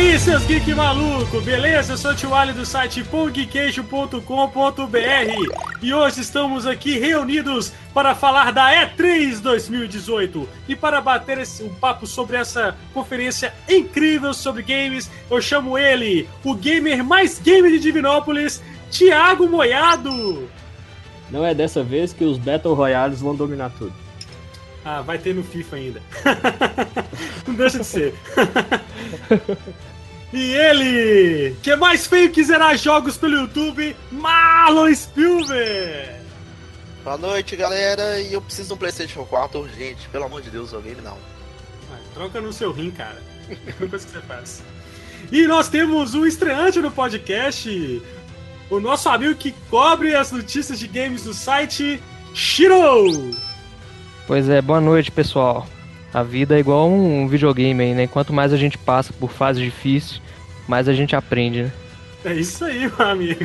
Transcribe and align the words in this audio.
aí, 0.00 0.18
seus 0.18 0.44
geek 0.46 0.74
maluco, 0.74 1.42
beleza? 1.42 1.92
Eu 1.92 1.98
sou 1.98 2.12
o 2.12 2.14
Tio 2.14 2.34
Ali 2.34 2.54
do 2.54 2.64
site 2.64 3.04
pongqueijo.com.br 3.04 4.22
e 5.82 5.92
hoje 5.92 6.22
estamos 6.22 6.66
aqui 6.66 6.98
reunidos 6.98 7.70
para 7.92 8.14
falar 8.14 8.50
da 8.50 8.72
E3 8.72 9.40
2018 9.40 10.48
e 10.68 10.74
para 10.74 11.02
bater 11.02 11.38
esse, 11.38 11.62
um 11.62 11.68
papo 11.68 12.06
sobre 12.06 12.38
essa 12.38 12.74
conferência 12.94 13.52
incrível 13.68 14.32
sobre 14.32 14.62
games, 14.62 15.10
eu 15.30 15.40
chamo 15.40 15.76
ele, 15.76 16.26
o 16.42 16.54
gamer 16.54 17.04
mais 17.04 17.38
gamer 17.38 17.70
de 17.72 17.78
Divinópolis, 17.78 18.62
Thiago 18.90 19.46
Moiado. 19.46 20.48
Não 21.30 21.44
é 21.44 21.54
dessa 21.54 21.82
vez 21.82 22.14
que 22.14 22.24
os 22.24 22.38
Battle 22.38 22.74
Royales 22.74 23.20
vão 23.20 23.34
dominar 23.34 23.70
tudo. 23.76 23.92
Ah, 24.82 25.02
vai 25.02 25.18
ter 25.18 25.34
no 25.34 25.42
FIFA 25.42 25.76
ainda. 25.76 26.02
Não 27.46 27.54
deixa 27.54 27.80
de 27.80 27.84
ser. 27.84 28.14
e 30.32 30.52
ele, 30.52 31.56
que 31.62 31.70
é 31.70 31.76
mais 31.76 32.06
feio 32.06 32.30
que 32.30 32.44
zerar 32.44 32.76
jogos 32.76 33.16
pelo 33.16 33.36
YouTube, 33.36 33.96
Marlon 34.10 34.94
Spielberg. 34.94 36.20
Boa 37.02 37.16
noite, 37.16 37.56
galera. 37.56 38.20
E 38.20 38.32
eu 38.32 38.42
preciso 38.42 38.68
de 38.68 38.74
um 38.74 38.76
PlayStation 38.76 39.24
4 39.24 39.58
urgente. 39.58 40.08
Pelo 40.10 40.24
amor 40.24 40.42
de 40.42 40.50
Deus, 40.50 40.74
alguém 40.74 40.94
não. 41.02 41.16
Troca 42.14 42.40
no 42.40 42.52
seu 42.52 42.72
rim, 42.72 42.90
cara. 42.90 43.22
É 43.50 43.70
a 43.70 43.88
coisa 43.88 44.06
que 44.06 44.12
você 44.12 44.20
faz. 44.20 44.62
E 45.32 45.46
nós 45.46 45.68
temos 45.68 46.14
um 46.14 46.24
estreante 46.24 46.78
no 46.80 46.90
podcast, 46.90 48.02
o 48.70 48.78
nosso 48.78 49.08
amigo 49.08 49.34
que 49.34 49.52
cobre 49.68 50.14
as 50.14 50.30
notícias 50.30 50.78
de 50.78 50.86
games 50.86 51.24
do 51.24 51.34
site, 51.34 52.00
Shiro! 52.32 53.30
Pois 54.26 54.48
é, 54.48 54.62
boa 54.62 54.80
noite, 54.80 55.10
pessoal. 55.10 55.66
A 56.12 56.22
vida 56.22 56.56
é 56.56 56.60
igual 56.60 56.88
um 56.88 57.26
videogame 57.26 57.82
aí, 57.82 57.94
né? 57.94 58.06
Quanto 58.06 58.32
mais 58.32 58.52
a 58.52 58.56
gente 58.56 58.76
passa 58.78 59.12
por 59.12 59.30
fases 59.30 59.62
difíceis, 59.62 60.20
mais 60.70 60.88
a 60.88 60.92
gente 60.92 61.16
aprende, 61.16 61.64
né? 61.64 61.72
É 62.24 62.32
isso 62.34 62.64
aí, 62.64 62.80
meu 62.96 63.06
amigo. 63.06 63.44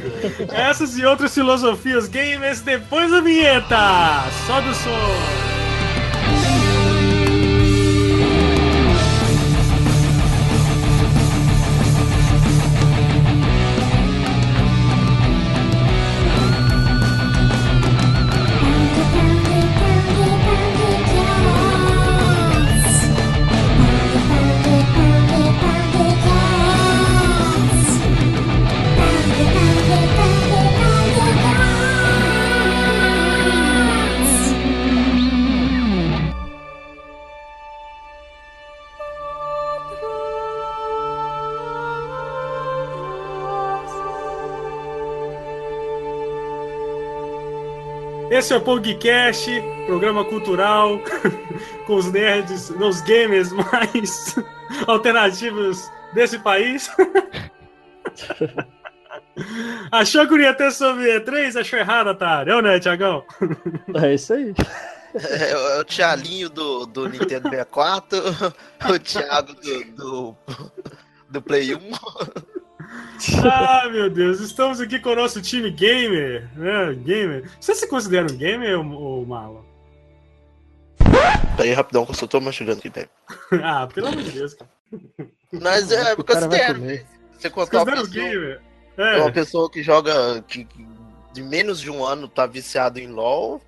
Essas 0.54 0.98
e 0.98 1.04
outras 1.04 1.34
filosofias 1.34 2.08
gamers 2.08 2.62
depois 2.62 3.10
da 3.10 3.20
vinheta. 3.20 3.78
Sobe 4.46 4.70
o 4.70 4.74
som. 4.74 5.65
Esse 48.46 48.54
é 48.54 48.58
o 48.58 48.62
Pongcast, 48.62 49.50
programa 49.88 50.24
cultural 50.24 51.00
com 51.88 51.96
os 51.96 52.12
nerds, 52.12 52.70
os 52.70 53.02
gamers 53.02 53.50
mais 53.58 54.36
alternativos 54.86 55.92
desse 56.14 56.38
país. 56.38 56.88
Achou 59.92 60.28
que 60.28 60.36
eu 60.36 60.42
ia 60.42 60.54
ter 60.54 60.72
sobre 60.72 61.20
E3? 61.20 61.60
Achou 61.60 61.80
errado, 61.80 62.12
otário. 62.12 62.54
É 62.54 62.56
ou 62.56 62.62
não 62.62 62.70
é, 62.70 62.80
Tiagão? 62.80 63.24
É 63.96 64.14
isso 64.14 64.32
aí. 64.32 64.54
É, 65.16 65.50
é 65.50 65.80
o 65.80 65.84
Tialinho 65.84 66.48
do, 66.48 66.86
do 66.86 67.10
Nintendo 67.10 67.50
64, 67.50 68.20
o 68.88 69.00
Thiago 69.00 69.56
do, 69.56 69.84
do, 69.86 70.38
do 71.32 71.42
Play 71.42 71.74
1. 71.74 71.80
ah, 73.52 73.90
meu 73.90 74.10
Deus, 74.10 74.40
estamos 74.40 74.80
aqui 74.80 75.00
com 75.00 75.10
o 75.10 75.16
nosso 75.16 75.42
time 75.42 75.72
gamer, 75.72 76.50
né? 76.56 76.94
Gamer. 76.94 77.50
Você 77.60 77.74
se 77.76 77.88
considera 77.88 78.26
um 78.32 78.38
gamer 78.38 78.80
ou 78.80 79.26
Marlon? 79.26 79.64
Peraí, 81.56 81.74
rapidão, 81.74 82.06
que 82.06 82.12
eu 82.12 82.16
só 82.16 82.28
tô 82.28 82.40
mastigando 82.42 82.80
aqui, 82.80 82.90
peraí. 82.90 83.10
ah, 83.64 83.88
pelo 83.88 84.08
amor 84.08 84.24
de 84.24 84.32
Deus, 84.32 84.54
cara. 84.54 84.70
Mas 85.52 85.92
é, 85.92 86.12
eu 86.12 86.24
considero. 86.24 87.08
Você 87.38 87.50
contar 87.50 87.84
uma 87.84 87.86
pessoa, 87.86 88.08
gamer? 88.10 88.62
É. 88.98 89.18
uma 89.18 89.32
pessoa 89.32 89.70
que 89.70 89.84
joga 89.84 90.42
que, 90.44 90.68
de 91.34 91.44
menos 91.44 91.82
de 91.82 91.92
um 91.92 92.04
ano 92.06 92.28
tá 92.28 92.46
viciado 92.46 93.00
em 93.00 93.08
LOL 93.08 93.62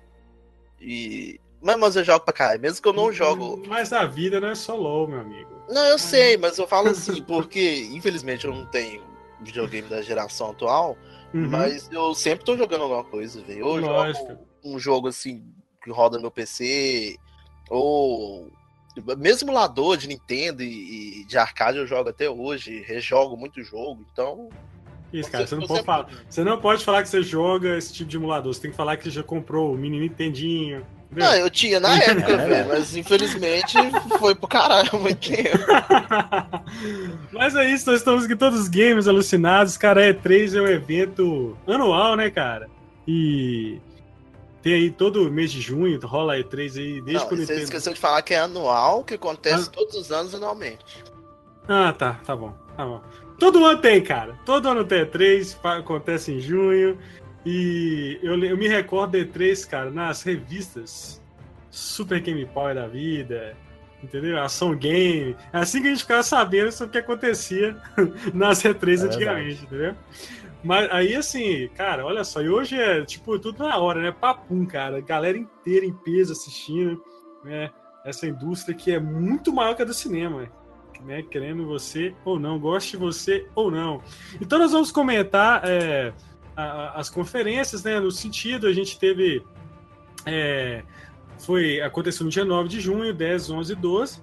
e. 0.80 1.40
Mas, 1.60 1.76
mas 1.76 1.96
eu 1.96 2.04
jogo 2.04 2.24
pra 2.24 2.32
caralho, 2.32 2.60
mesmo 2.60 2.80
que 2.80 2.88
eu 2.88 2.92
não 2.92 3.12
jogo. 3.12 3.62
Mas 3.66 3.92
a 3.92 4.06
vida 4.06 4.40
não 4.40 4.48
é 4.48 4.54
só 4.54 4.76
LOL, 4.76 5.08
meu 5.08 5.20
amigo. 5.20 5.50
Não, 5.68 5.84
eu 5.86 5.98
sei, 5.98 6.36
mas 6.36 6.56
eu 6.56 6.68
falo 6.68 6.90
assim, 6.90 7.20
porque 7.22 7.88
infelizmente 7.92 8.46
eu 8.46 8.54
não 8.54 8.64
tenho 8.66 9.07
videogame 9.40 9.88
da 9.88 10.02
geração 10.02 10.50
atual, 10.50 10.96
uhum. 11.32 11.48
mas 11.48 11.88
eu 11.90 12.14
sempre 12.14 12.44
tô 12.44 12.56
jogando 12.56 12.82
alguma 12.82 13.04
coisa, 13.04 13.40
velho. 13.42 13.66
Ou 13.66 13.80
jogo 13.80 14.48
um 14.64 14.78
jogo 14.78 15.08
assim 15.08 15.44
que 15.82 15.90
roda 15.90 16.16
no 16.16 16.22
meu 16.22 16.30
PC, 16.30 17.16
ou 17.70 18.50
mesmo 19.18 19.48
emulador 19.48 19.96
de 19.96 20.08
Nintendo 20.08 20.62
e, 20.62 21.24
de 21.24 21.38
arcade 21.38 21.78
eu 21.78 21.86
jogo 21.86 22.10
até 22.10 22.28
hoje, 22.28 22.82
rejogo 22.82 23.36
muito 23.36 23.62
jogo, 23.62 24.04
então. 24.12 24.48
Isso, 25.12 25.30
cara, 25.30 25.46
você, 25.46 25.54
você 25.54 25.60
não, 25.60 25.66
pode 25.66 25.84
falar, 25.84 26.08
você 26.28 26.44
não 26.44 26.60
pode 26.60 26.84
falar 26.84 27.02
que 27.02 27.08
você 27.08 27.22
joga 27.22 27.78
esse 27.78 27.92
tipo 27.92 28.10
de 28.10 28.16
emulador, 28.16 28.52
você 28.52 28.60
tem 28.60 28.70
que 28.70 28.76
falar 28.76 28.96
que 28.96 29.04
você 29.04 29.10
já 29.10 29.22
comprou 29.22 29.72
o 29.72 29.78
mini 29.78 30.00
Nintendinho, 30.00 30.84
não, 31.10 31.34
eu 31.34 31.48
tinha 31.48 31.80
na 31.80 31.96
época, 31.96 32.36
velho, 32.36 32.68
mas 32.68 32.94
infelizmente 32.96 33.76
foi 34.18 34.34
pro 34.34 34.46
caralho 34.46 34.98
muito 35.00 35.28
tempo. 35.28 35.64
mas 37.32 37.54
é 37.56 37.70
isso, 37.70 37.90
nós 37.90 38.00
estamos 38.00 38.24
aqui 38.24 38.36
todos 38.36 38.60
os 38.60 38.68
games 38.68 39.08
alucinados. 39.08 39.76
Cara, 39.76 40.12
E3 40.12 40.56
é 40.56 40.62
um 40.62 40.66
evento 40.66 41.56
anual, 41.66 42.14
né, 42.14 42.30
cara? 42.30 42.68
E 43.06 43.80
tem 44.62 44.74
aí 44.74 44.90
todo 44.90 45.30
mês 45.30 45.50
de 45.50 45.60
junho, 45.60 45.98
rola 46.00 46.36
E3 46.36 46.58
aí 46.58 47.00
desde 47.00 47.12
Não, 47.14 47.26
quando 47.26 47.46
Você 47.46 47.54
esqueceu 47.54 47.94
de 47.94 48.00
falar 48.00 48.20
que 48.22 48.34
é 48.34 48.40
anual, 48.40 49.02
que 49.02 49.14
acontece 49.14 49.68
ah. 49.68 49.72
todos 49.72 49.94
os 49.94 50.12
anos 50.12 50.34
anualmente. 50.34 50.84
Ah, 51.66 51.92
tá, 51.92 52.20
tá 52.24 52.36
bom, 52.36 52.54
tá 52.76 52.84
bom. 52.84 53.00
Todo 53.38 53.64
ano 53.64 53.80
tem, 53.80 54.02
cara. 54.02 54.38
Todo 54.44 54.68
ano 54.68 54.84
tem 54.84 55.06
E3, 55.06 55.56
acontece 55.78 56.32
em 56.32 56.40
junho. 56.40 56.98
E 57.50 58.20
eu, 58.22 58.38
eu 58.44 58.58
me 58.58 58.68
recordo 58.68 59.12
de 59.12 59.24
três, 59.24 59.64
cara, 59.64 59.90
nas 59.90 60.22
revistas 60.22 61.18
Super 61.70 62.20
Game 62.20 62.44
Power 62.44 62.74
da 62.74 62.86
vida, 62.86 63.56
entendeu? 64.02 64.38
Ação 64.38 64.76
Game. 64.76 65.34
É 65.50 65.58
assim 65.58 65.80
que 65.80 65.86
a 65.86 65.90
gente 65.90 66.02
ficava 66.02 66.22
sabendo 66.22 66.70
sobre 66.70 66.88
o 66.88 66.92
que 66.92 66.98
acontecia 66.98 67.74
nas 68.34 68.62
E3 68.62 69.00
é 69.00 69.06
antigamente, 69.06 69.64
entendeu? 69.64 69.94
Mas 70.62 70.90
aí, 70.90 71.14
assim, 71.14 71.68
cara, 71.68 72.04
olha 72.04 72.22
só, 72.22 72.42
e 72.42 72.50
hoje 72.50 72.78
é 72.78 73.02
tipo 73.02 73.38
tudo 73.38 73.64
na 73.64 73.78
hora, 73.78 74.02
né? 74.02 74.12
Papum, 74.12 74.66
cara, 74.66 75.00
galera 75.00 75.38
inteira 75.38 75.86
em 75.86 75.94
peso 75.94 76.34
assistindo, 76.34 77.02
né? 77.42 77.70
Essa 78.04 78.26
indústria 78.26 78.76
que 78.76 78.92
é 78.92 79.00
muito 79.00 79.54
maior 79.54 79.74
que 79.74 79.80
a 79.80 79.86
do 79.86 79.94
cinema, 79.94 80.52
né? 81.02 81.22
Querendo 81.22 81.64
você 81.64 82.14
ou 82.26 82.38
não, 82.38 82.58
goste 82.58 82.90
de 82.90 82.98
você 82.98 83.46
ou 83.54 83.70
não. 83.70 84.02
Então, 84.38 84.58
nós 84.58 84.72
vamos 84.72 84.92
comentar. 84.92 85.62
É, 85.64 86.12
as 86.58 87.08
conferências, 87.08 87.84
né? 87.84 88.00
No 88.00 88.10
sentido, 88.10 88.66
a 88.66 88.72
gente 88.72 88.98
teve. 88.98 89.42
É, 90.26 90.82
foi 91.38 91.80
aconteceu 91.80 92.24
no 92.24 92.30
dia 92.30 92.44
9 92.44 92.68
de 92.68 92.80
junho, 92.80 93.14
10, 93.14 93.50
11 93.50 93.72
e 93.72 93.76
12. 93.76 94.20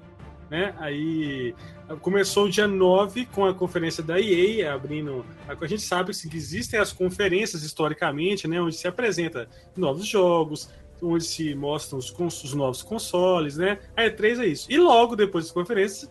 Né? 0.50 0.76
Aí 0.78 1.56
começou 2.02 2.46
o 2.46 2.50
dia 2.50 2.68
9 2.68 3.26
com 3.28 3.46
a 3.46 3.54
conferência 3.54 4.04
da 4.04 4.20
EA, 4.20 4.74
abrindo. 4.74 5.26
A 5.48 5.66
gente 5.66 5.82
sabe 5.82 6.12
que 6.12 6.38
existem 6.38 6.80
as 6.80 6.92
conferências 6.92 7.64
historicamente, 7.64 8.48
né? 8.48 8.62
Onde 8.62 8.76
se 8.76 8.88
apresenta 8.88 9.48
novos 9.76 10.06
jogos, 10.06 10.70
onde 11.02 11.24
se 11.24 11.56
mostram 11.56 12.00
os, 12.00 12.14
os 12.44 12.54
novos 12.54 12.82
consoles, 12.84 13.58
né? 13.58 13.80
A 13.96 14.04
E3 14.04 14.40
é 14.40 14.46
isso. 14.48 14.68
E 14.70 14.78
logo 14.78 15.16
depois 15.16 15.46
das 15.46 15.54
conferências, 15.54 16.10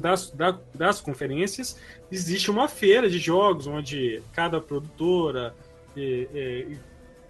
das, 0.00 0.32
das 0.74 1.00
conferências, 1.00 1.78
existe 2.10 2.50
uma 2.50 2.68
feira 2.68 3.08
de 3.10 3.18
jogos 3.18 3.66
onde 3.66 4.22
cada 4.32 4.60
produtora 4.60 5.54
é, 5.96 6.26
é, 6.34 6.66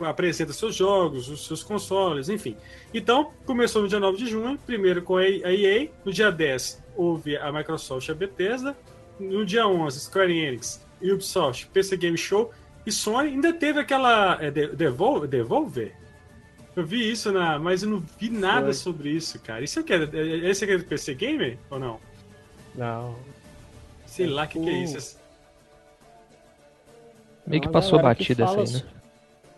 apresenta 0.06 0.52
seus 0.52 0.75
jogos, 0.75 1.28
os 1.28 1.46
seus 1.46 1.62
consoles, 1.62 2.28
enfim. 2.28 2.56
Então, 2.93 3.32
começou 3.44 3.82
no 3.82 3.88
dia 3.88 4.00
9 4.00 4.19
de 4.19 4.26
junho, 4.26 4.58
primeiro 4.66 5.02
com 5.02 5.16
a 5.16 5.26
EA, 5.26 5.88
no 6.04 6.12
dia 6.12 6.31
10 6.31 6.82
houve 6.96 7.37
a 7.37 7.50
Microsoft 7.50 8.08
e 8.08 8.10
a 8.10 8.14
Bethesda, 8.14 8.76
no 9.19 9.44
dia 9.44 9.66
11 9.66 10.00
Square 10.00 10.32
Enix, 10.32 10.84
Ubisoft, 11.02 11.66
PC 11.69 11.96
Game 11.96 12.16
Show 12.16 12.52
e 12.84 12.93
Sony, 12.93 13.31
ainda 13.31 13.52
teve 13.52 13.81
aquela 13.81 14.38
é, 14.43 14.50
Devolver, 14.50 15.28
Devolver? 15.28 15.93
Eu 16.75 16.87
vi 16.87 17.10
isso, 17.10 17.31
na, 17.31 17.58
mas 17.58 17.82
eu 17.82 17.90
não 17.90 18.02
vi 18.19 18.31
nada 18.31 18.66
Foi. 18.66 18.75
sobre 18.75 19.10
isso, 19.10 19.38
cara. 19.40 19.62
Isso 19.62 19.81
aqui 19.81 19.93
é, 19.93 20.48
esse 20.48 20.64
aqui 20.64 20.72
é 20.72 20.78
do 20.78 20.84
PC 20.84 21.14
Gamer 21.14 21.58
ou 21.70 21.78
não? 21.78 22.00
Não. 22.74 23.16
Sei 24.06 24.26
lá 24.26 24.44
o 24.44 24.48
que, 24.48 24.60
que, 24.60 24.69
é 24.69 24.72
isso. 24.72 25.19
Meio 27.46 27.62
que 27.62 27.69
passou 27.69 28.00
batida 28.00 28.44
essa 28.44 28.60
aí, 28.60 28.72
né? 28.72 28.82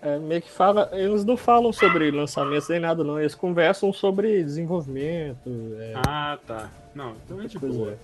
É, 0.02 0.18
meio 0.18 0.42
que 0.42 0.50
fala. 0.50 0.90
Eles 0.92 1.24
não 1.24 1.36
falam 1.36 1.72
sobre 1.72 2.10
lançamentos 2.10 2.68
nem 2.68 2.78
nada, 2.78 3.02
não. 3.02 3.18
Eles 3.18 3.34
conversam 3.34 3.92
sobre 3.92 4.42
desenvolvimento. 4.44 5.48
É... 5.78 5.94
Ah, 6.06 6.38
tá. 6.46 6.70
Não, 6.94 7.16
então 7.24 7.40
é 7.40 7.46
de 7.46 7.58
boa. 7.58 7.92
É. 7.92 7.96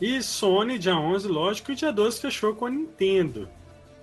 E 0.00 0.22
Sony, 0.22 0.78
dia 0.78 0.96
11, 0.96 1.28
lógico, 1.28 1.72
e 1.72 1.74
dia 1.74 1.92
12 1.92 2.20
fechou 2.20 2.54
com 2.54 2.66
a 2.66 2.70
Nintendo. 2.70 3.48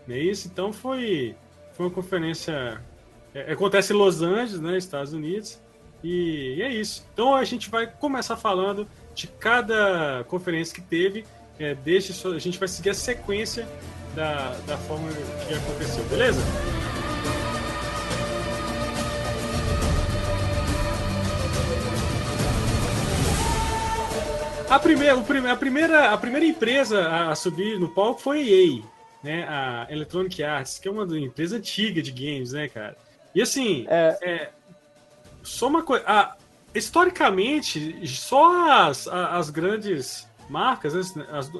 Não 0.07 0.15
é 0.15 0.19
isso? 0.19 0.47
Então 0.47 0.73
foi, 0.73 1.35
foi 1.73 1.85
uma 1.85 1.91
conferência. 1.91 2.81
É, 3.33 3.51
acontece 3.51 3.93
em 3.93 3.97
Los 3.97 4.21
Angeles, 4.21 4.59
né? 4.59 4.77
Estados 4.77 5.13
Unidos. 5.13 5.61
E, 6.03 6.55
e, 6.57 6.61
é 6.61 6.69
isso. 6.69 7.05
Então 7.13 7.35
a 7.35 7.43
gente 7.43 7.69
vai 7.69 7.87
começar 7.87 8.35
falando 8.35 8.87
de 9.13 9.27
cada 9.27 10.23
conferência 10.27 10.73
que 10.73 10.81
teve. 10.81 11.25
É, 11.59 11.75
deixa, 11.75 12.29
a 12.29 12.39
gente 12.39 12.57
vai 12.57 12.67
seguir 12.67 12.89
a 12.89 12.93
sequência 12.93 13.67
da, 14.15 14.55
da 14.65 14.77
forma 14.77 15.07
que 15.47 15.53
aconteceu, 15.53 16.03
beleza? 16.05 16.41
A 24.69 24.79
primeira, 24.79 25.13
a 25.51 25.55
primeira, 25.55 26.09
a 26.09 26.17
primeira 26.17 26.45
empresa 26.47 27.07
a 27.29 27.35
subir 27.35 27.79
no 27.79 27.89
palco 27.89 28.19
foi 28.19 28.39
a 28.39 28.43
EA, 28.43 28.81
né? 29.23 29.47
A 29.47 29.87
Electronic 29.89 30.41
Arts, 30.43 30.79
que 30.79 30.87
é 30.87 30.91
uma 30.91 31.03
empresa 31.19 31.57
antiga 31.57 32.01
de 32.01 32.11
games, 32.11 32.53
né, 32.53 32.67
cara? 32.67 32.97
E 33.35 33.41
assim, 33.41 33.85
é... 33.87 34.17
É, 34.21 34.49
só 35.43 35.67
uma 35.67 35.83
coisa. 35.83 36.03
Historicamente, 36.73 38.07
só 38.07 38.87
as, 38.87 39.07
as 39.07 39.49
grandes 39.49 40.27
marcas, 40.49 41.15
né, 41.15 41.25
as, 41.31 41.51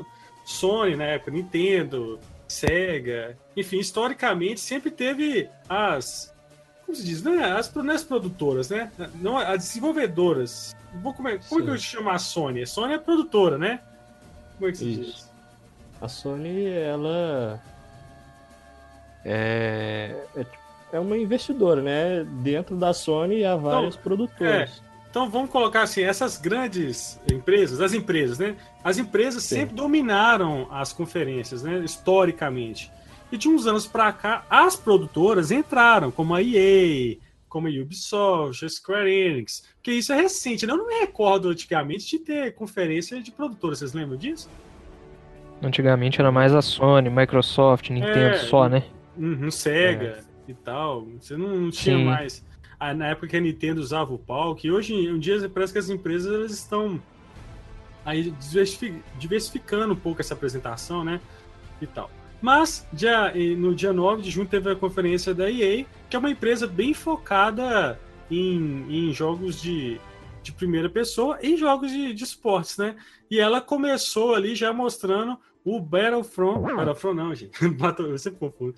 Sony 0.46 0.96
na 0.96 1.06
época, 1.06 1.32
Nintendo, 1.32 2.20
Sega, 2.48 3.38
enfim, 3.56 3.80
historicamente 3.80 4.60
sempre 4.60 4.92
teve 4.92 5.50
as. 5.70 6.34
Como 6.86 6.96
se 6.96 7.04
diz? 7.04 7.24
Né? 7.24 7.44
As, 7.44 7.74
não 7.74 7.92
é 7.92 7.96
as 7.96 8.04
produtoras, 8.04 8.70
né? 8.70 8.92
Não, 9.16 9.38
as 9.38 9.58
desenvolvedoras 9.60 10.76
Vou 11.02 11.14
como 11.14 11.28
é, 11.28 11.38
como 11.38 11.62
é 11.62 11.64
que 11.64 11.70
eu 11.72 11.78
chamo 11.78 12.10
a 12.10 12.20
Sony? 12.20 12.62
A 12.62 12.68
Sony 12.68 12.94
é 12.94 13.00
produtora, 13.00 13.58
né? 13.58 13.80
Como 14.58 14.70
é 14.70 14.72
que 14.72 14.78
se 14.78 14.92
Isso. 14.92 15.02
diz? 15.02 15.32
A 16.00 16.08
Sony, 16.08 16.68
ela. 16.68 17.60
É, 19.26 20.16
é, 20.36 20.46
é 20.92 21.00
uma 21.00 21.18
investidora, 21.18 21.82
né? 21.82 22.24
Dentro 22.44 22.76
da 22.76 22.94
Sony 22.94 23.44
há 23.44 23.56
vários 23.56 23.96
então, 23.96 24.04
produtores. 24.04 24.82
É. 24.90 24.93
Então 25.14 25.30
vamos 25.30 25.52
colocar 25.52 25.84
assim, 25.84 26.02
essas 26.02 26.40
grandes 26.40 27.22
empresas, 27.32 27.80
as 27.80 27.94
empresas, 27.94 28.40
né? 28.40 28.56
As 28.84 28.98
empresas 28.98 29.44
Sim. 29.44 29.58
sempre 29.58 29.76
dominaram 29.76 30.68
as 30.72 30.92
conferências, 30.92 31.62
né? 31.62 31.84
Historicamente. 31.86 32.92
E 33.32 33.38
de 33.38 33.48
uns 33.48 33.68
anos 33.68 33.86
para 33.86 34.12
cá, 34.12 34.44
as 34.50 34.76
produtoras 34.76 35.52
entraram, 35.52 36.10
como 36.10 36.34
a 36.34 36.42
EA, 36.42 37.18
como 37.48 37.68
a 37.68 37.70
Ubisoft, 37.70 38.66
a 38.66 38.70
Square 38.70 39.08
Enix, 39.08 39.64
porque 39.76 39.92
isso 39.92 40.12
é 40.12 40.20
recente, 40.20 40.66
né? 40.66 40.74
Eu 40.74 40.78
não 40.78 40.88
me 40.88 40.96
recordo 41.02 41.50
antigamente 41.50 42.10
de 42.10 42.18
ter 42.18 42.56
conferência 42.56 43.22
de 43.22 43.32
produtora, 43.32 43.76
vocês 43.76 43.94
lembram 43.94 44.18
disso? 44.18 44.50
Antigamente 45.62 46.20
era 46.20 46.32
mais 46.32 46.56
a 46.56 46.62
Sony, 46.64 47.12
Microsoft, 47.12 47.92
Nintendo 47.92 48.18
é, 48.18 48.38
só, 48.40 48.68
né? 48.68 48.82
Uhum, 49.16 49.52
Sega 49.52 50.24
é. 50.48 50.52
e 50.52 50.56
tal. 50.56 51.06
Você 51.22 51.38
não, 51.38 51.56
não 51.56 51.70
tinha 51.70 51.98
Sim. 51.98 52.04
mais. 52.04 52.44
Na 52.92 53.08
época 53.08 53.28
que 53.28 53.38
a 53.38 53.40
Nintendo 53.40 53.80
usava 53.80 54.14
o 54.14 54.18
palco, 54.18 54.66
e 54.66 54.72
hoje 54.72 55.10
um 55.10 55.20
dia 55.20 55.48
parece 55.48 55.72
que 55.72 55.80
as 55.80 55.90
empresas 55.90 56.52
estão 56.52 57.02
aí 58.04 58.34
diversificando 59.18 59.94
um 59.94 59.98
pouco 59.98 60.20
essa 60.20 60.34
apresentação, 60.34 61.04
né? 61.04 61.22
E 61.82 61.88
tal. 61.88 62.10
Mas 62.42 62.86
dia, 62.92 63.34
no 63.58 63.74
dia 63.74 63.94
9 63.94 64.22
de 64.22 64.30
junho 64.30 64.48
teve 64.48 64.70
a 64.70 64.76
conferência 64.76 65.34
da 65.34 65.50
EA, 65.50 65.86
que 66.10 66.16
é 66.16 66.20
uma 66.20 66.30
empresa 66.30 66.68
bem 66.68 66.94
focada 66.94 67.98
em, 68.30 68.86
em 68.90 69.14
jogos 69.14 69.62
de, 69.62 70.00
de 70.42 70.52
primeira 70.52 70.90
pessoa 70.90 71.40
e 71.42 71.56
jogos 71.56 71.90
de, 71.90 72.14
de 72.14 72.24
esportes, 72.24 72.78
né? 72.78 72.98
E 73.32 73.40
ela 73.40 73.62
começou 73.62 74.36
ali 74.36 74.56
já 74.56 74.74
mostrando 74.74 75.40
o 75.66 75.80
Battlefront. 75.80 76.62
Battlefront 76.76 77.16
não, 77.16 77.34
gente. 77.34 77.68
Battle, 77.70 78.10
eu 78.10 78.18
sempre 78.18 78.40
confundo. 78.40 78.76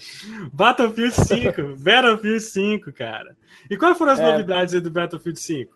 Battlefield 0.54 1.14
5. 1.14 1.76
Battlefield 1.82 2.40
5, 2.42 2.94
cara. 2.94 3.36
E 3.70 3.78
quais 3.78 3.98
foram 3.98 4.12
as 4.14 4.20
é... 4.20 4.32
novidades 4.32 4.82
do 4.82 4.92
Battlefield 4.92 5.40
5? 5.40 5.76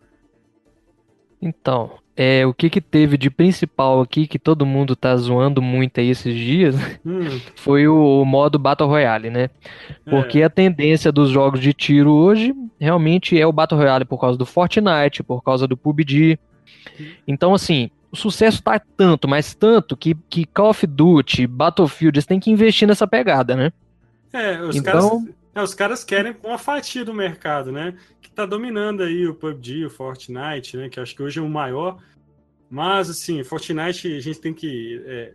Então, 1.41 1.97
é, 2.17 2.45
o 2.45 2.53
que 2.53 2.69
que 2.69 2.81
teve 2.81 3.17
de 3.17 3.29
principal 3.29 4.01
aqui, 4.01 4.27
que 4.27 4.37
todo 4.37 4.65
mundo 4.65 4.93
tá 4.93 5.15
zoando 5.15 5.61
muito 5.61 6.01
aí 6.01 6.09
esses 6.09 6.35
dias, 6.35 6.75
hum. 7.05 7.39
foi 7.55 7.87
o, 7.87 8.25
modo 8.25 8.59
Battle 8.59 8.89
Royale, 8.89 9.29
né? 9.29 9.49
Porque 10.03 10.41
é. 10.41 10.43
a 10.43 10.49
tendência 10.49 11.13
dos 11.13 11.29
jogos 11.29 11.61
de 11.61 11.73
tiro 11.73 12.11
hoje 12.11 12.53
realmente 12.77 13.39
é 13.39 13.47
o 13.47 13.53
Battle 13.53 13.79
Royale 13.79 14.03
por 14.03 14.19
causa 14.19 14.37
do 14.37 14.45
Fortnite, 14.45 15.23
por 15.23 15.41
causa 15.41 15.65
do 15.65 15.77
PUBG. 15.77 16.37
Então, 17.25 17.53
assim, 17.53 17.89
o 18.11 18.15
sucesso 18.15 18.61
tá 18.61 18.79
tanto, 18.79 19.27
mas 19.27 19.53
tanto, 19.53 19.95
que, 19.95 20.15
que 20.29 20.45
Call 20.45 20.69
of 20.69 20.87
Duty, 20.87 21.45
Battlefield, 21.47 22.17
eles 22.17 22.25
têm 22.25 22.39
que 22.39 22.51
investir 22.51 22.87
nessa 22.87 23.07
pegada, 23.07 23.55
né? 23.55 23.71
É, 24.33 24.61
os 24.61 24.75
então... 24.75 25.21
caras... 25.21 25.39
É, 25.55 25.61
os 25.63 25.73
caras 25.73 26.03
querem 26.03 26.35
uma 26.43 26.57
fatia 26.57 27.03
do 27.03 27.13
mercado, 27.13 27.71
né? 27.71 27.95
Que 28.21 28.29
tá 28.29 28.45
dominando 28.45 29.01
aí 29.01 29.27
o 29.27 29.33
PUBG, 29.33 29.85
o 29.85 29.89
Fortnite, 29.89 30.77
né? 30.77 30.89
Que 30.89 30.99
acho 30.99 31.15
que 31.15 31.23
hoje 31.23 31.39
é 31.39 31.41
o 31.41 31.49
maior. 31.49 31.97
Mas, 32.69 33.09
assim, 33.09 33.43
Fortnite 33.43 34.15
a 34.15 34.19
gente 34.19 34.39
tem 34.39 34.53
que. 34.53 35.01
É, 35.05 35.33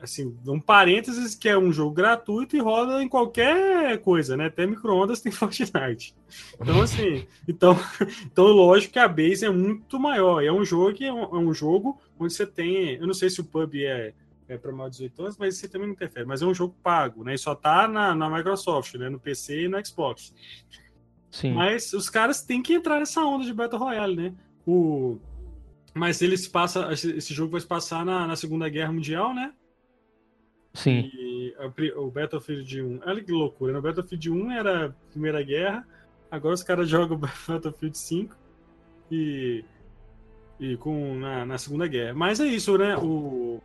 assim, 0.00 0.36
um 0.46 0.60
parênteses 0.60 1.34
que 1.34 1.48
é 1.48 1.56
um 1.56 1.72
jogo 1.72 1.92
gratuito 1.92 2.56
e 2.56 2.60
roda 2.60 3.02
em 3.02 3.08
qualquer 3.08 3.98
coisa, 4.00 4.36
né? 4.36 4.46
Até 4.46 4.66
micro-ondas 4.66 5.20
tem 5.20 5.30
Fortnite. 5.32 6.14
Então, 6.60 6.80
assim, 6.80 7.26
então, 7.46 7.78
então, 8.24 8.46
lógico 8.46 8.92
que 8.92 8.98
a 8.98 9.08
base 9.08 9.44
é 9.44 9.50
muito 9.50 9.98
maior. 9.98 10.42
É 10.42 10.52
um 10.52 10.64
jogo 10.64 10.94
que 10.94 11.04
é 11.04 11.12
um, 11.12 11.22
é 11.22 11.38
um 11.38 11.52
jogo 11.52 12.00
onde 12.18 12.32
você 12.32 12.46
tem. 12.46 12.94
Eu 12.94 13.06
não 13.06 13.14
sei 13.14 13.30
se 13.30 13.40
o 13.40 13.44
pub 13.44 13.74
é 13.74 14.14
é, 14.50 14.58
para 14.58 14.72
maior 14.72 14.88
de 14.88 14.96
18 14.96 15.22
anos, 15.22 15.36
mas 15.38 15.56
isso 15.56 15.68
também 15.68 15.86
não 15.86 15.94
interfere. 15.94 16.26
Mas 16.26 16.42
é 16.42 16.46
um 16.46 16.52
jogo 16.52 16.74
pago, 16.82 17.22
né? 17.22 17.34
E 17.34 17.38
só 17.38 17.54
tá 17.54 17.86
na, 17.86 18.14
na 18.14 18.28
Microsoft, 18.28 18.94
né? 18.96 19.08
No 19.08 19.18
PC 19.18 19.62
e 19.62 19.68
no 19.68 19.84
Xbox. 19.84 20.34
Sim. 21.30 21.52
Mas 21.52 21.92
os 21.92 22.10
caras 22.10 22.42
têm 22.42 22.60
que 22.60 22.74
entrar 22.74 22.98
nessa 22.98 23.24
onda 23.24 23.44
de 23.44 23.54
Battle 23.54 23.80
Royale, 23.80 24.16
né? 24.16 24.34
O... 24.66 25.18
Mas 25.94 26.20
eles 26.20 26.48
passa, 26.48 26.92
esse 26.92 27.32
jogo 27.32 27.52
vai 27.52 27.60
se 27.60 27.66
passar 27.66 28.04
na, 28.04 28.26
na 28.26 28.34
Segunda 28.34 28.68
Guerra 28.68 28.92
Mundial, 28.92 29.32
né? 29.32 29.52
Sim. 30.72 31.10
E 31.12 31.54
o 31.96 32.10
Battlefield 32.10 32.82
1. 32.82 33.00
Olha 33.04 33.22
que 33.22 33.32
loucura, 33.32 33.72
né? 33.72 33.78
O 33.78 33.82
Battlefield 33.82 34.30
1 34.30 34.52
era 34.52 34.86
a 34.86 34.90
Primeira 35.10 35.42
Guerra, 35.42 35.86
agora 36.30 36.54
os 36.54 36.62
caras 36.62 36.88
jogam 36.88 37.18
Battlefield 37.18 37.96
5 37.96 38.36
e, 39.10 39.64
e 40.58 40.76
com, 40.76 41.16
na, 41.16 41.44
na 41.44 41.58
Segunda 41.58 41.86
Guerra. 41.86 42.14
Mas 42.14 42.40
é 42.40 42.46
isso, 42.46 42.78
né? 42.78 42.96
O, 42.96 43.60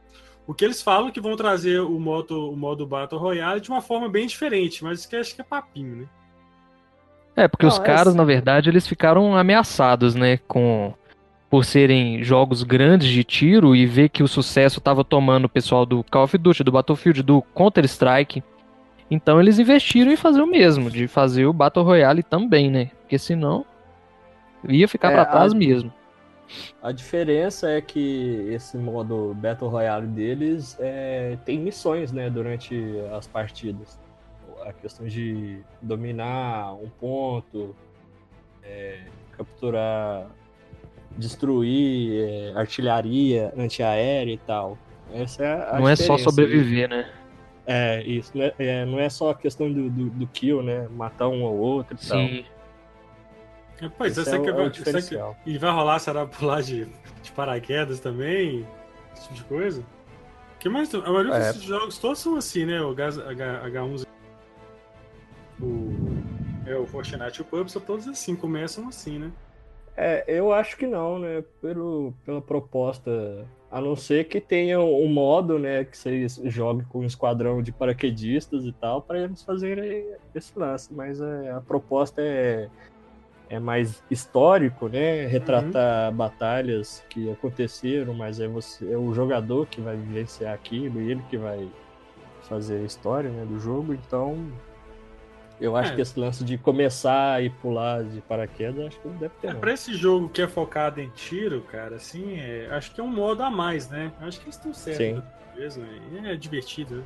o 0.47 0.53
que 0.53 0.65
eles 0.65 0.81
falam 0.81 1.11
que 1.11 1.21
vão 1.21 1.35
trazer 1.35 1.79
o 1.79 1.99
modo, 1.99 2.51
o 2.51 2.55
modo 2.55 2.85
Battle 2.85 3.19
Royale 3.19 3.61
de 3.61 3.69
uma 3.69 3.81
forma 3.81 4.09
bem 4.09 4.27
diferente, 4.27 4.83
mas 4.83 4.99
isso 4.99 5.09
que 5.09 5.15
acho 5.15 5.35
que 5.35 5.41
é 5.41 5.43
papinho, 5.43 5.95
né? 5.95 6.07
É, 7.35 7.47
porque 7.47 7.65
Não, 7.65 7.73
os 7.73 7.79
caras, 7.79 8.15
na 8.15 8.23
verdade, 8.23 8.69
eles 8.69 8.87
ficaram 8.87 9.35
ameaçados, 9.35 10.15
né, 10.15 10.37
com 10.47 10.93
por 11.55 11.63
serem 11.63 12.21
jogos 12.21 12.63
grandes 12.63 13.07
de 13.07 13.23
tiro 13.23 13.73
e 13.73 13.85
ver 13.85 14.09
que 14.09 14.21
o 14.21 14.27
sucesso 14.27 14.79
estava 14.79 15.05
tomando 15.05 15.45
o 15.45 15.49
pessoal 15.49 15.85
do 15.85 16.03
Call 16.03 16.25
of 16.25 16.37
Duty, 16.37 16.65
do 16.65 16.71
Battlefield, 16.73 17.23
do 17.23 17.41
Counter-Strike. 17.41 18.43
Então 19.09 19.39
eles 19.39 19.57
investiram 19.57 20.11
em 20.11 20.17
fazer 20.17 20.41
o 20.41 20.47
mesmo, 20.47 20.91
de 20.91 21.07
fazer 21.07 21.45
o 21.45 21.53
Battle 21.53 21.85
Royale 21.85 22.23
também, 22.23 22.69
né? 22.69 22.91
Porque 22.99 23.17
senão 23.17 23.65
ia 24.67 24.85
ficar 24.85 25.11
é, 25.11 25.13
para 25.13 25.25
trás 25.27 25.53
a... 25.53 25.55
mesmo. 25.55 25.93
A 26.83 26.91
diferença 26.91 27.69
é 27.69 27.79
que 27.79 28.49
esse 28.49 28.77
modo 28.77 29.33
Battle 29.35 29.69
Royale 29.69 30.07
deles 30.07 30.75
é, 30.81 31.37
tem 31.45 31.57
missões, 31.57 32.11
né, 32.11 32.29
durante 32.29 32.75
as 33.17 33.27
partidas. 33.27 33.97
A 34.65 34.73
questão 34.73 35.07
de 35.07 35.61
dominar 35.81 36.73
um 36.73 36.89
ponto, 36.99 37.73
é, 38.61 39.03
capturar, 39.37 40.27
destruir 41.17 42.23
é, 42.23 42.53
artilharia 42.55 43.53
antiaérea 43.57 44.33
e 44.33 44.37
tal. 44.37 44.77
Essa 45.13 45.43
é 45.43 45.75
a 45.75 45.79
Não 45.79 45.89
é 45.89 45.95
só 45.95 46.17
sobreviver, 46.17 46.89
né? 46.89 47.09
É, 47.65 48.03
isso. 48.03 48.31
Não 48.35 48.43
é, 48.43 48.53
é, 48.59 48.85
não 48.85 48.99
é 48.99 49.09
só 49.09 49.31
a 49.31 49.35
questão 49.35 49.71
do, 49.71 49.89
do, 49.89 50.09
do, 50.09 50.27
kill, 50.27 50.61
né? 50.61 50.87
Matar 50.91 51.27
um 51.27 51.43
ou 51.43 51.57
outro 51.57 51.95
e 51.95 52.03
Sim. 52.03 52.45
tal. 53.79 53.87
É, 53.87 53.91
pois, 53.97 54.17
esse 54.17 54.33
é, 54.33 54.39
que, 54.39 54.49
é 54.49 55.01
que, 55.01 55.49
e 55.49 55.57
vai 55.57 55.71
rolar, 55.71 55.99
será 55.99 56.25
pular 56.25 56.61
de, 56.61 56.87
de 57.21 57.31
paraquedas 57.33 57.99
também? 57.99 58.65
Esse 59.13 59.23
tipo 59.23 59.33
de 59.35 59.43
coisa? 59.43 59.83
que 60.65 60.69
mais? 60.69 60.93
A 60.95 60.99
maioria 60.99 61.35
é. 61.35 61.39
desses 61.39 61.61
jogos 61.61 61.99
todos 61.99 62.17
são 62.17 62.35
assim, 62.37 62.65
né? 62.65 62.81
O 62.81 62.89
H, 62.89 64.03
1 65.59 65.63
o, 65.63 65.93
é, 66.65 66.75
o 66.75 66.87
Fortnite 66.87 67.37
e 67.37 67.41
o 67.41 67.45
PUBG 67.45 67.71
são 67.71 67.81
todos 67.81 68.07
assim, 68.07 68.35
começam 68.35 68.87
assim, 68.87 69.19
né? 69.19 69.31
É, 69.97 70.25
eu 70.27 70.51
acho 70.51 70.77
que 70.77 70.85
não, 70.85 71.19
né? 71.19 71.43
Pelo, 71.61 72.13
pela 72.25 72.41
proposta. 72.41 73.47
A 73.71 73.81
não 73.81 73.95
ser 73.95 74.25
que 74.25 74.39
tenha 74.39 74.79
um 74.79 75.07
modo, 75.07 75.57
né? 75.57 75.83
Que 75.85 75.97
você 75.97 76.27
jogue 76.45 76.85
com 76.85 76.99
um 76.99 77.05
esquadrão 77.05 77.61
de 77.61 77.71
paraquedistas 77.71 78.65
e 78.65 78.71
tal, 78.71 79.01
para 79.01 79.19
eles 79.19 79.43
fazerem 79.43 80.05
esse 80.33 80.57
lance. 80.57 80.93
Mas 80.93 81.19
é, 81.21 81.51
a 81.51 81.61
proposta 81.61 82.21
é, 82.21 82.69
é 83.49 83.59
mais 83.59 84.03
histórico, 84.09 84.87
né? 84.87 85.25
Retratar 85.27 86.11
uhum. 86.11 86.17
batalhas 86.17 87.03
que 87.09 87.29
aconteceram, 87.31 88.13
mas 88.13 88.39
é, 88.39 88.47
você, 88.47 88.91
é 88.91 88.97
o 88.97 89.13
jogador 89.13 89.65
que 89.67 89.81
vai 89.81 89.95
vivenciar 89.95 90.53
aquilo 90.53 91.01
e 91.01 91.11
ele 91.11 91.21
que 91.29 91.37
vai 91.37 91.69
fazer 92.43 92.77
a 92.77 92.83
história 92.83 93.29
né, 93.29 93.45
do 93.45 93.59
jogo. 93.59 93.93
Então, 93.93 94.37
eu 95.59 95.75
acho 95.75 95.93
é. 95.93 95.95
que 95.95 96.01
esse 96.01 96.19
lance 96.19 96.43
de 96.43 96.57
começar 96.57 97.43
e 97.43 97.49
pular 97.49 98.03
de 98.03 98.21
paraquedas, 98.21 98.87
acho 98.87 98.99
que 98.99 99.07
não 99.07 99.15
deve 99.15 99.33
ter. 99.41 99.47
É, 99.47 99.53
pra 99.53 99.73
esse 99.73 99.93
jogo 99.93 100.29
que 100.29 100.41
é 100.41 100.47
focado 100.47 100.99
em 100.99 101.09
tiro, 101.09 101.61
cara, 101.61 101.95
assim, 101.95 102.37
é, 102.39 102.67
acho 102.71 102.93
que 102.93 102.99
é 102.99 103.03
um 103.03 103.07
modo 103.07 103.41
a 103.41 103.49
mais, 103.49 103.89
né? 103.89 104.11
Acho 104.21 104.39
que 104.39 104.45
eles 104.45 104.55
estão 104.55 104.73
certos 104.73 105.23
mesmo. 105.55 105.83
Né? 105.83 106.33
É 106.33 106.35
divertido, 106.35 106.95
né? 106.97 107.03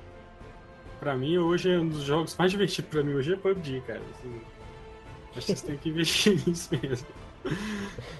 Pra 1.00 1.16
mim, 1.16 1.38
hoje 1.38 1.72
é 1.72 1.78
um 1.78 1.88
dos 1.88 2.04
jogos 2.04 2.36
mais 2.38 2.50
divertidos 2.52 2.90
pra 2.90 3.04
mim 3.04 3.14
hoje 3.14 3.34
é 3.34 3.36
PUBG, 3.36 3.82
cara. 3.86 4.02
Assim, 4.16 4.42
acho 5.30 5.34
que 5.34 5.42
vocês 5.42 5.62
têm 5.62 5.78
que 5.78 5.90
investir 5.90 6.42
nisso 6.46 6.70
mesmo. 6.82 7.08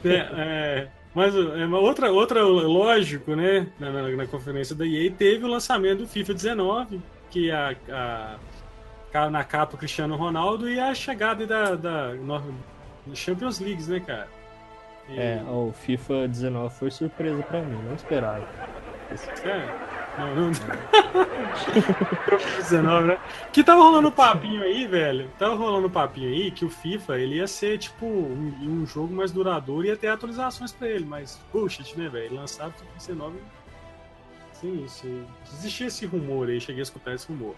é, 0.06 0.16
é, 0.16 0.88
mas 1.14 1.36
é, 1.36 1.66
outra, 1.66 2.12
outra, 2.12 2.44
lógico, 2.44 3.36
né? 3.36 3.68
Na, 3.80 3.92
na, 3.92 4.10
na, 4.10 4.28
conferência 4.28 4.76
da 4.76 4.86
EA 4.86 5.12
teve 5.12 5.44
o 5.44 5.48
lançamento 5.48 6.00
do 6.00 6.08
FIFA 6.08 6.34
19, 6.34 7.02
que 7.30 7.52
a, 7.52 7.76
a 7.90 8.36
na 9.32 9.44
capa 9.44 9.76
o 9.76 9.78
Cristiano 9.78 10.16
Ronaldo 10.16 10.70
e 10.70 10.80
a 10.80 10.94
chegada 10.94 11.46
da, 11.46 11.76
da, 11.76 12.14
da 12.14 12.42
Champions 13.14 13.60
League, 13.60 13.84
né, 13.84 14.00
cara? 14.00 14.28
E... 15.08 15.20
É, 15.20 15.44
o 15.48 15.74
FIFA 15.74 16.28
19 16.28 16.76
foi 16.76 16.92
surpresa 16.92 17.42
pra 17.44 17.62
mim, 17.62 17.82
não 17.84 17.96
esperava. 17.96 18.48
É. 19.44 19.90
Não, 20.20 20.36
não. 20.36 20.52
19, 22.58 23.08
né? 23.08 23.18
Que 23.52 23.64
tava 23.64 23.82
rolando 23.82 24.10
um 24.10 24.12
papinho 24.12 24.62
aí, 24.62 24.86
velho. 24.86 25.30
Tava 25.40 25.56
rolando 25.56 25.88
um 25.88 25.92
papinho 25.92 26.30
aí 26.30 26.52
que 26.52 26.66
o 26.66 26.70
FIFA 26.70 27.18
ele 27.20 27.36
ia 27.36 27.48
ser 27.48 27.78
tipo 27.80 28.06
um, 28.06 28.54
um 28.62 28.86
jogo 28.86 29.14
mais 29.14 29.32
duradouro 29.32 29.86
e 29.86 29.90
ia 29.90 29.98
ter 29.98 30.08
atualizações 30.08 30.72
pra 30.72 30.88
ele, 30.88 31.06
mas 31.06 31.40
bullshit, 31.52 31.98
né, 31.98 32.10
velho? 32.10 32.36
Lançado 32.36 32.70
o 32.70 32.74
FIFA 32.74 32.94
19. 32.98 33.38
Sim, 34.54 34.84
isso. 34.84 35.08
Existia 35.54 35.88
esse 35.88 36.06
rumor 36.06 36.50
aí, 36.50 36.60
cheguei 36.60 36.82
a 36.82 36.84
escutar 36.84 37.14
esse 37.14 37.28
rumor. 37.28 37.56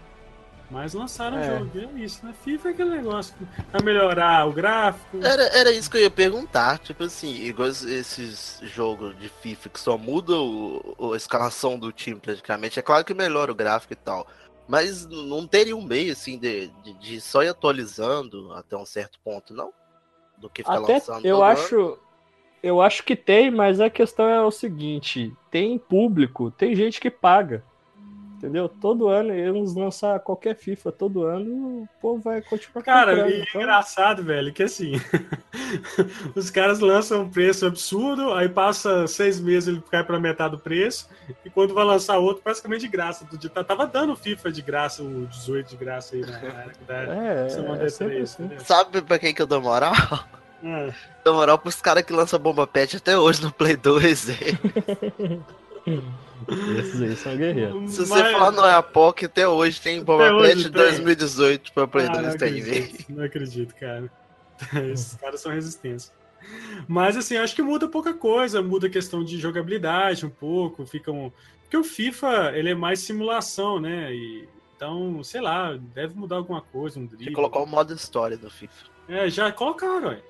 Mas 0.70 0.94
lançaram 0.94 1.38
é. 1.38 1.56
o 1.56 1.58
jogo, 1.58 1.98
é 1.98 2.00
isso, 2.00 2.24
né? 2.24 2.32
FIFA 2.42 2.68
é 2.68 2.72
aquele 2.72 2.90
negócio 2.90 3.34
pra 3.70 3.82
melhorar 3.82 4.48
o 4.48 4.52
gráfico. 4.52 5.18
Era, 5.22 5.42
era 5.56 5.70
isso 5.70 5.90
que 5.90 5.98
eu 5.98 6.02
ia 6.02 6.10
perguntar, 6.10 6.78
tipo 6.78 7.04
assim, 7.04 7.34
igual 7.44 7.68
esses 7.68 8.60
jogos 8.62 9.18
de 9.18 9.28
FIFA 9.28 9.68
que 9.68 9.80
só 9.80 9.98
muda 9.98 10.34
o, 10.34 11.12
a 11.12 11.16
escalação 11.16 11.78
do 11.78 11.92
time 11.92 12.18
praticamente, 12.18 12.78
é 12.78 12.82
claro 12.82 13.04
que 13.04 13.12
melhora 13.12 13.52
o 13.52 13.54
gráfico 13.54 13.92
e 13.92 13.96
tal. 13.96 14.26
Mas 14.66 15.06
não 15.06 15.46
teria 15.46 15.76
um 15.76 15.82
meio 15.82 16.12
assim 16.12 16.38
de, 16.38 16.68
de, 16.82 16.94
de 16.94 17.20
só 17.20 17.42
ir 17.42 17.48
atualizando 17.48 18.52
até 18.54 18.76
um 18.76 18.86
certo 18.86 19.18
ponto, 19.22 19.52
não? 19.52 19.72
Do 20.38 20.48
que 20.48 20.62
ficar 20.62 20.78
até 20.78 20.94
lançando. 20.94 21.26
Eu 21.26 21.42
acho. 21.42 21.78
Ano. 21.78 21.98
Eu 22.62 22.80
acho 22.80 23.02
que 23.02 23.16
tem, 23.16 23.50
mas 23.50 23.80
a 23.80 23.90
questão 23.90 24.26
é 24.28 24.40
o 24.40 24.50
seguinte: 24.50 25.32
tem 25.50 25.78
público, 25.78 26.50
tem 26.50 26.74
gente 26.74 27.00
que 27.00 27.10
paga. 27.10 27.64
Entendeu? 28.42 28.68
Todo 28.68 29.06
ano, 29.06 29.32
eles 29.32 29.72
lançar 29.72 30.18
qualquer 30.18 30.56
FIFA 30.56 30.90
todo 30.90 31.22
ano, 31.22 31.82
o 31.82 31.88
povo 32.00 32.20
vai 32.20 32.42
continuar 32.42 32.82
Cara, 32.82 33.12
comprando, 33.14 33.32
é 33.32 33.38
então... 33.38 33.60
engraçado, 33.60 34.24
velho, 34.24 34.52
que 34.52 34.64
assim, 34.64 35.00
os 36.34 36.50
caras 36.50 36.80
lançam 36.80 37.22
um 37.22 37.30
preço 37.30 37.64
absurdo, 37.64 38.32
aí 38.32 38.48
passa 38.48 39.06
seis 39.06 39.38
meses 39.38 39.68
ele 39.68 39.82
cai 39.88 40.02
para 40.02 40.18
metade 40.18 40.56
do 40.56 40.58
preço, 40.60 41.08
e 41.44 41.50
quando 41.50 41.72
vai 41.72 41.84
lançar 41.84 42.18
outro, 42.18 42.42
praticamente 42.42 42.80
de 42.80 42.88
graça. 42.88 43.24
Tá, 43.54 43.62
tava 43.62 43.86
dando 43.86 44.16
FIFA 44.16 44.50
de 44.50 44.60
graça, 44.60 45.04
o 45.04 45.24
18 45.24 45.68
de 45.68 45.76
graça 45.76 46.16
aí 46.16 46.22
na 46.22 46.64
é, 46.88 47.46
é, 47.46 47.86
3, 47.86 48.22
assim. 48.22 48.50
Sabe 48.58 49.02
pra 49.02 49.20
quem 49.20 49.32
que 49.32 49.40
eu 49.40 49.46
dou 49.46 49.60
moral? 49.60 49.94
Hum. 50.64 50.90
Dou 51.24 51.34
moral 51.34 51.58
pros 51.58 51.80
caras 51.80 52.02
que 52.02 52.12
lançam 52.12 52.40
bomba 52.40 52.66
pet 52.66 52.96
até 52.96 53.16
hoje 53.16 53.40
no 53.40 53.52
Play 53.52 53.76
2, 53.76 54.30
Esses 56.78 57.02
aí 57.02 57.16
são 57.16 57.36
guerreiros. 57.36 57.92
Se 57.92 58.06
você 58.06 58.22
Mas... 58.22 58.32
falar 58.32 58.50
no 58.50 58.78
Epoch, 58.78 59.24
até 59.24 59.46
hoje 59.46 59.80
tem 59.80 60.02
Bomba 60.02 60.38
Pet 60.42 60.68
2018 60.68 61.72
pra 61.72 61.86
Play 61.86 62.06
ah, 62.06 62.22
2 62.22 62.34
tem 62.36 63.06
Não 63.08 63.24
acredito, 63.24 63.74
cara. 63.74 64.10
Esses 64.92 65.14
caras 65.14 65.40
são 65.40 65.52
resistência. 65.52 66.12
Mas 66.88 67.16
assim, 67.16 67.36
acho 67.36 67.54
que 67.54 67.62
muda 67.62 67.88
pouca 67.88 68.12
coisa, 68.12 68.60
muda 68.60 68.88
a 68.88 68.90
questão 68.90 69.24
de 69.24 69.38
jogabilidade 69.38 70.26
um 70.26 70.30
pouco, 70.30 70.84
fica 70.84 71.12
um... 71.12 71.30
Porque 71.62 71.76
o 71.76 71.84
FIFA, 71.84 72.52
ele 72.54 72.70
é 72.70 72.74
mais 72.74 73.00
simulação, 73.00 73.80
né? 73.80 74.12
E, 74.12 74.48
então, 74.76 75.22
sei 75.22 75.40
lá, 75.40 75.78
deve 75.94 76.14
mudar 76.14 76.36
alguma 76.36 76.60
coisa, 76.60 76.98
um 76.98 77.06
drible. 77.06 77.32
colocar 77.32 77.60
o 77.60 77.66
modo 77.66 77.94
história 77.94 78.36
do 78.36 78.50
FIFA. 78.50 78.84
É, 79.08 79.30
já 79.30 79.50
colocaram, 79.52 80.08
ué. 80.08 80.20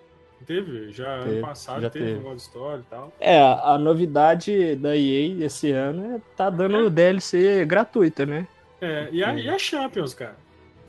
Teve, 0.46 0.90
já 0.92 1.18
teve, 1.18 1.30
ano 1.30 1.40
passado 1.40 1.82
já 1.82 1.90
teve, 1.90 2.04
teve. 2.06 2.20
modo 2.20 2.37
história 2.37 2.80
e 2.80 2.90
tal. 2.90 3.12
É, 3.20 3.40
a 3.40 3.78
novidade 3.78 4.76
da 4.76 4.96
EA 4.96 5.44
esse 5.44 5.70
ano 5.70 6.16
é 6.16 6.20
tá 6.37 6.50
dando 6.50 6.87
é. 6.87 6.90
DLC 6.90 7.64
gratuita, 7.64 8.26
né? 8.26 8.46
É, 8.80 9.08
e 9.12 9.22
a, 9.22 9.34
e 9.34 9.49
a 9.49 9.58
Champions, 9.58 10.14
cara. 10.14 10.37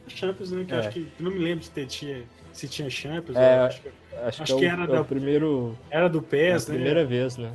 A 0.06 0.10
Champions, 0.10 0.52
né? 0.52 0.66
Que 0.68 0.74
é. 0.74 0.78
acho 0.80 0.90
que 0.90 1.08
não 1.20 1.32
me 1.32 1.40
lembro 1.40 1.64
se 1.64 1.86
tinha, 1.86 2.24
se 2.52 2.68
tinha 2.68 2.90
Champions. 2.90 3.38
É, 3.38 3.60
acho 3.60 3.82
que, 3.82 3.90
acho, 4.24 4.44
acho 4.44 4.58
que, 4.58 4.66
é 4.66 4.70
o, 4.70 4.72
era 4.72 4.84
é 4.84 4.88
da, 4.88 5.02
o 5.02 5.06
primeiro. 5.06 5.78
Era 5.90 6.10
do 6.10 6.22
PES, 6.22 6.68
né? 6.68 6.76
Primeira 6.76 7.06
vez, 7.06 7.38
né? 7.38 7.52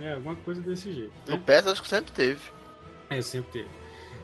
É, 0.00 0.12
alguma 0.14 0.36
coisa 0.36 0.60
desse 0.60 0.92
jeito. 0.92 1.12
No 1.26 1.34
né? 1.34 1.42
PES 1.44 1.66
acho 1.66 1.82
que 1.82 1.88
sempre 1.88 2.12
teve. 2.12 2.40
É, 3.10 3.20
sempre 3.20 3.52
teve. 3.52 3.68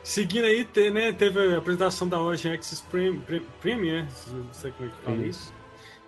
Seguindo 0.03 0.45
aí, 0.45 0.65
te, 0.65 0.89
né, 0.89 1.11
teve 1.11 1.53
a 1.53 1.57
apresentação 1.57 2.07
da 2.07 2.19
Origin 2.19 2.53
Access 2.53 2.81
Premium, 2.89 3.21
Premium 3.61 3.91
né? 3.91 4.07
Não 4.27 4.53
sei 4.53 4.71
como 4.71 4.89
é 4.89 4.91
que 4.91 5.01
fala 5.03 5.25
isso. 5.25 5.53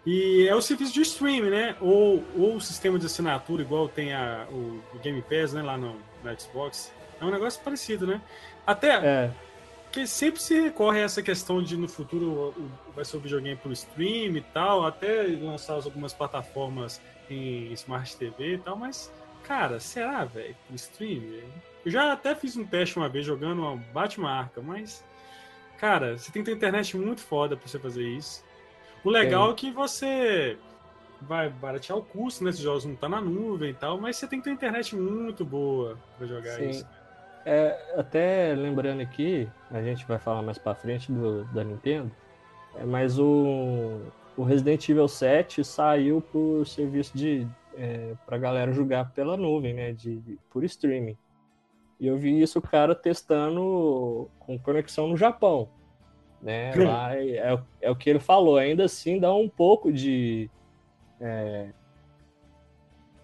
E 0.06 0.48
é 0.48 0.56
o 0.56 0.62
serviço 0.62 0.94
de 0.94 1.02
streaming, 1.02 1.50
né? 1.50 1.76
Ou, 1.80 2.24
ou 2.36 2.56
o 2.56 2.62
sistema 2.62 2.98
de 2.98 3.06
assinatura, 3.06 3.62
igual 3.62 3.88
tem 3.88 4.14
a, 4.14 4.48
o, 4.50 4.82
o 4.94 5.00
Game 5.00 5.22
Pass, 5.22 5.54
né? 5.54 5.62
Lá 5.62 5.78
no, 5.78 5.96
no 6.24 6.40
Xbox. 6.40 6.92
É 7.20 7.26
um 7.26 7.30
negócio 7.30 7.62
parecido, 7.62 8.08
né? 8.08 8.20
Até 8.66 8.96
é. 8.96 9.32
que 9.92 10.08
sempre 10.08 10.42
se 10.42 10.60
recorre 10.60 11.02
a 11.02 11.04
essa 11.04 11.22
questão 11.22 11.62
de 11.62 11.78
no 11.78 11.88
futuro 11.88 12.54
o, 12.58 12.72
vai 12.96 13.06
ser 13.06 13.18
o 13.18 13.20
videogame 13.20 13.58
por 13.58 13.72
stream 13.72 14.38
e 14.38 14.42
tal, 14.42 14.86
até 14.86 15.22
lançar 15.40 15.76
algumas 15.76 16.14
plataformas 16.14 17.00
em 17.30 17.72
Smart 17.74 18.18
TV 18.18 18.56
e 18.56 18.58
tal, 18.58 18.76
mas, 18.76 19.12
cara, 19.44 19.80
será, 19.80 20.26
velho, 20.26 20.56
stream? 20.74 21.22
Eu 21.86 21.92
já 21.92 22.12
até 22.12 22.34
fiz 22.34 22.58
um 22.58 22.66
teste 22.66 22.98
uma 22.98 23.08
vez 23.08 23.26
jogando 23.26 23.62
uma 23.62 23.76
Batman 23.76 24.32
Arca, 24.32 24.62
mas, 24.62 25.04
cara, 25.78 26.18
você 26.18 26.32
tem 26.32 26.44
que 26.44 26.50
ter 26.50 26.58
internet 26.58 26.98
muito 26.98 27.22
foda 27.22 27.56
pra 27.56 27.68
você 27.68 27.78
fazer 27.78 28.04
isso. 28.04 28.44
O 29.04 29.10
legal 29.10 29.50
é, 29.50 29.52
é 29.52 29.56
que 29.56 29.72
você 29.72 30.58
vai 31.22 31.50
baratear 31.50 31.98
o 31.98 32.04
custo, 32.04 32.44
né? 32.44 32.50
Esses 32.50 32.62
jogos 32.62 32.86
não 32.86 32.96
tá 32.96 33.08
na 33.08 33.22
nuvem 33.22 33.72
e 33.72 33.74
tal, 33.74 34.00
mas 34.00 34.18
você 34.18 34.28
tem 34.28 34.40
que 34.40 34.46
ter 34.46 34.52
internet 34.52 34.96
muito 34.96 35.46
boa 35.46 35.98
para 36.18 36.28
jogar 36.28 36.56
Sim. 36.58 36.70
isso. 36.70 36.88
É, 37.46 37.96
até 37.98 38.54
lembrando 38.54 39.02
aqui, 39.02 39.50
a 39.72 39.82
gente 39.82 40.06
vai 40.06 40.20
falar 40.20 40.42
mais 40.42 40.58
para 40.58 40.76
frente 40.76 41.12
do, 41.12 41.44
da 41.46 41.64
Nintendo, 41.64 42.12
é, 42.76 42.86
mas 42.86 43.18
o, 43.18 44.00
o 44.38 44.44
Resident 44.44 44.88
Evil 44.88 45.08
7 45.08 45.64
saiu 45.64 46.22
por 46.22 46.68
serviço 46.68 47.18
de 47.18 47.48
é, 47.76 48.14
para 48.26 48.38
galera 48.38 48.72
jogar 48.72 49.12
pela 49.12 49.36
nuvem, 49.36 49.74
né? 49.74 49.92
De, 49.92 50.22
por 50.50 50.64
streaming. 50.64 51.18
E 52.00 52.08
eu 52.08 52.18
vi 52.18 52.42
isso 52.42 52.60
o 52.60 52.62
cara 52.62 52.96
testando 52.96 54.30
com 54.40 54.58
conexão 54.58 55.08
no 55.08 55.18
Japão. 55.18 55.70
Né? 56.42 56.74
Lá 56.76 57.16
é, 57.16 57.60
é, 57.82 57.92
o 57.92 57.96
que 57.96 58.10
ele 58.10 58.20
falou, 58.20 58.58
ainda 58.58 58.86
assim 58.86 59.20
dá 59.20 59.34
um 59.34 59.48
pouco 59.48 59.92
de, 59.92 60.50
é, 61.20 61.70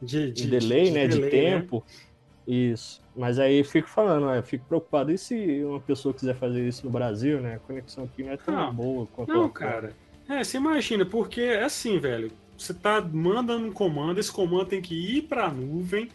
de, 0.01 0.31
de, 0.31 0.43
de, 0.43 0.47
delay, 0.47 0.85
de, 0.85 0.91
né? 0.91 1.07
De, 1.07 1.15
delay, 1.15 1.29
né? 1.29 1.29
tempo. 1.29 1.83
Né? 1.87 2.07
Isso. 2.47 3.01
Mas 3.15 3.39
aí 3.39 3.63
fico 3.63 3.89
falando, 3.89 4.29
eu 4.29 4.43
fico 4.43 4.65
preocupado. 4.65 5.11
E 5.11 5.17
se 5.17 5.63
uma 5.63 5.81
pessoa 5.81 6.13
quiser 6.13 6.35
fazer 6.35 6.65
isso 6.65 6.85
no 6.85 6.91
Brasil, 6.91 7.41
né? 7.41 7.55
A 7.55 7.59
conexão 7.59 8.05
aqui 8.05 8.23
não 8.23 8.31
é 8.31 8.37
tão 8.37 8.55
não, 8.55 8.73
boa 8.73 9.07
quanto 9.07 9.33
Não, 9.33 9.49
cara. 9.49 9.93
É, 10.29 10.43
você 10.43 10.57
imagina, 10.57 11.05
porque 11.05 11.41
é 11.41 11.63
assim, 11.63 11.99
velho. 11.99 12.31
Você 12.57 12.73
tá 12.73 13.01
mandando 13.01 13.67
um 13.67 13.71
comando, 13.71 14.19
esse 14.19 14.31
comando 14.31 14.65
tem 14.65 14.81
que 14.81 14.95
ir 14.95 15.23
pra 15.23 15.51
nuvem, 15.51 16.09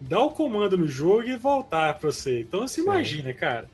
dar 0.00 0.20
o 0.20 0.30
comando 0.30 0.78
no 0.78 0.86
jogo 0.86 1.24
e 1.24 1.36
voltar 1.36 1.98
pra 1.98 2.10
você. 2.10 2.40
Então 2.40 2.60
você 2.60 2.80
Sim. 2.80 2.82
imagina, 2.82 3.32
cara. 3.32 3.68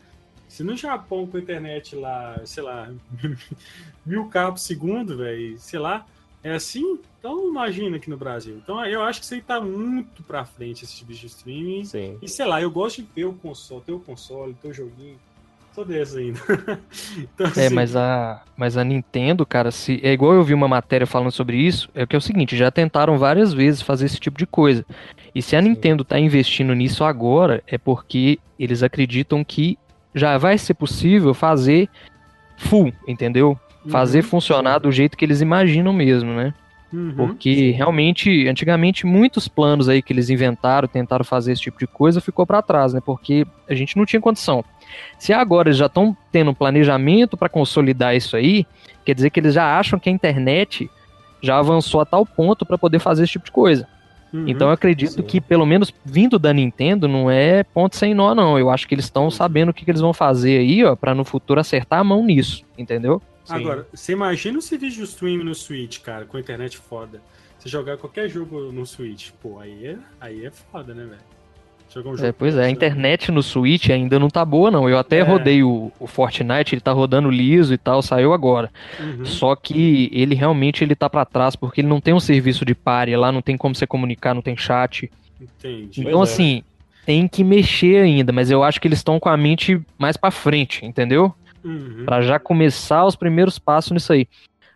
Se 0.48 0.64
no 0.64 0.76
Japão 0.76 1.26
com 1.26 1.36
a 1.36 1.40
internet 1.40 1.94
lá, 1.94 2.40
sei 2.44 2.62
lá, 2.62 2.90
mil 4.04 4.26
cabos 4.28 4.62
segundo, 4.62 5.16
velho, 5.16 5.58
sei 5.58 5.78
lá, 5.78 6.06
é 6.42 6.52
assim, 6.52 6.98
então 7.18 7.48
imagina 7.48 7.96
aqui 7.96 8.08
no 8.08 8.16
Brasil. 8.16 8.56
Então 8.62 8.84
eu 8.86 9.02
acho 9.02 9.20
que 9.20 9.24
isso 9.24 9.34
aí 9.34 9.42
tá 9.42 9.60
muito 9.60 10.22
pra 10.22 10.44
frente, 10.44 10.84
esse 10.84 10.96
tipo 10.96 11.12
de 11.12 11.26
streaming. 11.26 11.84
Sim. 11.84 12.16
E 12.22 12.28
sei 12.28 12.46
lá, 12.46 12.62
eu 12.62 12.70
gosto 12.70 13.02
de 13.02 13.08
ter 13.08 13.24
o 13.24 13.32
console, 13.32 13.82
ter 13.84 13.92
o 13.92 14.00
console, 14.00 14.54
ter 14.54 14.68
o 14.68 14.72
joguinho. 14.72 15.16
tô 15.74 15.84
desse 15.84 16.18
ainda. 16.18 16.40
então, 17.18 17.46
é, 17.46 17.66
assim... 17.66 17.74
Mas 17.74 17.96
a, 17.96 18.42
mas 18.56 18.76
a 18.76 18.84
Nintendo, 18.84 19.44
cara, 19.44 19.70
se 19.70 20.00
é 20.02 20.12
igual 20.12 20.32
eu 20.32 20.44
vi 20.44 20.54
uma 20.54 20.68
matéria 20.68 21.06
falando 21.06 21.32
sobre 21.32 21.56
isso, 21.56 21.90
é 21.94 22.06
que 22.06 22.14
é 22.14 22.18
o 22.18 22.22
seguinte, 22.22 22.56
já 22.56 22.70
tentaram 22.70 23.18
várias 23.18 23.52
vezes 23.52 23.82
fazer 23.82 24.06
esse 24.06 24.20
tipo 24.20 24.38
de 24.38 24.46
coisa. 24.46 24.86
E 25.34 25.42
se 25.42 25.56
a 25.56 25.62
Sim. 25.62 25.70
Nintendo 25.70 26.04
tá 26.04 26.18
investindo 26.18 26.72
nisso 26.72 27.04
agora, 27.04 27.62
é 27.66 27.76
porque 27.76 28.38
eles 28.58 28.82
acreditam 28.82 29.44
que 29.44 29.76
já 30.18 30.36
vai 30.36 30.58
ser 30.58 30.74
possível 30.74 31.32
fazer 31.32 31.88
full, 32.56 32.92
entendeu? 33.06 33.58
Fazer 33.88 34.18
uhum. 34.18 34.30
funcionar 34.30 34.78
do 34.78 34.92
jeito 34.92 35.16
que 35.16 35.24
eles 35.24 35.40
imaginam 35.40 35.92
mesmo, 35.92 36.32
né? 36.32 36.52
Uhum, 36.92 37.12
Porque 37.14 37.70
realmente, 37.70 38.48
antigamente, 38.48 39.06
muitos 39.06 39.46
planos 39.46 39.88
aí 39.88 40.00
que 40.00 40.12
eles 40.12 40.30
inventaram, 40.30 40.88
tentaram 40.88 41.24
fazer 41.24 41.52
esse 41.52 41.62
tipo 41.62 41.78
de 41.78 41.86
coisa, 41.86 42.20
ficou 42.20 42.46
para 42.46 42.62
trás, 42.62 42.94
né? 42.94 43.00
Porque 43.04 43.46
a 43.68 43.74
gente 43.74 43.96
não 43.96 44.06
tinha 44.06 44.20
condição. 44.20 44.64
Se 45.18 45.32
agora 45.32 45.68
eles 45.68 45.78
já 45.78 45.86
estão 45.86 46.16
tendo 46.32 46.50
um 46.50 46.54
planejamento 46.54 47.36
para 47.36 47.48
consolidar 47.48 48.16
isso 48.16 48.36
aí, 48.36 48.66
quer 49.04 49.14
dizer 49.14 49.30
que 49.30 49.38
eles 49.38 49.54
já 49.54 49.78
acham 49.78 49.98
que 49.98 50.08
a 50.08 50.12
internet 50.12 50.90
já 51.42 51.58
avançou 51.58 52.00
a 52.00 52.06
tal 52.06 52.24
ponto 52.24 52.64
para 52.64 52.78
poder 52.78 52.98
fazer 52.98 53.24
esse 53.24 53.32
tipo 53.32 53.44
de 53.44 53.52
coisa. 53.52 53.86
Uhum, 54.32 54.44
então 54.46 54.68
eu 54.68 54.72
acredito 54.72 55.12
sim. 55.12 55.22
que, 55.22 55.40
pelo 55.40 55.64
menos 55.64 55.92
vindo 56.04 56.38
da 56.38 56.52
Nintendo, 56.52 57.08
não 57.08 57.30
é 57.30 57.62
ponto 57.62 57.96
sem 57.96 58.14
nó, 58.14 58.34
não. 58.34 58.58
Eu 58.58 58.70
acho 58.70 58.86
que 58.86 58.94
eles 58.94 59.06
estão 59.06 59.30
sabendo 59.30 59.70
o 59.70 59.74
que, 59.74 59.84
que, 59.84 59.90
eles 59.90 60.00
vão 60.00 60.12
fazer 60.12 60.58
aí, 60.58 60.84
ó, 60.84 60.94
pra 60.94 61.14
no 61.14 61.24
futuro 61.24 61.60
acertar 61.60 62.00
a 62.00 62.04
mão 62.04 62.24
nisso, 62.24 62.64
entendeu? 62.76 63.22
Sim. 63.44 63.54
Agora, 63.54 63.88
você 63.92 64.12
imagina 64.12 64.58
esse 64.58 64.76
vídeo 64.76 65.02
stream 65.04 65.42
no 65.42 65.54
Switch, 65.54 66.00
cara, 66.00 66.26
com 66.26 66.36
a 66.36 66.40
internet 66.40 66.76
foda. 66.76 67.22
Você 67.58 67.68
jogar 67.68 67.96
qualquer 67.96 68.28
jogo 68.28 68.70
no 68.70 68.84
Switch, 68.86 69.30
pô, 69.42 69.58
aí 69.58 69.86
é, 69.86 69.98
aí 70.20 70.44
é 70.44 70.50
foda, 70.50 70.94
né, 70.94 71.04
velho? 71.04 71.37
Um 72.04 72.24
é, 72.24 72.32
pois 72.32 72.56
é, 72.56 72.64
a 72.64 72.70
internet 72.70 73.30
no 73.30 73.42
Switch 73.42 73.90
ainda 73.90 74.18
não 74.18 74.28
tá 74.28 74.44
boa, 74.44 74.70
não. 74.70 74.88
Eu 74.88 74.98
até 74.98 75.18
é. 75.18 75.22
rodei 75.22 75.62
o, 75.62 75.92
o, 75.98 76.06
Fortnite, 76.06 76.74
ele 76.74 76.80
tá 76.80 76.92
rodando 76.92 77.30
liso 77.30 77.72
e 77.72 77.78
tal, 77.78 78.02
saiu 78.02 78.32
agora. 78.32 78.70
Uhum. 78.98 79.24
Só 79.24 79.56
que 79.56 80.10
ele 80.12 80.34
realmente 80.34 80.84
ele 80.84 80.94
tá 80.94 81.08
para 81.08 81.24
trás, 81.24 81.56
porque 81.56 81.80
ele 81.80 81.88
não 81.88 82.00
tem 82.00 82.14
um 82.14 82.20
serviço 82.20 82.64
de 82.64 82.74
pare 82.74 83.16
lá, 83.16 83.32
não 83.32 83.42
tem 83.42 83.56
como 83.56 83.74
você 83.74 83.86
comunicar, 83.86 84.34
não 84.34 84.42
tem 84.42 84.56
chat. 84.56 85.10
Entendi. 85.40 86.00
Então, 86.00 86.12
pois 86.12 86.30
é. 86.30 86.32
assim, 86.32 86.58
é. 86.58 87.06
tem 87.06 87.28
que 87.28 87.42
mexer 87.42 88.02
ainda, 88.02 88.32
mas 88.32 88.50
eu 88.50 88.62
acho 88.62 88.80
que 88.80 88.88
eles 88.88 88.98
estão 88.98 89.18
com 89.18 89.28
a 89.28 89.36
mente 89.36 89.80
mais 89.98 90.16
para 90.16 90.30
frente, 90.30 90.84
entendeu? 90.84 91.34
Uhum. 91.64 92.04
Para 92.04 92.20
já 92.22 92.38
começar 92.38 93.04
os 93.04 93.16
primeiros 93.16 93.58
passos 93.58 93.92
nisso 93.92 94.12
aí. 94.12 94.26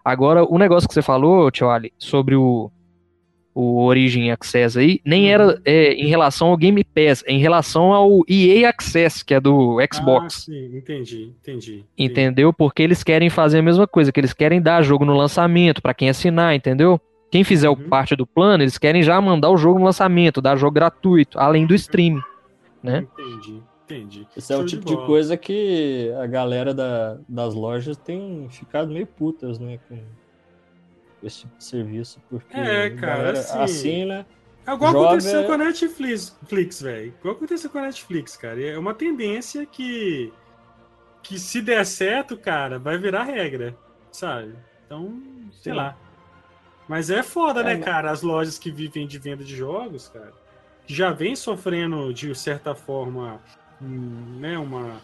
Agora, 0.04 0.44
o 0.44 0.58
negócio 0.58 0.88
que 0.88 0.94
você 0.94 1.02
falou, 1.02 1.50
Tio 1.50 1.70
Ali, 1.70 1.92
sobre 1.96 2.34
o, 2.34 2.70
o 3.54 3.84
Origin 3.84 4.30
Access 4.30 4.78
aí, 4.78 5.00
nem 5.04 5.30
era 5.30 5.48
uhum. 5.48 5.54
é, 5.64 5.92
em 5.92 6.06
relação 6.06 6.48
ao 6.48 6.56
Game 6.56 6.82
Pass, 6.84 7.22
é 7.26 7.32
em 7.32 7.38
relação 7.38 7.92
ao 7.92 8.20
EA 8.28 8.68
Access, 8.68 9.24
que 9.24 9.34
é 9.34 9.40
do 9.40 9.76
Xbox. 9.92 10.46
Ah, 10.48 10.52
sim, 10.52 10.76
entendi, 10.76 11.32
entendi. 11.40 11.84
Entendeu? 11.96 12.52
Porque 12.52 12.82
eles 12.82 13.02
querem 13.02 13.28
fazer 13.28 13.58
a 13.58 13.62
mesma 13.62 13.86
coisa, 13.86 14.10
que 14.10 14.20
eles 14.20 14.32
querem 14.32 14.60
dar 14.60 14.82
jogo 14.82 15.04
no 15.04 15.14
lançamento 15.14 15.82
para 15.82 15.94
quem 15.94 16.08
assinar, 16.08 16.54
entendeu? 16.54 17.00
Quem 17.30 17.44
fizer 17.44 17.68
uhum. 17.68 17.88
parte 17.88 18.16
do 18.16 18.26
plano, 18.26 18.62
eles 18.62 18.78
querem 18.78 19.02
já 19.02 19.20
mandar 19.20 19.50
o 19.50 19.56
jogo 19.56 19.78
no 19.78 19.84
lançamento, 19.84 20.40
dar 20.40 20.56
jogo 20.56 20.72
gratuito, 20.72 21.38
além 21.38 21.66
do 21.66 21.74
stream, 21.74 22.22
né? 22.82 23.06
Entendi. 23.18 23.62
Entendi. 23.84 24.26
Esse 24.34 24.54
é 24.54 24.56
o 24.56 24.64
tipo 24.64 24.86
de, 24.86 24.96
de, 24.96 25.04
coisa 25.04 25.36
que 25.36 26.10
a 26.18 26.26
galera 26.26 26.72
da, 26.72 27.18
das 27.28 27.52
lojas 27.52 27.96
tem 27.96 28.48
ficado 28.48 28.90
meio 28.90 29.06
putas, 29.06 29.58
né? 29.58 29.78
Com 29.86 29.98
esse 31.22 31.40
tipo 31.40 31.56
de 31.56 31.64
serviço. 31.64 32.20
Porque 32.28 32.56
é, 32.56 32.90
cara, 32.90 33.32
assim, 33.32 33.58
assina. 33.58 34.26
É 34.66 34.72
igual 34.72 34.92
joga... 34.92 35.08
aconteceu 35.08 35.44
com 35.44 35.52
a 35.52 35.58
Netflix, 35.58 36.82
velho. 36.82 37.14
Igual 37.18 37.34
aconteceu 37.34 37.70
com 37.70 37.78
a 37.78 37.82
Netflix, 37.82 38.36
cara. 38.36 38.62
É 38.62 38.78
uma 38.78 38.94
tendência 38.94 39.66
que. 39.66 40.32
Que 41.22 41.38
se 41.38 41.62
der 41.62 41.86
certo, 41.86 42.36
cara, 42.36 42.80
vai 42.80 42.98
virar 42.98 43.22
regra, 43.22 43.76
sabe? 44.10 44.56
Então, 44.84 45.22
sei 45.52 45.72
Sim. 45.72 45.78
lá. 45.78 45.96
Mas 46.88 47.10
é 47.10 47.22
foda, 47.22 47.60
é, 47.60 47.64
né, 47.64 47.78
cara? 47.78 48.10
As 48.10 48.22
lojas 48.22 48.58
que 48.58 48.72
vivem 48.72 49.06
de 49.06 49.18
venda 49.18 49.44
de 49.44 49.54
jogos, 49.54 50.08
cara, 50.08 50.32
já 50.86 51.12
vem 51.12 51.36
sofrendo, 51.36 52.12
de 52.12 52.34
certa 52.34 52.74
forma, 52.74 53.40
né, 53.80 54.58
uma, 54.58 55.00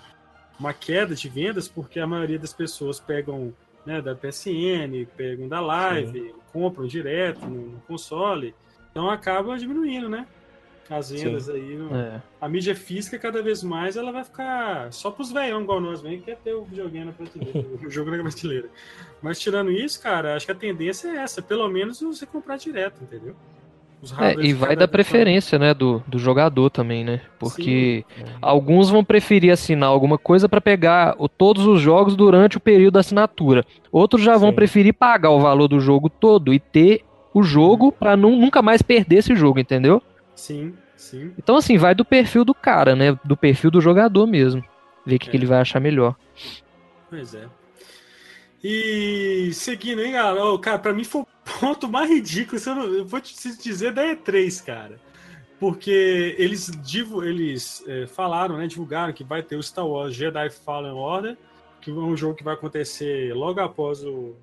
uma 0.59 0.75
queda 0.75 1.15
de 1.15 1.29
vendas, 1.29 1.69
porque 1.69 2.01
a 2.01 2.07
maioria 2.07 2.39
das 2.39 2.53
pessoas 2.53 2.99
pegam 2.99 3.55
né, 3.85 4.03
da 4.03 4.15
PSN, 4.15 5.07
pegam 5.17 5.49
da 5.49 5.61
Live, 5.61 6.21
Sim. 6.21 6.35
compram 6.53 6.87
direto 6.87 7.47
no, 7.47 7.73
no, 7.73 7.81
console, 7.81 8.55
então 8.91 9.09
acaba 9.09 9.59
diminuindo, 9.59 10.09
né? 10.09 10.27
As 10.91 11.11
vendas 11.11 11.45
Sim. 11.45 11.53
aí. 11.53 11.77
No... 11.77 11.95
É. 11.95 12.23
A 12.41 12.49
mídia 12.49 12.75
física, 12.75 13.19
cada 13.19 13.43
vez 13.43 13.63
mais, 13.63 13.97
ela 13.97 14.11
vai 14.11 14.25
ficar 14.25 14.93
só 14.93 15.11
pros 15.11 15.31
velhão 15.31 15.63
igual 15.63 15.81
nós, 15.81 16.01
vem, 16.01 16.19
que 16.19 16.27
quer 16.27 16.37
ter 16.39 16.55
o 16.55 16.65
videogame 16.65 17.07
na 17.07 17.13
prateleira, 17.13 17.69
o 17.87 17.91
jogo 17.91 18.11
na 18.11 18.23
prateleira. 18.23 18.69
Mas 19.21 19.39
tirando 19.39 19.71
isso, 19.71 20.03
cara, 20.03 20.35
acho 20.35 20.47
que 20.47 20.53
a 20.53 20.55
tendência 20.55 21.09
é 21.09 21.17
essa, 21.17 21.43
pelo 21.43 21.69
menos 21.69 22.01
você 22.01 22.25
comprar 22.25 22.57
direto, 22.57 23.03
entendeu? 23.03 23.37
É, 24.21 24.35
e 24.41 24.53
vai 24.53 24.77
da 24.77 24.87
preferência, 24.87 25.59
né, 25.59 25.75
do, 25.75 26.03
do 26.07 26.19
jogador 26.19 26.71
também, 26.71 27.05
né? 27.05 27.21
Porque 27.39 28.05
Sim. 28.17 28.25
alguns 28.41 28.89
vão 28.91 29.03
preferir 29.03 29.53
assinar 29.53 29.89
alguma 29.89 30.17
coisa 30.17 30.49
para 30.49 30.61
pegar 30.61 31.17
o, 31.19 31.29
todos 31.29 31.67
os 31.67 31.81
jogos 31.81 32.15
durante 32.15 32.57
o 32.57 32.61
período 32.61 32.95
da 32.95 33.01
assinatura. 33.01 33.65
Outros 33.91 34.23
já 34.23 34.35
Sim. 34.35 34.41
vão 34.41 34.53
preferir 34.53 34.95
pagar 34.95 35.31
o 35.31 35.41
valor 35.41 35.67
do 35.67 35.81
jogo 35.81 36.09
todo 36.09 36.55
e 36.55 36.61
ter 36.61 37.05
o 37.35 37.43
jogo 37.43 37.91
para 37.91 38.17
nunca 38.17 38.63
mais 38.63 38.83
perder 38.83 39.17
esse 39.17 39.35
jogo, 39.35 39.59
entendeu? 39.59 40.01
Sim, 40.35 40.75
sim. 40.97 41.33
Então, 41.37 41.57
assim, 41.57 41.77
vai 41.77 41.95
do 41.95 42.05
perfil 42.05 42.45
do 42.45 42.55
cara, 42.55 42.95
né? 42.95 43.19
Do 43.25 43.37
perfil 43.37 43.71
do 43.71 43.81
jogador 43.81 44.27
mesmo. 44.27 44.65
Ver 45.05 45.17
o 45.17 45.19
que, 45.19 45.29
é. 45.29 45.31
que 45.31 45.37
ele 45.37 45.47
vai 45.47 45.61
achar 45.61 45.81
melhor. 45.81 46.15
Pois 47.11 47.35
é. 47.35 47.47
E 48.63 49.51
seguindo, 49.53 50.03
hein, 50.03 50.13
galera? 50.13 50.45
Oh, 50.45 50.59
cara, 50.59 50.79
pra 50.79 50.93
mim 50.93 51.05
foi 51.05 51.25
ponto 51.61 51.89
mais 51.89 52.09
ridículo. 52.09 52.61
Eu, 52.65 52.75
não, 52.75 52.85
eu 52.85 53.05
vou 53.05 53.21
te 53.21 53.35
dizer 53.57 53.93
da 53.93 54.03
E3, 54.03 54.65
cara. 54.65 55.01
Porque 55.59 56.37
eles, 56.39 56.71
eles 57.25 57.85
é, 57.87 58.07
falaram, 58.07 58.57
né? 58.57 58.67
Divulgaram 58.67 59.13
que 59.13 59.25
vai 59.25 59.43
ter 59.43 59.57
o 59.57 59.63
Star 59.63 59.87
Wars 59.87 60.15
Jedi 60.15 60.51
Fallen 60.51 60.93
Order, 60.93 61.37
que 61.81 61.91
é 61.91 61.95
um 61.95 62.17
jogo 62.17 62.35
que 62.35 62.45
vai 62.45 62.55
acontecer 62.55 63.35
logo 63.35 63.61
após 63.61 64.05
o 64.05 64.37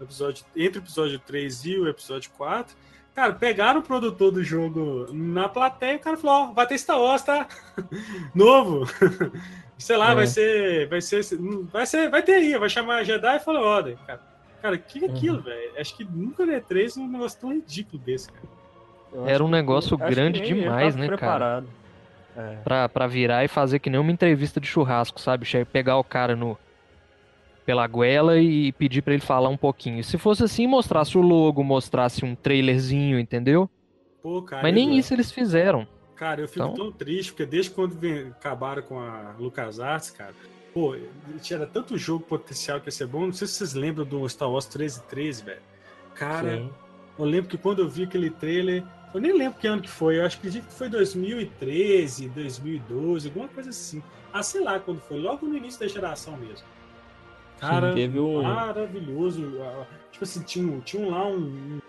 episódio. 0.00 0.44
Entre 0.54 0.78
o 0.78 0.82
episódio 0.82 1.18
3 1.18 1.64
e 1.64 1.78
o 1.78 1.88
episódio 1.88 2.30
4. 2.36 2.76
Cara, 3.14 3.32
pegaram 3.32 3.80
o 3.80 3.82
produtor 3.82 4.30
do 4.30 4.42
jogo 4.42 5.06
na 5.12 5.48
plateia 5.48 5.94
e 5.94 5.96
o 5.96 6.00
cara 6.00 6.16
falou: 6.16 6.50
Ó, 6.50 6.52
vai 6.52 6.66
ter 6.66 6.78
Star 6.78 7.00
Wars, 7.00 7.22
tá? 7.22 7.48
Novo. 8.34 8.86
Sei 9.78 9.96
lá, 9.96 10.12
é. 10.12 10.14
vai 10.14 10.26
ser. 10.26 10.88
Vai 10.88 11.00
ser. 11.00 11.24
Vai 11.72 11.86
ser. 11.86 12.10
Vai 12.10 12.22
ter 12.22 12.34
aí, 12.34 12.56
vai 12.58 12.68
chamar 12.68 13.02
Jedi 13.04 13.40
Fallen 13.40 13.62
Order, 13.62 13.96
cara. 14.06 14.29
Cara, 14.60 14.76
o 14.76 14.78
que 14.78 15.04
é 15.04 15.08
aquilo, 15.08 15.38
uhum. 15.38 15.42
velho? 15.42 15.72
Acho 15.78 15.96
que 15.96 16.04
nunca 16.04 16.44
vi 16.44 16.52
E3 16.52 16.96
um 16.98 17.08
negócio 17.08 17.40
tão 17.40 17.52
ridículo 17.52 18.02
desse, 18.02 18.30
cara. 18.30 18.48
Era 19.26 19.44
um 19.44 19.48
negócio 19.48 19.96
grande 19.96 20.40
demais, 20.40 20.94
né, 20.94 21.06
preparado. 21.06 21.66
cara? 21.66 22.52
É. 22.52 22.56
Pra, 22.62 22.88
pra 22.88 23.06
virar 23.06 23.44
e 23.44 23.48
fazer 23.48 23.80
que 23.80 23.90
nem 23.90 24.00
uma 24.00 24.12
entrevista 24.12 24.60
de 24.60 24.66
churrasco, 24.66 25.20
sabe? 25.20 25.46
Pegar 25.72 25.96
o 25.96 26.04
cara 26.04 26.36
no 26.36 26.56
pela 27.66 27.86
goela 27.86 28.38
e 28.38 28.72
pedir 28.72 29.02
para 29.02 29.12
ele 29.12 29.22
falar 29.22 29.48
um 29.48 29.56
pouquinho. 29.56 30.02
Se 30.02 30.18
fosse 30.18 30.42
assim, 30.42 30.66
mostrasse 30.66 31.16
o 31.16 31.20
logo, 31.20 31.62
mostrasse 31.62 32.24
um 32.24 32.34
trailerzinho, 32.34 33.18
entendeu? 33.18 33.68
Pô, 34.22 34.42
cara, 34.42 34.62
Mas 34.62 34.74
nem 34.74 34.98
isso 34.98 35.14
eles 35.14 35.30
fizeram. 35.30 35.86
Cara, 36.16 36.40
eu 36.40 36.48
fico 36.48 36.64
então... 36.64 36.74
tão 36.74 36.92
triste, 36.92 37.32
porque 37.32 37.46
desde 37.46 37.70
quando 37.70 37.94
vem, 37.94 38.28
acabaram 38.28 38.82
com 38.82 38.98
a 38.98 39.34
LucasArts, 39.38 40.10
cara, 40.10 40.34
pô, 40.72 40.96
tinha 41.40 41.66
tanto 41.66 41.96
jogo 41.98 42.24
potencial 42.24 42.80
que 42.80 42.88
ia 42.88 42.92
ser 42.92 43.06
bom. 43.06 43.26
Não 43.26 43.32
sei 43.32 43.46
se 43.46 43.54
vocês 43.54 43.74
lembram 43.74 44.04
do 44.04 44.28
Star 44.28 44.50
Wars 44.50 44.66
1313, 44.66 45.44
velho. 45.44 45.62
Cara, 46.14 46.56
Sim. 46.56 46.70
eu 47.18 47.24
lembro 47.24 47.50
que 47.50 47.58
quando 47.58 47.80
eu 47.80 47.88
vi 47.88 48.04
aquele 48.04 48.30
trailer, 48.30 48.84
eu 49.12 49.20
nem 49.20 49.36
lembro 49.36 49.58
que 49.58 49.66
ano 49.66 49.82
que 49.82 49.90
foi, 49.90 50.18
eu 50.18 50.24
acho 50.24 50.40
que 50.40 50.50
foi 50.62 50.88
2013, 50.88 52.28
2012, 52.28 53.28
alguma 53.28 53.48
coisa 53.48 53.70
assim. 53.70 54.02
Ah, 54.32 54.42
sei 54.42 54.62
lá 54.62 54.78
quando 54.78 55.00
foi, 55.00 55.18
logo 55.18 55.46
no 55.46 55.56
início 55.56 55.80
da 55.80 55.88
geração 55.88 56.36
mesmo. 56.36 56.66
Cara, 57.58 57.92
Sim, 57.92 58.18
um... 58.18 58.42
maravilhoso. 58.42 59.42
Tipo 60.12 60.24
assim, 60.24 60.42
tinha, 60.42 60.80
tinha 60.80 61.06
lá 61.08 61.26
um, 61.26 61.80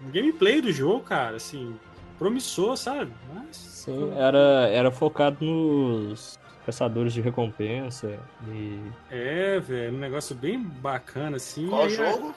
um 0.00 0.10
gameplay 0.10 0.60
do 0.60 0.72
jogo, 0.72 1.00
cara, 1.04 1.36
assim, 1.36 1.76
promissor, 2.18 2.76
sabe? 2.76 3.12
Mas... 3.32 3.56
Sim, 3.56 4.12
era, 4.16 4.68
era 4.68 4.90
focado 4.90 5.44
nos 5.44 6.38
caçadores 6.70 7.12
de 7.12 7.20
recompensa 7.20 8.18
e... 8.48 8.80
É, 9.10 9.58
velho, 9.58 9.96
um 9.96 9.98
negócio 9.98 10.36
bem 10.36 10.62
bacana, 10.62 11.36
assim. 11.36 11.66
Qual 11.66 11.90
jogo? 11.90 12.32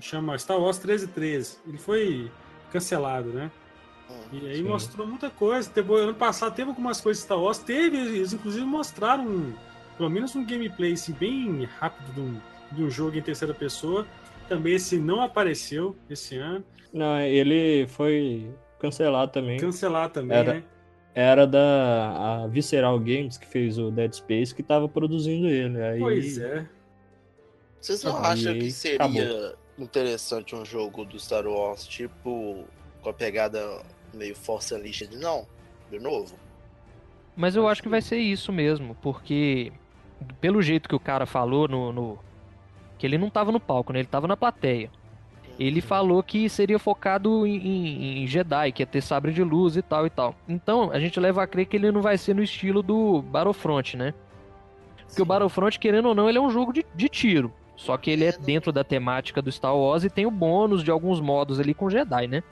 Chama 0.00 0.36
Star 0.36 0.58
Wars 0.58 0.78
1313. 0.78 1.58
Ele 1.66 1.78
foi 1.78 2.30
cancelado, 2.72 3.28
né? 3.30 3.50
Hum, 4.10 4.20
e 4.32 4.48
aí 4.48 4.56
Sim. 4.56 4.64
mostrou 4.64 5.06
muita 5.06 5.30
coisa. 5.30 5.70
Teve, 5.70 5.94
ano 5.94 6.14
passado 6.14 6.54
teve 6.54 6.68
algumas 6.68 7.00
coisas 7.00 7.22
Star 7.22 7.38
Wars, 7.38 7.58
teve, 7.58 7.96
eles 7.96 8.32
inclusive 8.32 8.64
mostraram 8.64 9.24
um, 9.24 9.54
pelo 9.96 10.10
menos 10.10 10.34
um 10.34 10.44
gameplay 10.44 10.92
assim, 10.92 11.12
bem 11.12 11.64
rápido 11.78 12.12
de 12.12 12.20
um, 12.20 12.40
de 12.72 12.84
um 12.84 12.90
jogo 12.90 13.16
em 13.16 13.22
terceira 13.22 13.54
pessoa. 13.54 14.06
Também 14.48 14.74
esse 14.74 14.98
não 14.98 15.22
apareceu 15.22 15.96
esse 16.08 16.36
ano. 16.36 16.64
Não, 16.92 17.20
ele 17.20 17.86
foi 17.86 18.52
Cancelar 18.80 19.28
também. 19.28 19.58
Cancelar 19.58 20.08
também, 20.08 20.36
era, 20.36 20.54
né? 20.54 20.64
Era 21.14 21.46
da 21.46 22.42
a 22.42 22.46
Visceral 22.46 22.98
Games, 22.98 23.36
que 23.36 23.46
fez 23.46 23.78
o 23.78 23.90
Dead 23.90 24.12
Space, 24.12 24.54
que 24.54 24.62
tava 24.62 24.88
produzindo 24.88 25.48
ele. 25.48 25.82
Aí... 25.82 25.98
Pois 25.98 26.38
é. 26.38 26.66
Vocês 27.80 28.04
não 28.04 28.16
acham 28.18 28.54
que 28.54 28.70
seria 28.70 28.96
acabou. 28.96 29.54
interessante 29.78 30.54
um 30.54 30.64
jogo 30.64 31.04
do 31.04 31.18
Star 31.18 31.46
Wars, 31.46 31.86
tipo, 31.86 32.64
com 33.00 33.08
a 33.08 33.12
pegada 33.12 33.82
meio 34.12 34.36
Force 34.36 34.74
Unleashed, 34.74 35.16
não? 35.16 35.46
De 35.90 35.98
novo? 35.98 36.36
Mas 37.34 37.56
eu 37.56 37.66
acho 37.66 37.82
que 37.82 37.88
vai 37.88 38.02
ser 38.02 38.18
isso 38.18 38.52
mesmo, 38.52 38.94
porque 39.00 39.72
pelo 40.40 40.60
jeito 40.60 40.88
que 40.88 40.94
o 40.94 41.00
cara 41.00 41.24
falou 41.24 41.66
no, 41.66 41.92
no 41.92 42.18
que 42.98 43.06
ele 43.06 43.16
não 43.16 43.30
tava 43.30 43.50
no 43.50 43.58
palco, 43.58 43.92
né? 43.92 44.00
Ele 44.00 44.08
tava 44.08 44.28
na 44.28 44.36
plateia. 44.36 44.90
Ele 45.60 45.82
falou 45.82 46.22
que 46.22 46.48
seria 46.48 46.78
focado 46.78 47.46
em, 47.46 47.54
em, 47.54 48.22
em, 48.22 48.26
Jedi, 48.26 48.72
que 48.72 48.82
ia 48.82 48.86
ter 48.86 49.02
sabre 49.02 49.30
de 49.30 49.44
luz 49.44 49.76
e 49.76 49.82
tal 49.82 50.06
e 50.06 50.10
tal. 50.10 50.34
Então, 50.48 50.90
a 50.90 50.98
gente 50.98 51.20
leva 51.20 51.42
a 51.42 51.46
crer 51.46 51.66
que 51.66 51.76
ele 51.76 51.92
não 51.92 52.00
vai 52.00 52.16
ser 52.16 52.34
no 52.34 52.42
estilo 52.42 52.82
do 52.82 53.20
Battlefront, 53.20 53.94
né? 53.94 54.14
Porque 54.96 55.16
Sim. 55.16 55.22
o 55.22 55.26
Battlefront, 55.26 55.78
querendo 55.78 56.06
ou 56.08 56.14
não, 56.14 56.30
ele 56.30 56.38
é 56.38 56.40
um 56.40 56.48
jogo 56.48 56.72
de, 56.72 56.86
de 56.94 57.10
tiro. 57.10 57.52
Só 57.76 57.98
que 57.98 58.10
ele 58.10 58.24
é 58.24 58.32
dentro 58.32 58.72
da 58.72 58.82
temática 58.82 59.42
do 59.42 59.52
Star 59.52 59.76
Wars 59.76 60.02
e 60.02 60.08
tem 60.08 60.24
o 60.24 60.30
bônus 60.30 60.82
de 60.82 60.90
alguns 60.90 61.20
modos 61.20 61.60
ali 61.60 61.74
com 61.74 61.90
Jedi, 61.90 62.26
né? 62.26 62.42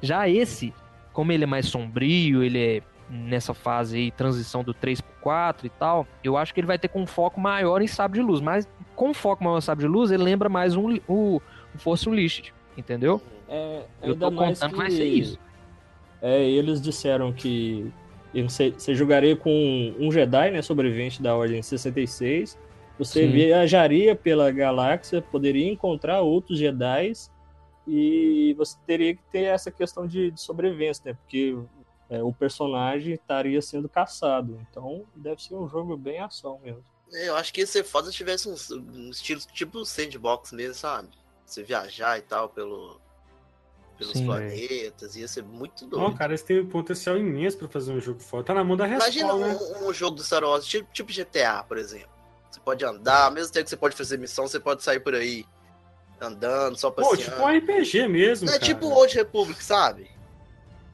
Já 0.00 0.28
esse, 0.28 0.72
como 1.12 1.32
ele 1.32 1.42
é 1.42 1.46
mais 1.48 1.66
sombrio, 1.66 2.44
ele 2.44 2.58
é 2.58 2.82
nessa 3.10 3.54
fase 3.54 3.96
aí, 3.96 4.10
transição 4.10 4.62
do 4.62 4.74
3 4.74 5.00
pro 5.00 5.14
4 5.20 5.66
e 5.66 5.70
tal, 5.70 6.06
eu 6.22 6.36
acho 6.36 6.52
que 6.52 6.60
ele 6.60 6.66
vai 6.66 6.78
ter 6.78 6.88
com 6.88 7.02
um 7.02 7.06
foco 7.06 7.40
maior 7.40 7.82
em 7.82 7.86
sabre 7.86 8.20
de 8.20 8.24
luz. 8.24 8.40
Mas 8.40 8.68
com 8.94 9.12
foco 9.12 9.42
maior 9.42 9.58
em 9.58 9.62
sabre 9.62 9.84
de 9.84 9.88
luz, 9.88 10.10
ele 10.10 10.22
lembra 10.22 10.48
mais 10.48 10.76
um, 10.76 10.96
o, 11.08 11.40
o 11.76 11.78
Force 11.78 12.08
Unleashed, 12.08 12.52
entendeu? 12.76 13.20
É, 13.48 13.84
eu 14.02 14.16
tô 14.16 14.30
contando 14.30 14.70
que 14.70 14.76
vai 14.76 14.90
ser 14.90 15.04
isso. 15.04 15.38
É, 16.20 16.42
eles 16.42 16.80
disseram 16.80 17.32
que 17.32 17.92
você, 18.34 18.70
você 18.70 18.94
jogaria 18.94 19.36
com 19.36 19.94
um 19.98 20.10
Jedi, 20.10 20.50
né, 20.50 20.62
sobrevivente 20.62 21.22
da 21.22 21.34
Ordem 21.34 21.62
66, 21.62 22.58
você 22.98 23.26
Sim. 23.26 23.32
viajaria 23.32 24.16
pela 24.16 24.50
galáxia, 24.50 25.20
poderia 25.20 25.70
encontrar 25.70 26.22
outros 26.22 26.58
Jedi 26.58 27.12
e 27.86 28.54
você 28.56 28.76
teria 28.86 29.14
que 29.14 29.22
ter 29.30 29.44
essa 29.44 29.70
questão 29.70 30.06
de, 30.06 30.30
de 30.30 30.40
sobrevivência, 30.40 31.02
né? 31.04 31.18
Porque 31.22 31.56
é, 32.08 32.22
o 32.22 32.32
personagem 32.32 33.14
estaria 33.14 33.60
sendo 33.60 33.88
caçado. 33.88 34.58
Então 34.70 35.04
deve 35.14 35.42
ser 35.42 35.54
um 35.54 35.68
jogo 35.68 35.96
bem 35.96 36.20
ação 36.20 36.58
mesmo. 36.62 36.84
Eu 37.12 37.36
acho 37.36 37.52
que 37.52 37.60
ia 37.60 37.66
ser 37.66 37.84
foda 37.84 38.10
se 38.10 38.16
tivesse 38.16 38.48
uns, 38.48 38.70
um 38.70 39.10
estilo 39.10 39.40
tipo 39.52 39.84
sandbox 39.84 40.52
mesmo, 40.52 40.74
sabe? 40.74 41.08
Você 41.46 41.62
viajar 41.62 42.18
e 42.18 42.22
tal 42.22 42.48
pelo, 42.48 43.00
pelos 43.96 44.12
Sim, 44.12 44.26
planetas, 44.26 45.16
ia 45.16 45.28
ser 45.28 45.44
muito 45.44 45.86
doido. 45.86 46.02
Não, 46.02 46.14
cara, 46.14 46.32
eles 46.32 46.42
têm 46.42 46.60
um 46.60 46.68
potencial 46.68 47.16
imenso 47.16 47.56
pra 47.56 47.68
fazer 47.68 47.92
um 47.92 48.00
jogo 48.00 48.20
foda. 48.20 48.44
Tá 48.44 48.54
na 48.54 48.64
mão 48.64 48.76
da 48.76 48.84
Respawn, 48.84 49.12
Imagina 49.12 49.34
né? 49.34 49.58
um, 49.80 49.88
um, 49.88 49.94
jogo 49.94 50.16
do 50.16 50.24
Star 50.24 50.42
Wars, 50.42 50.66
tipo, 50.66 50.88
tipo 50.92 51.12
GTA, 51.12 51.62
por 51.62 51.78
exemplo. 51.78 52.10
Você 52.50 52.60
pode 52.60 52.84
andar, 52.84 53.26
ao 53.26 53.30
mesmo 53.30 53.52
tempo 53.52 53.64
que 53.64 53.70
você 53.70 53.76
pode 53.76 53.96
fazer 53.96 54.18
missão, 54.18 54.46
você 54.46 54.58
pode 54.58 54.82
sair 54.82 55.00
por 55.00 55.14
aí 55.14 55.46
andando, 56.20 56.76
só 56.76 56.90
passeando. 56.90 57.16
Pô, 57.16 57.22
tipo 57.22 57.42
um 57.42 57.58
RPG 57.58 58.08
mesmo, 58.08 58.48
É 58.48 58.52
cara. 58.52 58.64
tipo 58.64 58.86
Old 58.86 59.14
Republic, 59.14 59.62
sabe? 59.62 60.10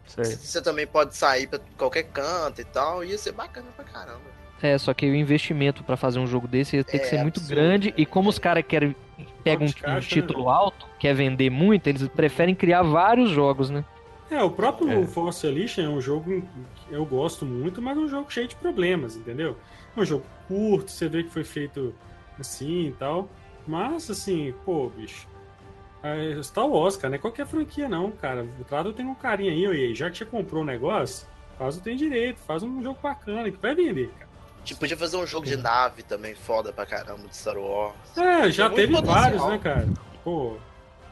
Sei. 0.06 0.24
Você 0.24 0.60
também 0.60 0.86
pode 0.86 1.16
sair 1.16 1.46
pra 1.46 1.58
qualquer 1.78 2.02
canto 2.04 2.60
e 2.60 2.64
tal, 2.64 3.02
ia 3.02 3.16
ser 3.16 3.32
bacana 3.32 3.68
pra 3.74 3.84
caramba. 3.84 4.42
É, 4.60 4.78
só 4.78 4.94
que 4.94 5.06
o 5.06 5.14
investimento 5.14 5.82
para 5.82 5.96
fazer 5.96 6.20
um 6.20 6.26
jogo 6.26 6.46
desse 6.46 6.76
ia 6.76 6.84
ter 6.84 6.98
é, 6.98 7.00
que 7.00 7.06
ser 7.06 7.22
muito 7.22 7.40
absurdo, 7.40 7.56
grande, 7.56 7.94
e 7.96 8.06
como 8.06 8.28
os 8.28 8.38
caras 8.38 8.64
querem 8.66 8.94
pegam 9.42 9.66
um, 9.66 9.96
um, 9.96 10.00
título 10.00 10.44
né? 10.44 10.50
alto, 10.50 10.86
quer 10.98 11.14
vender 11.14 11.50
muito, 11.50 11.86
eles 11.86 12.06
preferem 12.08 12.54
criar 12.54 12.82
vários 12.82 13.30
jogos, 13.30 13.70
né? 13.70 13.84
É, 14.30 14.42
o 14.42 14.50
próprio 14.50 14.90
é. 14.90 15.06
Force 15.06 15.46
Unleashed 15.46 15.84
é 15.84 15.88
um 15.88 16.00
jogo 16.00 16.42
que 16.74 16.94
eu 16.94 17.04
gosto 17.04 17.44
muito, 17.44 17.82
mas 17.82 17.98
é 17.98 18.00
um 18.00 18.08
jogo 18.08 18.32
cheio 18.32 18.48
de 18.48 18.56
problemas, 18.56 19.14
entendeu? 19.16 19.56
É 19.94 20.00
um 20.00 20.04
jogo 20.04 20.24
curto, 20.48 20.90
você 20.90 21.06
vê 21.06 21.22
que 21.22 21.30
foi 21.30 21.44
feito 21.44 21.94
assim 22.40 22.88
e 22.88 22.92
tal. 22.92 23.28
Mas, 23.66 24.10
assim, 24.10 24.54
pô, 24.64 24.88
bicho. 24.88 25.28
É 26.02 26.42
Star 26.42 26.66
Wars, 26.66 26.96
cara, 26.96 27.10
não 27.10 27.16
é 27.16 27.18
qualquer 27.18 27.46
franquia, 27.46 27.88
não, 27.88 28.10
cara. 28.10 28.44
O 28.58 28.64
Trado 28.64 28.92
tem 28.92 29.06
um 29.06 29.14
carinho 29.14 29.52
aí, 29.52 29.66
aí, 29.66 29.94
já 29.94 30.10
que 30.10 30.18
você 30.18 30.24
comprou 30.24 30.60
o 30.60 30.64
um 30.64 30.66
negócio, 30.66 31.28
faz 31.56 31.76
o 31.76 31.80
tem 31.80 31.94
direito, 31.94 32.40
faz 32.40 32.62
um 32.62 32.82
jogo 32.82 32.98
bacana 33.00 33.50
que 33.50 33.58
vai 33.58 33.74
vender, 33.74 34.10
cara. 34.18 34.31
Tipo, 34.64 34.80
podia 34.80 34.96
fazer 34.96 35.16
um 35.16 35.26
jogo 35.26 35.44
de 35.44 35.56
nave 35.56 36.02
também, 36.02 36.34
foda 36.34 36.72
pra 36.72 36.86
caramba, 36.86 37.26
de 37.28 37.36
Star 37.36 37.58
Wars. 37.58 37.94
É, 38.16 38.50
já 38.50 38.70
teve 38.70 39.00
vários, 39.00 39.44
né, 39.46 39.58
cara? 39.58 39.88
Pô, 40.22 40.56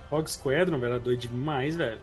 Rogue 0.09 0.31
Squadron, 0.31 0.79
velho, 0.79 0.95
é 0.95 0.99
doido 0.99 1.21
demais, 1.21 1.77
velho. 1.77 1.99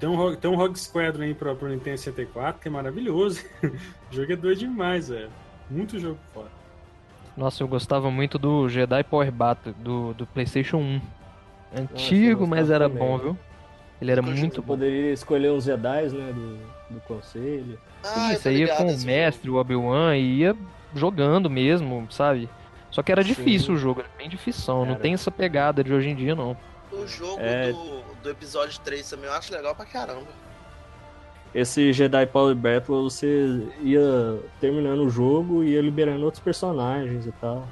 Tem 0.00 0.08
um, 0.08 0.36
tem 0.36 0.50
um 0.50 0.56
Rogue 0.56 0.78
Squadron 0.78 1.22
aí 1.22 1.34
pro, 1.34 1.54
pro 1.56 1.68
Nintendo 1.68 1.98
64 1.98 2.60
que 2.60 2.68
é 2.68 2.70
maravilhoso. 2.70 3.44
o 3.62 4.14
jogo 4.14 4.32
é 4.32 4.36
doido 4.36 4.58
demais, 4.58 5.08
velho. 5.08 5.30
Muito 5.70 5.98
jogo 5.98 6.18
foda. 6.34 6.48
Nossa, 7.36 7.62
eu 7.62 7.68
gostava 7.68 8.10
muito 8.10 8.38
do 8.38 8.68
Jedi 8.68 9.04
Power 9.04 9.30
Battle 9.30 9.74
do, 9.78 10.12
do 10.14 10.26
PlayStation 10.26 10.78
1. 10.78 11.00
Antigo, 11.76 12.40
Nossa, 12.40 12.50
mas 12.50 12.70
era 12.70 12.88
também. 12.88 13.06
bom, 13.06 13.18
viu? 13.18 13.38
Ele 14.00 14.10
era 14.10 14.22
muito 14.22 14.62
bom. 14.62 14.74
Poderia 14.74 15.12
escolher 15.12 15.50
os 15.50 15.64
Jedi, 15.64 16.08
né, 16.08 16.32
do, 16.32 16.94
do 16.94 17.00
conselho. 17.02 17.78
Ah, 18.02 18.32
Isso, 18.32 18.48
aí 18.48 18.58
ia 18.58 18.74
com 18.76 18.92
o 18.92 19.00
mestre, 19.04 19.50
o 19.50 19.56
Obi-Wan, 19.56 20.16
e 20.16 20.38
ia 20.38 20.56
jogando 20.94 21.48
mesmo, 21.48 22.06
sabe? 22.10 22.48
Só 22.90 23.02
que 23.02 23.12
era 23.12 23.22
Sim. 23.22 23.28
difícil 23.28 23.74
o 23.74 23.76
jogo, 23.76 24.00
era 24.00 24.10
bem 24.16 24.28
difícil. 24.28 24.84
Não 24.84 24.94
tem 24.94 25.14
essa 25.14 25.30
pegada 25.30 25.84
de 25.84 25.92
hoje 25.92 26.08
em 26.08 26.14
dia, 26.14 26.34
não. 26.34 26.56
O 26.90 27.06
jogo 27.06 27.40
é... 27.40 27.70
do, 27.72 28.02
do 28.22 28.30
episódio 28.30 28.78
3 28.80 29.08
também 29.08 29.26
eu 29.26 29.32
acho 29.32 29.52
legal 29.52 29.74
pra 29.74 29.84
caramba 29.84 30.28
esse 31.54 31.92
Jedi 31.92 32.26
Power 32.26 32.54
Battle 32.54 33.02
você 33.04 33.66
ia 33.80 34.38
terminando 34.60 35.00
o 35.00 35.10
jogo 35.10 35.64
e 35.64 35.70
ia 35.70 35.80
liberando 35.80 36.24
outros 36.24 36.42
personagens 36.42 37.26
e 37.26 37.32
tal. 37.32 37.66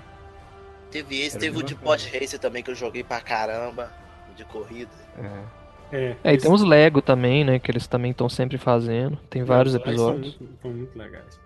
Teve 0.90 1.20
esse, 1.20 1.36
Era 1.36 1.40
teve 1.40 1.58
o 1.58 1.62
de 1.62 1.74
Pod 1.74 2.08
Racer 2.08 2.38
também 2.38 2.62
que 2.62 2.70
eu 2.70 2.74
joguei 2.74 3.04
pra 3.04 3.20
caramba, 3.20 3.92
de 4.34 4.44
corrida. 4.44 4.90
É. 5.18 5.66
É, 5.92 6.16
é 6.24 6.34
e 6.34 6.38
tem 6.38 6.50
uns 6.50 6.62
Lego 6.62 7.00
também, 7.00 7.44
né? 7.44 7.58
Que 7.60 7.70
eles 7.70 7.86
também 7.86 8.10
estão 8.10 8.28
sempre 8.28 8.58
fazendo. 8.58 9.16
Tem 9.30 9.44
vários 9.44 9.74
episódios. 9.74 10.34
São 10.34 10.46
muito, 10.46 10.62
são 10.62 10.70
muito 10.72 10.98
legais. 10.98 11.45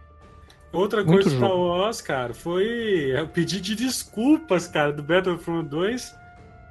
Outra 0.72 1.02
muito 1.02 1.24
coisa 1.24 1.37
Star 1.37 1.56
Wars, 1.56 2.00
cara, 2.00 2.33
foi 2.33 3.12
o 3.20 3.28
pedido 3.28 3.62
de 3.62 3.74
desculpas, 3.74 4.68
cara, 4.68 4.92
do 4.92 5.02
Battlefront 5.02 5.68
2, 5.68 6.14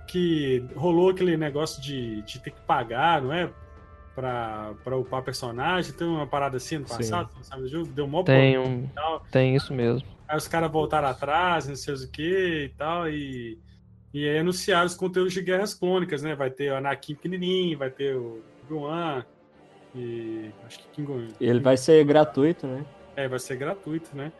que 0.07 0.63
rolou 0.75 1.09
aquele 1.09 1.35
negócio 1.35 1.81
de, 1.81 2.21
de 2.21 2.39
ter 2.39 2.51
que 2.51 2.61
pagar, 2.61 3.21
não 3.21 3.33
é? 3.33 3.49
pra, 4.19 4.73
pra 4.83 4.97
upar 4.97 5.23
personagem. 5.23 5.93
Tem 5.93 6.05
uma 6.05 6.27
parada 6.27 6.57
assim 6.57 6.77
no 6.77 6.85
passado, 6.85 7.29
sabe 7.41 7.63
do 7.63 7.67
jogo? 7.69 7.87
Deu 7.87 8.07
mó 8.07 8.23
tem, 8.23 8.57
um, 8.57 8.87
tem 9.31 9.55
isso 9.55 9.73
mesmo. 9.73 10.07
Aí 10.27 10.37
os 10.37 10.47
caras 10.47 10.71
voltaram 10.71 11.07
atrás, 11.07 11.67
não 11.67 11.75
sei 11.75 11.93
o 11.93 12.11
que 12.11 12.65
e 12.65 12.69
tal, 12.77 13.09
e, 13.09 13.57
e 14.13 14.27
aí 14.27 14.37
anunciaram 14.39 14.85
os 14.85 14.95
conteúdos 14.95 15.33
de 15.33 15.41
Guerras 15.41 15.73
Clônicas, 15.73 16.21
né? 16.21 16.35
Vai 16.35 16.51
ter 16.51 16.71
o 16.71 16.75
Anakin 16.75 17.15
pequenininho, 17.15 17.77
vai 17.77 17.89
ter 17.89 18.15
o 18.15 18.43
Obi-Wan, 18.63 19.25
e 19.95 20.51
acho 20.65 20.79
que 20.79 20.87
King 20.89 21.29
Ele 21.39 21.59
vai 21.59 21.77
ser 21.77 22.03
gratuito, 22.05 22.67
né? 22.67 22.85
É, 23.19 23.27
vai 23.27 23.37
ser 23.37 23.57
gratuito, 23.57 24.15
né? 24.15 24.31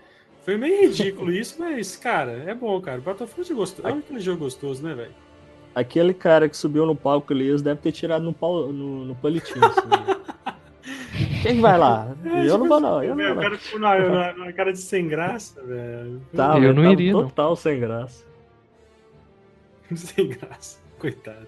Foi 0.46 0.56
meio 0.56 0.84
ridículo 0.84 1.34
isso, 1.34 1.58
mas, 1.60 1.98
cara, 1.98 2.32
é 2.48 2.56
bom, 2.56 2.80
cara. 2.80 3.02
Battlefield 3.02 3.52
é 3.52 3.56
gostoso. 3.56 3.88
É 3.88 3.92
aquele 3.92 4.20
jogo 4.22 4.46
gostoso, 4.46 4.82
né, 4.82 4.94
velho? 4.94 5.12
Aquele 5.76 6.14
cara 6.14 6.48
que 6.48 6.56
subiu 6.56 6.86
no 6.86 6.96
palco 6.96 7.34
ali, 7.34 7.50
eles 7.50 7.62
devem 7.62 7.82
ter 7.84 7.92
tirado 7.92 8.24
no, 8.24 8.34
pau, 8.34 8.72
no, 8.72 9.04
no 9.04 9.16
palitinho. 9.16 9.66
Assim. 9.66 9.82
Quem 11.44 11.60
vai 11.60 11.78
lá? 11.78 12.16
É, 12.24 12.50
eu 12.50 12.58
não 12.58 12.70
vou, 12.70 12.80
não. 12.80 13.04
Eu 13.04 13.16
não, 13.16 13.34
vou, 13.34 13.44
cara, 13.44 13.58
tipo, 13.58 13.80
não, 13.80 13.94
eu, 13.94 14.38
não, 14.38 14.54
cara 14.54 14.72
de 14.72 14.80
sem 14.80 15.10
graça, 15.10 15.62
velho. 15.62 16.22
Tá, 16.34 16.58
eu 16.58 16.74
não 16.74 16.90
iria. 16.90 17.12
Total 17.12 17.50
não. 17.50 17.56
sem 17.58 17.80
graça. 17.82 18.26
sem 19.94 20.30
graça, 20.30 20.80
coitado. 20.98 21.48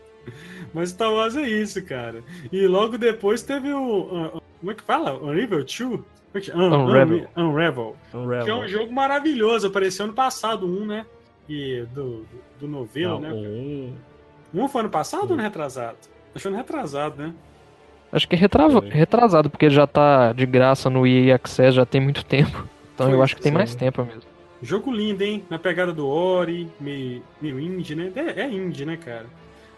Mas 0.74 0.90
Star 0.90 1.14
Wars 1.14 1.38
é 1.38 1.48
isso, 1.48 1.82
cara. 1.86 2.22
E 2.52 2.68
logo 2.68 2.98
depois 2.98 3.42
teve 3.42 3.72
o. 3.72 4.42
como 4.60 4.72
é 4.72 4.76
que 4.76 4.84
fala? 4.84 5.14
Unravel 5.14 5.64
2? 5.64 6.21
É 6.34 6.56
Un 6.56 6.86
Unravel. 6.86 7.28
Unravel. 7.36 7.96
Unravel. 8.14 8.46
Que 8.46 8.52
é 8.52 8.56
um 8.56 8.68
jogo 8.68 8.92
maravilhoso. 8.92 9.68
Apareceu 9.68 10.06
ano 10.06 10.14
passado, 10.14 10.66
um, 10.66 10.86
né? 10.86 11.06
E 11.50 11.84
do, 11.94 12.26
do 12.60 12.68
novelo, 12.68 13.20
né? 13.20 13.32
Um, 13.34 13.94
um 14.54 14.68
foi 14.68 14.82
ano 14.82 14.90
passado 14.90 15.28
ou 15.28 15.34
ano 15.34 15.42
retrasado? 15.42 15.98
Acho 16.34 16.48
ano 16.48 16.58
retrasado, 16.58 17.22
né? 17.22 17.34
Acho 18.12 18.28
que 18.28 18.36
é 18.36 18.38
retrava... 18.38 18.82
retrasado, 18.82 19.50
porque 19.50 19.70
já 19.70 19.88
tá 19.88 20.34
de 20.34 20.46
graça 20.46 20.90
no 20.90 21.08
EA 21.08 21.36
Access 21.36 21.76
já 21.76 21.86
tem 21.86 22.02
muito 22.02 22.24
tempo. 22.26 22.68
Então 22.94 23.08
foi, 23.08 23.16
eu 23.16 23.24
acho 23.24 23.36
que 23.36 23.42
tem 23.42 23.52
mais 23.52 23.74
tempo 23.74 24.04
mesmo. 24.04 24.22
Jogo 24.62 24.92
lindo, 24.92 25.24
hein? 25.24 25.44
Na 25.50 25.58
pegada 25.58 25.92
do 25.92 26.08
Ori, 26.08 26.70
meio, 26.80 27.24
meio 27.42 27.60
indie, 27.60 27.96
né? 27.96 28.12
É, 28.16 28.42
é 28.42 28.50
indie, 28.50 28.86
né, 28.86 28.98
cara? 28.98 29.26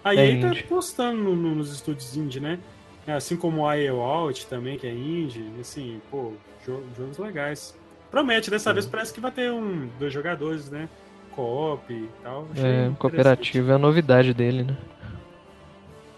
A 0.04 0.14
é 0.14 0.40
tá 0.42 0.52
postando 0.68 1.24
no, 1.24 1.36
no, 1.36 1.56
nos 1.56 1.74
estúdios 1.74 2.18
indie, 2.18 2.40
né? 2.40 2.60
Assim 3.08 3.36
como 3.36 3.68
a 3.68 3.76
Out 3.76 4.48
também, 4.48 4.78
que 4.78 4.88
é 4.88 4.94
indie. 4.94 5.52
Assim, 5.60 6.02
pô, 6.10 6.34
jogos 6.66 7.18
legais. 7.18 7.78
Promete, 8.10 8.50
dessa 8.50 8.74
vez 8.74 8.86
parece 8.86 9.14
que 9.14 9.20
vai 9.20 9.32
ter 9.32 9.52
um, 9.52 9.90
dois 10.00 10.14
jogadores, 10.14 10.70
né? 10.70 10.88
co-op 11.36 11.92
e 11.92 12.10
tal. 12.24 12.48
é, 12.56 12.92
cooperativo 12.98 13.72
é 13.72 13.76
a 13.76 13.78
novidade 13.78 14.34
dele, 14.34 14.64
né? 14.64 14.78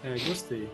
É, 0.04 0.10
gostei. 0.10 0.68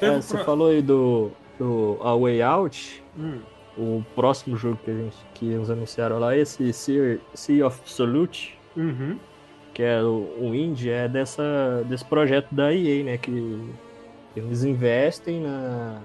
É, 0.00 0.16
você 0.16 0.36
pro... 0.36 0.44
falou 0.44 0.68
aí 0.68 0.82
do, 0.82 1.30
do 1.58 1.98
A 2.02 2.14
Way 2.14 2.42
Out. 2.42 3.02
Hum. 3.18 3.40
o 3.78 4.04
próximo 4.14 4.58
jogo 4.58 4.78
que, 4.84 4.90
a 4.90 4.94
gente, 4.94 5.16
que 5.32 5.46
eles 5.46 5.70
anunciaram 5.70 6.18
lá, 6.18 6.36
esse 6.36 6.70
Sea, 6.70 7.18
sea 7.32 7.66
of 7.66 7.80
Solute, 7.86 8.58
uhum. 8.76 9.18
que 9.72 9.82
é 9.82 10.02
o, 10.02 10.28
o 10.38 10.54
indie, 10.54 10.90
é 10.90 11.08
dessa, 11.08 11.82
desse 11.88 12.04
projeto 12.04 12.54
da 12.54 12.74
EA, 12.74 13.04
né? 13.04 13.16
Que 13.16 13.70
eles 14.36 14.64
investem 14.64 15.40
na, 15.40 16.00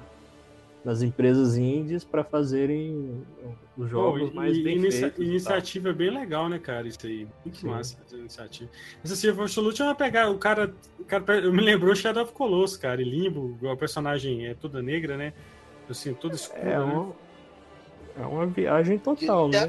nas 0.84 1.02
empresas 1.02 1.58
indies 1.58 2.04
para 2.04 2.24
fazerem 2.24 3.24
os 3.78 3.90
jogos 3.90 4.30
oh, 4.32 4.36
mais 4.36 4.62
bem 4.62 4.78
inicia 4.78 5.02
feitos. 5.02 5.26
Iniciativa 5.26 5.94
bem 5.94 6.10
legal, 6.10 6.50
né, 6.50 6.58
cara? 6.58 6.88
Isso 6.88 7.06
aí. 7.06 7.28
Muito 7.46 7.60
Sim. 7.60 7.68
massa 7.68 7.98
essa 8.06 8.18
iniciativa. 8.18 8.70
Essa 9.04 9.32
of 9.32 9.42
Absolute 9.42 9.82
é 9.82 9.86
uma 9.86 9.96
pegada. 9.96 10.32
O 10.32 10.38
cara, 10.38 10.74
o 11.00 11.04
cara. 11.04 11.24
Eu 11.40 11.54
me 11.54 11.62
lembrou 11.62 11.96
Shadow 11.96 12.24
of 12.24 12.34
Colossus, 12.34 12.78
cara. 12.78 13.02
E 13.02 13.06
Limbo, 13.06 13.58
o 13.62 13.78
personagem 13.78 14.48
é 14.48 14.54
toda 14.54 14.82
negra, 14.82 15.18
né? 15.18 15.34
Assim, 15.90 16.14
toda 16.14 16.36
escura. 16.36 16.62
É, 16.62 16.80
né? 16.80 17.12
é 18.18 18.26
uma 18.26 18.46
viagem 18.46 18.98
total, 18.98 19.50
né? 19.50 19.60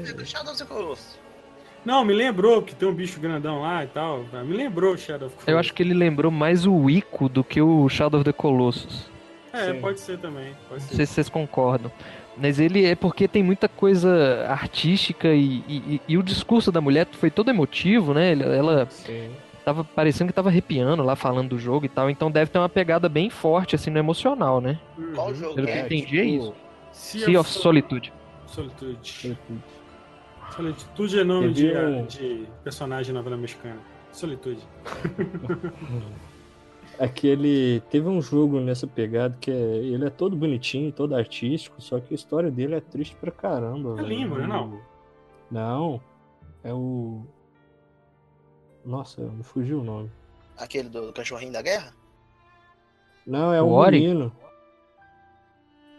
Não, 1.85 2.05
me 2.05 2.13
lembrou 2.13 2.61
que 2.61 2.73
tem 2.73 2.87
um 2.87 2.93
bicho 2.93 3.19
grandão 3.19 3.61
lá 3.61 3.83
e 3.83 3.87
tal. 3.87 4.23
Me 4.45 4.55
lembrou 4.55 4.93
o 4.93 4.97
Shadow 4.97 5.27
of 5.27 5.35
Colossus. 5.35 5.47
Eu 5.47 5.57
acho 5.59 5.73
que 5.73 5.83
ele 5.83 5.93
lembrou 5.93 6.31
mais 6.31 6.65
o 6.65 6.89
Ico 6.89 7.27
do 7.27 7.43
que 7.43 7.61
o 7.61 7.89
Shadow 7.89 8.21
of 8.21 8.25
the 8.25 8.33
Colossus. 8.33 9.11
É, 9.51 9.71
Sim. 9.71 9.81
pode 9.81 9.99
ser 9.99 10.17
também. 10.17 10.53
Pode 10.67 10.81
ser. 10.81 10.89
Não 10.89 10.95
sei 10.95 11.05
se 11.05 11.13
vocês 11.13 11.29
concordam. 11.29 11.91
Mas 12.35 12.59
ele 12.59 12.85
é 12.85 12.95
porque 12.95 13.27
tem 13.27 13.43
muita 13.43 13.67
coisa 13.67 14.47
artística 14.49 15.27
e, 15.27 15.63
e, 15.67 16.01
e 16.07 16.17
o 16.17 16.23
discurso 16.23 16.71
da 16.71 16.81
mulher 16.81 17.07
foi 17.11 17.29
todo 17.29 17.49
emotivo, 17.49 18.13
né? 18.13 18.31
Ela 18.31 18.87
Sim. 18.89 19.29
tava 19.63 19.83
parecendo 19.83 20.29
que 20.29 20.33
tava 20.33 20.49
arrepiando 20.49 21.03
lá 21.03 21.15
falando 21.15 21.49
do 21.49 21.59
jogo 21.59 21.85
e 21.85 21.89
tal, 21.89 22.09
então 22.09 22.31
deve 22.31 22.49
ter 22.49 22.57
uma 22.57 22.69
pegada 22.69 23.07
bem 23.07 23.29
forte 23.29 23.75
assim 23.75 23.91
no 23.91 23.99
emocional, 23.99 24.59
né? 24.59 24.79
Qual 25.13 25.33
jogo? 25.35 25.53
Pelo 25.53 25.67
que 25.67 25.73
eu 25.73 25.85
entendi 25.85 26.19
é 26.19 26.23
tipo... 26.23 26.43
isso. 26.43 26.53
Sea, 26.91 27.25
sea 27.25 27.39
of 27.39 27.49
Solitude. 27.51 28.11
Solitude. 28.47 28.97
Solitude. 29.03 29.63
Solitude 30.55 31.19
é 31.19 31.23
nome 31.23 31.51
de, 31.51 31.71
de 32.07 32.47
personagem 32.63 33.13
novela 33.13 33.35
mexicana. 33.35 33.79
Solitude. 34.11 34.61
Aquele. 36.99 37.81
Teve 37.89 38.07
um 38.07 38.21
jogo 38.21 38.59
nessa 38.59 38.85
pegada 38.85 39.35
que 39.41 39.49
é, 39.49 39.53
ele 39.53 40.05
é 40.05 40.11
todo 40.11 40.35
bonitinho, 40.35 40.91
todo 40.91 41.15
artístico, 41.15 41.81
só 41.81 41.99
que 41.99 42.13
a 42.13 42.15
história 42.15 42.51
dele 42.51 42.75
é 42.75 42.79
triste 42.79 43.15
pra 43.15 43.31
caramba. 43.31 43.99
É 43.99 44.03
limbo, 44.03 44.37
né? 44.37 44.45
Não. 44.45 44.79
Não. 45.49 46.01
É 46.63 46.71
o. 46.71 47.25
Nossa, 48.85 49.21
me 49.21 49.43
fugiu 49.43 49.79
o 49.79 49.83
nome. 49.83 50.11
Aquele 50.55 50.89
do 50.89 51.11
cachorrinho 51.11 51.51
da 51.51 51.63
guerra? 51.63 51.95
Não, 53.25 53.51
é 53.51 53.61
o, 53.61 53.67
o 53.67 53.89
menino. 53.89 54.31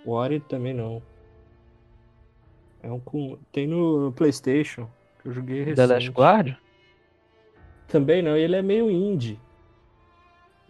O 0.05 0.13
Ori 0.13 0.39
também 0.39 0.75
não. 0.75 1.03
É 2.85 2.91
um 2.91 3.01
com. 3.01 3.39
Tem 3.51 3.67
no 3.67 4.13
PlayStation. 4.13 4.89
Que 5.23 5.29
eu 5.29 5.33
joguei 5.33 5.61
recente. 5.61 5.77
The 5.77 5.87
Last 5.87 6.11
Guard? 6.11 6.55
Também 7.89 8.23
não, 8.23 8.37
ele 8.37 8.55
é 8.55 8.63
meio 8.63 8.91
indie. 8.91 9.41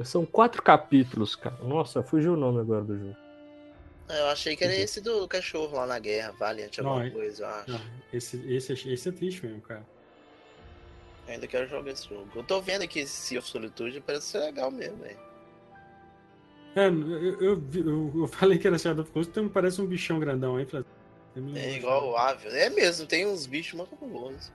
São 0.03 0.25
quatro 0.25 0.63
capítulos, 0.63 1.35
cara. 1.37 1.57
Nossa, 1.63 2.03
fugiu 2.03 2.35
o 2.35 2.37
nome 2.37 2.61
agora 2.61 2.83
do 2.83 2.99
jogo. 2.99 3.17
Eu 4.09 4.27
achei 4.27 4.55
que 4.55 4.65
era 4.65 4.75
esse 4.75 5.01
do 5.01 5.27
cachorro 5.27 5.77
lá 5.77 5.87
na 5.87 5.99
guerra, 5.99 6.33
Valiant, 6.33 6.79
alguma 6.79 7.05
não, 7.05 7.11
coisa, 7.11 7.43
eu 7.43 7.49
acho. 7.49 7.71
Não, 7.71 7.81
esse, 8.13 8.53
esse, 8.53 8.73
esse 8.93 9.09
é 9.09 9.13
triste 9.13 9.47
mesmo, 9.47 9.63
cara. 9.63 9.87
Eu 11.27 11.35
ainda 11.35 11.47
quero 11.47 11.67
jogar 11.69 11.91
esse 11.91 12.09
jogo. 12.09 12.29
Eu 12.35 12.43
tô 12.43 12.61
vendo 12.61 12.83
aqui 12.83 13.01
esse 13.01 13.13
Sea 13.13 13.39
of 13.39 13.49
Solitude, 13.49 14.03
parece 14.03 14.27
ser 14.27 14.41
legal 14.41 14.71
mesmo, 14.71 14.99
velho. 14.99 15.17
É, 16.77 16.89
eu, 16.89 17.41
eu, 17.41 17.63
eu, 17.73 18.13
eu, 18.17 18.29
falei 18.29 18.59
que 18.59 18.67
era 18.67 18.77
Shadow 18.77 19.05
of 19.05 19.13
Colossus, 19.13 19.31
então 19.31 19.49
parece 19.49 19.81
um 19.81 19.87
bichão 19.87 20.19
grandão 20.19 20.57
aí. 20.57 20.67
É 21.57 21.77
igual 21.77 22.11
o 22.11 22.17
Ávio. 22.17 22.51
É 22.51 22.71
mesmo, 22.71 23.07
tem 23.07 23.27
uns 23.27 23.47
bichos 23.47 23.75
muito 23.75 23.97
bons. 23.97 24.53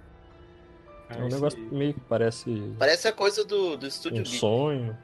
É 1.09 1.17
um 1.17 1.27
negócio 1.27 1.59
meio 1.71 1.93
que 1.93 1.99
parece. 2.01 2.73
Parece 2.77 3.07
a 3.07 3.11
coisa 3.11 3.43
do, 3.43 3.75
do 3.75 3.87
estúdio 3.87 4.21
Um 4.21 4.25
sonho. 4.25 4.97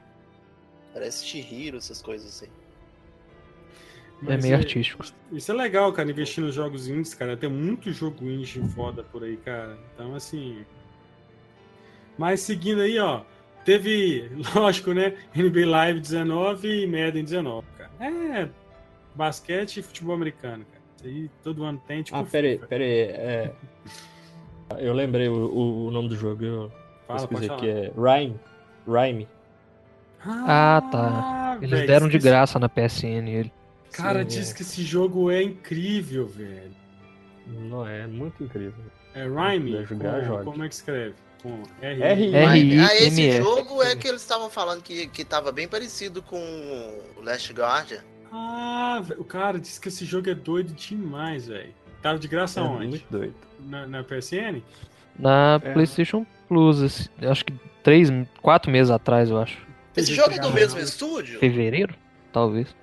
Parece 0.94 1.26
Chihiro, 1.26 1.76
essas 1.76 2.00
coisas 2.00 2.28
assim. 2.28 2.46
É 2.46 2.50
Mas 4.22 4.38
é 4.44 4.48
meio 4.48 4.54
é, 4.54 4.58
artístico. 4.58 5.04
Isso 5.30 5.52
é 5.52 5.54
legal, 5.54 5.92
cara, 5.92 6.10
investir 6.10 6.42
nos 6.42 6.54
jogos 6.54 6.88
indies, 6.88 7.12
cara. 7.12 7.36
Tem 7.36 7.50
muito 7.50 7.92
jogo 7.92 8.24
indie 8.24 8.62
foda 8.74 9.02
por 9.02 9.24
aí, 9.24 9.36
cara. 9.36 9.76
Então, 9.94 10.14
assim. 10.14 10.64
Mas 12.16 12.40
seguindo 12.40 12.80
aí, 12.80 12.98
ó. 12.98 13.22
Teve, 13.64 14.30
lógico, 14.54 14.94
né? 14.94 15.18
NBA 15.34 15.66
Live 15.66 16.00
19 16.00 16.82
e 16.82 16.86
Madden 16.86 17.24
19, 17.24 17.66
cara. 17.76 17.90
É 18.00 18.48
basquete 19.16 19.78
e 19.78 19.82
futebol 19.82 20.14
americano, 20.14 20.64
cara. 20.64 20.75
Aí 21.04 21.30
todo 21.42 21.64
ano 21.64 21.80
tem, 21.86 22.02
tipo. 22.02 22.16
Ah, 22.16 22.24
peraí, 22.24 22.58
peraí. 22.58 22.90
É... 22.90 23.52
Eu 24.78 24.92
lembrei 24.92 25.28
o, 25.28 25.86
o 25.86 25.90
nome 25.90 26.08
do 26.08 26.16
jogo. 26.16 26.44
Eu 26.44 26.72
Fala, 27.06 27.28
pesquisei 27.28 27.56
que 27.56 27.68
é 27.68 27.92
Rhyme. 27.96 28.40
Rhyme. 28.86 29.28
Ah, 30.24 30.82
tá. 30.90 31.58
Eles 31.58 31.70
véio, 31.70 31.86
deram 31.86 32.08
de 32.08 32.18
graça 32.18 32.58
na 32.58 32.68
PSN 32.68 33.28
ele. 33.28 33.52
Cara, 33.92 34.20
Sim, 34.20 34.26
diz 34.26 34.50
é. 34.50 34.54
que 34.54 34.62
esse 34.62 34.82
jogo 34.82 35.30
é 35.30 35.42
incrível, 35.42 36.26
velho. 36.26 36.74
Não 37.46 37.86
é, 37.86 38.06
muito 38.06 38.42
incrível. 38.42 38.84
É 39.14 39.24
Rhyme? 39.24 39.84
Jogar, 39.86 40.26
como, 40.26 40.44
como 40.44 40.64
é 40.64 40.68
que 40.68 40.74
escreve? 40.74 41.14
R 41.80 42.02
R 42.02 42.80
ah, 42.80 42.94
esse 42.96 43.32
jogo 43.38 43.82
é 43.82 43.94
que 43.94 44.08
eles 44.08 44.20
estavam 44.20 44.50
falando 44.50 44.82
que, 44.82 45.06
que 45.06 45.24
tava 45.24 45.52
bem 45.52 45.68
parecido 45.68 46.20
com 46.20 46.40
o 47.16 47.22
Last 47.22 47.52
Guardian. 47.52 48.00
Ah, 48.32 49.02
o 49.18 49.24
cara 49.24 49.58
disse 49.58 49.80
que 49.80 49.88
esse 49.88 50.04
jogo 50.04 50.28
é 50.28 50.34
doido 50.34 50.72
demais, 50.72 51.46
velho. 51.46 51.72
Tava 52.02 52.18
de 52.18 52.28
graça 52.28 52.60
é 52.60 52.62
onde? 52.62 52.86
Muito 52.88 53.06
doido. 53.10 53.34
Na, 53.60 53.86
na 53.86 54.04
PSN? 54.04 54.62
Na 55.18 55.60
é. 55.62 55.72
PlayStation 55.72 56.26
Plus, 56.48 57.08
acho 57.20 57.44
que 57.44 57.54
três, 57.82 58.10
quatro 58.42 58.70
meses 58.70 58.90
atrás, 58.90 59.30
eu 59.30 59.38
acho. 59.38 59.66
Esse 59.96 60.14
jogo 60.14 60.32
é 60.32 60.38
do 60.38 60.50
mesmo 60.50 60.78
estúdio? 60.78 61.40
Fevereiro? 61.40 61.94
Talvez. 62.32 62.74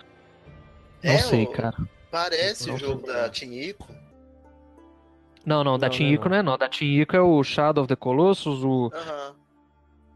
Não 1.03 1.11
é, 1.11 1.17
sei, 1.19 1.45
cara. 1.45 1.77
Parece 2.09 2.67
não 2.67 2.75
o 2.75 2.77
jogo 2.77 3.05
da 3.05 3.29
Tinico. 3.29 3.87
Não, 5.45 5.63
não, 5.63 5.77
da 5.77 5.89
Tinico 5.89 6.29
não, 6.29 6.37
é 6.37 6.41
não. 6.41 6.57
Da 6.57 6.69
Tinico 6.69 7.15
é 7.15 7.21
o 7.21 7.43
Shadow 7.43 7.83
of 7.83 7.87
the 7.87 7.95
Colossus, 7.95 8.63
o. 8.63 8.91
Aham. 8.93 9.35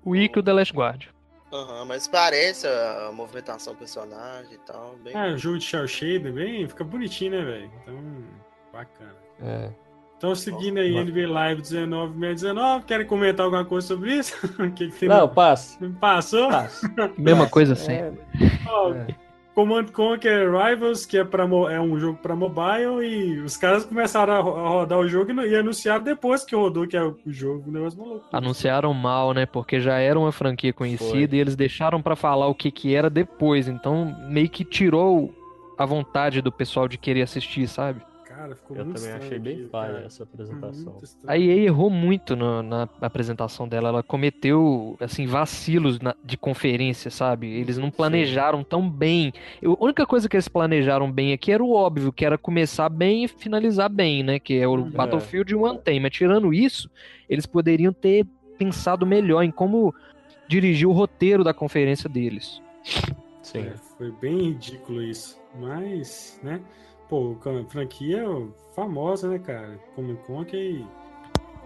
O 0.04 0.16
Ico 0.16 0.40
e 0.40 0.42
o 0.42 0.44
The 0.44 0.54
Last 0.54 0.74
Guard. 0.74 1.08
Aham, 1.52 1.86
mas 1.86 2.08
parece 2.08 2.68
a 2.68 3.10
movimentação 3.14 3.74
do 3.74 3.80
personagem 3.80 4.54
e 4.54 4.58
tal. 4.60 4.96
Bem... 5.04 5.16
Ah, 5.16 5.28
o 5.28 5.38
jogo 5.38 5.58
de 5.58 5.66
Shell 5.66 5.88
Shader, 5.88 6.34
bem. 6.34 6.68
Fica 6.68 6.84
bonitinho, 6.84 7.32
né, 7.32 7.42
velho? 7.44 7.72
Então, 7.84 7.96
bacana. 8.74 9.16
É. 9.42 9.70
Então, 10.18 10.34
seguindo 10.34 10.80
aí, 10.80 10.92
NBA 10.92 11.30
Live 11.32 11.62
19 11.62 12.20
19, 12.20 12.86
querem 12.86 13.06
comentar 13.06 13.46
alguma 13.46 13.64
coisa 13.64 13.88
sobre 13.88 14.16
isso? 14.16 14.36
que 14.76 14.90
que 14.90 15.08
não, 15.08 15.30
passa. 15.30 15.78
Passou? 16.02 16.50
Passa. 16.50 16.92
Mesma 17.18 17.48
coisa 17.48 17.74
assim. 17.74 17.94
É. 17.94 18.12
Oh, 18.68 18.94
é. 18.94 19.27
Command 19.58 19.86
Conquer 19.86 20.52
Rivals, 20.52 21.04
que 21.04 21.18
é, 21.18 21.24
pra, 21.24 21.46
é 21.46 21.82
um 21.82 22.00
jogo 22.00 22.20
para 22.22 22.36
mobile, 22.36 23.04
e 23.04 23.40
os 23.40 23.58
caras 23.58 23.84
começaram 23.84 24.36
a 24.36 24.40
rodar 24.40 25.00
o 25.00 25.08
jogo 25.08 25.32
e, 25.42 25.56
anunciaram 25.56 26.04
depois 26.04 26.46
que 26.46 26.56
rodou, 26.56 26.88
que 26.88 26.96
é 26.96 27.02
o 27.04 27.18
jogo, 27.26 27.68
o 27.68 27.72
negócio 27.72 28.00
maluco. 28.00 28.24
Anunciaram 28.32 28.94
mal, 28.94 29.34
né? 29.34 29.48
Porque 29.48 29.80
já 29.80 29.98
era 29.98 30.20
uma 30.20 30.32
franquia 30.32 30.72
conhecida 30.72 31.30
Foi. 31.30 31.38
e 31.40 31.42
eles 31.42 31.56
deixaram 31.56 32.04
para 32.04 32.16
falar 32.16 32.46
o 32.46 32.54
que, 32.54 32.70
que 32.70 32.94
era 32.94 33.10
depois. 33.10 33.68
Então, 33.68 34.16
meio 34.30 34.48
que 34.48 34.64
tirou 34.64 35.34
a 35.76 35.88
vontade 35.88 36.40
do 36.40 36.52
pessoal 36.52 36.88
de 36.88 37.00
querer 37.00 37.24
assistir, 37.24 37.68
sabe? 37.68 38.00
Cara, 38.38 38.56
ficou 38.56 38.78
eu 38.78 38.86
muito 38.86 39.02
também 39.02 39.16
achei 39.16 39.40
bem 39.40 39.68
falha 39.68 39.98
essa 40.06 40.22
apresentação. 40.22 41.02
A 41.26 41.40
EA 41.40 41.56
errou 41.56 41.90
muito 41.90 42.36
no, 42.36 42.62
na 42.62 42.88
apresentação 43.02 43.68
dela. 43.68 43.90
Ela 43.90 44.04
cometeu, 44.04 44.96
assim, 45.00 45.26
vacilos 45.26 46.00
na, 46.00 46.16
de 46.24 46.38
conferência, 46.38 47.10
sabe? 47.10 47.48
Eles 47.48 47.80
não 47.80 47.90
planejaram 47.90 48.60
Sim. 48.60 48.66
tão 48.70 48.88
bem. 48.88 49.34
Eu, 49.60 49.76
a 49.82 49.84
única 49.84 50.06
coisa 50.06 50.30
que 50.30 50.36
eles 50.36 50.48
planejaram 50.48 51.12
bem 51.12 51.34
aqui 51.34 51.52
era 51.52 51.64
o 51.64 51.74
óbvio, 51.74 52.14
que 52.14 52.24
era 52.24 52.38
começar 52.38 52.90
bem 52.90 53.24
e 53.24 53.28
finalizar 53.28 53.90
bem, 53.90 54.22
né? 54.22 54.38
Que 54.38 54.60
é 54.60 54.68
o 54.68 54.86
é. 54.86 54.90
Battlefield 54.92 55.56
One 55.56 55.80
Tem. 55.80 56.00
Mas 56.00 56.12
tirando 56.12 56.54
isso, 56.54 56.92
eles 57.28 57.48
poderiam 57.48 57.92
ter 57.92 58.24
pensado 58.56 59.04
melhor 59.04 59.42
em 59.42 59.50
como 59.50 59.96
dirigir 60.48 60.88
o 60.88 60.92
roteiro 60.92 61.44
da 61.44 61.56
conferência 61.56 62.08
deles. 62.08 62.62
Sim. 63.42 63.62
É, 63.62 63.74
foi 63.98 64.12
bem 64.12 64.52
ridículo 64.52 65.02
isso. 65.02 65.42
Mas, 65.60 66.40
né? 66.44 66.62
Pô, 67.10 67.38
franquia 67.70 68.24
famosa, 68.76 69.30
né, 69.30 69.40
cara? 69.40 69.80
Comic 69.96 70.24
Con 70.26 70.44
que 70.44 70.86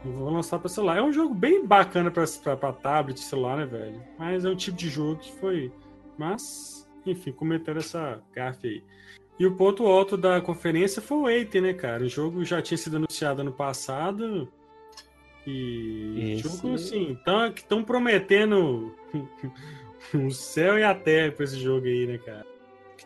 vou 0.03 0.29
lançar 0.29 0.59
pra 0.59 0.69
celular. 0.69 0.97
É 0.97 1.01
um 1.01 1.11
jogo 1.11 1.33
bem 1.33 1.65
bacana 1.65 2.11
pra 2.11 2.73
tablet 2.73 3.19
celular, 3.19 3.57
né, 3.57 3.65
velho? 3.65 4.01
Mas 4.17 4.45
é 4.45 4.49
um 4.49 4.55
tipo 4.55 4.77
de 4.77 4.89
jogo 4.89 5.17
que 5.17 5.31
foi. 5.33 5.71
Mas, 6.17 6.87
enfim, 7.05 7.31
cometeram 7.31 7.79
essa 7.79 8.21
gafe 8.33 8.67
aí. 8.67 8.83
E 9.39 9.45
o 9.45 9.55
ponto 9.55 9.87
alto 9.87 10.15
da 10.15 10.39
conferência 10.41 11.01
foi 11.01 11.17
o 11.17 11.29
Eight, 11.29 11.59
né, 11.59 11.73
cara? 11.73 12.03
O 12.03 12.09
jogo 12.09 12.43
já 12.43 12.61
tinha 12.61 12.77
sido 12.77 12.97
anunciado 12.97 13.41
ano 13.41 13.51
passado. 13.51 14.47
E 15.45 16.33
Esse... 16.33 16.43
jogo 16.43 16.75
assim, 16.75 17.17
estão 17.57 17.83
prometendo 17.83 18.93
o 20.13 20.29
céu 20.29 20.77
e 20.77 20.83
a 20.83 20.93
terra 20.93 21.31
pra 21.31 21.43
esse 21.43 21.59
jogo 21.59 21.87
aí, 21.87 22.05
né, 22.05 22.19
cara? 22.19 22.50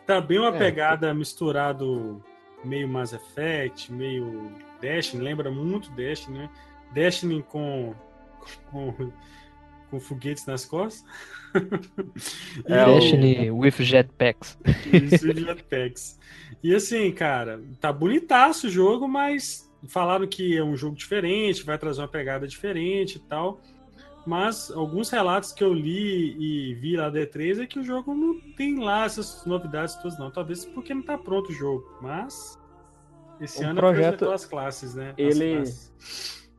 Tá 0.06 0.20
bem 0.20 0.38
uma 0.38 0.54
é, 0.54 0.58
pegada 0.58 1.12
misturado 1.12 2.22
meio 2.64 2.88
Mass 2.88 3.12
Effect, 3.12 3.92
meio 3.92 4.52
Destiny, 4.80 5.22
lembra 5.22 5.50
muito 5.50 5.90
Destiny, 5.90 6.38
né? 6.38 6.50
Destiny 6.92 7.42
com, 7.42 7.94
com, 8.70 9.12
com 9.90 10.00
foguetes 10.00 10.46
nas 10.46 10.64
costas. 10.64 11.04
É, 12.66 12.84
Destiny 12.84 13.50
o... 13.50 13.58
with 13.58 13.82
jetpacks. 13.82 14.58
Isso, 14.92 15.32
jetpacks. 15.32 16.18
E 16.62 16.74
assim, 16.74 17.10
cara, 17.12 17.62
tá 17.80 17.90
bonitaço 17.90 18.66
o 18.66 18.70
jogo, 18.70 19.08
mas 19.08 19.70
falaram 19.88 20.26
que 20.26 20.56
é 20.56 20.62
um 20.62 20.76
jogo 20.76 20.96
diferente, 20.96 21.64
vai 21.64 21.78
trazer 21.78 22.02
uma 22.02 22.08
pegada 22.08 22.46
diferente 22.46 23.16
e 23.16 23.20
tal. 23.20 23.60
Mas 24.26 24.72
alguns 24.72 25.08
relatos 25.08 25.52
que 25.52 25.62
eu 25.62 25.72
li 25.72 26.36
e 26.36 26.74
vi 26.74 26.96
lá 26.96 27.08
D3 27.10 27.62
é 27.62 27.66
que 27.66 27.78
o 27.78 27.84
jogo 27.84 28.12
não 28.12 28.40
tem 28.56 28.76
lá 28.82 29.04
essas 29.04 29.46
novidades 29.46 29.94
todas, 29.94 30.18
não. 30.18 30.32
Talvez 30.32 30.64
porque 30.64 30.92
não 30.92 31.02
tá 31.02 31.16
pronto 31.16 31.50
o 31.50 31.54
jogo. 31.54 31.96
Mas 32.02 32.58
esse 33.40 33.62
o 33.62 33.68
ano 33.68 33.76
projeto, 33.76 34.28
as 34.28 34.44
classes, 34.44 34.96
né? 34.96 35.14
Ele, 35.16 35.54
classes. 35.54 36.50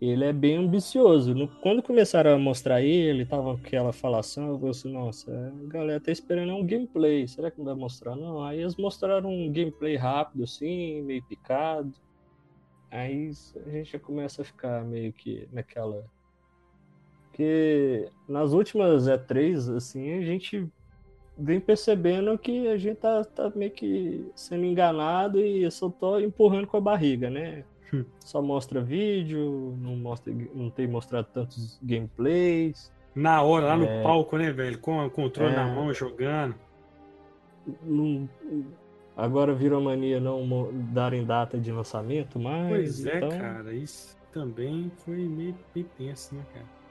ele 0.00 0.24
é 0.24 0.32
bem 0.32 0.56
ambicioso. 0.56 1.46
Quando 1.60 1.82
começaram 1.82 2.34
a 2.34 2.38
mostrar 2.38 2.80
ele, 2.80 3.26
tava 3.26 3.52
aquela 3.52 3.92
falação, 3.92 4.48
eu 4.48 4.56
falei 4.56 4.70
assim, 4.70 4.92
nossa, 4.92 5.30
a 5.30 5.68
galera 5.68 6.00
tá 6.00 6.10
esperando 6.10 6.54
um 6.54 6.64
gameplay. 6.64 7.28
Será 7.28 7.50
que 7.50 7.58
não 7.58 7.66
vai 7.66 7.74
mostrar? 7.74 8.16
Não. 8.16 8.42
Aí 8.42 8.60
eles 8.60 8.76
mostraram 8.76 9.28
um 9.28 9.52
gameplay 9.52 9.96
rápido, 9.96 10.44
assim, 10.44 11.02
meio 11.02 11.22
picado. 11.24 11.92
Aí 12.90 13.30
a 13.66 13.70
gente 13.70 13.92
já 13.92 13.98
começa 13.98 14.40
a 14.40 14.44
ficar 14.44 14.82
meio 14.84 15.12
que 15.12 15.46
naquela 15.52 16.02
porque 17.32 18.10
nas 18.28 18.52
últimas 18.52 19.08
E3, 19.08 19.74
assim, 19.74 20.18
a 20.18 20.20
gente 20.20 20.68
vem 21.36 21.58
percebendo 21.58 22.36
que 22.36 22.68
a 22.68 22.76
gente 22.76 22.98
tá, 22.98 23.24
tá 23.24 23.50
meio 23.56 23.70
que 23.70 24.30
sendo 24.36 24.66
enganado 24.66 25.40
e 25.40 25.62
eu 25.62 25.70
só 25.70 25.88
tô 25.88 26.18
empurrando 26.18 26.66
com 26.66 26.76
a 26.76 26.80
barriga, 26.80 27.30
né? 27.30 27.64
Hum. 27.92 28.04
Só 28.20 28.42
mostra 28.42 28.82
vídeo, 28.82 29.74
não, 29.80 29.96
mostra, 29.96 30.32
não 30.54 30.68
tem 30.68 30.86
mostrado 30.86 31.26
tantos 31.32 31.80
gameplays. 31.82 32.92
Na 33.14 33.42
hora, 33.42 33.66
lá 33.66 33.74
é... 33.74 33.76
no 33.78 34.02
palco, 34.02 34.36
né, 34.36 34.52
velho? 34.52 34.78
Com 34.78 35.04
o 35.04 35.10
controle 35.10 35.54
é... 35.54 35.56
na 35.56 35.66
mão, 35.66 35.92
jogando. 35.94 36.54
Não... 37.82 38.28
Agora 39.16 39.54
virou 39.54 39.80
mania 39.80 40.20
não 40.20 40.70
darem 40.92 41.24
data 41.24 41.58
de 41.58 41.72
lançamento, 41.72 42.38
mas. 42.38 42.68
Pois 42.68 43.06
é, 43.06 43.16
então... 43.16 43.30
cara, 43.30 43.72
isso 43.72 44.16
também 44.32 44.90
foi 44.98 45.16
meio, 45.16 45.54
meio 45.74 45.86
tenso, 45.96 46.34
né, 46.34 46.42
cara? 46.52 46.81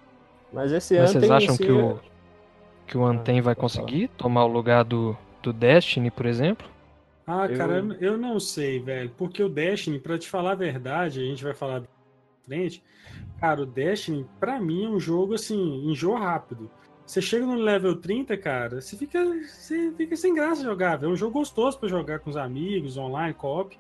Mas 0.52 0.72
esse 0.72 0.98
Mas 0.98 1.12
ano. 1.12 1.20
Vocês 1.20 1.32
acham 1.32 1.58
que 1.58 1.72
o, 1.72 2.00
que 2.86 2.98
o 2.98 3.06
Anthem 3.06 3.40
ah, 3.40 3.44
vai 3.44 3.56
conseguir 3.56 4.08
falar. 4.08 4.18
tomar 4.18 4.46
o 4.46 4.48
lugar 4.48 4.84
do, 4.84 5.18
do 5.42 5.54
Destiny, 5.54 6.12
por 6.12 6.26
exemplo? 6.26 6.68
Ah, 7.26 7.46
eu... 7.46 7.58
cara, 7.58 7.76
eu 8.00 8.18
não 8.18 8.40
sei, 8.40 8.80
velho. 8.80 9.12
Porque 9.18 9.42
o 9.42 9.50
Destiny, 9.50 10.00
para 10.00 10.18
te 10.18 10.28
falar 10.28 10.52
a 10.52 10.56
verdade, 10.56 11.22
a 11.22 11.26
gente 11.26 11.44
vai 11.44 11.54
falar 11.54 11.84
frente. 12.46 12.84
Cara, 13.40 13.62
o 13.62 13.66
Destiny, 13.66 14.28
pra 14.40 14.60
mim, 14.60 14.86
é 14.86 14.90
um 14.90 15.00
jogo 15.00 15.36
assim, 15.36 15.90
enjoa 15.90 16.20
rápido. 16.20 16.70
Você 17.06 17.22
chega 17.22 17.46
no 17.46 17.56
level 17.56 17.96
30, 17.98 18.38
cara, 18.38 18.80
você 18.80 18.96
fica, 18.96 19.20
você 19.24 19.92
fica 19.98 20.16
sem 20.16 20.34
graça 20.34 20.64
jogar. 20.64 21.02
É 21.04 21.08
um 21.08 21.16
jogo 21.16 21.40
gostoso 21.40 21.78
para 21.80 21.90
jogar 21.90 22.20
com 22.20 22.30
os 22.30 22.38
amigos, 22.38 22.98
online, 22.98 23.34
co-op. 23.34 23.78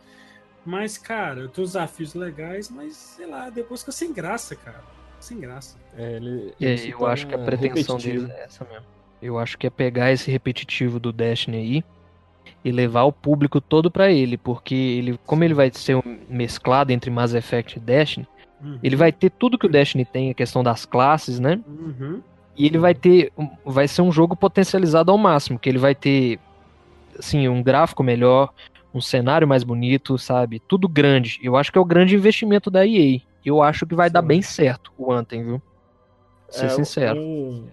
Mas, 0.65 0.97
cara, 0.97 1.47
tem 1.47 1.63
uns 1.63 1.71
desafios 1.71 2.13
legais, 2.13 2.69
mas 2.69 2.95
sei 2.95 3.25
lá, 3.25 3.49
depois 3.49 3.81
fica 3.81 3.91
sem 3.91 4.13
graça, 4.13 4.55
cara 4.55 5.00
sem 5.21 5.39
graça. 5.39 5.77
É, 5.97 6.13
ele, 6.13 6.53
ele 6.60 6.91
eu 6.91 7.05
acho 7.05 7.27
que 7.27 7.36
a 7.36 7.38
pretensão 7.38 7.97
repetitivo. 7.97 8.25
deles 8.25 8.39
é 8.39 8.43
essa 8.43 8.65
mesmo. 8.65 8.86
Eu 9.21 9.38
acho 9.38 9.57
que 9.57 9.67
é 9.67 9.69
pegar 9.69 10.12
esse 10.12 10.31
repetitivo 10.31 10.99
do 10.99 11.12
Destiny 11.12 11.57
aí 11.57 11.84
e 12.63 12.71
levar 12.71 13.03
o 13.03 13.12
público 13.12 13.62
todo 13.62 13.91
para 13.91 14.12
ele, 14.12 14.38
porque 14.38 14.73
ele, 14.73 15.19
como 15.25 15.43
ele 15.43 15.53
vai 15.53 15.71
ser 15.71 15.95
um 15.95 16.19
mesclado 16.29 16.91
entre 16.91 17.12
Mass 17.12 17.34
Effect 17.34 17.77
e 17.77 17.79
Destiny, 17.79 18.27
uhum. 18.63 18.79
ele 18.81 18.95
vai 18.95 19.12
ter 19.12 19.29
tudo 19.29 19.57
que 19.57 19.65
o 19.65 19.69
Destiny 19.69 20.05
tem, 20.05 20.31
a 20.31 20.34
questão 20.34 20.63
das 20.63 20.86
classes, 20.86 21.39
né? 21.39 21.60
Uhum. 21.67 22.21
E 22.57 22.65
ele 22.65 22.77
vai 22.77 22.93
ter, 22.93 23.31
vai 23.65 23.88
ser 23.88 24.01
um 24.01 24.12
jogo 24.12 24.36
potencializado 24.36 25.12
ao 25.12 25.17
máximo, 25.17 25.60
que 25.60 25.69
ele 25.69 25.77
vai 25.77 25.95
ter, 25.95 26.39
assim, 27.17 27.47
um 27.47 27.62
gráfico 27.63 28.03
melhor, 28.03 28.51
um 28.93 29.01
cenário 29.01 29.47
mais 29.47 29.63
bonito, 29.63 30.17
sabe? 30.17 30.60
Tudo 30.60 30.89
grande. 30.89 31.39
Eu 31.41 31.55
acho 31.55 31.71
que 31.71 31.77
é 31.77 31.81
o 31.81 31.86
grande 31.86 32.15
investimento 32.15 32.69
da 32.69 32.86
EA 32.86 33.21
eu 33.49 33.62
acho 33.62 33.86
que 33.86 33.95
vai 33.95 34.10
Sim. 34.10 34.13
dar 34.13 34.21
bem 34.21 34.41
certo 34.41 34.91
o 34.97 35.12
Anthem, 35.12 35.43
viu? 35.43 35.62
Ser 36.49 36.65
é, 36.65 36.69
sincero. 36.69 37.19
Um, 37.19 37.67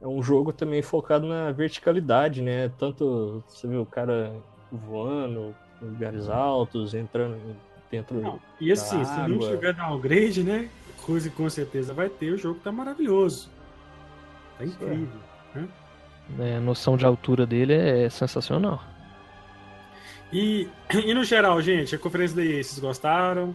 é 0.00 0.06
um 0.06 0.22
jogo 0.22 0.52
também 0.52 0.82
focado 0.82 1.26
na 1.26 1.52
verticalidade, 1.52 2.42
né? 2.42 2.70
Tanto 2.78 3.42
você 3.46 3.66
vê 3.66 3.76
o 3.76 3.86
cara 3.86 4.32
voando 4.70 5.54
em 5.80 5.86
lugares 5.86 6.28
altos, 6.28 6.94
entrando 6.94 7.38
dentro 7.90 8.20
não, 8.20 8.40
E 8.60 8.72
assim, 8.72 9.04
se 9.04 9.28
não 9.28 9.38
tiver 9.38 9.74
downgrade, 9.74 10.42
né? 10.42 10.68
Coisa 11.04 11.28
que 11.28 11.36
com 11.36 11.48
certeza 11.50 11.92
vai 11.92 12.08
ter, 12.08 12.32
o 12.32 12.38
jogo 12.38 12.58
tá 12.60 12.72
maravilhoso. 12.72 13.50
Tá 14.58 14.64
incrível. 14.64 15.08
Né? 15.54 15.68
É, 16.38 16.56
a 16.56 16.60
noção 16.60 16.96
de 16.96 17.04
altura 17.04 17.44
dele 17.44 17.74
é 17.74 18.08
sensacional. 18.08 18.82
E, 20.32 20.68
e 21.04 21.12
no 21.12 21.24
geral, 21.24 21.60
gente, 21.60 21.94
a 21.94 21.98
conferência 21.98 22.36
da 22.36 22.44
EA, 22.44 22.62
vocês 22.62 22.78
gostaram? 22.78 23.54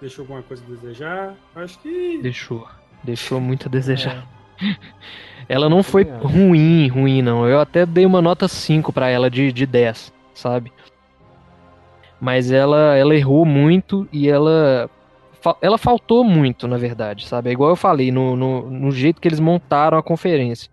Deixou 0.00 0.22
alguma 0.24 0.42
coisa 0.42 0.62
a 0.64 0.70
desejar? 0.70 1.34
Acho 1.54 1.78
que. 1.78 2.18
Deixou. 2.22 2.66
Deixou 3.02 3.40
muito 3.40 3.68
a 3.68 3.70
desejar. 3.70 4.26
É. 4.62 4.76
ela 5.48 5.68
não 5.68 5.82
foi 5.82 6.04
ruim, 6.04 6.88
ruim, 6.88 7.22
não. 7.22 7.46
Eu 7.46 7.60
até 7.60 7.86
dei 7.86 8.04
uma 8.04 8.20
nota 8.20 8.48
5 8.48 8.92
para 8.92 9.08
ela 9.08 9.30
de, 9.30 9.52
de 9.52 9.66
10, 9.66 10.12
sabe? 10.34 10.72
Mas 12.20 12.50
ela, 12.50 12.96
ela 12.96 13.14
errou 13.14 13.44
muito 13.44 14.08
e 14.12 14.28
ela. 14.28 14.90
Ela 15.60 15.78
faltou 15.78 16.24
muito, 16.24 16.66
na 16.66 16.76
verdade, 16.76 17.26
sabe? 17.26 17.50
É 17.50 17.52
igual 17.52 17.70
eu 17.70 17.76
falei, 17.76 18.10
no, 18.10 18.34
no, 18.34 18.68
no 18.68 18.90
jeito 18.90 19.20
que 19.20 19.28
eles 19.28 19.38
montaram 19.38 19.96
a 19.96 20.02
conferência. 20.02 20.68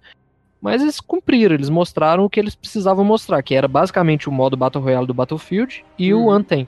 Mas 0.60 0.82
eles 0.82 1.00
cumpriram, 1.00 1.54
eles 1.54 1.70
mostraram 1.70 2.24
o 2.24 2.30
que 2.30 2.40
eles 2.40 2.56
precisavam 2.56 3.06
mostrar, 3.06 3.44
que 3.44 3.54
era 3.54 3.68
basicamente 3.68 4.28
o 4.28 4.32
modo 4.32 4.58
Battle 4.58 4.84
Royale 4.84 5.06
do 5.06 5.14
Battlefield 5.14 5.86
e 6.00 6.14
hum. 6.14 6.26
o 6.26 6.32
Anthem, 6.32 6.68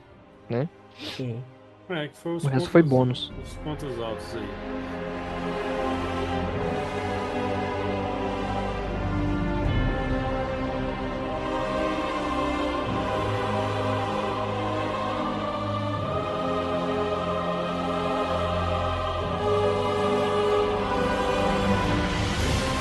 né? 0.50 0.70
Sim. 1.00 1.42
É, 1.90 2.08
que 2.08 2.18
foi 2.18 2.36
os 2.36 2.44
o 2.44 2.48
resto 2.48 2.70
foi 2.70 2.82
bônus. 2.82 3.32
Os 3.44 3.54
pontos 3.58 4.02
altos 4.02 4.36
aí. 4.36 5.56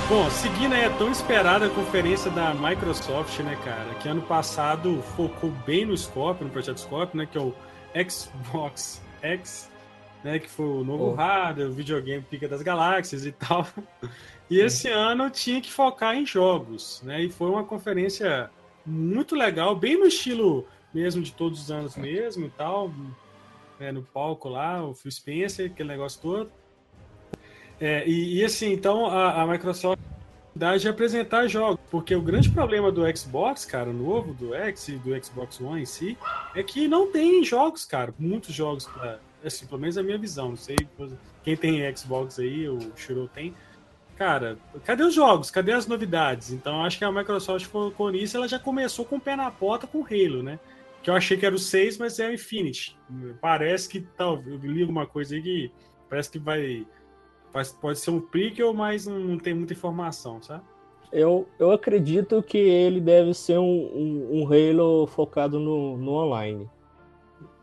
Bom, 0.08 0.30
seguindo 0.30 0.74
aí 0.74 0.84
a 0.84 0.90
tão 0.90 1.10
esperada 1.10 1.68
conferência 1.68 2.30
da 2.30 2.54
Microsoft, 2.54 3.40
né, 3.40 3.58
cara, 3.64 3.94
que 3.94 4.08
ano 4.08 4.22
passado 4.22 5.02
focou 5.16 5.50
bem 5.66 5.84
no 5.84 5.96
Scorpio, 5.96 6.46
no 6.46 6.52
projeto 6.52 6.78
Scorpio, 6.78 7.18
né, 7.18 7.26
que 7.26 7.36
é 7.36 7.40
o 7.40 7.52
Xbox 8.08 9.02
X, 9.22 9.70
né, 10.22 10.38
que 10.38 10.48
foi 10.48 10.66
o 10.66 10.84
novo 10.84 11.10
oh. 11.10 11.14
hardware, 11.14 11.68
o 11.68 11.72
videogame 11.72 12.22
Pica 12.22 12.48
das 12.48 12.62
Galáxias 12.62 13.24
e 13.24 13.32
tal. 13.32 13.66
E 14.50 14.60
esse 14.60 14.88
ano 14.88 15.30
tinha 15.30 15.60
que 15.60 15.72
focar 15.72 16.16
em 16.16 16.26
jogos, 16.26 17.00
né? 17.02 17.22
E 17.22 17.30
foi 17.30 17.48
uma 17.48 17.64
conferência 17.64 18.50
muito 18.84 19.34
legal, 19.34 19.74
bem 19.74 19.98
no 19.98 20.06
estilo 20.06 20.66
mesmo 20.92 21.22
de 21.22 21.32
todos 21.32 21.60
os 21.60 21.70
anos 21.70 21.96
mesmo 21.96 22.46
e 22.46 22.50
tal, 22.50 22.92
né, 23.80 23.90
no 23.90 24.02
palco 24.02 24.48
lá, 24.48 24.84
o 24.84 24.94
Phil 24.94 25.10
Spencer, 25.10 25.70
aquele 25.70 25.88
negócio 25.88 26.20
todo. 26.20 26.52
É, 27.80 28.06
e, 28.06 28.38
e, 28.38 28.44
assim, 28.44 28.72
então 28.72 29.06
a, 29.06 29.42
a 29.42 29.46
Microsoft 29.46 30.00
de 30.54 30.88
apresentar 30.88 31.48
jogos, 31.48 31.80
porque 31.90 32.14
o 32.14 32.22
grande 32.22 32.48
problema 32.50 32.92
do 32.92 33.02
Xbox, 33.16 33.64
cara, 33.64 33.92
novo, 33.92 34.32
do 34.34 34.54
X 34.54 34.88
e 34.88 34.92
do 34.96 35.24
Xbox 35.24 35.60
One 35.60 35.82
em 35.82 35.86
si, 35.86 36.16
é 36.54 36.62
que 36.62 36.86
não 36.86 37.10
tem 37.10 37.42
jogos, 37.44 37.84
cara, 37.84 38.14
muitos 38.18 38.54
jogos, 38.54 38.86
pra, 38.86 39.18
assim, 39.44 39.66
pelo 39.66 39.80
menos 39.80 39.98
a 39.98 40.02
minha 40.02 40.18
visão, 40.18 40.50
não 40.50 40.56
sei 40.56 40.76
quem 41.42 41.56
tem 41.56 41.96
Xbox 41.96 42.38
aí, 42.38 42.68
o 42.68 42.78
Shiro 42.96 43.28
tem, 43.34 43.54
cara, 44.16 44.56
cadê 44.84 45.02
os 45.02 45.14
jogos? 45.14 45.50
Cadê 45.50 45.72
as 45.72 45.86
novidades? 45.86 46.52
Então 46.52 46.84
acho 46.84 46.98
que 46.98 47.04
a 47.04 47.12
Microsoft 47.12 47.66
focou 47.66 48.10
nisso, 48.10 48.36
ela 48.36 48.48
já 48.48 48.58
começou 48.58 49.04
com 49.04 49.16
o 49.16 49.20
pé 49.20 49.34
na 49.36 49.50
porta 49.50 49.86
com 49.86 49.98
o 49.98 50.06
Halo, 50.06 50.42
né? 50.42 50.58
Que 51.02 51.10
eu 51.10 51.14
achei 51.14 51.36
que 51.36 51.44
era 51.44 51.54
o 51.54 51.58
6, 51.58 51.98
mas 51.98 52.18
é 52.18 52.28
o 52.28 52.32
Infinity. 52.32 52.96
Parece 53.40 53.88
que 53.88 54.00
talvez 54.00 54.64
eu 54.64 54.70
li 54.70 54.80
alguma 54.80 55.06
coisa 55.06 55.34
aí 55.34 55.42
que 55.42 55.72
parece 56.08 56.30
que 56.30 56.38
vai 56.38 56.86
Pode 57.80 57.98
ser 57.98 58.10
um 58.10 58.20
prequel, 58.20 58.74
mas 58.74 59.06
não 59.06 59.38
tem 59.38 59.54
muita 59.54 59.72
informação, 59.72 60.42
sabe? 60.42 60.62
Eu, 61.12 61.46
eu 61.58 61.70
acredito 61.70 62.42
que 62.42 62.58
ele 62.58 63.00
deve 63.00 63.32
ser 63.34 63.58
um, 63.58 63.62
um, 63.64 64.40
um 64.40 64.46
Halo 64.46 65.06
focado 65.06 65.60
no, 65.60 65.96
no 65.96 66.12
online. 66.12 66.68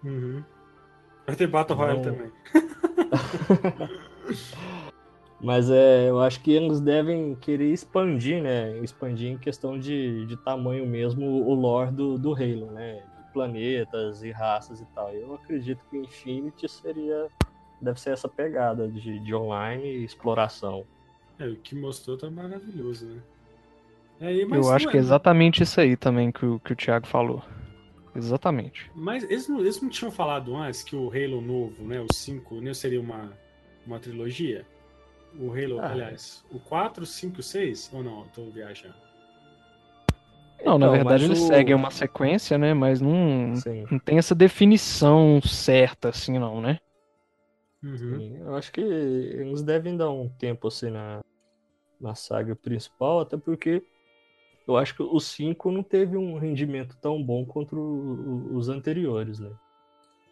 Uhum. 0.04 0.42
Vai 1.28 1.36
ter 1.36 1.48
Battle 1.48 1.78
Royale 1.78 2.02
também. 2.02 2.32
Mas 5.44 5.70
é, 5.70 6.10
eu 6.10 6.22
acho 6.22 6.42
que 6.42 6.52
eles 6.52 6.80
devem 6.80 7.36
querer 7.36 7.74
expandir, 7.74 8.42
né? 8.42 8.78
Expandir 8.80 9.32
em 9.32 9.38
questão 9.38 9.78
de, 9.78 10.26
de 10.28 10.38
tamanho 10.38 10.86
mesmo 10.86 11.26
o 11.26 11.54
lore 11.54 11.92
do, 11.92 12.18
do 12.18 12.34
Halo, 12.34 12.72
né? 12.72 13.04
planetas 13.32 14.24
e 14.24 14.32
raças 14.32 14.82
e 14.82 14.86
tal. 14.88 15.12
Eu 15.14 15.34
acredito 15.34 15.84
que 15.90 15.98
o 15.98 16.04
Infinity 16.04 16.70
seria. 16.70 17.28
Deve 17.82 18.00
ser 18.00 18.12
essa 18.12 18.28
pegada 18.28 18.88
de, 18.88 19.20
de 19.20 19.34
online 19.34 19.84
e 19.84 20.04
exploração. 20.04 20.86
É, 21.40 21.48
o 21.48 21.56
que 21.56 21.76
mostrou 21.76 22.18
tá 22.18 22.30
maravilhoso, 22.30 23.08
né? 23.08 23.22
É, 24.22 24.32
eu 24.36 24.72
acho 24.72 24.88
que 24.88 24.98
é 24.98 25.00
exatamente 25.00 25.64
isso 25.64 25.82
aí 25.82 25.98
também 25.98 26.32
que 26.32 26.46
o, 26.46 26.60
que 26.60 26.74
o 26.74 26.76
Thiago 26.76 27.08
falou. 27.08 27.44
Exatamente. 28.16 28.92
Mas 28.94 29.24
eles 29.24 29.48
não, 29.48 29.60
eles 29.62 29.82
não 29.82 29.90
tinham 29.90 30.12
falado 30.12 30.56
antes 30.56 30.84
que 30.84 30.96
o 30.96 31.10
Halo 31.10 31.42
novo, 31.42 31.84
né? 31.84 32.00
O 32.00 32.14
5, 32.14 32.62
não 32.62 32.74
seria 32.74 33.02
uma, 33.02 33.32
uma 33.86 34.00
trilogia? 34.00 34.64
O 35.40 35.52
Halo, 35.52 35.80
ah. 35.80 35.90
aliás, 35.92 36.46
o 36.52 36.60
4, 36.60 37.04
5, 37.04 37.42
6? 37.42 37.90
Ou 37.94 38.04
não? 38.04 38.20
Eu 38.20 38.28
tô 38.34 38.50
viajando. 38.52 38.94
Não, 40.64 40.76
então, 40.76 40.78
na 40.78 40.90
verdade 40.90 41.26
eles 41.26 41.40
o... 41.40 41.48
seguem 41.48 41.74
uma 41.74 41.90
sequência, 41.90 42.58
né? 42.58 42.74
Mas 42.74 43.02
não, 43.02 43.54
não 43.90 44.00
tem 44.00 44.20
essa 44.20 44.36
definição 44.36 45.42
certa, 45.42 46.10
assim, 46.10 46.38
não, 46.38 46.62
né? 46.62 46.80
Uhum. 47.84 48.38
eu 48.38 48.56
acho 48.56 48.72
que 48.72 48.80
eles 48.80 49.64
devem 49.64 49.98
dar 49.98 50.12
um 50.12 50.30
tempo, 50.30 50.68
assim, 50.68 50.92
na, 50.92 51.22
na 52.00 52.14
saga 52.14 52.56
principal, 52.56 53.22
até 53.22 53.38
porque 53.38 53.84
eu 54.68 54.78
acho 54.78 54.96
que 54.96 55.02
o 55.02 55.20
5 55.20 55.72
não 55.72 55.84
teve 55.84 56.16
um 56.16 56.38
rendimento 56.38 56.96
tão 57.02 57.22
bom 57.22 57.46
quanto 57.46 57.76
o, 57.76 58.56
os 58.56 58.70
anteriores, 58.70 59.40
né? 59.40 59.52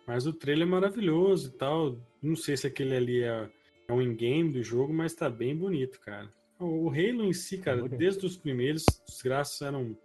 Mas 0.08 0.26
o 0.26 0.34
trailer 0.34 0.68
é 0.68 0.70
maravilhoso 0.70 1.50
e 1.50 1.52
tal. 1.52 1.97
Não 2.22 2.36
sei 2.36 2.58
se 2.58 2.66
aquele 2.66 2.95
ali 2.95 3.24
é, 3.24 3.50
é 3.88 3.93
um 3.93 4.02
in-game 4.02 4.52
do 4.52 4.64
jogo, 4.64 4.93
mas 4.93 5.14
tá 5.14 5.30
bem 5.30 5.56
bonito, 5.56 6.00
cara. 6.00 6.32
O, 6.60 6.89
Halo 6.89 7.24
em 7.24 7.34
si, 7.34 7.58
cara, 7.60 7.88
desde 7.88 8.26
os 8.26 8.36
primeiros, 8.36 8.84
os 9.08 9.22
gráficos 9.22 9.62
eram 9.62 9.95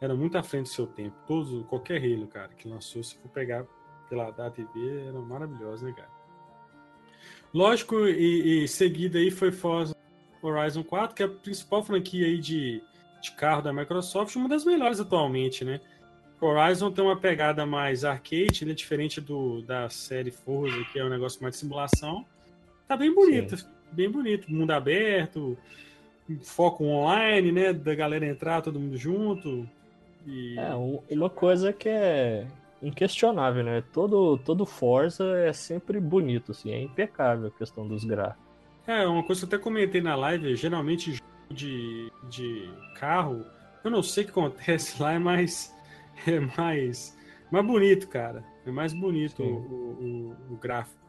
era 0.00 0.14
muito 0.14 0.36
à 0.36 0.42
frente 0.42 0.64
do 0.64 0.74
seu 0.74 0.86
tempo. 0.86 1.16
Todos, 1.26 1.64
qualquer 1.68 2.02
Halo, 2.02 2.26
cara, 2.26 2.48
que 2.54 2.68
lançou, 2.68 3.02
se 3.02 3.16
for 3.18 3.30
pegar 3.30 3.66
pela 4.08 4.30
da 4.30 4.50
TV, 4.50 5.06
era 5.06 5.20
maravilhoso, 5.20 5.84
né, 5.84 5.92
cara? 5.92 6.15
Lógico, 7.52 8.06
e, 8.06 8.64
e 8.64 8.68
seguida 8.68 9.18
aí 9.18 9.30
foi 9.30 9.50
Forza 9.50 9.96
Horizon 10.42 10.82
4, 10.82 11.14
que 11.14 11.22
é 11.22 11.26
a 11.26 11.28
principal 11.28 11.82
franquia 11.82 12.26
aí 12.26 12.38
de, 12.38 12.82
de 13.20 13.32
carro 13.32 13.62
da 13.62 13.72
Microsoft, 13.72 14.34
uma 14.36 14.48
das 14.48 14.64
melhores 14.64 15.00
atualmente, 15.00 15.64
né? 15.64 15.80
Horizon 16.40 16.90
tem 16.90 17.02
uma 17.02 17.16
pegada 17.16 17.64
mais 17.64 18.04
arcade, 18.04 18.64
né? 18.64 18.74
Diferente 18.74 19.20
do, 19.20 19.62
da 19.62 19.88
série 19.88 20.30
Forza, 20.30 20.84
que 20.92 20.98
é 20.98 21.04
um 21.04 21.08
negócio 21.08 21.42
mais 21.42 21.54
de 21.54 21.60
simulação. 21.60 22.26
Tá 22.86 22.96
bem 22.96 23.12
bonito, 23.14 23.56
Sim. 23.56 23.66
bem 23.90 24.10
bonito. 24.10 24.52
Mundo 24.52 24.70
aberto, 24.72 25.56
foco 26.42 26.84
online, 26.84 27.52
né? 27.52 27.72
Da 27.72 27.94
galera 27.94 28.26
entrar, 28.26 28.60
todo 28.60 28.78
mundo 28.78 28.96
junto. 28.96 29.68
E... 30.26 30.58
É, 30.58 31.14
uma 31.14 31.30
coisa 31.30 31.72
que 31.72 31.88
é 31.88 32.46
inquestionável, 32.86 33.64
né? 33.64 33.82
Todo, 33.92 34.38
todo 34.38 34.64
Forza 34.64 35.24
é 35.38 35.52
sempre 35.52 35.98
bonito, 36.00 36.52
assim, 36.52 36.70
é 36.70 36.80
impecável 36.80 37.48
a 37.48 37.50
questão 37.50 37.86
dos 37.86 38.04
gráficos. 38.04 38.44
É, 38.86 39.06
uma 39.06 39.22
coisa 39.24 39.40
que 39.40 39.52
eu 39.52 39.56
até 39.56 39.62
comentei 39.62 40.00
na 40.00 40.14
live, 40.14 40.54
geralmente 40.54 41.20
de, 41.50 42.12
de 42.28 42.70
carro, 42.94 43.44
eu 43.82 43.90
não 43.90 44.02
sei 44.02 44.22
o 44.22 44.26
que 44.26 44.30
acontece 44.30 45.02
lá, 45.02 45.12
é 45.12 45.18
mais, 45.18 45.74
é 46.26 46.38
mais, 46.56 47.18
mais 47.50 47.66
bonito, 47.66 48.08
cara. 48.08 48.44
É 48.64 48.70
mais 48.70 48.92
bonito 48.92 49.42
o, 49.42 50.36
o, 50.50 50.54
o, 50.54 50.56
gráfico. 50.56 51.04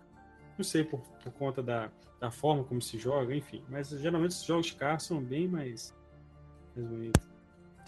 Não 0.58 0.64
sei 0.64 0.84
por, 0.84 1.00
por 1.24 1.32
conta 1.34 1.62
da, 1.62 1.90
da 2.20 2.32
forma 2.32 2.64
como 2.64 2.82
se 2.82 2.98
joga, 2.98 3.36
enfim. 3.36 3.64
Mas 3.70 3.90
geralmente 3.90 4.32
os 4.32 4.44
jogos 4.44 4.68
de 4.68 4.76
carro 4.76 5.00
são 5.00 5.22
bem 5.22 5.48
mais, 5.48 5.96
mais 6.76 6.88
bonitos. 6.88 7.30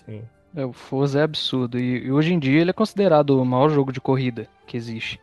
Sim. 0.06 0.24
É, 0.56 0.66
o 0.66 0.74
Forza 0.74 1.20
é 1.20 1.24
absurdo. 1.24 1.80
E, 1.80 2.06
e, 2.06 2.12
hoje 2.12 2.34
em 2.34 2.40
dia 2.40 2.62
ele 2.62 2.70
é 2.70 2.74
considerado 2.74 3.40
o 3.40 3.46
maior 3.46 3.70
jogo 3.70 3.92
de 3.92 4.02
corrida 4.02 4.48
que 4.66 4.78
existe. 4.78 5.20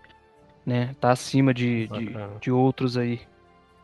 Né? 0.65 0.95
Tá 1.01 1.11
acima 1.11 1.55
de, 1.55 1.87
de, 1.89 2.17
de, 2.41 2.51
outros 2.51 2.97
aí, 2.97 3.21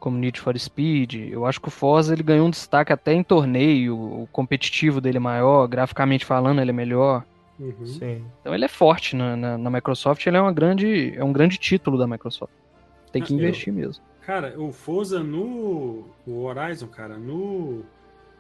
como 0.01 0.18
Need 0.18 0.40
for 0.40 0.59
Speed. 0.59 1.14
Eu 1.30 1.47
acho 1.47 1.61
que 1.61 1.68
o 1.68 1.70
Forza 1.70 2.12
ele 2.12 2.22
ganhou 2.22 2.47
um 2.47 2.51
destaque 2.51 2.93
até 2.93 3.12
em 3.12 3.22
torneio. 3.22 3.97
O 3.97 4.28
competitivo 4.32 5.01
dele 5.01 5.18
é 5.18 5.20
maior, 5.20 5.66
graficamente 5.68 6.24
falando, 6.24 6.61
ele 6.61 6.70
é 6.70 6.74
melhor. 6.74 7.24
Uhum. 7.59 8.24
Então 8.40 8.55
ele 8.55 8.64
é 8.64 8.68
forte 8.68 9.14
na, 9.14 9.36
na, 9.36 9.59
na, 9.59 9.70
Microsoft, 9.70 10.26
ele 10.26 10.36
é, 10.36 10.40
uma 10.40 10.53
grande, 10.53 11.14
é 11.16 11.22
um 11.22 11.32
grande 11.32 11.59
título 11.59 11.97
da 11.97 12.07
Microsoft. 12.07 12.53
Tem 13.12 13.22
que 13.22 13.32
ah, 13.32 13.36
investir 13.36 13.68
eu, 13.68 13.74
mesmo. 13.74 14.03
Cara, 14.22 14.59
o 14.59 14.72
Forza 14.72 15.22
no 15.22 16.05
o 16.26 16.45
Horizon, 16.45 16.88
cara, 16.88 17.16
no, 17.16 17.84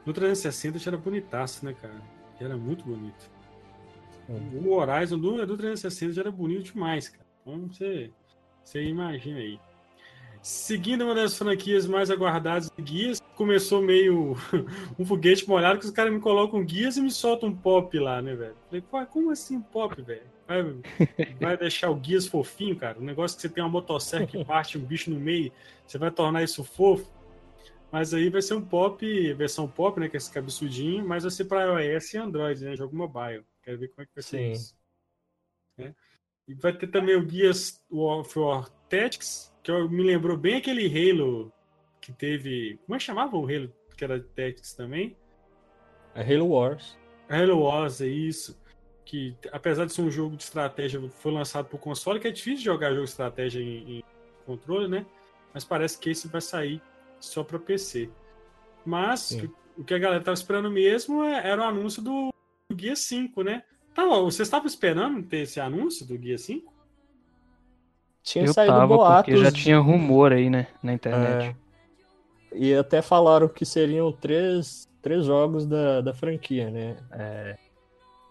no 0.04 0.12
360 0.12 0.78
já 0.78 0.90
era 0.90 0.98
bonitaço, 0.98 1.64
né, 1.64 1.74
cara? 1.80 1.94
Que 2.42 2.44
era 2.44 2.56
muito 2.56 2.84
bonito. 2.84 3.30
O 4.28 4.74
Horizon 4.74 5.18
do, 5.18 5.46
do 5.46 5.56
360 5.56 6.12
já 6.12 6.22
era 6.22 6.30
bonito 6.30 6.72
demais, 6.72 7.08
cara. 7.08 7.24
Então 7.40 7.68
você, 7.68 8.10
você 8.64 8.82
imagina 8.84 9.38
aí. 9.38 9.60
Seguindo 10.40 11.04
uma 11.04 11.14
das 11.14 11.38
franquias 11.38 11.86
mais 11.86 12.10
aguardadas 12.10 12.68
de 12.76 12.82
guias, 12.82 13.20
começou 13.36 13.80
meio 13.80 14.36
um 14.98 15.04
foguete 15.04 15.48
molhado 15.48 15.78
que 15.78 15.84
os 15.84 15.92
caras 15.92 16.12
me 16.12 16.18
colocam 16.18 16.64
guias 16.64 16.96
e 16.96 17.00
me 17.00 17.12
soltam 17.12 17.50
um 17.50 17.54
pop 17.54 17.96
lá, 17.98 18.20
né, 18.20 18.34
velho? 18.34 18.56
Falei, 18.66 19.06
como 19.08 19.30
assim 19.30 19.60
pop, 19.60 20.00
velho? 20.02 20.22
Vai, 20.48 20.62
vai, 21.40 21.56
deixar 21.56 21.90
o 21.90 21.94
guias 21.94 22.26
fofinho, 22.26 22.74
cara? 22.74 22.98
O 22.98 23.04
negócio 23.04 23.36
que 23.36 23.42
você 23.42 23.48
tem 23.48 23.62
uma 23.62 23.70
motosserra 23.70 24.26
que 24.26 24.42
parte 24.44 24.76
um 24.76 24.84
bicho 24.84 25.10
no 25.10 25.20
meio, 25.20 25.52
você 25.86 25.96
vai 25.96 26.10
tornar 26.10 26.42
isso 26.42 26.64
fofo? 26.64 27.08
Mas 27.92 28.14
aí 28.14 28.30
vai 28.30 28.40
ser 28.40 28.54
um 28.54 28.64
pop, 28.64 29.34
versão 29.34 29.68
pop, 29.68 30.00
né? 30.00 30.08
Que 30.08 30.16
é 30.16 30.18
esse 30.18 30.32
cabeçudinho, 30.32 31.06
mas 31.06 31.24
vai 31.24 31.30
ser 31.30 31.44
para 31.44 31.82
iOS 31.82 32.14
e 32.14 32.16
Android, 32.16 32.64
né? 32.64 32.74
Jogo 32.74 32.96
mobile. 32.96 33.44
Quero 33.62 33.78
ver 33.78 33.88
como 33.88 34.02
é 34.02 34.06
que 34.06 34.14
vai 34.14 34.22
ser 34.22 34.38
Sim. 34.38 34.52
isso. 34.52 34.74
É. 35.78 35.94
E 36.48 36.54
vai 36.54 36.72
ter 36.72 36.86
também 36.86 37.14
o 37.14 37.24
Guias 37.24 37.84
of 37.90 38.38
War 38.38 38.70
Tactics, 38.88 39.54
que 39.62 39.70
me 39.88 40.02
lembrou 40.02 40.38
bem 40.38 40.56
aquele 40.56 40.86
Halo 40.86 41.52
que 42.00 42.14
teve. 42.14 42.78
Como 42.86 42.96
é 42.96 42.98
que 42.98 43.04
chamava 43.04 43.36
o 43.36 43.44
Halo 43.44 43.70
que 43.94 44.02
era 44.02 44.18
Tactics 44.18 44.72
também? 44.72 45.14
É 46.14 46.22
Halo 46.22 46.48
Wars. 46.48 46.98
Halo 47.28 47.60
Wars, 47.60 48.00
é 48.00 48.06
isso. 48.06 48.58
Que 49.04 49.36
apesar 49.52 49.84
de 49.84 49.92
ser 49.92 50.00
um 50.00 50.10
jogo 50.10 50.34
de 50.34 50.44
estratégia, 50.44 50.98
foi 51.10 51.30
lançado 51.30 51.68
por 51.68 51.78
console, 51.78 52.18
que 52.18 52.28
é 52.28 52.30
difícil 52.30 52.64
jogar 52.64 52.88
jogo 52.90 53.04
de 53.04 53.10
estratégia 53.10 53.60
em, 53.60 53.98
em 53.98 54.04
controle, 54.46 54.88
né? 54.88 55.04
Mas 55.52 55.62
parece 55.62 55.98
que 55.98 56.08
esse 56.08 56.26
vai 56.26 56.40
sair 56.40 56.80
só 57.24 57.42
para 57.42 57.58
PC. 57.58 58.10
Mas 58.84 59.20
Sim. 59.20 59.50
o 59.76 59.84
que 59.84 59.94
a 59.94 59.98
galera 59.98 60.22
tava 60.22 60.34
esperando 60.34 60.70
mesmo 60.70 61.22
é, 61.22 61.48
era 61.48 61.62
o 61.62 61.64
anúncio 61.64 62.02
do 62.02 62.32
Guia 62.72 62.96
5, 62.96 63.42
né? 63.42 63.62
Tá, 63.94 64.04
vocês 64.06 64.46
estavam 64.46 64.66
esperando 64.66 65.22
ter 65.22 65.38
esse 65.38 65.60
anúncio 65.60 66.06
do 66.06 66.18
Guia 66.18 66.38
5? 66.38 66.72
Tinha 68.22 68.46
Eu 68.46 68.52
saído 68.52 68.72
tava, 68.72 68.86
boatos. 68.86 69.32
Porque 69.32 69.44
já 69.44 69.52
tinha 69.52 69.78
rumor 69.78 70.32
aí, 70.32 70.48
né, 70.48 70.68
na 70.82 70.92
internet. 70.92 71.56
É... 72.52 72.56
E 72.56 72.74
até 72.74 73.00
falaram 73.00 73.48
que 73.48 73.64
seriam 73.64 74.12
três, 74.12 74.88
três 75.00 75.24
jogos 75.24 75.66
da, 75.66 76.00
da 76.00 76.14
franquia, 76.14 76.70
né? 76.70 76.96
É... 77.12 77.58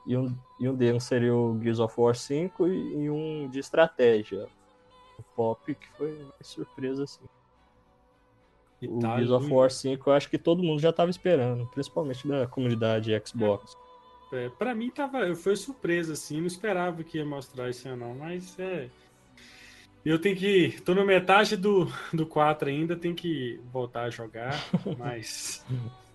E, 0.06 0.18
um, 0.18 0.36
e 0.60 0.68
um 0.68 0.76
deles 0.76 1.04
seria 1.04 1.36
o 1.36 1.60
Gears 1.62 1.80
of 1.80 1.94
War 2.00 2.16
5 2.16 2.68
e, 2.68 3.04
e 3.04 3.10
um 3.10 3.48
de 3.50 3.60
estratégia. 3.60 4.48
O 5.20 5.24
Pop, 5.36 5.76
que 5.76 5.88
foi 5.98 6.24
uma 6.24 6.34
surpresa, 6.42 7.04
assim. 7.04 7.24
E 8.82 8.88
o 8.88 9.00
tá 9.00 9.16
Gears 9.16 9.32
of 9.32 9.54
War 9.54 9.70
5 9.70 10.10
eu 10.10 10.14
acho 10.14 10.30
que 10.30 10.38
todo 10.38 10.64
mundo 10.64 10.80
já 10.82 10.90
estava 10.90 11.12
esperando, 11.12 11.68
principalmente 11.68 12.28
da 12.28 12.48
comunidade 12.48 13.12
Xbox. 13.26 13.78
É, 14.34 14.50
pra 14.50 14.74
mim 14.74 14.90
tava, 14.90 15.36
foi 15.36 15.56
surpresa, 15.56 16.14
assim, 16.14 16.40
não 16.40 16.48
esperava 16.48 17.04
que 17.04 17.18
ia 17.18 17.26
mostrar 17.26 17.70
ano, 17.86 17.98
não, 17.98 18.16
mas 18.16 18.58
é. 18.58 18.88
Eu 20.04 20.18
tenho 20.20 20.36
que. 20.36 20.82
tô 20.84 20.96
na 20.96 21.06
metade 21.06 21.56
do, 21.56 21.88
do 22.12 22.26
4 22.26 22.70
ainda, 22.70 22.96
tenho 22.96 23.14
que 23.14 23.60
voltar 23.72 24.04
a 24.04 24.10
jogar, 24.10 24.56
mas 24.98 25.64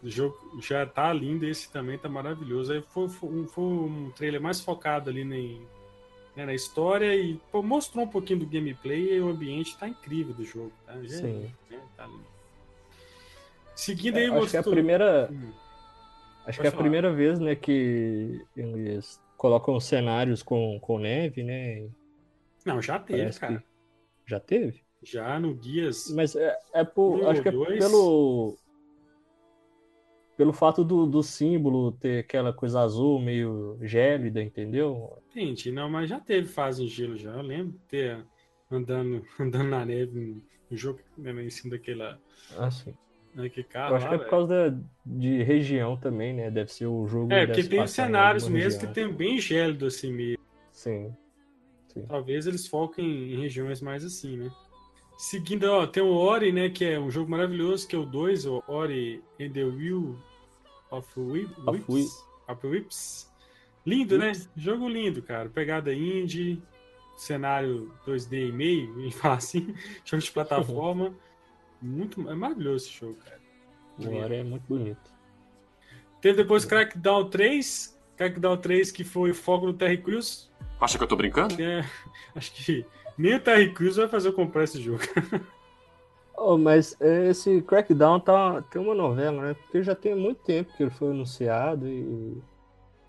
o 0.02 0.08
jogo 0.08 0.36
já 0.60 0.84
tá 0.84 1.12
lindo, 1.12 1.46
esse 1.46 1.70
também 1.70 1.98
tá 1.98 2.08
maravilhoso. 2.08 2.72
Aí 2.72 2.82
foi, 2.82 3.08
foi, 3.08 3.28
um, 3.28 3.46
foi 3.46 3.64
um 3.64 4.10
trailer 4.16 4.40
mais 4.40 4.60
focado 4.60 5.10
ali 5.10 5.24
nem, 5.24 5.60
né, 6.34 6.46
na 6.46 6.54
história 6.54 7.14
e 7.14 7.38
pô, 7.52 7.62
mostrou 7.62 8.04
um 8.04 8.08
pouquinho 8.08 8.40
do 8.40 8.46
gameplay 8.46 9.14
e 9.14 9.20
o 9.20 9.28
ambiente 9.28 9.76
tá 9.76 9.86
incrível 9.86 10.34
do 10.34 10.44
jogo, 10.44 10.72
tá? 10.84 10.94
Já, 11.02 11.18
Sim. 11.18 11.52
Né, 11.70 11.78
tá 11.96 12.06
lindo. 12.06 12.36
Seguindo 13.77 14.16
aí, 14.16 14.24
é, 14.24 14.31
Acho 14.31 14.51
que 14.51 14.57
é 14.57 14.61
a 14.61 14.62
primeira. 14.62 15.24
Acho 16.47 16.59
Pode 16.59 16.61
que 16.61 16.66
é 16.66 16.68
a 16.68 16.72
primeira 16.72 17.12
vez, 17.12 17.39
né, 17.39 17.55
que 17.55 18.41
eles 18.57 19.20
colocam 19.37 19.79
cenários 19.79 20.43
com, 20.43 20.81
com 20.81 20.99
neve, 20.99 21.43
né? 21.43 21.89
Não, 22.64 22.81
já 22.81 22.99
teve, 22.99 23.20
Parece 23.20 23.41
cara. 23.41 23.64
Já 24.24 24.41
teve? 24.41 24.83
Já 25.03 25.39
no 25.39 25.55
Guias. 25.55 26.11
Mas 26.14 26.35
é, 26.35 26.57
é 26.72 26.85
por. 26.85 27.20
Um 27.20 27.29
acho 27.29 27.43
que 27.43 27.49
é 27.49 27.53
dois... 27.53 27.79
pelo. 27.79 28.57
Pelo 30.37 30.53
fato 30.53 30.85
do, 30.85 31.07
do 31.07 31.22
símbolo 31.22 31.93
ter 31.93 32.18
aquela 32.18 32.53
coisa 32.53 32.81
azul 32.81 33.18
meio 33.18 33.79
gélida, 33.81 34.43
entendeu? 34.43 35.18
Gente, 35.35 35.72
não, 35.72 35.89
mas 35.89 36.11
já 36.11 36.20
teve 36.20 36.47
fase 36.47 36.85
em 36.85 36.89
gelo 36.89 37.16
já. 37.16 37.33
Eu 37.33 37.41
lembro 37.41 37.72
de 37.72 37.79
ter 37.87 38.27
andando, 38.70 39.24
andando 39.41 39.68
na 39.68 39.85
neve 39.85 40.43
no 40.70 40.77
jogo 40.77 41.01
né, 41.16 41.33
em 41.43 41.51
cima 41.51 41.70
daquela. 41.70 42.20
Ah, 42.59 42.70
sim. 42.70 42.95
Né? 43.37 43.51
Que 43.51 43.62
carro, 43.62 43.93
Eu 43.93 43.97
acho 43.97 44.07
lá, 44.07 44.11
que 44.11 44.14
é 44.14 44.18
por 44.18 44.30
causa 44.30 44.70
da, 44.70 44.78
de 45.05 45.43
região 45.43 45.95
também, 45.95 46.32
né? 46.32 46.51
Deve 46.51 46.72
ser 46.72 46.87
o 46.87 47.07
jogo. 47.07 47.30
É, 47.32 47.47
porque 47.47 47.64
tem 47.64 47.87
cenários 47.87 48.49
mesmo 48.49 48.80
região. 48.80 48.80
que 48.80 49.01
tem 49.01 49.12
bem 49.12 49.39
gélido 49.39 49.87
assim 49.87 50.11
mesmo. 50.11 50.43
Sim. 50.72 51.14
Sim. 51.89 52.07
Talvez 52.07 52.47
eles 52.47 52.66
foquem 52.66 53.34
em 53.34 53.41
regiões 53.41 53.82
mais 53.82 54.03
assim, 54.05 54.39
né? 54.39 54.51
Seguindo, 55.18 55.64
ó, 55.64 55.87
tem 55.87 56.03
o 56.03 56.12
Ori, 56.12 56.53
né, 56.53 56.68
que 56.68 56.84
é 56.84 57.01
um 57.01 57.11
jogo 57.11 57.30
maravilhoso, 57.30 57.89
que 57.89 57.97
é 57.97 57.99
o 57.99 58.05
2, 58.05 58.47
o 58.47 58.62
Ori 58.68 59.22
and 59.41 59.51
the 59.51 59.64
Will 59.64 60.18
of, 60.91 61.09
Whip, 61.18 61.51
of 61.66 61.84
Whips. 61.89 62.24
Of 62.49 62.66
Whips. 62.66 63.32
Lindo, 63.84 64.18
né? 64.18 64.32
Jogo 64.57 64.89
lindo, 64.89 65.22
cara. 65.22 65.49
Pegada 65.49 65.95
indie, 65.95 66.62
cenário 67.16 67.93
2D 68.07 68.49
e 68.49 68.53
meio, 68.53 69.01
e 69.07 69.11
falar 69.12 69.37
assim, 69.37 69.74
jogo 70.05 70.22
de 70.22 70.32
plataforma. 70.32 71.14
Muito, 71.81 72.29
é 72.29 72.35
maravilhoso 72.35 72.87
esse 72.87 72.99
jogo, 72.99 73.16
cara. 73.24 73.41
O 73.99 74.14
Ori 74.16 74.37
é 74.37 74.45
muito 74.45 74.64
bonito. 74.68 75.14
Teve 76.20 76.43
depois 76.43 76.64
Crackdown 76.64 77.31
3, 77.31 77.99
Crackdown 78.16 78.57
3 78.59 78.91
que 78.91 79.05
foi 79.05 79.33
Fogo 79.33 79.66
no 79.66 79.74
Terry 79.74 79.99
Crews. 79.99 80.51
Acha 80.81 80.99
que 80.99 81.05
eu 81.05 81.09
tô 81.09 81.16
brincando? 81.16 81.61
É, 81.61 81.85
acho 82.35 82.53
que 82.53 82.85
nem 83.16 83.35
o 83.35 83.41
Terry 83.41 83.72
Crews 83.72 83.97
vai 83.97 84.09
fazer 84.09 84.29
eu 84.29 84.33
comprar 84.33 84.64
esse 84.64 84.81
jogo. 84.81 85.01
oh, 86.37 86.59
mas 86.59 86.97
esse 87.01 87.62
Crackdown 87.62 88.20
tá, 88.20 88.62
tem 88.62 88.81
uma 88.81 88.95
novela, 88.95 89.43
né? 89.43 89.55
Porque 89.55 89.83
já 89.83 89.95
tem 89.95 90.14
muito 90.14 90.43
tempo 90.43 90.74
que 90.77 90.83
ele 90.83 90.91
foi 90.91 91.11
anunciado 91.11 91.89
e 91.89 92.43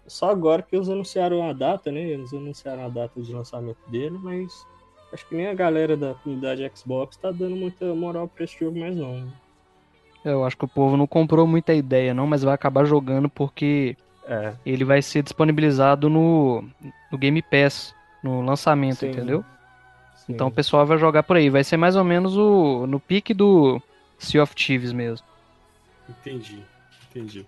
só 0.08 0.30
agora 0.30 0.62
que 0.62 0.76
eles 0.76 0.88
anunciaram 0.88 1.48
a 1.48 1.52
data, 1.52 1.92
né? 1.92 2.02
Eles 2.02 2.34
anunciaram 2.34 2.86
a 2.86 2.90
data 2.90 3.22
de 3.22 3.34
lançamento 3.34 3.80
dele, 3.90 4.18
mas 4.18 4.66
acho 5.14 5.26
que 5.28 5.36
nem 5.36 5.48
a 5.48 5.54
galera 5.54 5.96
da 5.96 6.14
comunidade 6.14 6.70
Xbox 6.76 7.18
tá 7.18 7.32
dando 7.32 7.56
muita 7.56 7.86
moral 7.94 8.28
pra 8.28 8.44
esse 8.44 8.58
jogo 8.60 8.80
mais 8.80 8.96
não. 8.96 9.22
Né? 9.22 9.32
Eu 10.26 10.44
acho 10.44 10.58
que 10.58 10.66
o 10.66 10.68
povo 10.68 10.98
não 10.98 11.08
comprou 11.08 11.48
muita 11.48 11.74
ideia 11.74 12.14
não, 12.14 12.28
mas 12.28 12.44
vai 12.44 12.54
acabar 12.54 12.86
jogando 12.86 13.30
porque 13.30 13.96
é. 14.28 14.54
ele 14.66 14.84
vai 14.84 15.02
ser 15.02 15.24
disponibilizado 15.24 16.10
no, 16.10 16.64
no 17.12 17.18
Game 17.18 17.42
Pass, 17.42 17.96
no 18.22 18.42
lançamento, 18.42 19.00
Sim. 19.00 19.10
entendeu? 19.10 19.46
Sim. 20.16 20.34
Então 20.34 20.48
o 20.48 20.52
pessoal 20.52 20.86
vai 20.86 20.98
jogar 20.98 21.24
por 21.24 21.38
aí. 21.38 21.50
Vai 21.50 21.64
ser 21.64 21.78
mais 21.78 21.96
ou 21.96 22.04
menos 22.04 22.36
o 22.36 22.86
no 22.88 23.00
pique 23.00 23.34
do 23.34 23.82
Sea 24.20 24.44
of 24.44 24.54
Thieves 24.54 24.92
mesmo. 24.92 25.26
Entendi, 26.10 26.62
entendi 27.10 27.46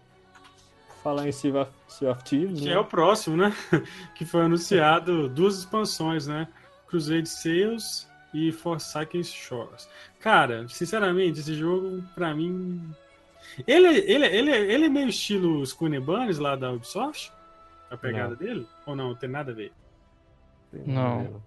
falar 1.10 1.28
em 1.28 1.32
Sea 1.32 1.62
of, 1.62 1.72
sea 1.88 2.12
of 2.12 2.24
Thieves. 2.24 2.60
Que 2.60 2.66
né? 2.66 2.74
é 2.74 2.80
o 2.80 2.86
próximo, 2.86 3.36
né? 3.36 3.54
que 4.16 4.26
foi 4.26 4.42
anunciado 4.42 5.28
duas 5.28 5.58
expansões, 5.58 6.28
né? 6.28 6.48
Crusade 6.90 7.30
Sales 7.30 8.10
e 8.34 8.52
Forsaken 8.52 9.24
Shores. 9.24 9.88
Cara, 10.20 10.68
sinceramente, 10.68 11.40
esse 11.40 11.54
jogo, 11.54 12.04
pra 12.16 12.34
mim. 12.34 12.82
Ele, 13.68 13.88
ele, 13.88 14.26
ele, 14.26 14.52
ele 14.52 14.86
é 14.86 14.90
meio 14.90 15.10
estilo 15.10 15.64
Bunnies 16.02 16.40
lá 16.40 16.56
da 16.56 16.72
Ubisoft? 16.72 17.32
A 17.90 17.98
pegada 17.98 18.30
não. 18.30 18.36
dele? 18.36 18.68
Ou 18.86 18.96
não? 18.96 19.16
Tem 19.16 19.30
nada 19.30 19.52
a 19.52 19.56
ver? 19.56 19.72
Não. 20.86 21.42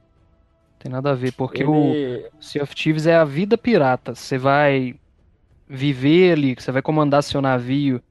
Tem 0.78 0.90
nada 0.90 1.12
a 1.12 1.14
ver, 1.14 1.32
porque 1.32 1.62
ele... 1.62 2.28
o 2.38 2.43
Sea 2.43 2.62
of 2.62 2.74
Thieves 2.74 3.07
é 3.07 3.14
a 3.14 3.24
vida 3.24 3.57
pirata. 3.57 4.14
Você 4.14 4.36
vai 4.36 4.97
viver 5.68 6.32
ali, 6.32 6.55
você 6.55 6.72
vai 6.72 6.82
comandar 6.82 7.22
seu 7.22 7.40
navio 7.40 8.03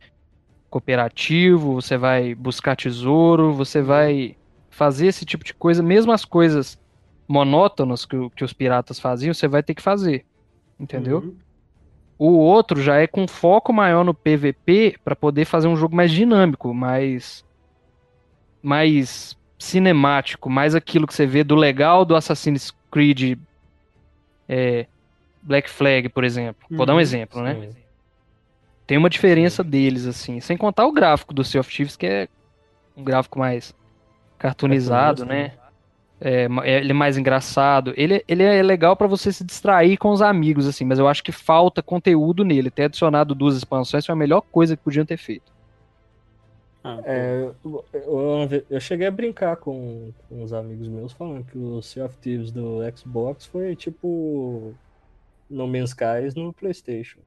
cooperativo, 0.70 1.74
você 1.74 1.98
vai 1.98 2.34
buscar 2.34 2.78
tesouro, 2.78 3.54
você 3.54 3.82
vai 3.82 4.38
fazer 4.70 5.08
esse 5.08 5.26
tipo 5.26 5.44
de 5.44 5.54
coisa, 5.54 5.84
mesmo 5.84 6.14
as 6.14 6.24
coisas 6.24 6.80
monótonas 7.32 8.06
que, 8.06 8.18
que 8.36 8.44
os 8.44 8.54
piratas 8.54 9.00
faziam, 9.00 9.34
você 9.34 9.48
vai 9.48 9.64
ter 9.64 9.74
que 9.74 9.82
fazer. 9.82 10.26
Entendeu? 10.80 11.20
Uhum. 11.20 11.36
O 12.18 12.38
outro 12.38 12.82
já 12.82 12.98
é 12.98 13.08
com 13.08 13.28
foco 13.28 13.74
maior 13.74 14.04
no 14.04 14.14
PVP 14.14 14.98
para 15.04 15.16
poder 15.16 15.46
fazer 15.46 15.68
um 15.68 15.76
jogo 15.76 15.96
mais 15.96 16.12
dinâmico, 16.12 16.74
mais 16.74 17.44
mais 18.62 19.36
cinemático, 19.58 20.50
mais 20.50 20.76
aquilo 20.76 21.08
que 21.08 21.14
você 21.14 21.26
vê 21.26 21.44
do 21.44 21.56
legal 21.56 22.06
do 22.06 22.16
Assassin's 22.16 22.72
Creed 22.92 23.40
é, 24.48 24.86
Black 25.42 25.70
Flag, 25.70 26.10
por 26.10 26.24
exemplo. 26.24 26.64
Vou 26.70 26.86
dar 26.86 26.94
um 26.94 26.96
uhum. 26.98 27.02
exemplo, 27.02 27.42
né? 27.42 27.56
Sim. 27.56 27.82
Tem 28.86 28.98
uma 28.98 29.10
diferença 29.10 29.64
deles, 29.64 30.06
assim. 30.06 30.40
Sem 30.42 30.58
contar 30.58 30.86
o 30.86 30.92
gráfico 30.92 31.34
do 31.34 31.44
Sea 31.44 31.62
of 31.62 31.76
Thieves, 31.76 31.96
que 31.96 32.06
é 32.06 32.28
um 32.96 33.04
gráfico 33.04 33.40
mais 33.40 33.74
cartoonizado, 34.38 35.26
né? 35.26 35.54
É, 36.24 36.48
é, 36.64 36.78
ele 36.78 36.92
é 36.92 36.94
mais 36.94 37.18
engraçado. 37.18 37.94
Ele, 37.98 38.24
ele 38.28 38.44
é 38.44 38.62
legal 38.62 38.96
para 38.96 39.08
você 39.08 39.34
se 39.34 39.44
distrair 39.44 39.98
com 39.98 40.12
os 40.12 40.22
amigos, 40.22 40.68
assim, 40.68 40.86
mas 40.86 41.00
eu 41.00 41.08
acho 41.08 41.24
que 41.24 41.32
falta 41.32 41.82
conteúdo 41.82 42.46
nele. 42.46 42.70
Ter 42.70 42.84
adicionado 42.84 43.34
duas 43.34 43.58
expansões 43.58 44.06
foi 44.06 44.14
a 44.14 44.16
melhor 44.16 44.42
coisa 44.42 44.78
que 44.78 44.84
podiam 44.84 45.04
ter 45.04 45.18
feito. 45.18 45.52
Ah, 46.84 47.00
é, 47.06 47.52
eu, 47.64 47.86
eu, 47.94 48.64
eu, 48.70 48.80
cheguei 48.80 49.06
a 49.06 49.12
brincar 49.12 49.56
com, 49.56 50.12
com 50.28 50.44
uns 50.44 50.52
amigos 50.52 50.88
meus 50.88 51.14
falando 51.14 51.46
que 51.46 51.58
o 51.58 51.80
Sea 51.82 52.06
of 52.06 52.18
Thieves 52.18 52.52
do 52.52 52.80
Xbox 52.96 53.46
foi 53.46 53.76
tipo 53.76 54.74
No 55.48 55.68
Man's 55.68 55.92
Skies 55.92 56.34
no 56.34 56.52
PlayStation. 56.54 57.20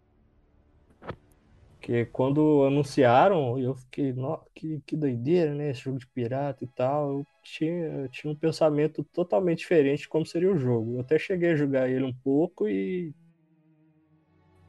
Porque 1.84 2.06
quando 2.06 2.64
anunciaram, 2.64 3.58
eu 3.58 3.74
fiquei, 3.74 4.14
que, 4.54 4.80
que 4.86 4.96
doideira, 4.96 5.54
né? 5.54 5.68
Esse 5.68 5.82
jogo 5.82 5.98
de 5.98 6.06
pirata 6.06 6.64
e 6.64 6.66
tal. 6.66 7.18
Eu 7.18 7.26
tinha, 7.42 7.70
eu 7.70 8.08
tinha 8.08 8.32
um 8.32 8.34
pensamento 8.34 9.04
totalmente 9.12 9.58
diferente 9.58 10.00
de 10.00 10.08
como 10.08 10.24
seria 10.24 10.50
o 10.50 10.56
jogo. 10.56 10.94
Eu 10.94 11.00
até 11.00 11.18
cheguei 11.18 11.50
a 11.50 11.56
jogar 11.56 11.90
ele 11.90 12.04
um 12.04 12.12
pouco 12.24 12.66
e. 12.66 13.12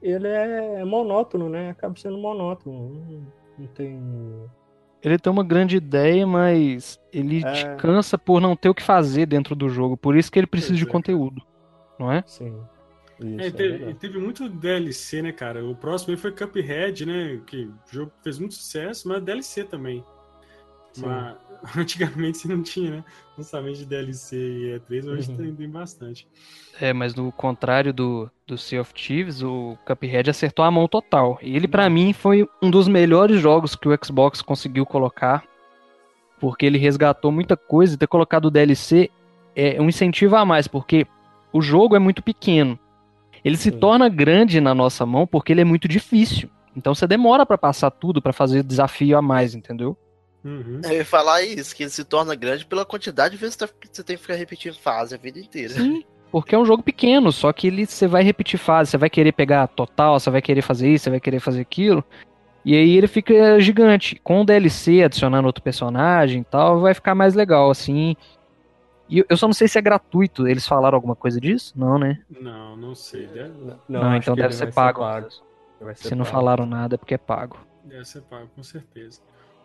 Ele 0.02 0.28
é 0.28 0.84
monótono, 0.84 1.48
né? 1.48 1.70
Acaba 1.70 1.96
sendo 1.96 2.18
monótono. 2.18 2.90
Não, 2.90 3.34
não 3.60 3.68
tem. 3.68 3.98
Ele 5.02 5.18
tem 5.18 5.32
uma 5.32 5.44
grande 5.44 5.78
ideia, 5.78 6.28
mas 6.28 7.00
ele 7.14 7.46
é... 7.46 7.52
te 7.54 7.76
cansa 7.78 8.18
por 8.18 8.42
não 8.42 8.58
ter 8.58 8.68
o 8.68 8.76
que 8.76 8.84
fazer 8.84 9.26
dentro 9.26 9.56
do 9.56 9.70
jogo. 9.70 9.96
Por 9.96 10.18
isso 10.18 10.30
que 10.30 10.38
ele 10.38 10.48
precisa 10.48 10.76
de 10.76 10.86
conteúdo, 10.86 11.42
não 11.98 12.12
é? 12.12 12.24
Sim. 12.28 12.60
Isso, 13.20 13.42
é, 13.42 13.52
teve, 13.52 13.84
é 13.84 13.94
teve, 13.94 14.20
muito 14.20 14.50
DLC, 14.50 15.22
né, 15.22 15.32
cara? 15.32 15.64
O 15.64 15.76
próximo 15.76 16.12
aí 16.12 16.18
foi 16.18 16.32
Cuphead, 16.32 17.06
né? 17.06 17.40
Que 17.46 17.66
o 17.66 17.74
jogo 17.90 18.12
fez 18.24 18.38
muito 18.38 18.56
sucesso, 18.56 19.08
mas 19.08 19.24
DLC 19.24 19.64
também. 19.64 20.04
Mas, 20.98 21.36
antigamente 21.78 22.40
você 22.40 22.48
não 22.48 22.62
tinha, 22.62 22.92
né? 22.92 23.04
Lançamento 23.38 23.78
de 23.78 23.86
DLC 23.86 24.36
e 24.38 24.80
E3, 24.80 25.08
hoje 25.08 25.32
uhum. 25.32 25.56
tem, 25.56 25.70
bastante. 25.70 26.28
É, 26.80 26.94
mas 26.94 27.16
no 27.16 27.32
contrário 27.32 27.94
do, 27.94 28.30
do 28.46 28.58
Sea 28.58 28.82
of 28.82 28.94
Thieves, 28.94 29.42
o 29.42 29.78
Cuphead 29.86 30.30
acertou 30.30 30.64
a 30.64 30.72
mão 30.72 30.88
total. 30.88 31.40
E 31.42 31.56
ele, 31.56 31.68
para 31.68 31.86
uhum. 31.86 31.92
mim, 31.92 32.14
foi 32.14 32.48
um 32.62 32.70
dos 32.70 32.88
melhores 32.88 33.40
jogos 33.40 33.76
que 33.76 33.88
o 33.88 33.98
Xbox 34.04 34.42
conseguiu 34.42 34.86
colocar. 34.86 35.44
Porque 36.40 36.66
ele 36.66 36.78
resgatou 36.78 37.32
muita 37.32 37.56
coisa 37.56 37.96
e 37.96 37.98
ter 37.98 38.08
colocado 38.08 38.46
o 38.46 38.52
DLC 38.52 39.10
é 39.56 39.82
um 39.82 39.88
incentivo 39.88 40.36
a 40.36 40.46
mais, 40.46 40.68
porque 40.68 41.08
o 41.54 41.62
jogo 41.62 41.96
é 41.96 42.00
muito 42.00 42.22
pequeno. 42.22 42.78
Ele 43.46 43.56
se 43.56 43.70
Sim. 43.70 43.78
torna 43.78 44.10
grande 44.10 44.60
na 44.60 44.74
nossa 44.74 45.06
mão 45.06 45.28
porque 45.28 45.54
ele 45.54 45.62
é 45.62 45.66
muito 45.66 45.88
difícil. 45.88 46.50
Então 46.76 46.96
você 46.96 47.06
demora 47.06 47.46
para 47.46 47.60
passar 47.60 47.92
tudo, 47.92 48.20
para 48.20 48.34
fazer 48.34 48.64
desafio 48.64 49.16
a 49.16 49.22
mais, 49.22 49.54
entendeu? 49.54 49.96
Uhum. 50.44 50.82
Eu 50.84 50.92
ia 50.92 51.06
falar 51.06 51.44
isso, 51.44 51.76
que 51.76 51.84
ele 51.84 51.90
se 51.92 52.04
torna 52.04 52.34
grande 52.36 52.66
pela 52.66 52.84
quantidade 52.84 53.36
de 53.36 53.40
vezes 53.40 53.56
que 53.56 53.88
você 53.92 54.04
tem 54.04 54.16
que 54.16 54.22
ficar 54.24 54.34
repetindo 54.34 54.76
fase 54.76 55.14
a 55.14 55.18
vida 55.18 55.40
inteira. 55.40 55.74
Sim, 55.74 56.04
porque 56.32 56.54
é 56.54 56.58
um 56.58 56.66
jogo 56.66 56.84
pequeno, 56.84 57.32
só 57.32 57.54
que 57.54 57.68
ele, 57.68 57.86
você 57.86 58.08
vai 58.08 58.24
repetir 58.24 58.60
fase, 58.60 58.92
você 58.92 58.98
vai 58.98 59.10
querer 59.10 59.32
pegar 59.32 59.68
total, 59.68 60.20
você 60.20 60.30
vai 60.30 60.42
querer 60.42 60.62
fazer 60.62 60.92
isso, 60.92 61.06
você 61.06 61.10
vai 61.12 61.20
querer 61.20 61.40
fazer 61.40 61.62
aquilo. 61.62 62.04
E 62.64 62.76
aí 62.76 62.98
ele 62.98 63.08
fica 63.08 63.60
gigante. 63.60 64.20
Com 64.24 64.42
o 64.42 64.46
DLC 64.46 65.04
adicionando 65.04 65.46
outro 65.46 65.64
personagem 65.64 66.42
e 66.42 66.46
tal, 66.46 66.80
vai 66.80 66.96
ficar 66.96 67.14
mais 67.14 67.36
legal, 67.36 67.70
assim. 67.70 68.16
E 69.10 69.24
eu 69.28 69.38
só 69.38 69.48
não 69.48 69.54
sei 69.54 69.68
se 69.68 69.78
é 69.78 69.82
gratuito. 69.82 70.48
Eles 70.48 70.68
falaram 70.68 70.96
alguma 70.96 71.16
coisa 71.16 71.40
disso? 71.40 71.74
Não, 71.76 71.98
né? 71.98 72.22
Não, 72.30 72.76
não 72.76 72.96
sei. 72.96 73.28
Deve... 73.28 73.54
Não, 73.88 74.04
não 74.04 74.16
então 74.16 74.36
deve 74.36 74.54
ser 74.54 74.74
pago. 74.74 75.00
Ser 75.02 75.06
pago. 75.06 75.96
se 75.96 76.04
pago. 76.04 76.16
não 76.16 76.26
falaram 76.26 76.66
nada 76.66 76.96
é 76.96 76.98
porque 76.98 77.14
é 77.14 77.18
pago. 77.18 77.58
Deve 77.84 78.06
ser 78.06 78.22
pago, 78.22 78.50
com 78.56 78.64
certeza. 78.64 79.22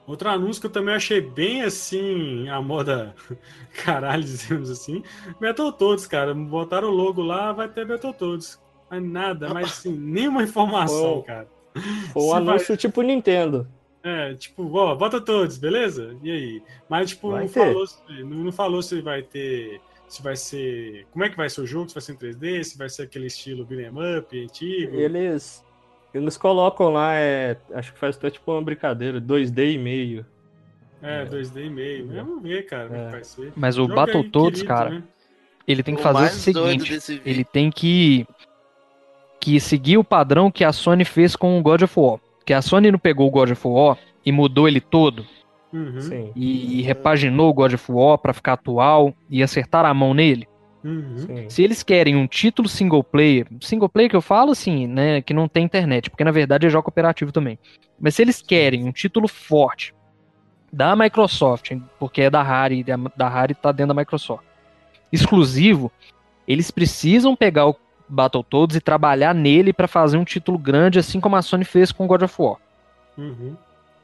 Outro 0.07 0.29
anúncio 0.29 0.61
que 0.61 0.67
eu 0.67 0.73
também 0.73 0.95
achei 0.95 1.21
bem 1.21 1.63
assim, 1.63 2.49
a 2.49 2.61
moda 2.61 3.15
caralho, 3.85 4.23
dizemos 4.23 4.71
assim. 4.71 5.03
Battletoads, 5.41 6.07
cara. 6.07 6.35
Botaram 6.35 6.89
o 6.89 6.93
logo 6.93 7.23
lá, 7.23 7.53
vai 7.53 7.69
ter 7.69 7.87
Battletoads. 7.87 8.61
Mas 8.91 9.03
nada, 9.03 9.55
mas 9.55 9.67
assim, 9.67 9.97
nenhuma 9.97 10.43
informação, 10.43 11.23
cara. 11.23 11.49
Foi 12.13 12.23
um 12.23 12.35
anúncio 12.35 12.69
vai... 12.69 12.77
tipo 12.77 13.03
Nintendo. 13.03 13.69
É, 14.03 14.35
tipo, 14.35 14.73
ó, 14.77 14.95
bota 14.95 15.21
todos, 15.21 15.59
beleza? 15.59 16.17
E 16.23 16.31
aí? 16.31 16.63
Mas, 16.89 17.11
tipo, 17.11 17.37
não 17.37 17.49
falou, 17.49 17.85
não, 18.09 18.25
não, 18.25 18.53
falou 18.53 18.83
se 18.83 19.01
vai 19.03 19.23
ter. 19.23 19.81
Se 20.09 20.23
vai 20.23 20.37
ser. 20.37 21.07
Como 21.13 21.25
é 21.25 21.29
que 21.29 21.37
vai 21.37 21.51
ser 21.51 21.61
o 21.61 21.67
jogo? 21.67 21.89
Se 21.89 21.95
vai 21.95 22.03
ser 22.03 22.13
em 22.13 22.17
3D, 22.17 22.65
se 22.65 22.79
vai 22.79 22.89
ser 22.89 23.03
aquele 23.03 23.27
estilo 23.27 23.65
beat'em 23.65 24.19
up, 24.19 24.43
antigo. 24.45 24.97
Eles. 24.97 25.65
Eles 26.13 26.37
colocam 26.37 26.89
lá, 26.91 27.15
é, 27.15 27.57
acho 27.73 27.93
que 27.93 27.99
faz 27.99 28.17
até 28.17 28.31
tipo 28.31 28.51
uma 28.51 28.61
brincadeira, 28.61 29.21
2D 29.21 29.75
e 29.75 29.79
meio. 29.79 30.27
É, 31.01 31.23
é. 31.23 31.27
2D 31.27 31.67
e 31.67 31.71
meio. 31.71 32.11
É. 32.11 32.17
Vamos 32.17 32.43
ver, 32.43 32.67
cara, 32.67 32.97
é. 32.97 33.11
vai 33.11 33.23
ser. 33.23 33.53
Mas 33.55 33.79
o, 33.79 33.85
o 33.85 33.89
Battletoads, 33.89 34.63
cara, 34.63 34.91
né? 34.91 35.03
ele 35.69 35.85
tem 35.85 35.95
que 35.95 36.01
o 36.01 36.03
fazer 36.03 36.25
o 36.25 36.29
seguinte: 36.31 37.21
ele 37.25 37.45
tem 37.45 37.71
que. 37.71 38.27
que 39.39 39.61
seguir 39.61 39.99
o 39.99 40.05
padrão 40.05 40.51
que 40.51 40.65
a 40.65 40.73
Sony 40.73 41.05
fez 41.05 41.37
com 41.37 41.57
o 41.59 41.63
God 41.63 41.83
of 41.83 42.01
War 42.01 42.19
que 42.51 42.55
a 42.55 42.61
Sony 42.61 42.91
não 42.91 42.99
pegou 42.99 43.29
o 43.29 43.31
God 43.31 43.53
of 43.53 43.63
War 43.65 43.97
e 44.27 44.33
mudou 44.33 44.67
ele 44.67 44.81
todo, 44.81 45.25
Uhum. 45.73 46.33
E, 46.35 46.81
e, 46.81 46.83
repaginou 46.83 47.49
o 47.49 47.55
God 47.55 47.75
of 47.75 47.93
War 47.93 48.19
pra 48.19 48.33
ficar 48.33 48.55
atual 48.55 49.15
e 49.31 49.41
acertar 49.41 49.85
a 49.85 49.95
mão 49.95 50.13
nele. 50.13 50.49
Uhum. 50.83 51.49
Se 51.49 51.63
eles 51.63 51.85
querem 51.85 52.17
um 52.17 52.27
título 52.27 52.69
single 52.69 53.05
player, 53.05 53.47
single 53.61 53.89
player 53.89 54.11
que 54.11 54.17
eu 54.17 54.21
falo 54.21 54.51
assim, 54.51 54.89
né, 54.89 55.23
que 55.23 55.33
não 55.33 55.47
tem 55.47 55.65
internet, 55.65 56.11
porque 56.11 56.25
na 56.25 56.33
verdade 56.33 56.67
é 56.67 56.69
jogo 56.69 56.83
cooperativo 56.83 57.31
também. 57.31 57.57
Mas 58.01 58.17
se 58.17 58.23
eles 58.23 58.43
querem 58.43 58.83
um 58.83 58.91
título 58.91 59.29
forte 59.29 59.95
da 60.73 60.97
Microsoft, 60.97 61.71
porque 62.01 62.23
é 62.23 62.31
da 62.31 62.43
Rare, 62.43 62.85
da 63.17 63.29
Rare 63.29 63.55
tá 63.55 63.71
dentro 63.71 63.95
da 63.95 64.01
Microsoft, 64.01 64.45
exclusivo, 65.13 65.93
eles 66.49 66.73
precisam 66.73 67.37
pegar 67.37 67.67
o 67.67 67.77
Battletoads 68.11 68.77
e 68.77 68.81
trabalhar 68.81 69.35
nele 69.35 69.73
para 69.73 69.89
fazer 69.89 70.17
um 70.19 70.25
título 70.25 70.59
grande, 70.59 70.99
assim 70.99 71.21
como 71.21 71.37
a 71.37 71.43
Sony 71.43 71.65
fez 71.65 71.93
com 71.93 72.07
God 72.07 72.23
of 72.23 72.35
War. 72.39 72.57
Uhum. 73.17 73.57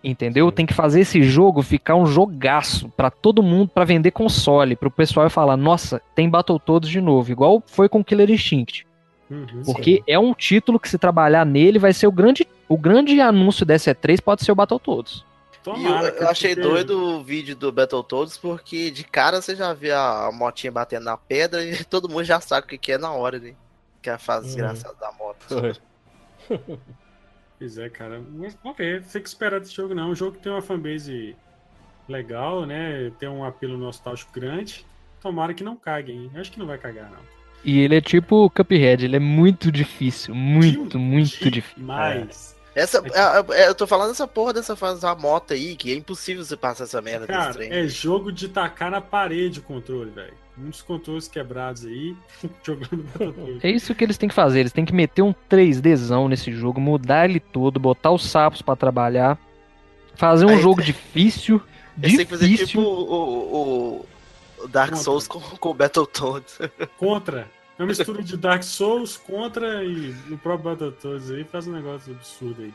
Entendeu? 0.04 0.52
Tem 0.52 0.64
que 0.64 0.74
fazer 0.74 1.00
esse 1.00 1.22
jogo 1.22 1.62
ficar 1.62 1.96
um 1.96 2.06
jogaço 2.06 2.88
para 2.90 3.10
todo 3.10 3.42
mundo, 3.42 3.70
para 3.74 3.84
vender 3.84 4.12
console, 4.12 4.76
para 4.76 4.88
o 4.88 4.90
pessoal 4.90 5.28
falar, 5.28 5.56
nossa, 5.56 6.00
tem 6.14 6.30
Battletoads 6.30 6.88
de 6.88 7.00
novo, 7.00 7.32
igual 7.32 7.62
foi 7.66 7.88
com 7.88 8.04
Killer 8.04 8.30
Instinct. 8.30 8.86
Uhum, 9.28 9.62
Porque 9.64 9.96
sim. 9.96 10.02
é 10.06 10.18
um 10.18 10.32
título 10.32 10.78
que 10.78 10.88
se 10.88 10.98
trabalhar 10.98 11.44
nele 11.44 11.78
vai 11.78 11.92
ser 11.92 12.06
o 12.06 12.12
grande, 12.12 12.46
o 12.68 12.78
grande 12.78 13.20
anúncio 13.20 13.66
dessa 13.66 13.92
E3 13.92 14.20
pode 14.20 14.44
ser 14.44 14.52
o 14.52 14.54
Battletoads. 14.54 15.24
Tomara, 15.64 16.10
eu, 16.10 16.22
eu 16.22 16.28
achei 16.28 16.54
doido 16.54 16.96
o 16.96 17.24
vídeo 17.24 17.56
do 17.56 17.72
Battletoads 17.72 18.38
porque 18.38 18.88
de 18.88 19.02
cara 19.02 19.42
você 19.42 19.56
já 19.56 19.72
vê 19.72 19.90
a 19.90 20.30
motinha 20.32 20.70
batendo 20.70 21.06
na 21.06 21.16
pedra 21.16 21.64
e 21.64 21.82
todo 21.90 22.08
mundo 22.08 22.22
já 22.22 22.40
sabe 22.40 22.66
o 22.66 22.68
que, 22.68 22.78
que 22.78 22.92
é 22.92 22.98
na 22.98 23.10
hora, 23.10 23.40
né? 23.40 23.54
Que 24.06 24.10
é 24.10 24.12
a 24.12 24.18
fase 24.18 24.46
uhum. 24.46 24.54
desgraçada 24.54 24.94
da 25.00 25.10
moto. 25.10 25.46
Pois 27.58 27.78
é, 27.78 27.88
cara. 27.88 28.22
Mas 28.34 28.56
vamos 28.62 28.76
ver. 28.76 29.02
Tem 29.02 29.22
que 29.22 29.28
esperar 29.28 29.58
desse 29.58 29.74
jogo, 29.74 29.94
não. 29.94 30.08
É 30.08 30.10
um 30.10 30.14
jogo 30.14 30.36
que 30.36 30.42
tem 30.42 30.52
uma 30.52 30.60
fanbase 30.60 31.34
legal, 32.06 32.66
né? 32.66 33.10
Tem 33.18 33.28
um 33.28 33.42
apelo 33.42 33.78
nostálgico 33.78 34.30
grande. 34.30 34.84
Tomara 35.22 35.54
que 35.54 35.64
não 35.64 35.74
cague, 35.74 36.12
hein? 36.12 36.30
Acho 36.36 36.52
que 36.52 36.58
não 36.58 36.66
vai 36.66 36.76
cagar, 36.76 37.10
não. 37.10 37.18
E 37.64 37.80
ele 37.80 37.96
é 37.96 38.00
tipo 38.02 38.50
Cuphead, 38.50 39.06
ele 39.06 39.16
é 39.16 39.18
muito 39.18 39.72
difícil. 39.72 40.34
Muito, 40.34 40.98
muito 40.98 41.50
difícil. 41.50 41.82
Mas. 41.82 42.54
Essa, 42.74 42.98
é, 42.98 43.62
é, 43.62 43.68
eu 43.68 43.74
tô 43.74 43.86
falando 43.86 44.10
dessa 44.10 44.28
porra 44.28 44.52
dessa 44.52 44.76
fase 44.76 45.00
da 45.00 45.14
moto 45.14 45.54
aí, 45.54 45.74
que 45.74 45.90
é 45.90 45.96
impossível 45.96 46.44
você 46.44 46.58
passar 46.58 46.84
essa 46.84 47.00
merda 47.00 47.26
Cara, 47.26 47.46
desse 47.46 47.58
trem. 47.58 47.72
É 47.72 47.88
jogo 47.88 48.30
de 48.30 48.50
tacar 48.50 48.90
na 48.90 49.00
parede 49.00 49.60
o 49.60 49.62
controle, 49.62 50.10
velho. 50.10 50.45
Muitos 50.56 50.80
controles 50.80 51.28
quebrados 51.28 51.84
aí, 51.84 52.16
jogando 52.64 53.04
É 53.62 53.70
isso 53.70 53.94
que 53.94 54.02
eles 54.02 54.16
têm 54.16 54.28
que 54.28 54.34
fazer, 54.34 54.60
eles 54.60 54.72
têm 54.72 54.86
que 54.86 54.94
meter 54.94 55.22
um 55.22 55.34
3Dzão 55.50 56.28
nesse 56.28 56.50
jogo, 56.50 56.80
mudar 56.80 57.28
ele 57.28 57.40
todo, 57.40 57.78
botar 57.78 58.10
os 58.10 58.24
sapos 58.24 58.62
para 58.62 58.74
trabalhar, 58.74 59.38
fazer 60.14 60.46
um 60.46 60.50
aí, 60.50 60.60
jogo 60.60 60.82
difícil. 60.82 61.60
Eles 62.02 62.16
têm 62.16 62.26
que 62.26 62.36
fazer 62.36 62.66
tipo 62.66 62.82
o, 62.82 64.06
o 64.60 64.68
Dark 64.68 64.90
Contra. 64.90 65.04
Souls 65.04 65.26
com, 65.26 65.40
com 65.40 65.70
o 65.70 65.74
Battletoads. 65.74 66.58
Contra. 66.98 67.48
É 67.78 67.82
uma 67.82 67.88
mistura 67.88 68.22
de 68.22 68.36
Dark 68.36 68.62
Souls 68.62 69.18
contra 69.18 69.84
e 69.84 70.14
o 70.30 70.38
próprio 70.38 70.70
Battletoads 70.70 71.30
aí 71.30 71.44
faz 71.44 71.66
um 71.66 71.72
negócio 71.72 72.12
absurdo 72.12 72.62
aí. 72.62 72.72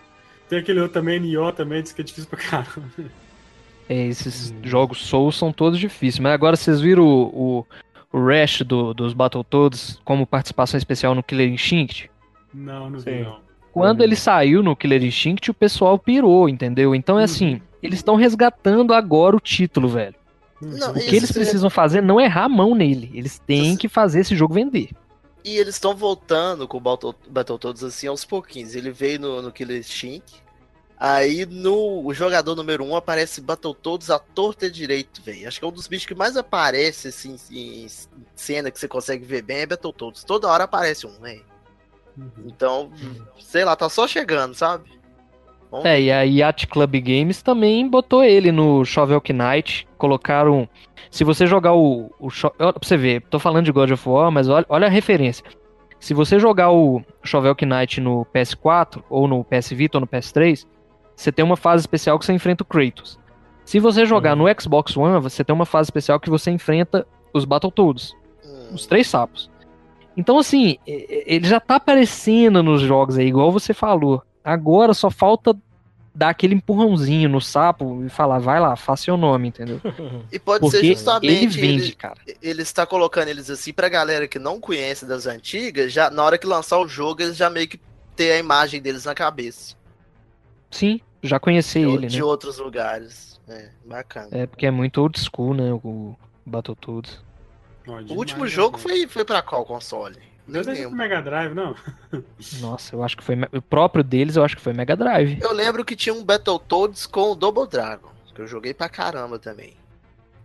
Tem 0.48 0.60
aquele 0.60 0.80
outro 0.80 0.94
também, 0.94 1.20
Nioh 1.20 1.52
também, 1.52 1.82
diz 1.82 1.92
que 1.92 2.02
é 2.02 2.04
difícil 2.04 2.30
pra 2.30 2.38
caramba. 2.38 2.92
É, 3.92 4.08
esses 4.08 4.52
hum. 4.52 4.62
jogos 4.64 5.00
Souls 5.06 5.36
são 5.36 5.52
todos 5.52 5.78
difíceis. 5.78 6.20
Mas 6.20 6.32
agora 6.32 6.56
vocês 6.56 6.80
viram 6.80 7.04
o, 7.04 7.66
o, 8.14 8.18
o 8.18 8.26
Rash 8.26 8.62
do, 8.62 8.94
dos 8.94 9.12
Battletoads 9.12 10.00
como 10.06 10.26
participação 10.26 10.78
especial 10.78 11.14
no 11.14 11.22
Killer 11.22 11.52
Instinct? 11.52 12.10
Não, 12.54 12.89
não 12.89 13.00
vi 13.00 13.22
não. 13.22 13.39
Quando 13.74 14.02
ele 14.02 14.16
saiu 14.16 14.64
no 14.64 14.78
Killer 14.78 15.04
Instinct, 15.04 15.52
o 15.52 15.54
pessoal 15.54 16.00
pirou, 16.00 16.48
entendeu? 16.48 16.96
Então 16.96 17.20
é 17.20 17.26
assim, 17.26 17.56
uhum. 17.56 17.62
eles 17.84 18.00
estão 18.00 18.16
resgatando 18.16 18.94
agora 18.94 19.36
o 19.36 19.42
título, 19.42 19.89
velho. 19.89 20.16
Não, 20.62 20.92
o 20.92 20.94
que 20.94 21.16
eles 21.16 21.32
precisam 21.32 21.70
fazer 21.70 22.02
não 22.02 22.18
é 22.18 22.26
errar 22.26 22.46
a 22.46 22.50
mão 22.50 22.74
nele. 22.74 23.12
Eles 23.14 23.39
têm 23.39 23.76
que 23.76 23.89
fazer 23.89 24.22
esse 24.22 24.38
jogo 24.38 24.54
vender. 24.54 24.89
E 25.44 25.58
eles 25.58 25.76
estão 25.76 25.94
voltando 25.96 26.66
com 26.66 26.78
o 26.78 26.80
Battle, 26.80 27.16
Battletoads 27.30 27.84
assim 27.84 28.08
aos 28.08 28.24
pouquinhos. 28.24 28.74
Ele 28.74 28.92
veio 28.92 29.20
no, 29.20 29.42
no 29.42 29.52
Killer 29.52 29.80
Instinct. 29.80 30.42
Aí 31.04 31.47
no 31.47 32.06
o 32.06 32.14
jogador 32.14 32.56
número 32.56 32.84
1 32.84 32.91
um, 32.91 32.95
aparece 32.95 33.41
Battletoads 33.41 34.12
à 34.12 34.20
torta 34.20 34.70
direito, 34.70 35.20
velho. 35.24 35.47
Acho 35.47 35.58
que 35.58 35.66
é 35.66 35.68
um 35.68 35.72
dos 35.72 35.88
bichos 35.88 36.06
que 36.06 36.14
mais 36.14 36.38
aparece 36.38 37.08
assim, 37.08 37.38
em 37.49 37.88
cena 38.36 38.70
que 38.70 38.80
você 38.80 38.88
consegue 38.88 39.26
ver 39.26 39.41
bem 39.41 39.62
é 39.62 39.66
Battletoads. 39.66 40.24
Toda 40.24 40.47
hora 40.47 40.66
aparece 40.66 41.08
um, 41.08 41.20
velho. 41.20 41.43
Uhum. 42.16 42.30
Então, 42.45 42.91
sei 43.39 43.66
lá, 43.66 43.76
tá 43.76 43.89
só 43.89 44.08
chegando, 44.08 44.54
sabe? 44.54 44.91
Bom. 45.72 45.82
É, 45.84 45.99
e 45.99 46.12
a 46.12 46.22
Yacht 46.22 46.68
Club 46.68 46.95
Games 46.97 47.41
também 47.41 47.89
botou 47.89 48.24
ele 48.24 48.52
no 48.52 48.86
Shovel 48.86 49.24
Knight. 49.28 49.88
Colocaram. 49.97 50.70
Se 51.10 51.24
você 51.24 51.47
jogar 51.47 51.74
o. 51.74 52.14
o 52.20 52.30
pra 52.30 52.74
você 52.80 52.95
ver, 52.95 53.24
tô 53.24 53.39
falando 53.39 53.66
de 53.66 53.72
God 53.72 53.89
of 53.89 54.08
War, 54.08 54.30
mas 54.30 54.47
olha, 54.47 54.68
olha 54.70 54.86
a 54.86 54.91
referência. 54.91 55.43
Se 55.99 56.14
você 56.14 56.38
jogar 56.38 56.70
o 56.70 57.02
Shovel 57.24 57.56
Knight 57.60 57.99
no 57.99 58.24
PS4, 58.36 59.02
ou 59.10 59.28
no 59.28 59.43
PS 59.43 59.72
Vita, 59.72 59.97
ou 59.97 60.02
no 60.02 60.08
PS3, 60.08 60.68
você 61.22 61.32
tem 61.32 61.46
uma 61.46 61.56
fase 61.56 61.82
especial 61.82 62.18
que 62.18 62.26
você 62.26 62.34
enfrenta 62.34 62.64
o 62.64 62.66
Kratos. 62.66 63.20
Se 63.64 63.80
você 63.80 64.06
jogar 64.06 64.36
uhum. 64.36 64.48
no 64.48 64.62
Xbox 64.62 64.98
One, 64.98 65.22
você 65.22 65.44
tem 65.44 65.54
uma 65.54 65.66
fase 65.66 65.88
especial 65.88 66.20
que 66.20 66.30
você 66.30 66.50
enfrenta 66.50 67.06
os 67.32 67.46
Battletoads. 67.46 68.14
Uhum. 68.44 68.74
Os 68.74 68.88
três 68.88 69.08
sapos. 69.08 69.50
Então, 70.18 70.40
assim, 70.40 70.78
ele 70.86 71.48
já 71.48 71.60
tá 71.60 71.76
aparecendo 71.76 72.64
nos 72.64 72.82
jogos 72.82 73.18
aí, 73.18 73.28
igual 73.28 73.52
você 73.52 73.74
falou. 73.74 74.24
Agora 74.44 74.94
só 74.94 75.10
falta 75.10 75.56
dar 76.14 76.30
aquele 76.30 76.56
empurrãozinho 76.56 77.30
no 77.30 77.40
sapo 77.40 78.04
e 78.04 78.10
falar, 78.10 78.40
vai 78.40 78.60
lá, 78.60 78.76
faça 78.76 79.04
seu 79.04 79.16
nome, 79.16 79.50
entendeu? 79.50 79.80
E 80.32 80.40
pode 80.40 80.62
Porque 80.62 80.80
ser 80.80 80.88
justamente 80.88 81.44
ele 81.44 81.48
vende, 81.48 81.84
ele, 81.84 81.92
cara. 81.94 82.18
Ele 82.42 82.62
está 82.64 82.86
colocando 82.86 83.30
eles 83.30 83.50
assim 83.50 83.72
pra 83.72 83.88
galera 83.88 84.28
que 84.28 84.40
não 84.40 84.60
conhece 84.60 85.06
das 85.06 85.28
antigas, 85.28 85.94
já 85.94 86.10
na 86.10 86.24
hora 86.24 86.38
que 86.38 86.48
lançar 86.48 86.80
o 86.80 86.88
jogo, 86.88 87.22
eles 87.22 87.38
já 87.38 87.50
meio 87.50 87.68
que 87.68 87.80
ter 88.16 88.34
a 88.34 88.40
imagem 88.40 88.82
deles 88.82 89.06
na 89.06 89.14
cabeça. 89.14 89.76
Sim, 90.70 91.00
já 91.22 91.40
conheci 91.40 91.80
de, 91.80 91.92
ele, 91.92 92.08
de 92.08 92.18
né? 92.18 92.24
outros 92.24 92.58
lugares. 92.58 93.40
É, 93.48 93.70
bacana. 93.86 94.30
É, 94.32 94.46
porque 94.46 94.66
é 94.66 94.72
muito 94.72 95.02
old 95.02 95.20
school, 95.20 95.54
né, 95.54 95.74
o 95.74 96.16
Battletoads. 96.46 97.20
O 98.10 98.14
último 98.14 98.48
jogo 98.48 98.78
né? 98.78 98.84
foi, 98.84 99.08
foi 99.08 99.26
pra 99.26 99.42
qual 99.42 99.66
console? 99.66 100.18
Não 100.48 100.62
deixa 100.62 100.84
pro 100.84 100.92
Mega 100.92 101.22
Drive, 101.22 101.54
não. 101.54 101.76
Nossa, 102.60 102.96
eu 102.96 103.04
acho 103.04 103.18
que 103.18 103.24
foi. 103.24 103.36
O 103.54 103.62
próprio 103.62 104.04
deles, 104.04 104.36
eu 104.36 104.44
acho 104.44 104.56
que 104.56 104.62
foi 104.62 104.74
Mega 104.74 104.96
Drive. 104.96 105.40
Eu 105.42 105.54
lembro 105.54 105.86
que 105.86 105.96
tinha 105.96 106.14
um 106.14 106.24
Battletoads 106.24 107.06
com 107.06 107.32
o 107.32 107.36
Double 107.36 107.68
Dragon, 107.68 108.10
que 108.34 108.42
eu 108.42 108.48
joguei 108.48 108.74
pra 108.74 108.90
caramba 108.90 109.40
também. 109.40 109.74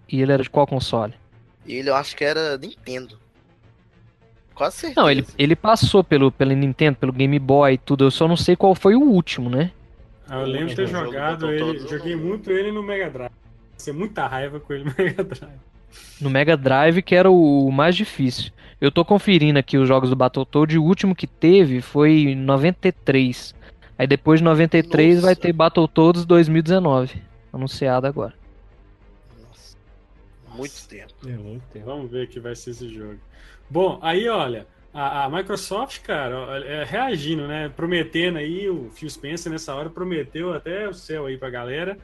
E 0.09 0.21
ele 0.21 0.33
era 0.33 0.43
de 0.43 0.51
qual 0.51 0.67
console? 0.67 1.15
Ele 1.67 1.91
eu 1.91 1.97
acho 1.97 2.15
que 2.15 2.25
era 2.25 2.57
Nintendo. 2.57 3.19
Quase 4.55 4.77
certeza. 4.77 5.01
Não, 5.01 5.11
ele, 5.11 5.27
ele 5.37 5.57
passou 5.57 6.03
pelo, 6.05 6.31
pelo 6.31 6.53
Nintendo, 6.53 6.97
pelo 6.97 7.13
Game 7.13 7.39
Boy 7.39 7.75
e 7.75 7.79
tudo. 7.79 8.05
Eu 8.05 8.11
só 8.11 8.29
não 8.29 8.37
sei 8.37 8.57
qual 8.57 8.75
foi 8.75 8.95
o 8.95 9.03
último, 9.03 9.51
né? 9.51 9.73
Ah, 10.29 10.41
eu 10.41 10.47
lembro 10.47 10.69
de 10.69 10.77
ter 10.77 10.89
jogado 10.89 11.51
ele. 11.51 11.79
Joguei 11.87 12.17
muito 12.17 12.51
ele 12.51 12.73
no 12.73 12.83
Mega 12.83 13.09
Drive. 13.11 13.33
Ser 13.77 13.93
muita 13.93 14.27
raiva 14.27 14.59
com 14.59 14.73
ele 14.73 14.85
no 14.85 14.95
Mega 14.99 15.25
Drive. 15.25 15.61
No 16.21 16.31
Mega 16.31 16.57
Drive, 16.57 17.03
que 17.03 17.15
era 17.15 17.31
o 17.31 17.71
mais 17.71 17.95
difícil. 17.95 18.53
Eu 18.81 18.91
tô 18.91 19.05
conferindo 19.05 19.59
aqui 19.59 19.79
os 19.79 19.89
jogos 19.89 20.11
do 20.11 20.17
Battletoad 20.17 20.75
e 20.75 20.79
o 20.79 20.85
último 20.85 21.15
que 21.15 21.27
teve 21.27 21.81
foi 21.81 22.11
em 22.11 22.35
93. 22.35 23.55
Aí 23.99 24.07
depois 24.07 24.41
de 24.41 24.45
93 24.45 25.15
Nossa. 25.17 25.27
vai 25.27 25.37
ter 25.37 25.53
Battletoads 25.53 26.25
2019. 26.27 27.23
Anunciado 27.53 28.07
agora. 28.07 28.35
Nossa. 29.49 29.77
Muito 30.55 30.89
tempo. 30.89 31.13
É 31.27 31.33
muito 31.33 31.63
tempo. 31.73 31.87
Vamos 31.87 32.11
ver 32.11 32.29
que 32.29 32.39
vai 32.39 32.55
ser 32.55 32.71
esse 32.71 32.93
jogo. 32.93 33.19
Bom, 33.71 33.99
aí 34.03 34.29
olha, 34.29 34.67
a, 34.97 35.25
a 35.25 35.29
Microsoft, 35.29 36.01
cara, 36.01 36.35
é, 36.65 36.83
reagindo, 36.83 37.47
né? 37.47 37.69
Prometendo 37.69 38.39
aí, 38.39 38.67
o 38.67 38.91
Phil 38.95 39.11
Spencer 39.11 39.53
nessa 39.53 39.75
hora 39.75 39.91
prometeu 39.91 40.55
até 40.55 40.89
o 40.89 40.95
céu 40.95 41.27
aí 41.27 41.37
pra 41.37 41.51
galera. 41.51 41.99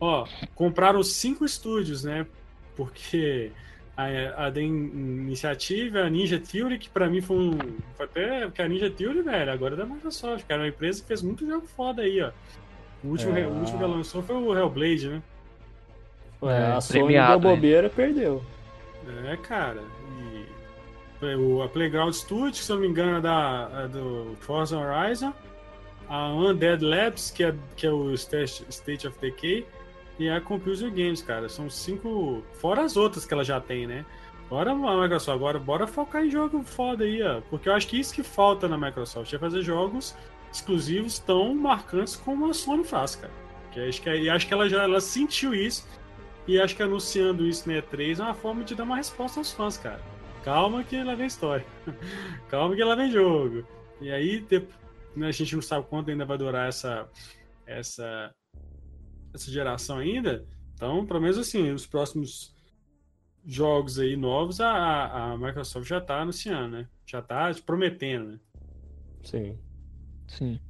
Ó, 0.00 0.26
compraram 0.52 1.04
cinco 1.04 1.44
estúdios, 1.44 2.02
né? 2.02 2.26
Porque 2.74 3.52
a, 3.96 4.46
a 4.46 4.50
The 4.50 4.60
Initiative, 4.60 5.96
a 5.98 6.10
Ninja 6.10 6.40
Theory, 6.40 6.78
que 6.78 6.88
pra 6.88 7.08
mim 7.08 7.20
foi 7.20 7.36
um. 7.36 7.58
Foi 7.96 8.06
até. 8.06 8.40
Porque 8.46 8.60
a 8.60 8.66
Ninja 8.66 8.90
Theory, 8.90 9.22
velho, 9.22 9.52
agora 9.52 9.74
é 9.74 9.76
da 9.76 9.86
Microsoft, 9.86 10.44
cara. 10.44 10.62
É 10.62 10.64
uma 10.64 10.68
empresa 10.68 11.00
que 11.00 11.06
fez 11.06 11.22
muito 11.22 11.46
jogo 11.46 11.68
foda 11.68 12.02
aí, 12.02 12.20
ó. 12.20 12.32
O 13.04 13.08
último, 13.10 13.38
é, 13.38 13.46
o 13.46 13.50
último 13.52 13.78
que 13.78 13.84
ela 13.84 13.94
lançou 13.94 14.20
foi 14.20 14.34
o 14.34 14.52
Hellblade, 14.52 15.08
né? 15.08 15.22
É, 16.42 16.72
a 16.72 16.80
Sony 16.80 17.14
deu 17.14 17.38
bobeira 17.38 17.88
perdeu. 17.88 18.42
É, 19.28 19.36
cara. 19.36 19.80
O, 21.38 21.62
a 21.62 21.68
Playground 21.68 22.12
Studios, 22.12 22.64
se 22.64 22.70
eu 22.70 22.76
não 22.76 22.82
me 22.82 22.88
engano 22.88 23.18
é 23.18 23.20
da, 23.20 23.70
é 23.84 23.88
do 23.88 24.36
Forza 24.40 24.78
Horizon. 24.78 25.32
A 26.08 26.28
Undead 26.28 26.84
Labs, 26.84 27.30
que 27.30 27.44
é, 27.44 27.54
que 27.76 27.86
é 27.86 27.90
o 27.90 28.12
State, 28.12 28.66
State 28.68 29.06
of 29.06 29.18
Decay 29.20 29.66
e 30.18 30.28
a 30.28 30.40
Computer 30.40 30.90
Games, 30.90 31.22
cara. 31.22 31.48
São 31.48 31.70
cinco. 31.70 32.42
Fora 32.54 32.82
as 32.82 32.96
outras 32.96 33.24
que 33.24 33.32
ela 33.32 33.44
já 33.44 33.60
tem, 33.60 33.86
né? 33.86 34.04
Bora, 34.50 34.74
Microsoft, 34.74 35.34
agora 35.34 35.58
bora 35.58 35.86
focar 35.86 36.24
em 36.24 36.30
jogo 36.30 36.62
foda 36.62 37.04
aí, 37.04 37.22
ó. 37.22 37.40
Porque 37.48 37.68
eu 37.68 37.72
acho 37.72 37.88
que 37.88 37.98
isso 37.98 38.12
que 38.12 38.22
falta 38.22 38.68
na 38.68 38.76
Microsoft 38.76 39.32
é 39.32 39.38
fazer 39.38 39.62
jogos 39.62 40.14
exclusivos 40.52 41.18
tão 41.18 41.54
marcantes 41.54 42.16
como 42.16 42.50
a 42.50 42.52
Sony 42.52 42.84
faz, 42.84 43.16
cara. 43.16 43.32
Que 43.70 43.80
acho 43.80 44.02
que, 44.02 44.10
e 44.10 44.28
acho 44.28 44.46
que 44.46 44.52
ela 44.52 44.68
já 44.68 44.82
ela 44.82 45.00
sentiu 45.00 45.54
isso. 45.54 45.88
E 46.46 46.60
acho 46.60 46.76
que 46.76 46.82
anunciando 46.82 47.46
isso 47.46 47.66
na 47.66 47.80
E3 47.80 48.18
é 48.18 48.22
uma 48.22 48.34
forma 48.34 48.62
de 48.62 48.74
dar 48.74 48.84
uma 48.84 48.96
resposta 48.96 49.40
aos 49.40 49.52
fãs, 49.52 49.78
cara. 49.78 50.02
Calma 50.42 50.82
que 50.82 51.02
lá 51.02 51.14
vem 51.14 51.26
história. 51.26 51.64
Calma 52.48 52.74
que 52.74 52.82
lá 52.82 52.94
vem 52.94 53.10
jogo. 53.10 53.66
E 54.00 54.10
aí, 54.10 54.44
né, 55.14 55.28
a 55.28 55.32
gente 55.32 55.54
não 55.54 55.62
sabe 55.62 55.86
quanto 55.86 56.10
ainda 56.10 56.24
vai 56.24 56.36
durar 56.36 56.68
essa, 56.68 57.08
essa, 57.66 58.34
essa 59.32 59.50
geração 59.50 59.98
ainda. 59.98 60.44
Então, 60.74 61.06
pelo 61.06 61.20
menos 61.20 61.38
assim, 61.38 61.70
os 61.70 61.86
próximos 61.86 62.54
jogos 63.44 63.98
aí 63.98 64.16
novos, 64.16 64.60
a, 64.60 65.32
a 65.32 65.38
Microsoft 65.38 65.88
já 65.88 65.98
está 65.98 66.20
anunciando, 66.20 66.76
né? 66.76 66.88
Já 67.06 67.20
está 67.20 67.52
prometendo, 67.64 68.32
né? 68.32 68.40
Sim. 69.22 69.58
Sim. 70.26 70.60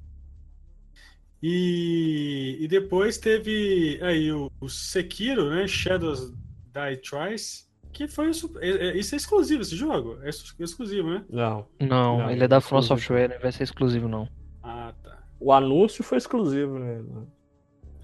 E, 1.43 2.59
e 2.61 2.68
depois 2.68 3.18
teve 3.18 3.99
aí 4.03 4.31
o, 4.31 4.51
o 4.61 4.68
Sekiro, 4.68 5.51
né? 5.51 5.66
Shadows 5.66 6.31
Die 6.31 6.97
Twice. 6.99 7.72
Que 7.93 8.09
foi 8.09 8.30
isso. 8.30 8.51
É, 8.61 8.70
é, 8.70 8.97
isso 8.97 9.14
é 9.14 9.18
exclusivo 9.18 9.62
esse 9.62 9.76
jogo? 9.76 10.18
É 10.22 10.30
exclusivo, 10.59 11.11
né? 11.11 11.24
Não. 11.28 11.66
Não, 11.78 12.18
não 12.18 12.30
ele 12.30 12.45
é 12.45 12.49
da 12.49 12.61
From 12.61 12.80
Software, 12.80 13.28
não 13.28 13.40
vai 13.40 13.53
ser 13.53 13.64
exclusivo, 13.64 14.09
não. 14.09 14.28
Ah, 14.62 14.95
tá. 15.03 15.18
O 15.38 15.53
anúncio 15.53 16.03
foi 16.03 16.18
exclusivo, 16.18 16.78
né? 16.78 17.03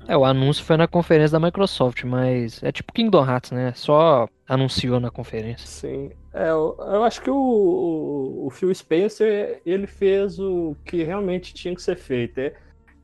É, 0.07 0.17
o 0.17 0.25
anúncio 0.25 0.65
foi 0.65 0.77
na 0.77 0.87
conferência 0.87 1.39
da 1.39 1.45
Microsoft, 1.45 2.05
mas 2.05 2.63
é 2.63 2.73
tipo 2.73 2.93
Kingdom 2.93 3.25
Hearts, 3.27 3.51
né? 3.51 3.73
Só 3.75 4.29
anunciou 4.47 5.01
na 5.01 5.11
conferência. 5.11 5.67
Sim. 5.67 6.11
É, 6.33 6.51
eu, 6.51 6.77
eu 6.79 7.05
acho 7.05 7.21
que 7.21 7.31
o, 7.31 7.37
o, 7.37 8.47
o, 8.47 8.51
Phil 8.51 8.75
Spencer, 8.75 9.61
ele 9.65 9.87
fez 9.87 10.39
o 10.39 10.77
que 10.85 11.03
realmente 11.03 11.53
tinha 11.53 11.75
que 11.75 11.83
ser 11.83 11.97
feito. 11.97 12.39
É, 12.39 12.53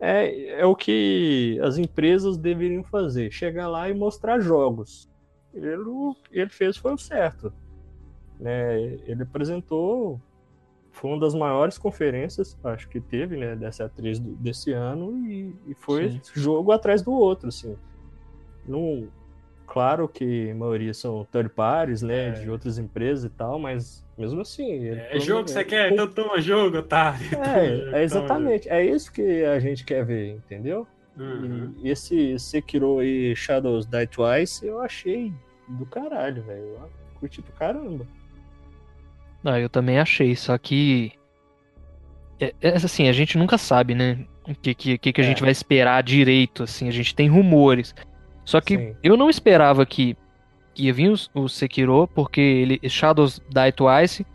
é, 0.01 0.61
é 0.61 0.67
o 0.67 0.75
que 0.75 1.59
as 1.63 1.79
empresas 1.79 2.37
deveriam 2.37 2.83
fazer. 2.85 3.31
Chegar 3.31 3.69
lá 3.69 3.89
e 3.89 3.95
mostrar 3.95 4.41
jogos 4.41 5.09
ele, 5.55 6.17
ele 6.31 6.51
fez 6.51 6.77
foi 6.77 6.93
o 6.93 6.99
certo. 6.99 7.53
Né? 8.39 8.83
Ele 9.07 9.23
apresentou, 9.23 10.21
foi 10.91 11.11
uma 11.11 11.21
das 11.21 11.35
maiores 11.35 11.79
conferências, 11.79 12.59
acho 12.65 12.89
que 12.89 13.01
teve, 13.01 13.37
né, 13.37 13.55
dessa 13.55 13.85
atriz 13.85 14.19
desse 14.19 14.73
ano, 14.73 15.27
e, 15.27 15.55
e 15.67 15.75
foi 15.75 16.11
Sim. 16.11 16.21
jogo 16.35 16.73
atrás 16.73 17.03
do 17.03 17.13
outro, 17.13 17.49
assim. 17.49 17.77
Não, 18.67 19.09
claro 19.67 20.09
que 20.09 20.51
a 20.51 20.55
maioria 20.55 20.95
são 20.95 21.27
third 21.31 21.51
parties, 21.51 22.03
né, 22.03 22.29
é. 22.29 22.33
de 22.33 22.51
outras 22.51 22.79
empresas 22.79 23.25
e 23.25 23.31
tal, 23.31 23.59
mas 23.59 24.05
mesmo 24.17 24.41
assim... 24.41 24.89
É 24.89 25.19
jogo 25.21 25.45
que 25.45 25.51
você 25.53 25.65
quer, 25.65 25.93
então 25.93 26.09
toma 26.09 26.41
jogo, 26.41 26.83
tá? 26.83 27.17
É, 27.93 28.01
é 28.01 28.03
exatamente, 28.03 28.69
é 28.69 28.85
isso 28.85 29.13
que 29.13 29.45
a 29.45 29.59
gente 29.59 29.85
quer 29.85 30.05
ver, 30.05 30.37
entendeu? 30.37 30.87
Uhum. 31.17 31.73
E 31.83 31.89
esse 31.91 32.39
Sekiro 32.39 33.03
e 33.03 33.37
Shadows 33.37 33.87
Die 33.87 34.07
Twice 34.09 34.67
eu 34.67 34.81
achei 34.81 35.33
do 35.69 35.87
caralho, 35.87 36.43
velho. 36.43 36.65
Eu 36.65 36.91
curti 37.19 37.43
pro 37.43 37.53
caramba. 37.55 38.07
Ah, 39.45 39.61
eu 39.61 39.69
também 39.69 39.99
achei, 39.99 40.35
só 40.35 40.57
que. 40.57 41.13
É, 42.41 42.55
é 42.61 42.69
assim, 42.77 43.09
a 43.09 43.13
gente 43.13 43.37
nunca 43.37 43.59
sabe, 43.59 43.95
né? 43.95 44.27
O 44.49 44.55
que, 44.55 44.75
que, 44.75 44.99
que, 44.99 45.21
a 45.21 45.25
é. 45.25 45.27
gente 45.27 45.43
vai 45.43 45.51
esperar 45.51 46.03
direito, 46.03 46.63
assim. 46.63 46.89
A 46.89 46.93
gente 46.93 47.15
tem 47.15 47.29
rumores. 47.29 47.95
Só 48.45 48.61
que 48.61 48.77
Sim. 48.77 48.97
eu 49.03 49.17
não 49.17 49.31
esperava 49.31 49.87
que 49.87 50.17
ia 50.77 50.93
vir 50.93 51.11
o, 51.11 51.43
o 51.43 51.49
Sekiro, 51.49 52.09
porque 52.09 52.41
ele, 52.41 52.81
Shadows 52.89 53.39
Die 53.39 53.73
Twice 53.73 54.27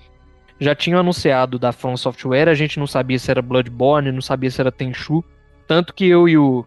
já 0.60 0.76
tinham 0.76 1.00
anunciado 1.00 1.58
da 1.58 1.72
From 1.72 1.96
Software, 1.96 2.50
a 2.50 2.54
gente 2.54 2.80
não 2.80 2.88
sabia 2.88 3.18
se 3.18 3.32
era 3.32 3.42
Bloodborne, 3.42 4.12
não 4.12 4.22
sabia 4.22 4.52
se 4.52 4.60
era 4.60 4.72
Tenchu. 4.72 5.24
Tanto 5.68 5.94
que 5.94 6.06
eu 6.06 6.28
e 6.28 6.38
o, 6.38 6.66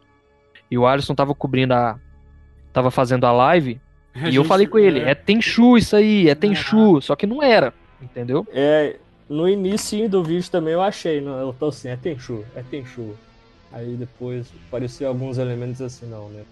e 0.71 0.79
o 0.79 0.87
Alisson 0.87 1.15
tava 1.15 1.35
cobrindo 1.35 1.75
a. 1.75 1.99
tava 2.73 2.91
fazendo 2.91 3.27
a 3.27 3.33
live. 3.33 3.81
E 4.15 4.37
eu 4.37 4.45
falei 4.45 4.67
com 4.67 4.79
ele, 4.79 5.01
é, 5.01 5.11
é 5.11 5.15
Tenchu 5.15 5.79
isso 5.79 5.97
aí, 5.97 6.29
é 6.29 6.35
Tenchu, 6.35 7.01
só 7.01 7.17
que 7.17 7.27
não 7.27 7.43
era, 7.43 7.73
entendeu? 8.01 8.47
É, 8.53 8.97
no 9.29 9.49
início 9.49 10.09
do 10.09 10.23
vídeo 10.23 10.51
também 10.51 10.75
eu 10.75 10.83
achei, 10.83 11.21
não, 11.21 11.39
eu 11.39 11.55
tô 11.59 11.69
assim, 11.69 11.89
é 11.89 11.97
Tenchu, 11.97 12.45
é 12.55 12.63
Tenchu. 12.63 13.15
Aí 13.73 13.97
depois 13.97 14.47
apareceu 14.69 15.09
alguns 15.09 15.39
elementos 15.39 15.81
assim, 15.81 16.07
não, 16.07 16.29
né? 16.29 16.43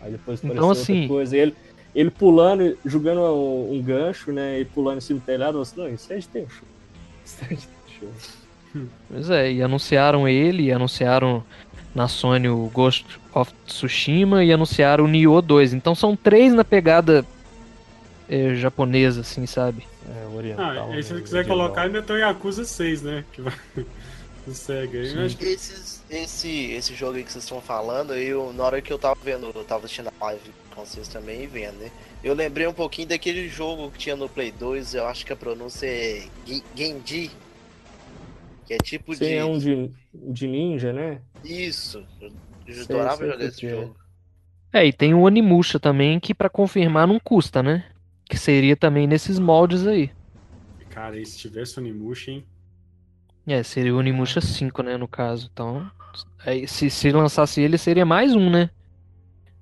Aí 0.00 0.12
depois 0.12 0.38
apareceu 0.38 0.52
então, 0.52 0.68
outra 0.68 0.82
assim, 0.82 1.08
coisa. 1.08 1.36
Ele, 1.36 1.54
ele 1.92 2.10
pulando, 2.10 2.78
jogando 2.84 3.20
um, 3.20 3.74
um, 3.74 3.82
gancho, 3.82 4.30
né? 4.30 4.60
E 4.60 4.64
pulando 4.64 4.98
em 4.98 5.00
cima 5.00 5.18
do 5.18 5.26
telhado, 5.26 5.58
eu 5.58 5.66
não, 5.76 5.92
isso 5.92 6.12
é 6.12 6.18
de 6.18 6.28
Tenchu. 6.28 6.62
Isso 7.24 7.44
é 7.44 7.54
de 7.54 7.68
Tenchu. 7.68 8.88
Pois 9.08 9.30
é, 9.30 9.52
e 9.52 9.62
anunciaram 9.62 10.26
ele, 10.26 10.72
anunciaram 10.72 11.44
na 11.94 12.08
Sony 12.08 12.48
o 12.48 12.70
Ghost 12.72 13.06
of 13.34 13.52
Tsushima 13.66 14.44
e 14.44 14.52
anunciaram 14.52 15.04
o 15.04 15.08
Nioh 15.08 15.42
2. 15.42 15.74
Então 15.74 15.94
são 15.94 16.16
três 16.16 16.52
na 16.52 16.64
pegada 16.64 17.24
é, 18.28 18.54
japonesa, 18.54 19.20
assim, 19.20 19.46
sabe? 19.46 19.86
É, 20.08 20.36
oriental. 20.36 20.90
Ah, 20.90 20.98
e 20.98 21.02
se 21.02 21.12
você 21.12 21.20
quiser 21.20 21.46
colocar, 21.46 21.82
ainda 21.82 22.02
tem 22.02 22.16
o 22.16 22.18
Yakuza 22.18 22.64
6, 22.64 23.02
né? 23.02 23.24
Que 23.32 23.42
vai. 23.42 23.54
Segue 24.52 24.98
aí. 24.98 25.24
Acho 25.24 25.36
que... 25.36 25.44
Esses, 25.44 26.02
esse, 26.10 26.72
esse 26.72 26.94
jogo 26.94 27.16
aí 27.16 27.22
que 27.22 27.30
vocês 27.30 27.44
estão 27.44 27.60
falando, 27.60 28.14
eu, 28.14 28.52
na 28.52 28.64
hora 28.64 28.82
que 28.82 28.92
eu 28.92 28.98
tava 28.98 29.16
vendo, 29.22 29.52
eu 29.54 29.64
tava 29.64 29.84
assistindo 29.84 30.08
a 30.20 30.24
live 30.24 30.50
com 30.74 30.84
vocês 30.84 31.06
também 31.06 31.46
vendo, 31.46 31.78
né? 31.78 31.90
Eu 32.24 32.34
lembrei 32.34 32.66
um 32.66 32.72
pouquinho 32.72 33.08
daquele 33.08 33.48
jogo 33.48 33.90
que 33.90 33.98
tinha 33.98 34.16
no 34.16 34.28
Play 34.28 34.52
2, 34.52 34.94
eu 34.94 35.06
acho 35.06 35.24
que 35.24 35.32
a 35.32 35.36
pronúncia 35.36 35.86
é 35.86 36.24
Genji, 36.74 37.30
que 38.72 38.74
é 38.74 38.78
tipo 38.78 39.14
Sim, 39.14 39.24
de. 39.24 39.34
é 39.34 39.44
um 39.44 39.58
de, 39.58 39.90
de 40.14 40.46
ninja, 40.46 40.92
né? 40.92 41.20
Isso. 41.44 42.04
Eu 42.66 42.82
adorava 42.82 43.26
jogar 43.26 43.44
esse 43.44 43.68
jogo. 43.68 43.96
É, 44.72 44.86
e 44.86 44.92
tem 44.92 45.12
o 45.12 45.20
Onimusha 45.20 45.78
também, 45.78 46.18
que 46.18 46.32
para 46.32 46.48
confirmar 46.48 47.06
não 47.06 47.20
custa, 47.20 47.62
né? 47.62 47.84
Que 48.24 48.38
seria 48.38 48.74
também 48.74 49.06
nesses 49.06 49.38
moldes 49.38 49.86
aí. 49.86 50.10
Cara, 50.88 51.18
e 51.18 51.26
se 51.26 51.38
tivesse 51.38 51.78
Onimusha, 51.78 52.30
hein? 52.30 52.46
É, 53.46 53.62
seria 53.62 53.94
o 53.94 53.98
Onimusha 53.98 54.40
5, 54.40 54.82
né, 54.82 54.96
no 54.96 55.08
caso. 55.08 55.50
Então, 55.52 55.90
aí, 56.46 56.66
se, 56.66 56.88
se 56.88 57.10
lançasse 57.10 57.60
ele, 57.60 57.76
seria 57.76 58.06
mais 58.06 58.34
um, 58.34 58.48
né? 58.48 58.70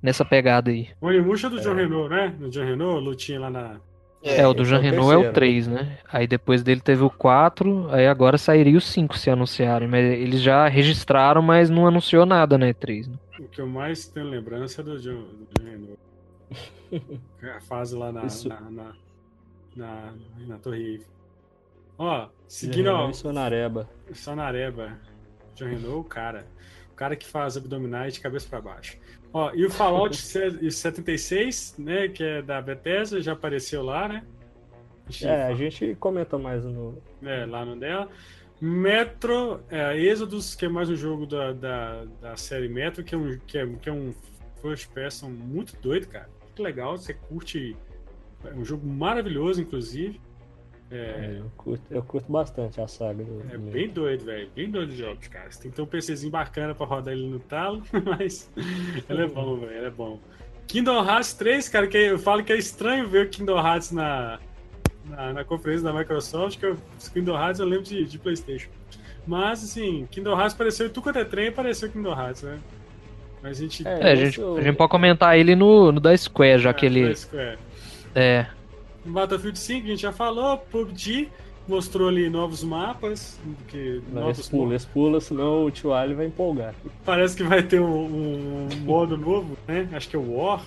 Nessa 0.02 0.24
pegada 0.24 0.70
aí. 0.70 0.88
O 1.00 1.06
Onimusha 1.08 1.48
é 1.48 1.50
do 1.50 1.58
é. 1.58 1.62
John 1.62 1.74
Renault, 1.74 2.08
né? 2.10 2.28
Do 2.38 2.48
John 2.50 2.64
Renault, 2.64 3.04
lutinha 3.04 3.40
lá 3.40 3.50
na, 3.50 3.80
é, 4.22 4.42
é, 4.42 4.46
o 4.46 4.52
do 4.52 4.64
Jean 4.64 4.78
é 4.78 4.82
Renault 4.82 5.12
é 5.12 5.30
o 5.30 5.32
3, 5.32 5.66
né? 5.66 5.98
Aí 6.12 6.26
depois 6.26 6.62
dele 6.62 6.80
teve 6.80 7.02
o 7.02 7.10
4, 7.10 7.88
aí 7.90 8.06
agora 8.06 8.36
sairia 8.36 8.76
o 8.76 8.80
5 8.80 9.16
se 9.16 9.30
anunciarem. 9.30 9.88
Mas 9.88 10.04
eles 10.04 10.42
já 10.42 10.68
registraram, 10.68 11.40
mas 11.40 11.70
não 11.70 11.86
anunciou 11.86 12.26
nada 12.26 12.58
na 12.58 12.66
E3. 12.66 13.08
Né? 13.08 13.14
O 13.38 13.48
que 13.48 13.60
eu 13.60 13.66
mais 13.66 14.06
tenho 14.08 14.26
lembrança 14.26 14.82
é 14.82 14.84
do 14.84 14.98
Jean, 14.98 15.14
do 15.14 15.48
Jean 15.58 15.70
Renault. 15.70 15.98
A 17.56 17.60
fase 17.60 17.96
lá 17.96 18.12
na, 18.12 18.22
na, 18.22 18.60
na, 18.70 18.92
na, 19.74 20.12
na 20.46 20.58
Torre 20.58 20.82
Eiffel. 20.82 21.06
Ó, 21.96 22.28
seguindo, 22.46 22.88
ó. 22.88 23.10
Sonareba. 23.12 23.88
Sonareba. 24.12 24.98
Jean 25.54 25.68
Renault, 25.68 26.00
o 26.00 26.04
cara. 26.04 26.46
O 26.92 26.94
cara 26.94 27.16
que 27.16 27.26
faz 27.26 27.56
abdominais 27.56 28.14
de 28.14 28.20
cabeça 28.20 28.46
para 28.50 28.60
baixo. 28.60 28.98
Ó, 29.32 29.52
e 29.54 29.64
o 29.64 29.70
Fallout 29.70 30.16
76, 30.16 31.76
né, 31.78 32.08
que 32.08 32.22
é 32.22 32.42
da 32.42 32.60
Bethesda, 32.60 33.22
já 33.22 33.32
apareceu 33.32 33.82
lá, 33.82 34.08
né? 34.08 34.24
É, 35.22 35.44
a 35.44 35.54
gente 35.54 35.96
comenta 35.96 36.38
mais 36.38 36.64
no. 36.64 37.00
É, 37.22 37.44
lá 37.44 37.64
no 37.64 37.76
dela. 37.76 38.08
Metro, 38.60 39.60
é, 39.70 39.98
Exodus, 39.98 40.54
que 40.54 40.66
é 40.66 40.68
mais 40.68 40.90
um 40.90 40.96
jogo 40.96 41.26
da, 41.26 41.52
da, 41.52 42.04
da 42.20 42.36
série 42.36 42.68
Metro, 42.68 43.02
que 43.02 43.14
é 43.14 43.18
um, 43.18 43.38
que 43.46 43.58
é, 43.58 43.66
que 43.66 43.88
é 43.88 43.92
um 43.92 44.12
first 44.60 44.88
person 44.90 45.30
muito 45.30 45.76
doido, 45.80 46.06
cara. 46.08 46.28
Muito 46.44 46.62
legal, 46.62 46.96
você 46.96 47.14
curte. 47.14 47.76
É 48.44 48.52
um 48.52 48.64
jogo 48.64 48.86
maravilhoso, 48.86 49.60
inclusive. 49.60 50.20
É, 50.90 50.96
é, 50.96 51.36
eu, 51.38 51.50
curto, 51.56 51.84
eu 51.90 52.02
curto 52.02 52.32
bastante 52.32 52.80
a 52.80 52.88
saga. 52.88 53.22
Do, 53.22 53.44
é 53.52 53.56
bem 53.56 53.88
doido, 53.88 54.24
velho. 54.24 54.50
Bem 54.54 54.70
doido 54.70 54.90
de 54.90 54.98
jogos, 54.98 55.28
cara. 55.28 55.50
Você 55.50 55.62
tem 55.62 55.70
que 55.70 55.76
ter 55.76 55.82
um 55.82 55.86
PCzinho 55.86 56.32
bacana 56.32 56.74
pra 56.74 56.84
rodar 56.84 57.14
ele 57.14 57.28
no 57.28 57.38
talo, 57.38 57.82
mas 58.04 58.50
ele 59.08 59.22
é 59.22 59.28
bom, 59.28 59.56
velho. 59.56 59.72
Ele 59.72 59.86
é 59.86 59.90
bom. 59.90 60.18
Kingdom 60.66 61.04
Hearts 61.04 61.32
3, 61.34 61.68
cara, 61.68 61.86
que 61.86 61.96
eu 61.96 62.18
falo 62.18 62.42
que 62.42 62.52
é 62.52 62.56
estranho 62.56 63.08
ver 63.08 63.26
o 63.26 63.28
Kingdom 63.28 63.58
Hearts 63.58 63.92
na, 63.92 64.38
na, 65.04 65.32
na 65.32 65.44
conferência 65.44 65.84
da 65.84 65.92
Microsoft, 65.92 66.58
que 66.58 66.66
o 66.66 66.76
Kingdom 67.12 67.36
Hearts 67.36 67.60
eu 67.60 67.66
lembro 67.66 67.84
de, 67.84 68.04
de 68.04 68.18
PlayStation. 68.18 68.70
Mas, 69.26 69.62
assim, 69.62 70.06
Kingdom 70.10 70.38
Hearts 70.38 70.54
apareceu 70.54 70.86
em 70.86 70.90
tudo 70.90 71.04
quanto 71.04 71.18
é 71.18 71.24
trem 71.24 71.48
apareceu 71.48 71.90
Kingdom 71.90 72.12
Hearts, 72.12 72.42
né? 72.42 72.58
Mas 73.42 73.58
a 73.58 73.62
gente. 73.62 73.86
É, 73.86 74.12
a 74.12 74.14
gente, 74.14 74.40
a 74.40 74.62
gente 74.62 74.76
pode 74.76 74.90
comentar 74.90 75.38
ele 75.38 75.54
no, 75.54 75.92
no 75.92 76.00
da 76.00 76.16
Square, 76.16 76.60
já 76.60 76.70
é, 76.70 76.72
que 76.72 76.86
ele. 76.86 77.14
Square. 77.14 77.58
É. 78.14 78.46
Battlefield 79.04 79.58
5, 79.58 79.86
a 79.86 79.90
gente 79.90 80.02
já 80.02 80.12
falou, 80.12 80.58
PUBG 80.58 81.28
mostrou 81.66 82.08
ali 82.08 82.28
novos 82.28 82.64
mapas. 82.64 83.40
Que, 83.68 84.02
Não, 84.08 84.22
novos 84.22 84.48
pula, 84.48 84.76
pula, 84.92 85.20
senão 85.20 85.64
o 85.64 85.70
tio 85.70 85.92
Ali 85.92 86.14
vai 86.14 86.26
empolgar. 86.26 86.74
Parece 87.04 87.36
que 87.36 87.42
vai 87.42 87.62
ter 87.62 87.80
um, 87.80 88.66
um, 88.66 88.68
modo 88.80 89.16
novo, 89.16 89.56
né? 89.66 89.88
Acho 89.92 90.08
que 90.08 90.16
é 90.16 90.18
o 90.18 90.36
War 90.36 90.64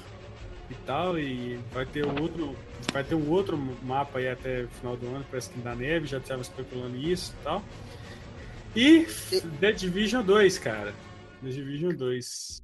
e 0.70 0.76
tal, 0.86 1.20
e 1.20 1.60
vai 1.72 1.86
ter 1.86 2.06
outro. 2.06 2.56
Vai 2.92 3.04
ter 3.04 3.16
um 3.16 3.30
outro 3.30 3.58
mapa 3.84 4.20
aí 4.20 4.28
até 4.28 4.64
o 4.64 4.68
final 4.68 4.98
do 4.98 5.08
ano, 5.08 5.26
parece 5.30 5.50
que 5.50 5.60
da 5.60 5.74
neve, 5.74 6.06
já 6.06 6.18
estava 6.18 6.42
especulando 6.42 6.98
isso 6.98 7.34
e 7.40 7.44
tal. 7.44 7.64
E 8.76 9.08
The 9.60 9.72
Division 9.72 10.24
2, 10.24 10.58
cara. 10.60 10.94
The 11.42 11.50
Division 11.50 11.96
2. 11.96 12.64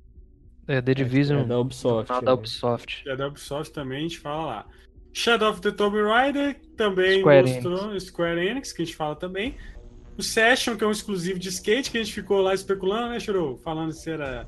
É, 0.68 0.82
The 0.82 0.94
Division. 0.94 1.40
É 1.40 1.44
da 1.46 1.60
Ubisoft. 1.60 2.12
É 2.12 2.22
da 2.22 2.34
Ubisoft. 2.34 3.04
É 3.08 3.16
da 3.16 3.28
Ubisoft 3.28 3.74
também, 3.74 4.00
a 4.00 4.02
gente 4.02 4.20
fala 4.20 4.46
lá. 4.46 4.66
Shadow 5.14 5.50
of 5.50 5.62
the 5.62 5.72
Tomb 5.72 6.02
Raider 6.02 6.60
também 6.78 7.20
Square 7.20 7.48
mostrou 7.48 7.90
Enix. 7.90 8.04
Square 8.04 8.48
Enix, 8.48 8.72
que 8.72 8.82
a 8.82 8.86
gente 8.86 8.96
fala 8.96 9.16
também. 9.16 9.56
O 10.18 10.24
Session, 10.24 10.76
que 10.76 10.84
é 10.84 10.88
um 10.88 10.92
exclusivo 10.92 11.40
de 11.40 11.50
skate, 11.50 11.92
que 11.92 11.98
a 11.98 12.04
gente 12.04 12.14
ficou 12.14 12.42
lá 12.42 12.54
especulando, 12.54 13.10
né, 13.10 13.20
Churou? 13.20 13.58
Falando 13.58 13.92
se 13.94 14.10
era, 14.10 14.48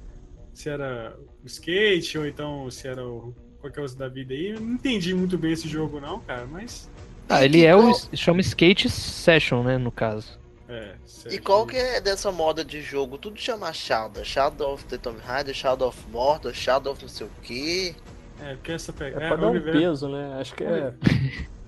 se 0.53 0.69
era 0.69 1.17
o 1.43 1.47
skate 1.47 2.17
ou 2.17 2.27
então 2.27 2.69
se 2.69 2.87
era 2.87 3.05
o 3.05 3.33
qualquer 3.61 3.79
coisa 3.79 3.95
da 3.95 4.09
vida 4.09 4.33
aí. 4.33 4.49
Eu 4.49 4.59
não 4.59 4.73
entendi 4.73 5.13
muito 5.13 5.37
bem 5.37 5.53
esse 5.53 5.67
jogo, 5.67 5.99
não, 5.99 6.19
cara, 6.19 6.45
mas. 6.45 6.89
Ah, 7.29 7.45
ele 7.45 7.63
é 7.63 7.75
o. 7.75 7.93
chama 8.13 8.41
Skate 8.41 8.89
Session, 8.89 9.63
né, 9.63 9.77
no 9.77 9.91
caso. 9.91 10.39
É, 10.67 10.95
e 11.29 11.37
qual 11.37 11.67
que 11.67 11.75
é 11.75 11.99
dessa 11.99 12.31
moda 12.31 12.63
de 12.63 12.81
jogo? 12.81 13.17
Tudo 13.17 13.39
chama 13.39 13.71
Shadow. 13.73 14.23
Shadow 14.23 14.73
of 14.73 14.85
the 14.85 14.97
Tomb 14.97 15.19
Raider, 15.19 15.53
Shadow 15.53 15.89
of 15.89 15.97
Mordor, 16.09 16.53
Shadow 16.53 16.93
of 16.93 17.01
não 17.01 17.09
sei 17.09 17.27
o 17.27 17.31
quê. 17.41 17.95
É, 18.41 18.53
porque 18.55 18.71
essa 18.71 18.91
pega. 18.91 19.19
É, 19.19 19.25
é 19.25 19.27
pra 19.27 19.37
dar 19.37 19.47
um 19.47 19.61
peso, 19.61 20.09
né? 20.09 20.37
Acho 20.39 20.55
que 20.55 20.63
é. 20.63 20.93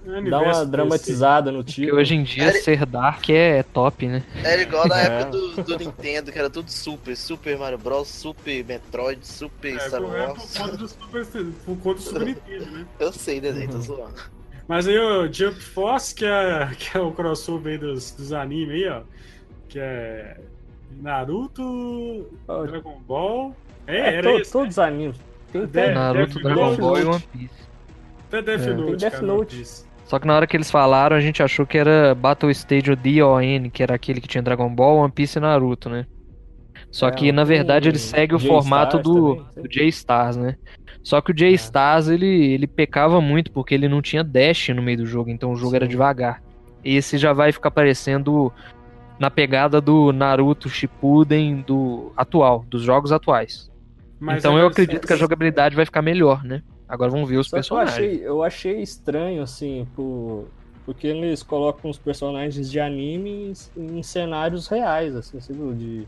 é 0.06 0.22
Dá 0.30 0.42
uma 0.42 0.66
dramatizada 0.66 1.50
no 1.50 1.64
tipo. 1.64 1.88
Porque 1.88 2.02
hoje 2.02 2.16
em 2.16 2.24
dia 2.24 2.44
era... 2.46 2.60
ser 2.60 2.86
Dark 2.86 3.30
é 3.30 3.64
top, 3.64 4.06
né? 4.08 4.24
Era 4.44 4.62
igual 4.62 4.86
na 4.86 5.00
é. 5.00 5.06
época 5.06 5.32
do, 5.32 5.64
do, 5.64 5.78
Nintendo, 5.78 6.32
que 6.32 6.38
era 6.38 6.50
tudo 6.50 6.70
Super. 6.70 7.16
Super 7.16 7.58
Mario 7.58 7.78
Bros, 7.78 8.10
Super 8.10 8.66
Metroid, 8.66 9.26
Super 9.26 9.78
é, 9.78 9.80
Star 9.80 10.02
é 10.02 10.06
Wars. 10.06 10.20
É, 10.20 10.60
por 10.60 10.66
conta 10.66 10.78
do 10.78 10.88
Super, 10.90 11.26
por 11.66 11.78
conta 11.78 11.96
do 11.96 12.02
Super 12.02 12.26
Nintendo, 12.26 12.66
né? 12.72 12.86
Eu 13.00 13.14
sei, 13.14 13.40
desenho, 13.40 13.68
né, 13.68 13.74
tô 13.74 13.80
zoando. 13.80 14.34
Mas 14.68 14.88
aí 14.88 14.98
o 14.98 15.32
Jump 15.32 15.60
Force, 15.60 16.14
que 16.14 16.26
é, 16.26 16.70
que 16.78 16.98
é 16.98 17.00
o 17.00 17.12
crossover 17.12 17.74
aí 17.74 17.78
dos, 17.78 18.12
dos 18.12 18.34
animes 18.34 18.76
aí, 18.76 18.90
ó 18.90 19.04
que 19.74 19.80
é 19.80 20.38
Naruto, 21.02 22.28
oh. 22.48 22.64
Dragon 22.68 23.02
Ball. 23.08 23.56
É, 23.88 23.98
é 23.98 24.16
era 24.18 24.32
to, 24.32 24.40
esse, 24.40 24.52
Todos 24.52 24.70
os 24.70 24.78
né? 24.78 24.86
animes. 24.86 25.16
Tem 25.54 25.64
até 25.64 25.94
Naruto, 25.94 26.34
Death 26.34 26.44
Dragon 26.44 26.76
Ball 26.76 27.00
e 27.00 27.06
One 27.06 27.24
Piece. 27.32 27.54
Até 28.28 28.42
Death 28.42 28.68
é. 28.68 28.74
Note, 28.74 28.96
Death 28.98 29.22
Note. 29.22 29.64
Só 30.06 30.20
que 30.20 30.28
na 30.28 30.36
hora 30.36 30.48
que 30.48 30.58
eles 30.58 30.70
falaram, 30.70 31.16
a 31.16 31.22
gente 31.22 31.42
achou 31.42 31.66
que 31.66 31.78
era 31.78 32.14
Battle 32.16 32.52
Stage 32.52 32.96
DON, 32.96 33.70
que 33.72 33.84
era 33.84 33.96
aquele 33.96 34.20
que 34.20 34.28
tinha 34.28 34.42
Dragon 34.42 34.74
Ball, 34.74 34.98
One 34.98 35.12
Piece 35.12 35.38
e 35.38 35.42
Naruto, 35.42 35.90
né? 35.90 36.06
Só 36.92 37.08
é, 37.08 37.12
que 37.12 37.32
na 37.32 37.44
verdade 37.44 37.88
ele 37.88 38.00
segue 38.00 38.36
o 38.36 38.40
formato 38.40 38.98
do, 38.98 39.46
do 39.56 39.68
J-Stars, 39.70 40.36
né? 40.36 40.58
Só 41.04 41.22
que 41.22 41.32
o 41.32 41.34
J-Stars 41.34 42.08
ele, 42.08 42.54
ele 42.54 42.68
pecava 42.68 43.22
muito 43.22 43.52
porque 43.52 43.76
ele 43.76 43.88
não 43.88 44.02
tinha 44.02 44.24
dash 44.24 44.70
no 44.70 44.82
meio 44.82 44.98
do 44.98 45.06
jogo, 45.06 45.30
então 45.30 45.52
o 45.52 45.56
jogo 45.56 45.72
Sim. 45.72 45.76
era 45.78 45.88
devagar. 45.88 46.42
Esse 46.84 47.18
já 47.18 47.32
vai 47.32 47.52
ficar 47.52 47.72
parecendo 47.72 48.52
na 49.20 49.30
pegada 49.30 49.80
do 49.80 50.12
Naruto 50.12 50.70
Shippuden 50.70 51.62
do 51.62 52.12
atual, 52.18 52.66
dos 52.68 52.82
jogos 52.82 53.12
atuais. 53.12 53.72
Mas 54.24 54.38
então 54.38 54.58
eu 54.58 54.68
acredito 54.68 55.06
que 55.06 55.12
a 55.12 55.18
jogabilidade 55.18 55.76
vai 55.76 55.84
ficar 55.84 56.02
melhor, 56.02 56.46
né? 56.46 56.64
Agora 56.88 57.12
vamos 57.12 57.30
ver 57.30 57.38
os 57.38 57.50
Só 57.50 57.58
personagens. 57.58 57.98
Eu 57.98 58.04
achei, 58.04 58.28
eu 58.28 58.44
achei 58.44 58.82
estranho, 58.82 59.44
assim, 59.44 59.86
por... 59.94 60.48
porque 60.86 61.08
eles 61.08 61.44
colocam 61.44 61.92
os 61.92 61.98
personagens 61.98 62.72
de 62.72 62.80
anime 62.80 63.52
em, 63.76 63.98
em 63.98 64.02
cenários 64.02 64.70
reais, 64.70 65.14
assim, 65.14 65.38
assim, 65.38 65.76
de 65.76 66.08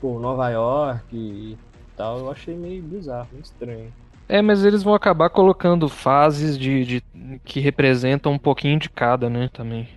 pô, 0.00 0.20
Nova 0.20 0.48
York 0.50 1.02
e 1.16 1.58
tal. 1.96 2.18
Eu 2.20 2.30
achei 2.30 2.54
meio 2.54 2.80
bizarro, 2.80 3.26
meio 3.32 3.42
estranho. 3.42 3.92
É, 4.28 4.40
mas 4.40 4.64
eles 4.64 4.84
vão 4.84 4.94
acabar 4.94 5.28
colocando 5.28 5.88
fases 5.88 6.56
de, 6.56 6.84
de 6.84 7.02
que 7.44 7.58
representam 7.58 8.32
um 8.32 8.38
pouquinho 8.38 8.78
de 8.78 8.88
cada, 8.88 9.28
né? 9.28 9.50
Também. 9.52 9.88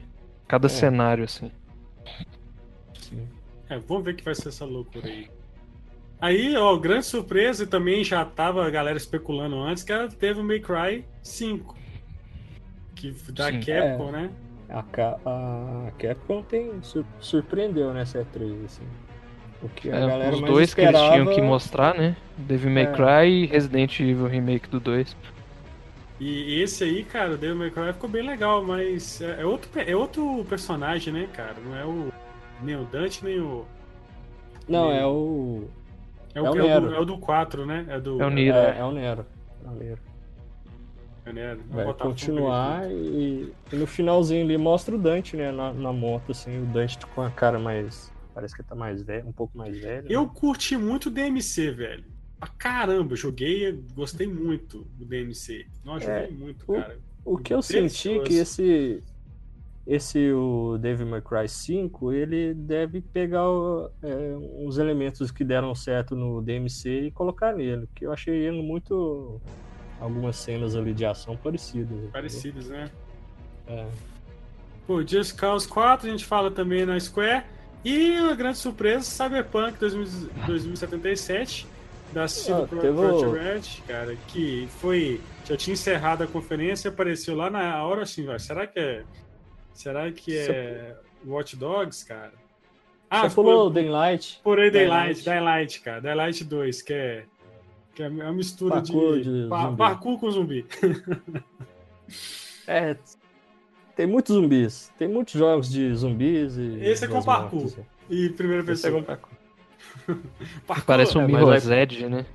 Cada 0.48 0.66
é. 0.66 0.70
cenário, 0.70 1.26
assim. 1.26 1.52
É, 3.70 3.78
vamos 3.78 4.04
ver 4.04 4.16
que 4.16 4.24
vai 4.24 4.34
ser 4.34 4.50
essa 4.50 4.66
loucura 4.66 5.08
aí. 5.08 5.30
Aí, 6.22 6.56
ó, 6.56 6.78
grande 6.78 7.08
surpresa, 7.08 7.64
e 7.64 7.68
também 7.68 8.04
já 8.04 8.24
tava 8.24 8.66
a 8.66 8.70
galera 8.70 8.96
especulando 8.96 9.60
antes, 9.60 9.84
que 9.84 9.92
ela 9.92 10.08
teve 10.08 10.40
o 10.40 10.44
May 10.44 10.60
Cry 10.60 11.04
5. 11.24 11.76
Que 12.96 13.12
da 13.32 13.52
Sim, 13.52 13.60
Capcom, 13.60 14.10
é. 14.10 14.12
né? 14.12 14.30
A, 14.70 14.80
a 15.26 15.92
Capcom 15.98 16.44
tem, 16.44 16.80
surpreendeu 17.20 17.92
nessa 17.92 18.20
E3, 18.20 18.66
assim. 18.66 18.84
O 19.64 19.70
que 19.70 19.90
a 19.92 19.96
é, 19.96 20.08
galera 20.08 20.36
os 20.36 20.42
dois 20.42 20.70
esperava... 20.70 20.98
que 20.98 21.04
eles 21.04 21.24
tinham 21.24 21.36
que 21.36 21.42
mostrar, 21.42 21.96
né? 21.96 22.16
Devil 22.38 22.70
May 22.70 22.84
é. 22.84 22.92
Cry 22.92 23.28
e 23.28 23.46
Resident 23.48 24.00
Evil 24.00 24.28
Remake 24.28 24.70
do 24.70 24.80
2. 24.80 25.16
E 26.20 26.62
esse 26.62 26.84
aí, 26.84 27.04
cara, 27.04 27.34
o 27.34 27.38
Devil 27.38 27.56
May 27.56 27.72
Cry 27.72 27.94
ficou 27.94 28.10
bem 28.10 28.22
legal, 28.22 28.64
mas 28.64 29.20
é, 29.22 29.42
é 29.42 29.46
outro, 29.46 29.70
é 29.76 29.96
outro 29.96 30.46
personagem, 30.48 31.12
né, 31.12 31.28
cara? 31.34 31.56
Não 31.66 31.76
é 31.76 31.84
o 31.84 32.12
nem 32.62 32.76
o 32.76 32.86
Dante, 32.86 33.26
nem 33.26 33.40
o. 33.40 33.66
Não, 34.68 34.90
nem... 34.90 35.00
é 35.00 35.06
o. 35.06 35.68
É 36.34 36.42
o, 36.42 36.46
é 36.46 36.52
o, 36.52 36.68
é, 36.68 36.78
o 36.78 36.82
do, 36.82 36.96
é 36.96 37.00
o 37.00 37.06
do 37.06 37.18
4, 37.18 37.66
né? 37.66 37.86
É, 37.90 38.00
do... 38.00 38.22
é 38.22 38.26
o 38.26 38.30
Nero. 38.30 38.58
É, 38.58 38.80
é 38.80 38.84
o 38.84 38.92
Nero. 38.92 39.26
É 39.66 39.70
o 39.70 39.72
Nero. 39.74 40.00
É 41.26 41.34
Nero. 41.34 41.62
Vai 41.70 41.94
continuar 41.94 42.90
e, 42.90 43.54
e, 43.72 43.76
no 43.76 43.86
finalzinho 43.86 44.44
ali 44.44 44.58
mostra 44.58 44.96
o 44.96 44.98
Dante, 44.98 45.38
né? 45.38 45.52
Na, 45.52 45.72
na 45.72 45.94
moto, 45.94 46.32
assim, 46.32 46.64
o 46.64 46.66
Dante 46.66 46.98
com 47.14 47.22
a 47.22 47.30
cara 47.30 47.60
mais. 47.60 48.12
Parece 48.34 48.56
que 48.56 48.64
tá 48.64 48.74
mais 48.74 49.02
velho, 49.02 49.28
um 49.28 49.32
pouco 49.32 49.58
mais 49.58 49.78
velho. 49.78 50.08
Eu 50.10 50.24
né? 50.24 50.32
curti 50.34 50.78
muito 50.78 51.08
o 51.08 51.12
DMC, 51.12 51.72
velho. 51.72 52.06
Pra 52.40 52.50
caramba, 52.50 53.16
joguei, 53.16 53.72
gostei 53.94 54.26
muito 54.26 54.88
do 54.98 55.06
DMC. 55.06 55.68
Nossa, 55.84 56.06
joguei 56.06 56.24
é, 56.24 56.32
muito, 56.32 56.64
o, 56.68 56.76
cara. 56.76 56.98
O 57.24 57.38
que 57.38 57.54
eu 57.54 57.62
senti 57.62 58.20
que 58.22 58.36
esse, 58.36 59.04
esse 59.86 60.32
o 60.32 60.78
Devil 60.78 61.08
May 61.08 61.22
Cry 61.22 61.48
5 61.48 62.14
ele 62.14 62.54
deve 62.54 63.02
pegar 63.02 63.46
é, 64.04 64.36
uns 64.60 64.78
elementos 64.78 65.32
que 65.32 65.44
deram 65.44 65.74
certo 65.74 66.16
no 66.16 66.42
DMC 66.42 67.08
e 67.08 67.12
colocar 67.12 67.54
nele 67.54 67.88
que 67.96 68.06
eu 68.06 68.14
achei 68.14 68.36
ele 68.36 68.62
muito 68.62 69.42
algumas 70.00 70.36
cenas 70.36 70.76
ali 70.76 70.94
de 70.94 71.06
ação 71.06 71.36
parecidas 71.36 72.10
parecidas 72.12 72.68
né? 72.70 72.90
É. 73.68 73.88
Pô, 74.86 75.06
Just 75.06 75.38
Cause 75.38 75.68
4 75.68 76.08
a 76.08 76.12
gente 76.12 76.26
fala 76.26 76.52
também 76.52 76.86
na 76.86 77.00
Square. 77.00 77.46
E 77.84 78.20
uma 78.20 78.36
grande 78.36 78.58
surpresa 78.58 79.04
Cyberpunk 79.04 79.80
2077 79.80 81.68
da 82.14 82.28
CD 82.28 82.54
ah, 82.54 83.32
Red 83.32 83.82
cara 83.88 84.16
que 84.28 84.68
foi 84.80 85.22
já 85.46 85.56
tinha 85.56 85.74
encerrado 85.74 86.24
a 86.24 86.28
conferência 86.28 86.90
apareceu 86.90 87.36
lá 87.36 87.50
na 87.50 87.82
hora 87.84 88.04
assim 88.04 88.26
vai 88.26 88.38
será 88.38 88.68
que 88.68 88.78
é 88.78 89.04
Será 89.74 90.12
que 90.12 90.38
é 90.38 90.96
Watch 91.26 91.56
Dogs, 91.56 92.06
cara? 92.06 92.34
Ah, 93.10 93.24
Você 93.24 93.36
falou 93.36 93.70
Daylight. 93.70 94.40
Por 94.44 94.60
aí 94.60 94.72
Daylight, 94.72 95.24
Daylight, 95.24 95.82
cara. 95.82 96.00
Daylight 96.02 96.44
2, 96.44 96.82
que 96.82 96.94
é, 96.94 97.26
que 97.94 98.04
é 98.04 98.08
uma 98.08 98.32
mistura 98.32 98.76
parkour 98.76 99.20
de, 99.20 99.44
de 99.44 99.50
pa 99.50 99.72
parkour 99.74 100.20
com 100.20 100.32
zumbi. 100.32 100.66
é, 102.66 102.96
tem 103.96 104.08
muitos 104.08 104.34
zumbis. 104.34 104.92
Tem 104.98 105.08
muitos 105.08 105.34
jogos 105.34 105.70
de 105.70 105.94
zumbis 105.94 106.58
e. 106.58 106.80
Esse 106.82 107.06
é 107.06 107.08
com 107.08 107.22
parkour. 107.22 107.64
Mortes, 107.64 107.80
e 108.10 108.30
primeira 108.30 108.64
pessoa. 108.64 109.00
É 109.00 109.02
parkour. 109.02 109.38
parkour. 110.66 110.86
Parece 110.86 111.18
um 111.18 111.22
é, 111.22 111.28
Mirror's 111.28 111.70
Edge, 111.70 112.08
né? 112.08 112.26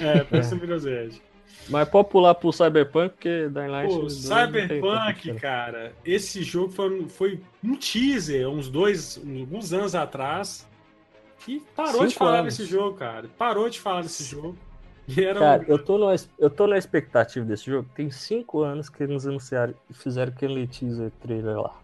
É, 0.00 0.22
parece 0.24 0.54
um 0.54 0.58
Mirror's 0.58 0.84
Edge. 0.84 1.22
Mas 1.68 1.88
pode 1.88 2.08
pular 2.08 2.34
pro 2.34 2.52
Cyberpunk, 2.52 3.10
porque 3.10 3.48
Dying 3.48 3.68
Light... 3.68 3.92
Pô, 3.92 4.08
Cyberpunk, 4.08 5.34
cara, 5.34 5.92
esse 6.04 6.42
jogo 6.42 6.72
foi, 6.72 7.08
foi 7.08 7.40
um 7.64 7.74
teaser, 7.76 8.48
uns 8.48 8.68
dois, 8.68 9.18
alguns 9.18 9.72
anos 9.72 9.94
atrás, 9.94 10.66
que 11.40 11.60
parou 11.74 11.92
Cinco 11.92 12.06
de 12.08 12.14
falar 12.14 12.38
anos. 12.40 12.56
desse 12.56 12.70
jogo, 12.70 12.96
cara. 12.96 13.28
Parou 13.36 13.68
de 13.68 13.80
falar 13.80 14.02
desse 14.02 14.24
jogo. 14.24 14.56
Cara, 15.38 15.60
um... 15.60 15.64
eu, 15.68 15.78
tô 15.78 15.98
no, 15.98 16.06
eu 16.36 16.50
tô 16.50 16.66
na 16.66 16.76
expectativa 16.76 17.46
desse 17.46 17.66
jogo. 17.66 17.88
Tem 17.94 18.10
cinco 18.10 18.62
anos 18.62 18.88
que 18.88 19.04
eles 19.04 19.24
anunciaram 19.24 19.72
e 19.88 19.94
fizeram 19.94 20.32
aquele 20.32 20.66
teaser 20.66 21.12
trailer 21.20 21.60
lá. 21.60 21.80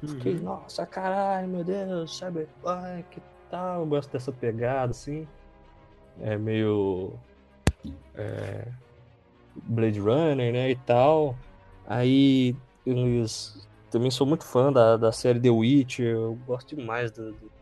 Uhum. 0.00 0.08
Fiquei, 0.08 0.34
nossa, 0.34 0.86
caralho, 0.86 1.48
meu 1.48 1.64
Deus, 1.64 2.16
Cyberpunk 2.16 3.04
que 3.10 3.20
tal. 3.50 3.80
Eu 3.80 3.86
gosto 3.86 4.10
dessa 4.10 4.32
pegada, 4.32 4.90
assim. 4.90 5.26
É 6.20 6.36
meio. 6.36 7.14
É, 8.14 8.68
Blade 9.54 10.00
Runner, 10.00 10.52
né, 10.52 10.70
e 10.70 10.76
tal. 10.76 11.36
Aí 11.86 12.56
eles 12.86 13.68
também 13.90 14.10
sou 14.10 14.26
muito 14.26 14.44
fã 14.44 14.72
da, 14.72 14.96
da 14.96 15.12
série 15.12 15.38
The 15.38 15.50
Witcher, 15.50 16.06
eu 16.06 16.34
gosto 16.46 16.74
demais 16.74 17.10
do, 17.10 17.32
do, 17.32 17.52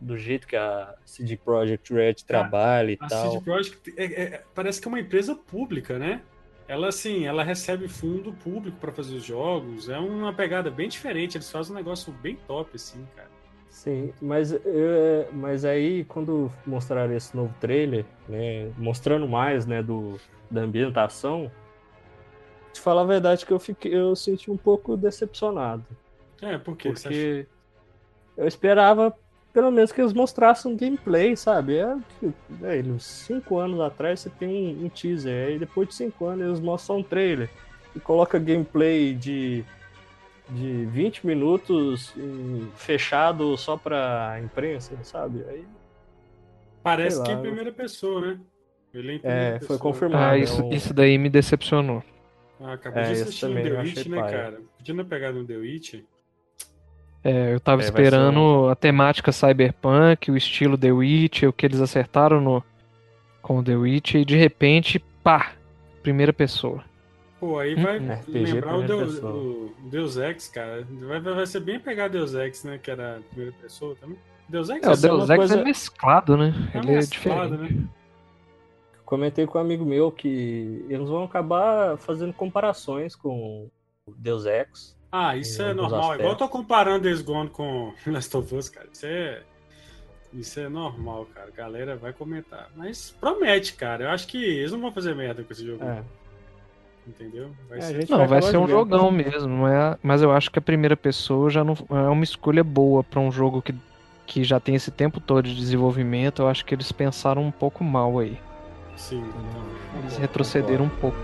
do 0.00 0.16
jeito 0.16 0.46
que 0.46 0.54
a 0.54 0.94
CD 1.04 1.36
Projekt 1.36 1.92
Red 1.92 2.14
trabalha 2.26 2.92
e 2.92 2.98
a 3.00 3.08
tal. 3.08 3.26
A 3.26 3.30
CD 3.30 3.44
Projekt 3.44 3.94
é, 3.96 4.04
é, 4.04 4.44
parece 4.54 4.80
que 4.80 4.86
é 4.86 4.90
uma 4.90 5.00
empresa 5.00 5.34
pública, 5.34 5.98
né? 5.98 6.22
Ela 6.66 6.88
assim, 6.88 7.26
ela 7.26 7.42
recebe 7.42 7.88
fundo 7.88 8.32
público 8.32 8.78
para 8.78 8.92
fazer 8.92 9.16
os 9.16 9.24
jogos, 9.24 9.88
é 9.88 9.98
uma 9.98 10.32
pegada 10.32 10.70
bem 10.70 10.88
diferente, 10.88 11.36
eles 11.36 11.50
fazem 11.50 11.72
um 11.72 11.76
negócio 11.76 12.12
bem 12.12 12.38
top 12.46 12.70
assim, 12.74 13.04
cara. 13.14 13.33
Sim, 13.74 14.14
mas, 14.22 14.52
eu, 14.52 15.28
mas 15.32 15.64
aí 15.64 16.04
quando 16.04 16.50
mostraram 16.64 17.12
esse 17.12 17.36
novo 17.36 17.52
trailer, 17.60 18.06
né, 18.28 18.70
mostrando 18.78 19.26
mais, 19.28 19.66
né, 19.66 19.82
do, 19.82 20.16
da 20.48 20.60
ambientação, 20.60 21.50
te 22.72 22.80
falar 22.80 23.02
a 23.02 23.06
verdade 23.06 23.44
que 23.44 23.52
eu 23.52 23.58
fiquei, 23.58 23.92
eu 23.92 24.14
senti 24.14 24.48
um 24.48 24.56
pouco 24.56 24.96
decepcionado. 24.96 25.84
É, 26.40 26.56
por 26.56 26.76
quê? 26.76 26.92
Porque 26.92 27.48
eu 28.36 28.46
esperava 28.46 29.12
pelo 29.52 29.72
menos 29.72 29.90
que 29.90 30.00
eles 30.00 30.12
mostrassem 30.12 30.72
um 30.72 30.76
gameplay, 30.76 31.36
sabe? 31.36 31.76
É, 31.76 31.96
é, 32.62 32.82
cinco 33.00 33.58
anos 33.58 33.80
atrás 33.80 34.20
você 34.20 34.30
tem 34.30 34.48
um, 34.48 34.86
um 34.86 34.88
teaser, 34.88 35.48
aí 35.48 35.58
depois 35.58 35.88
de 35.88 35.96
cinco 35.96 36.26
anos 36.26 36.46
eles 36.46 36.60
mostram 36.60 36.98
um 36.98 37.02
trailer 37.02 37.50
e 37.94 37.98
coloca 37.98 38.38
gameplay 38.38 39.14
de, 39.14 39.64
de 40.48 40.84
20 40.86 41.26
minutos 41.26 42.14
fechado 42.76 43.56
só 43.56 43.76
pra 43.76 44.40
imprensa, 44.42 44.96
sabe? 45.02 45.44
Aí. 45.48 45.64
Parece 46.82 47.22
que 47.22 47.30
é 47.30 47.34
em 47.34 47.40
primeira 47.40 47.72
pessoa, 47.72 48.20
né? 48.20 48.40
Ele 48.92 49.20
é, 49.24 49.56
é 49.56 49.60
foi 49.60 49.78
confirmado. 49.78 50.22
Ah, 50.22 50.38
isso, 50.38 50.62
isso 50.70 50.94
daí 50.94 51.18
me 51.18 51.28
decepcionou. 51.28 52.02
Ah, 52.60 52.74
acabou 52.74 53.00
é, 53.00 53.06
de 53.06 53.22
assistir 53.22 53.48
no 53.48 53.54
The 53.54 53.80
Witch, 53.80 54.06
né, 54.06 54.22
cara? 54.22 54.60
Podia 54.76 54.94
não 54.94 55.04
pegar 55.04 55.32
no 55.32 55.44
The 55.44 55.56
Witch. 55.56 55.94
É, 57.24 57.54
eu 57.54 57.58
tava 57.58 57.82
é, 57.82 57.84
esperando 57.84 58.38
um... 58.38 58.68
a 58.68 58.76
temática 58.76 59.32
cyberpunk, 59.32 60.30
o 60.30 60.36
estilo 60.36 60.76
The 60.76 60.92
Witch, 60.92 61.44
o 61.44 61.52
que 61.52 61.64
eles 61.66 61.80
acertaram 61.80 62.40
no 62.40 62.62
com 63.40 63.58
o 63.58 63.64
The 63.64 63.76
Witch, 63.76 64.14
e 64.14 64.24
de 64.24 64.36
repente, 64.36 64.98
pá, 65.22 65.52
primeira 66.02 66.32
pessoa. 66.32 66.82
Pô, 67.44 67.58
aí 67.58 67.74
vai 67.74 67.98
hum, 67.98 68.18
lembrar 68.26 68.78
o 68.78 68.82
Deus, 68.82 69.22
o 69.22 69.74
Deus 69.90 70.16
Ex, 70.16 70.48
cara. 70.48 70.86
Vai, 70.90 71.20
vai 71.20 71.46
ser 71.46 71.60
bem 71.60 71.78
pegar 71.78 72.08
Deus 72.08 72.32
Ex, 72.32 72.64
né? 72.64 72.78
Que 72.82 72.90
era 72.90 73.18
a 73.18 73.20
primeira 73.20 73.52
pessoa 73.60 73.94
também. 73.96 74.16
Deus 74.48 74.70
Ex 74.70 74.82
é, 74.82 74.90
o 74.90 74.96
Deus 74.96 75.28
Ex 75.28 75.36
coisa... 75.36 75.60
é 75.60 75.64
mesclado, 75.64 76.36
né? 76.38 76.54
É 76.72 76.78
Ele 76.78 76.92
é 76.92 76.94
mesclado, 76.94 77.54
é 77.54 77.56
diferente. 77.58 77.80
Né? 77.80 77.88
Comentei 79.04 79.46
com 79.46 79.58
um 79.58 79.60
amigo 79.60 79.84
meu 79.84 80.10
que 80.10 80.86
eles 80.88 81.08
vão 81.08 81.24
acabar 81.24 81.98
fazendo 81.98 82.32
comparações 82.32 83.14
com 83.14 83.68
Deus 84.16 84.46
Ex 84.46 84.94
ah, 85.16 85.36
isso 85.36 85.62
é 85.62 85.72
normal. 85.72 86.00
Aspectos. 86.00 86.18
Igual 86.18 86.32
eu 86.32 86.38
tô 86.38 86.48
comparando 86.48 87.04
Days 87.04 87.22
Gone 87.22 87.48
com 87.48 87.94
Last 88.04 88.36
of 88.36 88.52
Us, 88.52 88.68
cara. 88.68 88.88
Isso 88.92 89.06
é. 89.06 89.42
Isso 90.32 90.58
é 90.58 90.68
normal, 90.68 91.26
cara. 91.26 91.46
A 91.46 91.56
galera 91.56 91.94
vai 91.94 92.12
comentar. 92.12 92.68
Mas 92.74 93.12
promete, 93.12 93.74
cara. 93.74 94.06
Eu 94.06 94.10
acho 94.10 94.26
que 94.26 94.42
eles 94.42 94.72
não 94.72 94.80
vão 94.80 94.90
fazer 94.90 95.14
merda 95.14 95.44
com 95.44 95.52
esse 95.52 95.64
jogo. 95.64 95.84
É. 95.84 96.02
Entendeu? 97.06 97.50
Vai 97.68 97.78
é, 97.78 97.82
ser... 97.82 98.10
Não, 98.10 98.18
vai, 98.18 98.26
vai 98.26 98.42
ser 98.42 98.56
um 98.56 98.66
jogão 98.66 99.10
mesmo. 99.10 99.48
Não 99.48 99.68
é... 99.68 99.96
Mas 100.02 100.22
eu 100.22 100.30
acho 100.32 100.50
que 100.50 100.58
a 100.58 100.62
primeira 100.62 100.96
pessoa 100.96 101.50
já 101.50 101.62
não 101.62 101.74
é 101.90 102.08
uma 102.08 102.24
escolha 102.24 102.64
boa 102.64 103.04
para 103.04 103.20
um 103.20 103.30
jogo 103.30 103.60
que, 103.60 103.74
que 104.26 104.42
já 104.42 104.58
tem 104.58 104.74
esse 104.74 104.90
tempo 104.90 105.20
todo 105.20 105.42
de 105.42 105.54
desenvolvimento. 105.54 106.42
Eu 106.42 106.48
acho 106.48 106.64
que 106.64 106.74
eles 106.74 106.90
pensaram 106.90 107.42
um 107.42 107.50
pouco 107.50 107.84
mal 107.84 108.18
aí. 108.18 108.38
Sim. 108.96 109.22
Eles 110.00 110.16
retrocederam 110.16 110.86
um 110.86 110.88
pouco. 110.88 111.18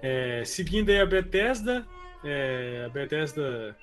É, 0.00 0.42
seguindo 0.44 0.90
aí 0.90 1.00
a 1.00 1.06
Bethesda, 1.06 1.84
é, 2.24 2.84
a 2.86 2.88
Bethesda 2.88 3.76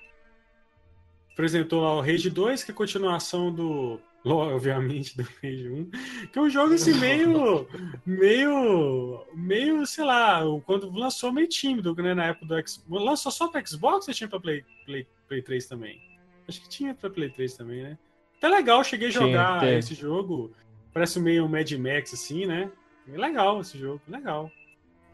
apresentou 1.35 1.81
lá 1.81 1.93
o 1.93 2.01
Rage 2.01 2.29
2, 2.29 2.63
que 2.63 2.71
é 2.71 2.73
a 2.73 2.77
continuação 2.77 3.53
do. 3.53 3.99
Obviamente, 4.23 5.15
do 5.15 5.23
Rage 5.43 5.69
1. 5.69 5.89
Que 6.31 6.39
é 6.39 6.41
um 6.41 6.49
jogo 6.49 6.73
assim 6.73 6.93
meio. 6.93 7.67
meio. 8.05 9.25
meio, 9.35 9.85
sei 9.85 10.05
lá, 10.05 10.41
quando 10.65 10.89
lançou 10.91 11.31
meio 11.31 11.47
tímido, 11.47 11.93
né? 11.95 12.13
Na 12.13 12.27
época 12.27 12.45
do 12.45 12.67
Xbox. 12.67 13.03
Lançou 13.03 13.31
só 13.31 13.49
para 13.49 13.63
Xbox 13.63 14.07
ou 14.07 14.13
tinha 14.13 14.29
para 14.29 14.39
Play, 14.39 14.63
Play, 14.85 15.05
Play 15.27 15.41
3 15.41 15.67
também? 15.67 16.01
Acho 16.47 16.61
que 16.61 16.69
tinha 16.69 16.95
para 16.95 17.09
Play 17.09 17.29
3 17.29 17.53
também, 17.53 17.83
né? 17.83 17.97
Tá 18.39 18.47
legal, 18.47 18.83
cheguei 18.83 19.09
a 19.09 19.11
jogar 19.11 19.59
tinha, 19.59 19.77
esse 19.77 19.93
jogo. 19.93 20.51
Parece 20.93 21.19
meio 21.19 21.45
um 21.45 21.47
Mad 21.47 21.69
Max, 21.73 22.13
assim, 22.13 22.45
né? 22.45 22.71
Legal 23.07 23.61
esse 23.61 23.77
jogo, 23.77 24.01
legal. 24.07 24.49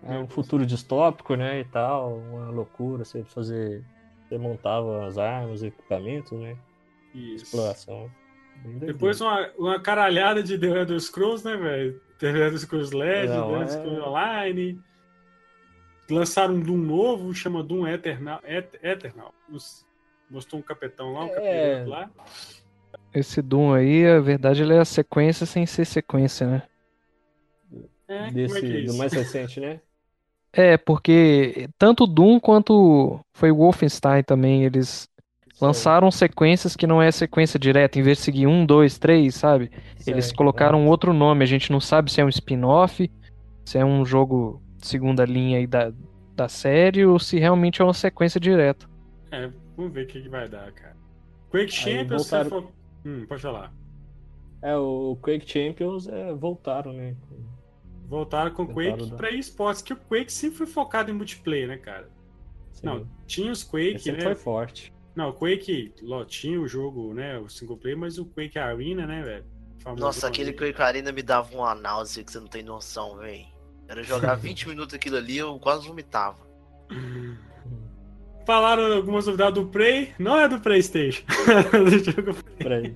É 0.03 0.17
um 0.17 0.27
futuro 0.27 0.65
distópico, 0.65 1.35
né, 1.35 1.59
e 1.59 1.65
tal, 1.65 2.17
uma 2.17 2.49
loucura, 2.49 3.05
você 3.05 3.23
fazer, 3.23 3.83
você 4.31 4.37
montava 4.37 5.05
as 5.05 5.17
armas, 5.17 5.55
os 5.55 5.63
equipamentos, 5.63 6.31
né, 6.39 6.55
Isso. 7.13 7.45
exploração. 7.45 8.09
Depois 8.63 9.19
uma, 9.19 9.49
uma 9.57 9.79
caralhada 9.79 10.41
de 10.41 10.57
The 10.57 10.67
Elder 10.67 10.99
Scrolls, 10.99 11.43
né, 11.43 11.57
velho, 11.57 12.01
The 12.17 12.27
Elder 12.29 12.57
Scrolls 12.59 12.95
LED, 12.95 13.27
The 13.27 13.37
Elder 13.37 13.61
é. 13.61 13.67
Scrolls 13.67 14.01
Online, 14.01 14.79
lançaram 16.09 16.55
um 16.55 16.59
Doom 16.61 16.77
novo, 16.77 17.33
chama 17.33 17.61
Doom 17.61 17.87
Eternal, 17.87 18.39
Et, 18.45 18.79
Eternal, 18.81 19.33
mostrou 20.29 20.61
um 20.61 20.63
capetão 20.63 21.13
lá, 21.13 21.25
um 21.25 21.29
é... 21.35 21.83
lá. 21.85 22.09
Esse 23.13 23.41
Doom 23.41 23.73
aí, 23.73 24.07
a 24.07 24.21
verdade, 24.21 24.61
ele 24.61 24.73
é 24.73 24.79
a 24.79 24.85
sequência 24.85 25.45
sem 25.45 25.65
ser 25.65 25.85
sequência, 25.85 26.47
né? 26.47 26.63
É, 28.07 28.31
Desse, 28.31 28.65
é, 28.65 28.83
é 28.83 28.85
do 28.85 28.93
mais 28.93 29.11
recente, 29.13 29.59
né? 29.59 29.81
É, 30.53 30.77
porque 30.77 31.69
tanto 31.77 32.05
Doom 32.05 32.39
quanto 32.39 33.19
foi 33.33 33.51
o 33.51 33.57
Wolfenstein 33.57 34.23
também, 34.23 34.63
eles 34.63 35.09
lançaram 35.61 36.09
sequências 36.11 36.75
que 36.75 36.87
não 36.87 37.01
é 37.01 37.11
sequência 37.11 37.59
direta, 37.59 37.99
em 37.99 38.01
vez 38.01 38.17
de 38.17 38.23
seguir 38.23 38.47
um, 38.47 38.65
dois, 38.65 38.97
três, 38.97 39.35
sabe? 39.35 39.71
Eles 40.05 40.31
colocaram 40.31 40.81
é. 40.81 40.87
outro 40.87 41.13
nome, 41.13 41.43
a 41.43 41.47
gente 41.47 41.71
não 41.71 41.79
sabe 41.79 42.11
se 42.11 42.19
é 42.19 42.25
um 42.25 42.29
spin-off, 42.29 43.09
se 43.63 43.77
é 43.77 43.85
um 43.85 44.03
jogo 44.03 44.61
segunda 44.79 45.23
linha 45.23 45.59
aí 45.59 45.67
da, 45.67 45.93
da 46.35 46.49
série 46.49 47.05
ou 47.05 47.19
se 47.19 47.39
realmente 47.39 47.81
é 47.81 47.85
uma 47.85 47.93
sequência 47.93 48.39
direta. 48.39 48.89
É, 49.31 49.49
vamos 49.77 49.93
ver 49.93 50.03
o 50.03 50.07
que, 50.07 50.21
que 50.21 50.29
vai 50.29 50.49
dar, 50.49 50.71
cara. 50.71 50.97
Quake 51.49 51.71
Champions, 51.71 52.29
voltaram... 52.29 52.49
for... 52.49 52.71
hum, 53.05 53.25
pode 53.27 53.41
falar. 53.41 53.71
É, 54.61 54.75
o 54.75 55.17
Quake 55.21 55.49
Champions 55.49 56.07
é, 56.07 56.33
voltaram, 56.33 56.93
né? 56.93 57.15
Voltaram 58.11 58.51
com 58.51 58.63
o 58.63 58.67
Quake 58.67 59.09
da... 59.09 59.15
pra 59.15 59.31
esportes, 59.31 59.81
que 59.81 59.93
o 59.93 59.95
Quake 59.95 60.33
sempre 60.33 60.57
foi 60.57 60.67
focado 60.67 61.09
em 61.09 61.13
multiplayer, 61.13 61.69
né, 61.69 61.77
cara? 61.77 62.09
Sim. 62.73 62.85
Não, 62.85 63.07
tinha 63.25 63.49
os 63.49 63.63
Quake, 63.63 64.11
né? 64.11 64.19
foi 64.19 64.35
forte. 64.35 64.93
Não, 65.15 65.29
o 65.29 65.33
Quake, 65.33 65.93
ó, 66.09 66.25
tinha 66.25 66.59
o 66.59 66.67
jogo, 66.67 67.13
né, 67.13 67.39
o 67.39 67.47
single 67.47 67.77
player, 67.77 67.97
mas 67.97 68.17
o 68.17 68.25
Quake 68.25 68.59
Arena, 68.59 69.07
né, 69.07 69.23
velho? 69.23 69.45
Nossa, 69.97 70.27
aquele 70.27 70.51
Quake 70.51 70.81
Arena 70.81 71.13
me 71.13 71.21
dava 71.21 71.55
uma 71.55 71.73
náusea 71.73 72.21
que 72.21 72.33
você 72.33 72.39
não 72.41 72.47
tem 72.47 72.61
noção, 72.61 73.15
velho. 73.15 73.45
Era 73.87 74.03
jogar 74.03 74.35
20 74.43 74.67
minutos 74.67 74.93
aquilo 74.93 75.15
ali, 75.15 75.37
eu 75.37 75.57
quase 75.57 75.87
vomitava. 75.87 76.45
Falaram 78.45 78.91
algumas 78.91 79.25
novidades 79.25 79.63
do 79.63 79.69
Prey, 79.69 80.13
não 80.19 80.37
é 80.37 80.49
do 80.49 80.59
PlayStation. 80.59 81.23
do 81.71 81.97
jogo 82.11 82.33
Prey. 82.57 82.93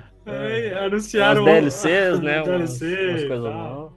É, 0.24 0.84
anunciaram. 0.84 1.42
Os 1.42 1.50
DLCs, 1.50 2.18
o, 2.18 2.22
né? 2.22 2.42
DLC, 2.42 3.26
umas, 3.28 3.40
umas 3.40 3.92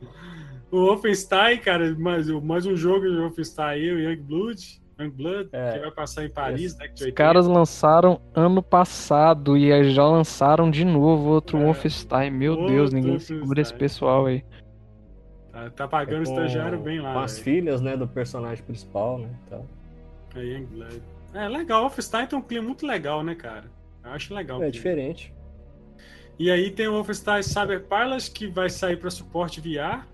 o 0.75 0.87
Wolfenstein, 0.87 1.57
cara, 1.59 1.95
mais, 1.97 2.27
mais 2.27 2.65
um 2.65 2.75
jogo 2.75 3.09
de 3.09 3.15
Wolfenstein 3.15 3.65
aí, 3.65 3.91
o 3.93 3.99
Youngblood. 3.99 4.81
Youngblood, 4.99 5.49
é. 5.53 5.71
que 5.71 5.79
vai 5.79 5.91
passar 5.91 6.25
em 6.25 6.29
Paris, 6.29 6.77
né? 6.77 6.89
Os 6.93 7.11
caras 7.11 7.47
lançaram 7.47 8.19
ano 8.33 8.61
passado 8.61 9.55
e 9.55 9.91
já 9.91 10.05
lançaram 10.05 10.69
de 10.69 10.83
novo 10.83 11.29
outro 11.29 11.57
é. 11.57 11.63
Wolfenstein. 11.63 12.31
Meu 12.31 12.53
outro 12.53 12.67
Deus, 12.67 12.91
ninguém 12.91 13.19
segura 13.19 13.61
esse 13.61 13.73
pessoal 13.73 14.25
aí. 14.25 14.43
Tá, 15.51 15.69
tá 15.69 15.87
pagando 15.87 16.19
é 16.19 16.23
estagiário 16.23 16.79
bem 16.79 16.99
lá. 16.99 17.13
Com 17.13 17.19
as 17.19 17.39
filhas, 17.39 17.79
né, 17.79 17.95
do 17.95 18.07
personagem 18.07 18.63
principal, 18.63 19.19
né? 19.19 19.29
Então. 19.45 19.65
É 20.35 20.43
Youngblood. 20.43 21.01
É 21.33 21.47
legal, 21.47 21.79
o 21.79 21.81
Wolfenstein 21.83 22.27
tem 22.27 22.39
um 22.39 22.41
clima 22.41 22.65
muito 22.65 22.85
legal, 22.85 23.23
né, 23.23 23.35
cara? 23.35 23.65
Eu 24.03 24.11
acho 24.11 24.33
legal. 24.33 24.61
É 24.63 24.69
diferente. 24.69 25.33
E 26.37 26.51
aí 26.51 26.69
tem 26.69 26.87
o 26.87 26.91
Wolfenstein 26.91 27.41
Cyber 27.41 27.85
Pillars, 27.85 28.27
que 28.27 28.47
vai 28.47 28.69
sair 28.69 28.97
para 28.97 29.09
suporte 29.09 29.61
VR. 29.61 30.05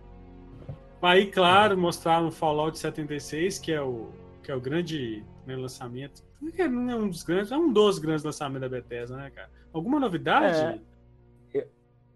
Aí, 1.02 1.26
claro, 1.26 1.76
mostraram 1.78 2.28
o 2.28 2.32
Fallout 2.32 2.78
76, 2.78 3.58
que 3.58 3.72
é 3.72 3.82
o, 3.82 4.10
que 4.44 4.52
é 4.52 4.56
o 4.56 4.62
grande 4.62 5.24
né, 5.48 5.56
lançamento. 5.56 6.24
Não 6.40 6.92
é 6.92 6.96
um 6.96 7.10
dos 7.10 7.24
grandes, 7.24 7.52
é 7.52 7.58
um 7.58 7.74
dos 7.74 7.98
grandes 7.98 8.24
lançamentos 8.24 8.62
da 8.62 8.70
Bethesda, 8.70 9.18
né, 9.18 9.32
cara? 9.32 9.50
Alguma 9.74 10.00
novidade? 10.00 10.80
É, 11.56 11.68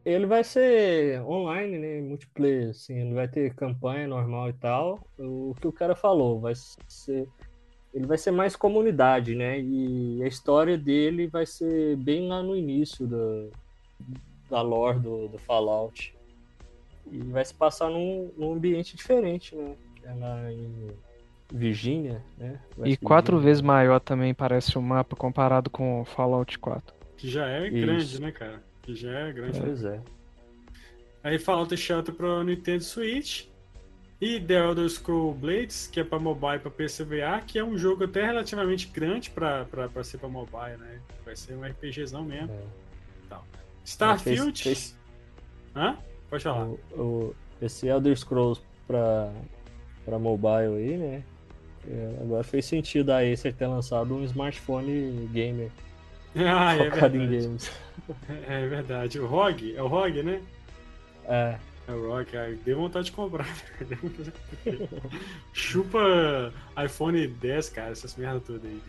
ele 0.06 0.28
vai 0.28 0.44
ser 0.44 1.20
online, 1.24 1.80
né? 1.80 2.02
Multiplayer, 2.02 2.70
assim, 2.70 2.94
ele 2.94 3.16
vai 3.16 3.28
ter 3.28 3.56
campanha 3.56 4.08
normal 4.08 4.50
e 4.50 4.54
tal. 4.54 5.08
O 5.18 5.56
que 5.60 5.68
o 5.68 5.72
cara 5.72 5.96
falou, 5.96 6.40
vai 6.40 6.54
ser. 6.56 7.28
Ele 7.92 8.06
vai 8.06 8.18
ser 8.18 8.30
mais 8.30 8.56
comunidade, 8.56 9.34
né? 9.34 9.60
E 9.60 10.22
a 10.22 10.28
história 10.28 10.78
dele 10.78 11.28
vai 11.28 11.46
ser 11.46 11.96
bem 11.98 12.28
lá 12.28 12.44
no 12.44 12.56
início 12.56 13.08
da, 13.08 13.48
da 14.50 14.62
lore 14.62 15.00
do, 15.00 15.28
do 15.28 15.38
Fallout. 15.38 16.14
E 17.12 17.18
vai 17.20 17.46
se 17.46 17.54
passar 17.54 17.90
num, 17.90 18.32
num 18.38 18.54
ambiente 18.54 18.96
diferente, 18.96 19.56
né? 19.56 19.76
Que 19.96 20.08
é 20.08 20.14
lá 20.14 20.52
em 20.52 20.88
Virgínia, 21.54 22.24
né? 22.38 22.60
e 22.84 22.98
quatro 22.98 23.40
vezes 23.40 23.62
maior 23.62 24.00
também 24.00 24.34
parece 24.34 24.78
o 24.78 24.82
mapa 24.82 25.16
comparado 25.16 25.70
com 25.70 26.02
o 26.02 26.06
Fallout 26.06 26.58
4. 26.58 26.96
Que 27.18 27.30
já 27.30 27.48
é 27.48 27.68
Isso. 27.68 27.86
grande, 27.86 28.22
né, 28.22 28.32
cara? 28.32 28.64
Que 28.82 28.96
já 28.96 29.12
é 29.12 29.32
grande. 29.32 29.62
Pois 29.62 29.84
é. 29.84 30.02
Aí 31.24 31.38
Fallout 31.38 31.76
Shelter 31.78 32.14
pro 32.14 32.44
Nintendo 32.44 32.84
Switch. 32.84 33.48
E 34.22 34.40
The 34.40 34.54
Elder 34.54 34.90
Scrolls 34.90 35.38
Blades, 35.38 35.88
que 35.88 36.00
é 36.00 36.04
para 36.04 36.18
mobile 36.18 36.56
e 36.56 36.60
para 36.60 36.72
PCVA, 36.72 37.42
que 37.46 37.60
é 37.60 37.64
um 37.64 37.78
jogo 37.78 38.06
até 38.06 38.26
relativamente 38.26 38.88
grande 38.88 39.30
para 39.30 39.68
ser 40.04 40.18
para 40.18 40.30
mobile, 40.30 40.78
né? 40.80 41.02
Vai 41.26 41.36
ser 41.36 41.54
um 41.54 41.66
RPGzão 41.66 42.24
mesmo. 42.24 42.50
É. 42.50 42.86
Starfield. 43.86 44.62
Fez, 44.62 44.78
fez, 44.92 44.98
Hã? 45.76 45.98
Pode 46.30 46.44
falar. 46.44 46.66
O, 46.66 46.80
o, 46.98 47.36
esse 47.62 47.88
Elder 47.88 48.18
Scrolls 48.18 48.62
pra, 48.88 49.32
pra 50.04 50.20
mobile 50.20 50.76
aí, 50.78 50.98
né? 50.98 51.24
É, 51.88 52.18
agora 52.22 52.44
fez 52.44 52.66
sentido 52.66 53.12
a 53.12 53.20
Acer 53.20 53.54
ter 53.54 53.68
lançado 53.68 54.16
um 54.16 54.24
smartphone 54.24 55.30
gamer. 55.32 55.70
Ah, 56.38 56.76
é 56.76 56.92
focado 56.92 57.16
é 57.16 57.20
em 57.22 57.30
games. 57.30 57.72
É 58.46 58.68
verdade. 58.68 59.20
O 59.22 59.26
ROG? 59.26 59.74
É 59.74 59.82
o 59.82 59.88
ROG, 59.88 60.22
né? 60.22 60.42
É. 61.26 61.58
É 61.88 61.92
o 61.94 62.10
ROG, 62.10 62.60
deu 62.66 62.78
vontade 62.78 63.06
de 63.06 63.12
comprar. 63.14 63.48
Chupa 65.54 66.52
iPhone 66.84 67.26
10, 67.26 67.70
cara, 67.70 67.92
essas 67.92 68.18
merdas 68.18 68.44
todas 68.44 68.66
aí. 68.66 68.82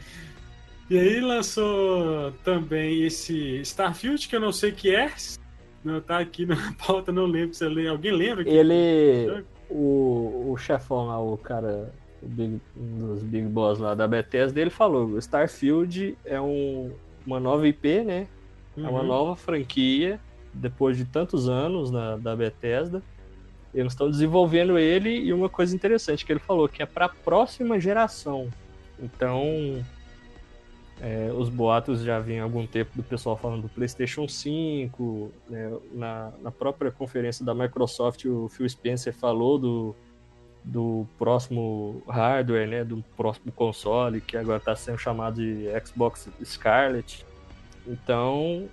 E 0.89 0.99
aí 0.99 1.21
lançou 1.21 2.33
também 2.45 3.03
esse 3.03 3.61
Starfield, 3.63 4.29
que 4.29 4.37
eu 4.37 4.41
não 4.41 4.53
sei 4.53 4.71
o 4.71 4.75
que 4.75 4.95
é. 4.95 5.13
Não 5.85 6.01
tá 6.01 6.19
aqui 6.19 6.47
na 6.47 6.57
pauta, 6.87 7.11
não 7.11 7.27
lembro 7.27 7.55
se 7.55 7.67
lê. 7.67 7.89
Alguém 7.89 8.13
lembra? 8.13 8.45
Que 8.45 8.51
Ele. 8.51 9.45
O, 9.69 10.53
o 10.53 10.57
chefão 10.57 11.09
lá, 11.09 11.21
o 11.21 11.37
cara 11.37 11.93
Big, 12.23 12.61
um 12.77 12.99
dos 13.09 13.23
Big 13.23 13.47
Boss 13.49 13.81
lá 13.81 13.95
da 13.95 14.07
Bethesda, 14.07 14.61
ele 14.61 14.71
falou: 14.71 15.19
Starfield 15.19 16.17
é 16.25 16.41
um, 16.41 16.93
uma 17.27 17.41
nova 17.41 17.67
IP, 17.67 18.03
né? 18.05 18.29
Uhum. 18.77 18.87
É 18.87 18.89
uma 18.89 19.01
uhum. 19.01 19.07
nova 19.07 19.37
franquia, 19.37 20.21
depois 20.53 20.97
de 20.97 21.05
tantos 21.05 21.49
anos 21.49 21.91
na, 21.91 22.17
da 22.17 22.37
Bethesda. 22.37 23.03
Eles 23.75 23.93
estão 23.93 24.11
desenvolvendo 24.11 24.79
ele 24.79 25.11
e 25.11 25.33
uma 25.33 25.49
coisa 25.49 25.75
interessante 25.75 26.25
que 26.25 26.33
ele 26.33 26.41
falou, 26.41 26.69
que 26.69 26.83
é 26.83 26.87
para 26.87 27.07
a 27.07 27.11
próxima 27.11 27.79
geração. 27.79 28.49
Então, 28.99 29.85
é, 31.01 31.31
os 31.33 31.49
boatos 31.49 32.03
já 32.03 32.19
vinham 32.19 32.41
há 32.41 32.45
algum 32.45 32.67
tempo 32.67 32.91
do 32.95 33.03
pessoal 33.03 33.37
falando 33.37 33.63
do 33.63 33.69
PlayStation 33.69 34.27
5. 34.27 35.31
Né? 35.49 35.77
Na, 35.93 36.33
na 36.43 36.51
própria 36.51 36.91
conferência 36.91 37.45
da 37.45 37.55
Microsoft, 37.55 38.25
o 38.25 38.49
Phil 38.49 38.69
Spencer 38.69 39.13
falou 39.13 39.59
do, 39.59 39.95
do 40.65 41.07
próximo 41.19 42.03
hardware, 42.09 42.67
né, 42.67 42.85
do 42.85 43.05
próximo 43.17 43.53
console, 43.53 44.21
que 44.21 44.37
agora 44.37 44.59
está 44.59 44.75
sendo 44.75 44.99
chamado 44.99 45.37
de 45.37 45.67
Xbox 45.85 46.29
Scarlet. 46.43 47.27
Então, 47.87 48.67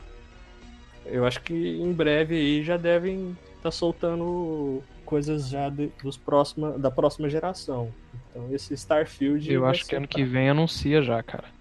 eu 1.05 1.25
acho 1.25 1.41
que 1.41 1.53
em 1.53 1.91
breve 1.91 2.35
aí 2.35 2.63
já 2.63 2.77
devem 2.77 3.31
estar 3.57 3.63
tá 3.63 3.71
soltando 3.71 4.81
coisas 5.05 5.49
já 5.49 5.69
de, 5.69 5.91
dos 6.01 6.15
próxima, 6.15 6.71
da 6.71 6.89
próxima 6.89 7.29
geração. 7.29 7.93
Então, 8.29 8.47
esse 8.51 8.73
Starfield. 8.73 9.51
Eu 9.51 9.65
acho 9.65 9.85
que 9.85 9.95
ano 9.95 10.07
que 10.07 10.23
vem 10.23 10.49
anuncia 10.49 11.03
já, 11.03 11.21
cara. 11.21 11.52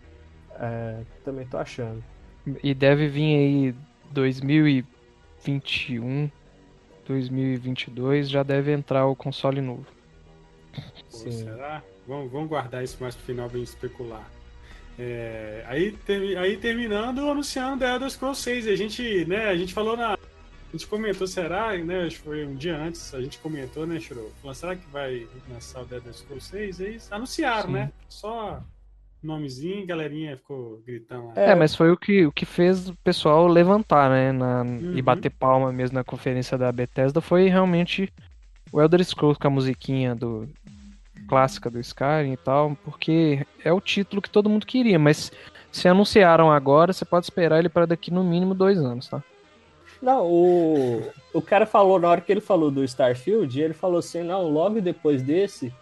É, 0.62 1.02
também 1.24 1.44
tô 1.44 1.58
achando. 1.58 2.02
E 2.62 2.72
deve 2.72 3.08
vir 3.08 3.36
aí 3.36 3.74
2021, 4.12 6.30
2022, 7.04 8.30
já 8.30 8.44
deve 8.44 8.72
entrar 8.72 9.06
o 9.06 9.16
console 9.16 9.60
novo. 9.60 9.84
Pô, 11.10 11.30
será? 11.30 11.82
Vamos, 12.06 12.30
vamos 12.30 12.48
guardar 12.48 12.84
isso 12.84 12.96
mais 13.00 13.16
pro 13.16 13.24
final 13.24 13.48
bem 13.48 13.64
especular. 13.64 14.30
É, 14.96 15.64
aí, 15.66 15.90
ter, 15.92 16.38
aí 16.38 16.56
terminando, 16.56 17.28
anunciando 17.28 17.80
The 17.80 17.94
Elder 17.94 18.08
Scrolls 18.10 18.40
6. 18.42 18.68
A 18.68 18.76
gente, 18.76 19.24
né, 19.24 19.48
a 19.48 19.56
gente 19.56 19.74
falou 19.74 19.96
na. 19.96 20.14
A 20.14 20.18
gente 20.72 20.86
comentou, 20.86 21.26
será, 21.26 21.76
né? 21.76 22.06
Acho 22.06 22.18
que 22.18 22.22
foi 22.22 22.46
um 22.46 22.54
dia 22.54 22.76
antes, 22.76 23.12
a 23.14 23.20
gente 23.20 23.38
comentou, 23.38 23.84
né, 23.86 23.98
Churou? 24.00 24.30
Falou, 24.40 24.54
será 24.54 24.76
que 24.76 24.88
vai 24.90 25.26
lançar 25.50 25.82
o 25.82 25.86
The 25.86 25.96
Elder 25.96 26.14
Scrolls 26.14 26.48
6? 26.48 26.80
Aí 26.80 26.98
anunciaram, 27.10 27.66
Sim. 27.66 27.72
né? 27.72 27.92
Só 28.08 28.62
nomezinho, 29.22 29.86
galerinha 29.86 30.36
ficou 30.36 30.82
gritando 30.86 31.28
lá. 31.28 31.32
É, 31.36 31.54
mas 31.54 31.74
foi 31.74 31.90
o 31.90 31.96
que, 31.96 32.26
o 32.26 32.32
que 32.32 32.44
fez 32.44 32.88
o 32.88 32.96
pessoal 32.96 33.46
levantar, 33.46 34.10
né? 34.10 34.32
Na, 34.32 34.62
uhum. 34.62 34.94
E 34.96 35.02
bater 35.02 35.30
palma 35.30 35.72
mesmo 35.72 35.94
na 35.94 36.04
conferência 36.04 36.58
da 36.58 36.72
Bethesda 36.72 37.20
foi 37.20 37.48
realmente 37.48 38.12
o 38.72 38.80
Elder 38.80 39.04
Scrolls 39.04 39.38
com 39.38 39.46
a 39.46 39.50
musiquinha 39.50 40.14
do 40.14 40.48
clássica 41.28 41.70
do 41.70 41.78
Skyrim 41.78 42.32
e 42.32 42.36
tal, 42.36 42.76
porque 42.84 43.46
é 43.64 43.72
o 43.72 43.80
título 43.80 44.20
que 44.20 44.30
todo 44.30 44.50
mundo 44.50 44.66
queria, 44.66 44.98
mas 44.98 45.30
se 45.70 45.88
anunciaram 45.88 46.50
agora, 46.50 46.92
você 46.92 47.04
pode 47.04 47.26
esperar 47.26 47.58
ele 47.58 47.68
para 47.68 47.86
daqui 47.86 48.10
no 48.10 48.24
mínimo 48.24 48.54
dois 48.54 48.78
anos, 48.78 49.08
tá? 49.08 49.22
Não, 50.02 50.26
o, 50.26 51.00
o 51.32 51.40
cara 51.40 51.64
falou, 51.64 51.98
na 51.98 52.08
hora 52.08 52.20
que 52.20 52.32
ele 52.32 52.40
falou 52.40 52.70
do 52.70 52.82
Starfield, 52.82 53.60
ele 53.60 53.72
falou 53.72 53.98
assim, 53.98 54.24
não, 54.24 54.50
logo 54.50 54.80
depois 54.80 55.22
desse 55.22 55.72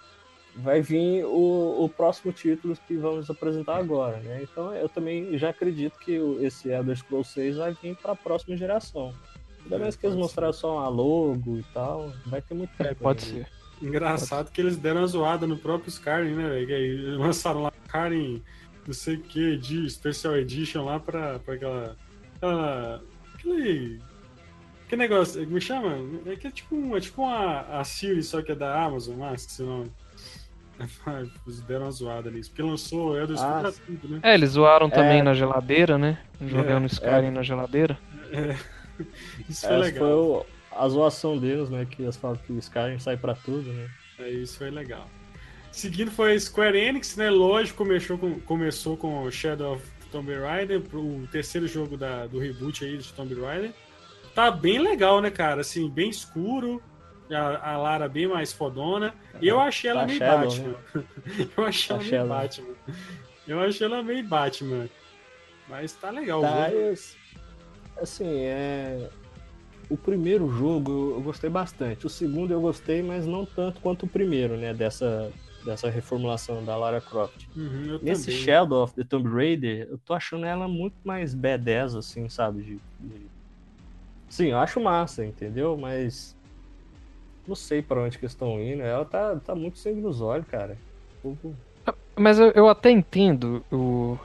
vai 0.57 0.80
vir 0.80 1.24
o, 1.24 1.84
o 1.84 1.88
próximo 1.88 2.32
título 2.32 2.76
que 2.86 2.96
vamos 2.96 3.30
apresentar 3.30 3.76
agora, 3.76 4.18
né? 4.18 4.40
Então 4.42 4.74
eu 4.74 4.88
também 4.88 5.36
já 5.38 5.51
acredito 5.51 5.98
que 5.98 6.12
esse 6.40 6.68
Elder 6.68 6.96
Scrolls 6.96 7.32
6 7.32 7.57
vai 7.57 7.72
vir 7.72 7.96
para 7.96 8.12
a 8.12 8.16
próxima 8.16 8.57
geração. 8.57 9.14
Ainda 9.62 9.78
mais 9.78 9.96
que 9.96 10.07
eles 10.07 10.16
mostraram 10.16 10.53
só 10.53 10.78
uma 10.78 10.88
logo 10.88 11.59
e 11.59 11.62
tal, 11.74 12.12
vai 12.26 12.40
ter 12.40 12.55
muito 12.55 12.70
tempo. 12.76 12.90
É, 12.90 12.94
pode 12.94 13.22
ser. 13.22 13.46
Engraçado 13.80 14.46
pode. 14.46 14.55
que 14.55 14.61
eles 14.61 14.76
deram 14.76 15.01
uma 15.01 15.07
zoada 15.07 15.46
no 15.46 15.57
próprio 15.57 15.88
Skyrim, 15.88 16.34
né, 16.34 16.48
velho? 16.48 16.70
Eles 16.70 17.18
lançaram 17.18 17.62
lá 17.62 17.72
Skyrim, 17.86 18.42
não 18.86 18.94
sei 18.94 19.16
o 19.16 19.20
que, 19.20 19.57
de 19.57 19.88
Special 19.88 20.36
Edition 20.36 20.84
lá 20.84 20.98
pra, 20.98 21.38
pra 21.38 21.55
aquela. 21.55 21.96
aquela 22.36 23.03
aquele. 23.34 24.01
Que 24.88 24.96
negócio, 24.96 25.46
me 25.46 25.61
chama? 25.61 25.98
É 26.26 26.34
que 26.34 26.48
é 26.48 26.51
tipo, 26.51 26.96
é 26.96 27.01
tipo 27.01 27.22
uma 27.22 27.61
a 27.61 27.84
Siri, 27.84 28.22
só 28.22 28.42
que 28.42 28.51
é 28.51 28.57
da 28.57 28.84
Amazon, 28.84 29.16
mas 29.16 29.46
que 29.46 29.53
senão. 29.53 29.84
Eles 31.46 31.60
deram 31.62 31.84
uma 31.86 31.90
zoada 31.90 32.28
ali, 32.28 32.40
porque 32.40 32.62
lançou 32.62 33.16
Elder 33.16 33.36
Scrolls 33.36 33.80
ah, 33.80 33.86
tudo, 33.86 34.08
né? 34.08 34.20
É, 34.22 34.34
eles 34.34 34.50
zoaram 34.50 34.88
também 34.88 35.20
é. 35.20 35.22
na 35.22 35.34
geladeira, 35.34 35.98
né? 35.98 36.18
Jogando 36.40 36.84
é, 36.84 36.86
Skyrim 36.86 37.26
é. 37.26 37.30
na 37.30 37.42
geladeira. 37.42 37.98
É. 38.32 38.56
Isso 39.48 39.66
foi 39.66 39.76
legal. 39.76 39.98
Foi 39.98 40.12
o, 40.12 40.46
a 40.72 40.88
zoação 40.88 41.38
deles, 41.38 41.70
né? 41.70 41.86
Que 41.88 42.02
eles 42.02 42.16
falam 42.16 42.36
que 42.36 42.52
o 42.52 42.58
Skyrim 42.58 42.98
sai 42.98 43.16
pra 43.16 43.34
tudo, 43.34 43.72
né? 43.72 43.88
É, 44.18 44.28
isso 44.28 44.58
foi 44.58 44.70
legal. 44.70 45.08
Seguindo 45.72 46.10
foi 46.10 46.34
a 46.34 46.40
Square 46.40 46.78
Enix, 46.78 47.16
né? 47.16 47.30
Lógico, 47.30 47.78
começou 47.78 48.18
com, 48.18 48.38
começou 48.40 48.96
com 48.96 49.30
Shadow 49.30 49.74
of 49.74 49.84
Tomb 50.10 50.32
Raider, 50.34 50.82
o 50.92 51.26
terceiro 51.30 51.66
jogo 51.66 51.96
da, 51.96 52.26
do 52.26 52.38
reboot 52.38 52.84
aí 52.84 52.98
de 52.98 53.12
Tomb 53.12 53.34
Raider. 53.40 53.72
Tá 54.34 54.50
bem 54.50 54.78
legal, 54.78 55.20
né, 55.20 55.30
cara? 55.30 55.60
Assim, 55.60 55.88
bem 55.88 56.10
escuro, 56.10 56.82
a, 57.34 57.72
a 57.72 57.78
Lara 57.78 58.08
bem 58.08 58.26
mais 58.26 58.52
fodona. 58.52 59.14
E 59.40 59.48
eu 59.48 59.60
achei 59.60 59.90
ela 59.90 60.00
tá 60.00 60.06
meio 60.06 60.18
Shadow, 60.18 60.48
Batman. 60.48 60.68
Né? 60.94 61.04
eu 61.56 61.64
achei 61.64 61.88
tá 61.88 61.94
ela 61.94 62.10
meio 62.10 62.28
Batman. 62.28 62.74
Eu 63.46 63.60
achei 63.60 63.86
ela 63.86 64.02
meio 64.02 64.24
Batman. 64.28 64.88
Mas 65.68 65.92
tá 65.92 66.10
legal. 66.10 66.40
Tá, 66.40 66.68
assim, 68.00 68.26
é... 68.26 69.08
O 69.88 69.96
primeiro 69.96 70.48
jogo 70.48 71.14
eu 71.16 71.20
gostei 71.20 71.50
bastante. 71.50 72.06
O 72.06 72.10
segundo 72.10 72.52
eu 72.52 72.60
gostei, 72.60 73.02
mas 73.02 73.26
não 73.26 73.44
tanto 73.44 73.80
quanto 73.80 74.06
o 74.06 74.08
primeiro, 74.08 74.56
né? 74.56 74.72
Dessa, 74.72 75.32
dessa 75.64 75.90
reformulação 75.90 76.64
da 76.64 76.76
Lara 76.76 77.00
Croft. 77.00 77.46
Uhum, 77.56 77.98
Nesse 78.00 78.26
também. 78.26 78.40
Shadow 78.40 78.84
of 78.84 78.94
the 78.94 79.04
Tomb 79.04 79.28
Raider, 79.28 79.88
eu 79.90 79.98
tô 79.98 80.14
achando 80.14 80.46
ela 80.46 80.68
muito 80.68 80.96
mais 81.04 81.34
B10, 81.34 81.98
assim, 81.98 82.28
sabe? 82.28 82.62
De, 82.62 82.80
de... 83.00 83.26
Sim, 84.28 84.48
eu 84.48 84.58
acho 84.58 84.80
massa, 84.80 85.24
entendeu? 85.24 85.76
Mas 85.76 86.36
não 87.46 87.54
sei 87.54 87.83
para 87.83 88.00
onde 88.00 88.18
que 88.18 88.26
estão 88.26 88.61
indo. 88.61 88.83
Ela 88.83 89.04
tá, 89.04 89.37
tá 89.37 89.54
muito 89.54 89.79
sangue 89.79 90.00
nos 90.00 90.21
olhos, 90.21 90.46
cara. 90.46 90.76
Mas 92.17 92.38
eu, 92.38 92.50
eu 92.50 92.68
até 92.68 92.91
entendo 92.91 93.64
o, 93.71 94.18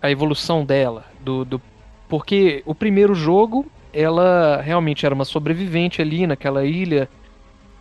a 0.00 0.10
evolução 0.10 0.64
dela, 0.64 1.04
do, 1.20 1.44
do 1.44 1.60
porque 2.08 2.62
o 2.64 2.74
primeiro 2.74 3.14
jogo 3.14 3.66
ela 3.92 4.60
realmente 4.60 5.06
era 5.06 5.14
uma 5.14 5.24
sobrevivente 5.24 6.02
ali 6.02 6.26
naquela 6.26 6.64
ilha 6.64 7.08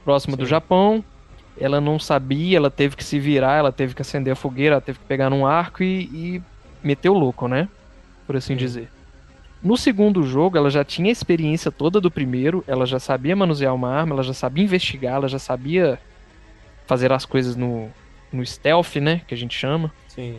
próxima 0.04 0.36
Sim. 0.36 0.44
do 0.44 0.46
Japão. 0.46 1.04
Ela 1.58 1.80
não 1.82 2.00
sabia, 2.00 2.58
ela 2.58 2.72
teve 2.72 2.96
que 2.96 3.04
se 3.04 3.20
virar, 3.20 3.58
ela 3.58 3.72
teve 3.72 3.94
que 3.94 4.02
acender 4.02 4.32
a 4.32 4.36
fogueira, 4.36 4.76
ela 4.76 4.82
teve 4.82 5.00
que 5.00 5.06
pegar 5.06 5.30
num 5.30 5.46
arco 5.46 5.84
e, 5.84 6.04
e 6.04 6.42
meter 6.84 7.10
o 7.10 7.14
louco, 7.14 7.48
né? 7.48 7.68
Por 8.26 8.36
assim 8.36 8.54
Sim. 8.54 8.58
dizer. 8.58 8.90
No 9.66 9.76
segundo 9.76 10.22
jogo, 10.22 10.60
ela 10.60 10.70
já 10.70 10.84
tinha 10.84 11.10
a 11.10 11.12
experiência 11.12 11.72
toda 11.72 12.00
do 12.00 12.12
primeiro, 12.12 12.64
ela 12.68 12.86
já 12.86 13.00
sabia 13.00 13.36
manusear 13.36 13.74
uma 13.74 13.90
arma, 13.90 14.14
ela 14.14 14.22
já 14.22 14.32
sabia 14.32 14.64
investigar, 14.64 15.16
ela 15.16 15.28
já 15.28 15.40
sabia 15.40 16.00
fazer 16.86 17.12
as 17.12 17.26
coisas 17.26 17.56
no, 17.56 17.90
no 18.32 18.46
stealth, 18.46 18.98
né? 18.98 19.22
Que 19.28 19.34
a 19.34 19.38
gente 19.38 19.58
chama. 19.58 19.92
Sim. 20.08 20.38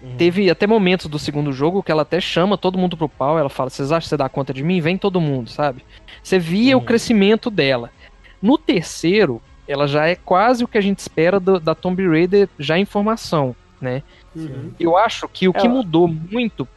Uhum. 0.00 0.16
Teve 0.16 0.48
até 0.48 0.64
momentos 0.64 1.06
do 1.06 1.18
segundo 1.18 1.52
jogo 1.52 1.82
que 1.82 1.90
ela 1.90 2.02
até 2.02 2.20
chama 2.20 2.56
todo 2.56 2.78
mundo 2.78 2.96
pro 2.96 3.08
pau. 3.08 3.36
Ela 3.36 3.48
fala: 3.48 3.68
Vocês 3.68 3.90
acham 3.90 4.02
que 4.02 4.08
você 4.10 4.16
dá 4.16 4.28
conta 4.28 4.54
de 4.54 4.62
mim? 4.62 4.80
Vem 4.80 4.96
todo 4.96 5.20
mundo, 5.20 5.50
sabe? 5.50 5.84
Você 6.22 6.38
via 6.38 6.76
uhum. 6.76 6.84
o 6.84 6.86
crescimento 6.86 7.50
dela. 7.50 7.90
No 8.40 8.56
terceiro, 8.56 9.42
ela 9.66 9.88
já 9.88 10.06
é 10.06 10.14
quase 10.14 10.62
o 10.62 10.68
que 10.68 10.78
a 10.78 10.80
gente 10.80 11.00
espera 11.00 11.40
do, 11.40 11.58
da 11.58 11.74
Tomb 11.74 12.06
Raider 12.06 12.48
já 12.60 12.78
em 12.78 12.84
formação, 12.84 13.56
né? 13.80 14.04
Uhum. 14.36 14.70
Eu 14.78 14.96
acho 14.96 15.28
que 15.28 15.48
o 15.48 15.52
que 15.52 15.68
mudou 15.68 16.06
muito 16.06 16.68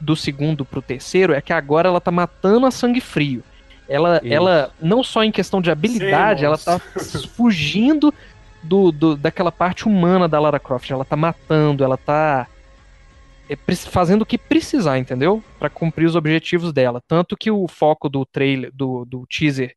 do 0.00 0.16
segundo 0.16 0.64
pro 0.64 0.82
terceiro 0.82 1.32
é 1.32 1.40
que 1.40 1.52
agora 1.52 1.88
ela 1.88 2.00
tá 2.00 2.10
matando 2.10 2.66
a 2.66 2.70
sangue 2.70 3.00
frio. 3.00 3.42
Ela, 3.88 4.20
ela 4.24 4.72
não 4.80 5.02
só 5.02 5.22
em 5.22 5.30
questão 5.30 5.60
de 5.60 5.70
habilidade, 5.70 6.40
Sim, 6.40 6.46
ela 6.46 6.58
tá 6.58 6.78
fugindo 7.36 8.12
do, 8.62 8.90
do, 8.90 9.16
daquela 9.16 9.52
parte 9.52 9.86
humana 9.86 10.28
da 10.28 10.40
Lara 10.40 10.58
Croft. 10.58 10.90
Ela 10.90 11.04
tá 11.04 11.16
matando, 11.16 11.84
ela 11.84 11.96
tá 11.96 12.46
é, 13.48 13.56
fazendo 13.74 14.22
o 14.22 14.26
que 14.26 14.38
precisar, 14.38 14.98
entendeu? 14.98 15.42
Para 15.58 15.68
cumprir 15.68 16.06
os 16.06 16.16
objetivos 16.16 16.72
dela. 16.72 17.02
Tanto 17.06 17.36
que 17.36 17.50
o 17.50 17.66
foco 17.68 18.08
do 18.08 18.24
trailer, 18.24 18.70
do, 18.72 19.04
do 19.04 19.26
teaser, 19.26 19.74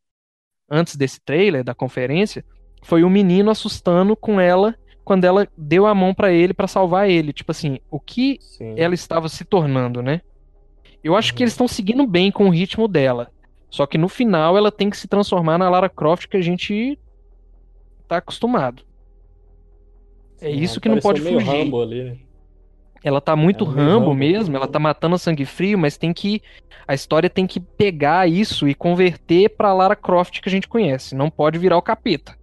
antes 0.70 0.96
desse 0.96 1.20
trailer, 1.20 1.64
da 1.64 1.76
conferência, 1.76 2.46
foi 2.82 3.04
o 3.04 3.10
menino 3.10 3.50
assustando 3.50 4.16
com 4.16 4.40
ela 4.40 4.76
quando 5.06 5.24
ela 5.24 5.48
deu 5.56 5.86
a 5.86 5.94
mão 5.94 6.14
para 6.14 6.34
ele 6.34 6.54
para 6.54 6.68
salvar 6.68 7.10
ele. 7.10 7.32
Tipo 7.32 7.52
assim, 7.52 7.80
o 7.90 8.00
que 8.00 8.40
Sim. 8.42 8.74
ela 8.76 8.96
estava 8.96 9.30
se 9.30 9.46
tornando, 9.46 10.02
né? 10.02 10.22
Eu 11.04 11.16
acho 11.16 11.32
uhum. 11.32 11.38
que 11.38 11.44
eles 11.44 11.54
estão 11.54 11.68
seguindo 11.68 12.06
bem 12.08 12.32
com 12.32 12.48
o 12.48 12.50
ritmo 12.50 12.88
dela. 12.88 13.32
Só 13.70 13.86
que 13.86 13.98
no 13.98 14.10
final 14.10 14.58
ela 14.58 14.72
tem 14.72 14.90
que 14.90 14.98
se 14.98 15.08
transformar 15.08 15.58
na 15.60 15.70
Lara 15.70 15.90
Croft 15.90 16.28
que 16.28 16.38
a 16.38 16.42
gente 16.42 16.98
tá 18.08 18.18
acostumado. 18.18 18.84
É 20.42 20.50
isso 20.50 20.82
que 20.82 20.90
não 20.90 21.00
pode 21.00 21.22
fugir. 21.22 21.50
Ali, 21.50 22.04
né? 22.04 22.18
Ela 23.04 23.22
tá 23.22 23.36
muito 23.36 23.64
é 23.64 23.68
Rambo, 23.68 23.82
Rambo 23.82 24.14
mesmo, 24.16 24.56
ela 24.56 24.68
tá 24.68 24.80
matando 24.80 25.14
a 25.14 25.20
sangue 25.20 25.46
frio, 25.46 25.78
mas 25.78 25.96
tem 25.96 26.12
que. 26.12 26.42
A 26.88 26.96
história 26.96 27.30
tem 27.30 27.46
que 27.46 27.60
pegar 27.60 28.28
isso 28.28 28.68
e 28.68 28.74
converter 28.74 29.50
pra 29.50 29.74
Lara 29.74 29.96
Croft 29.96 30.42
que 30.42 30.50
a 30.50 30.52
gente 30.52 30.68
conhece. 30.68 31.14
Não 31.14 31.30
pode 31.30 31.60
virar 31.60 31.78
o 31.78 31.82
capeta. 31.82 32.36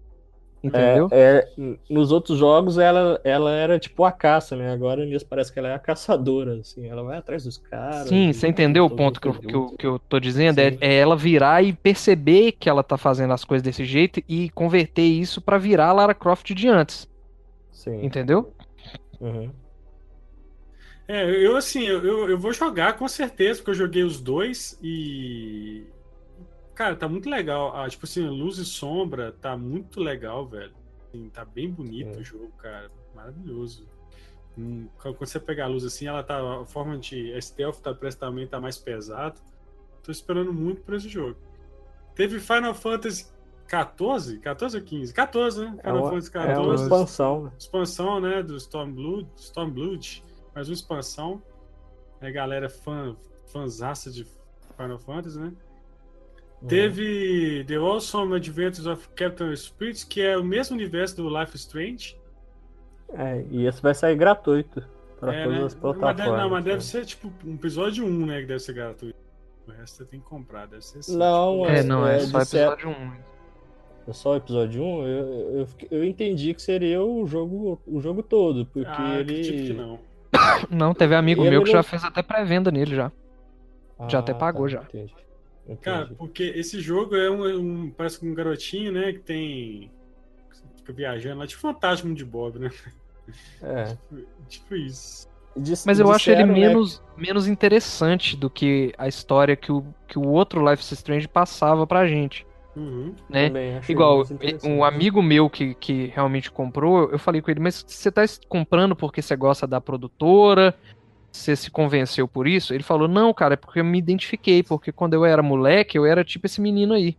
Entendeu? 0.63 1.09
É, 1.11 1.49
é, 1.59 1.77
nos 1.91 2.13
outros 2.13 2.39
jogos 2.39 2.79
ela, 2.79 3.21
ela 3.25 3.51
era 3.51 3.81
tipo 3.81 4.05
a 4.05 4.13
caça, 4.13 4.55
né? 4.55 4.73
Agora 4.73 5.05
nisso 5.05 5.27
parece 5.27 5.53
que 5.53 5.59
ela 5.59 5.69
é 5.69 5.75
a 5.75 5.79
caçadora, 5.79 6.61
assim. 6.61 6.87
Ela 6.89 7.03
vai 7.03 7.19
atrás 7.19 7.43
dos 7.43 7.59
caras. 7.59 8.09
Sim, 8.09 8.33
você 8.33 8.47
entendeu 8.47 8.85
o 8.85 8.91
ponto 8.91 9.21
que 9.21 9.27
eu, 9.27 9.35
que, 9.35 9.55
eu, 9.55 9.71
que 9.77 9.87
eu 9.87 9.99
tô 9.99 10.21
dizendo? 10.21 10.61
É, 10.61 10.77
é, 10.81 10.95
ela 10.95 11.17
virar 11.17 11.65
e 11.65 11.73
perceber 11.73 12.53
que 12.53 12.69
ela 12.69 12.85
tá 12.85 12.97
fazendo 12.97 13.33
as 13.33 13.45
coisas 13.45 13.63
desse 13.63 13.85
jeito 13.85 14.23
e 14.29 14.51
converter 14.51 15.03
isso 15.03 15.41
para 15.41 15.59
virar 15.59 15.89
a 15.89 15.93
Lara 15.93 16.15
Croft 16.15 16.55
de 16.55 16.69
antes. 16.69 17.09
Sim. 17.73 18.05
Entendeu? 18.05 18.53
Uhum. 19.21 19.51
É, 21.09 21.29
eu 21.45 21.57
assim, 21.57 21.85
eu, 21.85 22.31
eu 22.31 22.39
vou 22.39 22.53
jogar 22.53 22.97
com 22.97 23.09
certeza, 23.09 23.59
porque 23.59 23.73
eu 23.73 23.75
joguei 23.75 24.05
os 24.05 24.21
dois 24.21 24.79
e. 24.81 25.85
Cara, 26.83 26.97
tá 26.97 27.09
muito 27.09 27.31
legal. 27.31 27.77
Ah, 27.77 27.89
tipo 27.89 28.07
assim, 28.07 28.27
luz 28.27 28.59
e 28.59 28.65
sombra 28.65 29.31
tá 29.31 29.57
muito 29.57 30.01
legal, 30.01 30.45
velho. 30.45 30.75
Assim, 31.07 31.29
tá 31.29 31.45
bem 31.45 31.71
bonito 31.71 32.19
é. 32.19 32.21
o 32.21 32.25
jogo, 32.25 32.51
cara. 32.59 32.91
Maravilhoso. 33.15 33.87
Hum, 34.59 34.89
quando 35.01 35.17
você 35.17 35.39
pegar 35.39 35.67
a 35.67 35.69
luz 35.69 35.85
assim, 35.85 36.09
ela 36.09 36.25
tá. 36.25 36.41
A 36.41 36.67
forma 36.67 36.99
de. 36.99 37.41
Stealth 37.41 37.77
tá, 37.77 37.95
parece 37.95 38.19
também 38.19 38.49
tá 38.49 38.61
mais 38.61 38.79
pesado. 38.79 39.41
Tô 40.03 40.11
esperando 40.11 40.53
muito 40.53 40.81
por 40.81 40.95
esse 40.95 41.09
jogo. 41.09 41.37
Teve 42.17 42.41
Final 42.41 42.75
Fantasy 42.75 43.27
14? 43.69 44.41
14 44.41 44.77
ou 44.77 44.83
15? 44.83 45.15
14, 45.15 45.61
né? 45.61 45.77
Final 45.81 45.97
é 45.97 46.01
uma, 46.01 46.11
Fantasy 46.11 46.31
14. 46.33 46.53
É 46.53 46.65
uma 46.65 46.75
expansão. 46.75 47.53
Expansão, 47.57 48.21
né? 48.21 48.43
Do 48.43 48.57
Stormblood. 48.57 49.29
Stormblood 49.37 50.25
mais 50.53 50.69
uma 50.69 50.75
expansão. 50.75 51.41
É 52.21 52.29
galera 52.33 52.69
fã, 52.69 53.17
fãzaça 53.53 54.11
de 54.11 54.27
Final 54.77 54.99
Fantasy, 54.99 55.39
né? 55.39 55.53
Teve 56.69 57.65
The 57.67 57.77
Awesome 57.77 58.37
Adventures 58.37 58.87
of 58.87 59.09
Captain 59.17 59.55
Spirit, 59.57 60.07
que 60.07 60.21
é 60.21 60.37
o 60.37 60.45
mesmo 60.45 60.77
universo 60.77 61.17
do 61.17 61.29
Life 61.29 61.57
Strange. 61.57 62.17
É, 63.15 63.45
e 63.51 63.67
esse 63.67 63.83
vai 63.83 63.95
sair 63.95 64.17
gratuito 64.17 64.83
para 65.19 65.35
é, 65.35 65.45
todas 65.45 65.59
né? 65.59 65.65
as 65.67 65.75
plataformas. 65.75 66.17
Mas 66.17 66.27
deve, 66.27 66.43
não, 66.43 66.51
mas 66.51 66.65
deve 66.65 66.85
ser 66.85 67.05
tipo 67.05 67.33
um 67.45 67.55
episódio 67.55 68.05
1, 68.05 68.27
né? 68.27 68.41
Que 68.41 68.47
deve 68.47 68.61
ser 68.61 68.73
gratuito. 68.73 69.19
O 69.67 69.71
resto 69.71 69.99
você 69.99 70.05
tem 70.05 70.21
que 70.21 70.27
comprar, 70.27 70.67
deve 70.67 70.85
ser 70.85 70.99
assim. 70.99 71.17
Não, 71.17 71.63
tipo, 71.63 71.71
é, 71.71 71.83
não, 71.83 72.07
é, 72.07 72.17
é 72.17 72.21
só 72.21 72.41
episódio 72.41 72.89
1. 72.89 73.13
É 74.09 74.13
só 74.13 74.31
o 74.33 74.37
episódio 74.37 74.83
1? 74.83 75.07
Eu, 75.07 75.07
eu, 75.07 75.69
eu, 75.91 76.05
entendi 76.05 76.53
que 76.55 76.63
seria 76.63 77.03
o 77.03 77.25
jogo, 77.27 77.81
o 77.87 78.01
jogo 78.01 78.23
todo, 78.23 78.67
porque 78.67 78.91
ah, 78.91 79.19
ele. 79.21 79.43
Tipo 79.43 79.67
que 79.67 79.73
não. 79.73 79.99
Não, 80.71 80.95
teve 80.95 81.15
amigo 81.15 81.43
meu 81.43 81.63
que 81.63 81.71
já 81.71 81.83
fez 81.83 82.03
até 82.03 82.23
pré-venda 82.23 82.71
nele 82.71 82.97
já. 82.97 83.13
Ah, 83.99 84.09
já 84.09 84.19
até 84.19 84.33
pagou 84.33 84.65
tá, 84.65 84.73
já. 84.73 84.83
Entendi. 84.83 85.15
Entendi. 85.65 85.81
Cara, 85.81 86.11
porque 86.19 86.43
esse 86.43 86.81
jogo 86.81 87.15
é 87.17 87.31
um, 87.31 87.45
um, 87.59 87.91
Parece 87.91 88.25
um 88.27 88.35
garotinho, 88.35 88.93
né? 88.93 89.13
Que 89.13 89.21
tem. 89.21 89.91
Fica 90.77 90.93
viajando 90.93 91.39
lá, 91.39 91.47
tipo 91.47 91.61
fantasma 91.61 92.13
de 92.15 92.25
Bob, 92.25 92.59
né? 92.59 92.71
É. 93.63 93.85
tipo, 93.95 94.27
tipo 94.49 94.75
isso. 94.75 95.29
Mas 95.87 96.01
eu 96.01 96.11
acho 96.11 96.31
ele 96.31 96.45
né? 96.45 96.53
menos, 96.53 97.03
menos 97.17 97.47
interessante 97.47 98.37
do 98.37 98.49
que 98.49 98.93
a 98.97 99.07
história 99.07 99.55
que 99.55 99.71
o, 99.71 99.85
que 100.09 100.19
o 100.19 100.27
outro 100.27 100.67
Life 100.69 100.83
is 100.83 100.93
Strange 100.93 101.29
passava 101.29 101.87
pra 101.87 102.07
gente. 102.07 102.47
Uhum. 102.75 103.15
Né? 103.29 103.51
Igual, 103.87 104.23
um 104.65 104.83
amigo 104.83 105.23
meu 105.23 105.51
que, 105.51 105.75
que 105.75 106.07
realmente 106.07 106.51
comprou, 106.51 107.11
eu 107.11 107.19
falei 107.19 107.43
com 107.43 107.51
ele, 107.51 107.61
mas 107.61 107.85
você 107.87 108.11
tá 108.11 108.23
comprando 108.49 108.97
porque 108.97 109.21
você 109.21 109.37
gosta 109.37 109.67
da 109.67 109.79
produtora? 109.79 110.75
Você 111.33 111.57
se 111.57 111.71
convenceu 111.71 112.29
por 112.29 112.47
isso? 112.47 112.75
Ele 112.75 112.83
falou, 112.83 113.09
não, 113.09 113.33
cara, 113.33 113.55
é 113.55 113.57
porque 113.57 113.81
eu 113.81 113.85
me 113.85 113.99
identifiquei, 113.99 114.63
porque 114.63 114.93
quando 114.93 115.15
eu 115.15 115.25
era 115.25 115.43
moleque, 115.43 115.97
eu 115.97 116.05
era 116.05 116.23
tipo 116.23 116.47
esse 116.47 116.61
menino 116.61 116.93
aí. 116.93 117.17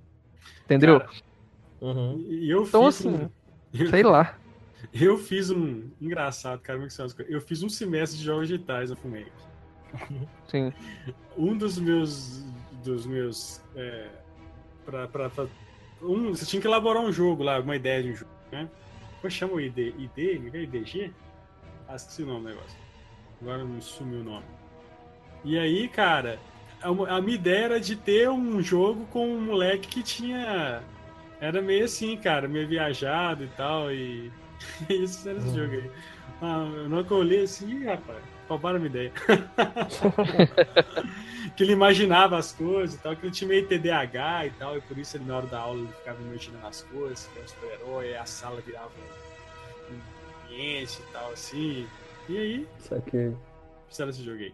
Entendeu? 0.64 1.00
Cara, 1.00 1.12
uhum. 1.82 2.26
eu 2.30 2.64
então, 2.64 2.86
assim, 2.86 3.10
um... 3.10 3.90
sei 3.90 4.04
lá. 4.04 4.38
Eu 4.94 5.18
fiz 5.18 5.50
um. 5.50 5.90
Engraçado, 6.00 6.60
cara, 6.60 6.78
eu 7.30 7.40
fiz 7.40 7.64
um 7.64 7.70
semestre 7.70 8.20
de 8.20 8.26
jogos 8.26 8.50
digitais 8.50 8.90
eu 8.90 8.98
fumei. 8.98 9.26
Sim. 10.46 10.74
Um 11.38 11.58
dos 11.58 11.80
meus. 11.80 12.44
Dos 12.84 13.06
meus. 13.06 13.62
É 13.78 14.10
pra, 14.86 15.08
pra, 15.08 15.30
pra, 15.30 15.48
um, 16.02 16.30
você 16.30 16.46
tinha 16.46 16.62
que 16.62 16.68
elaborar 16.68 17.02
um 17.02 17.12
jogo 17.12 17.44
lá, 17.44 17.60
uma 17.60 17.76
ideia 17.76 18.04
de 18.04 18.12
um 18.12 18.16
jogo, 18.16 18.32
né? 18.52 18.70
Como 19.22 19.32
chama 19.32 19.54
o 19.54 19.62
ID? 19.62 19.78
ID? 19.78 20.54
É 20.54 20.62
IDG? 20.64 21.14
Ah, 21.88 21.96
esqueci 21.96 22.24
o 22.24 22.26
nome 22.26 22.42
do 22.42 22.50
negócio. 22.50 22.83
Agora 23.44 23.64
me 23.66 23.82
sumiu 23.82 24.22
o 24.22 24.24
nome. 24.24 24.46
E 25.44 25.60
aí, 25.60 25.90
cara, 25.90 26.40
a, 26.82 26.88
a 26.88 27.22
minha 27.22 27.36
ideia 27.36 27.66
era 27.66 27.80
de 27.80 27.94
ter 27.94 28.30
um 28.30 28.62
jogo 28.62 29.06
com 29.12 29.28
um 29.28 29.42
moleque 29.42 29.90
que 29.90 30.02
tinha. 30.02 30.82
Era 31.42 31.62
meio 31.62 31.84
assim, 31.84 32.16
cara, 32.16 32.48
meio 32.48 32.70
viajado 32.70 33.44
e 33.44 33.50
tal. 33.50 33.92
E. 33.92 34.32
Isso 34.90 35.28
era 35.28 35.40
esse 35.40 35.50
uhum. 35.50 35.56
jogo 35.56 35.74
aí. 35.74 35.92
Ah, 36.42 36.72
eu 36.74 36.88
nunca 36.88 37.14
olhei 37.14 37.44
assim, 37.44 37.84
rapaz, 37.84 38.24
roubaram 38.48 38.78
a 38.78 38.80
minha 38.80 38.90
ideia. 38.90 39.12
que 41.58 41.64
ele 41.64 41.74
imaginava 41.74 42.38
as 42.38 42.54
coisas 42.54 42.96
e 42.96 43.00
tal, 43.00 43.14
que 43.14 43.26
ele 43.26 43.34
tinha 43.34 43.50
meio 43.50 43.68
TDAH 43.68 44.46
e 44.46 44.52
tal, 44.52 44.78
e 44.78 44.82
por 44.82 44.98
isso 44.98 45.18
ele 45.18 45.26
na 45.26 45.38
hora 45.38 45.48
da 45.48 45.60
aula 45.60 45.80
ele 45.80 45.92
ficava 46.00 46.22
imaginando 46.22 46.66
as 46.66 46.82
coisas, 46.84 47.28
que 47.28 47.38
era 47.38 47.46
um 47.46 47.50
super-herói, 47.50 48.16
a 48.16 48.26
sala 48.26 48.62
virava 48.62 48.90
um 49.90 50.46
ambiente 50.46 51.02
e 51.02 51.12
tal, 51.12 51.30
assim. 51.32 51.86
E 52.30 52.38
aí. 52.38 52.68
Isso 52.80 52.96
aqui. 52.96 53.36
Fizeram 53.88 54.10
esse 54.10 54.24
jogo 54.24 54.40
aí. 54.40 54.54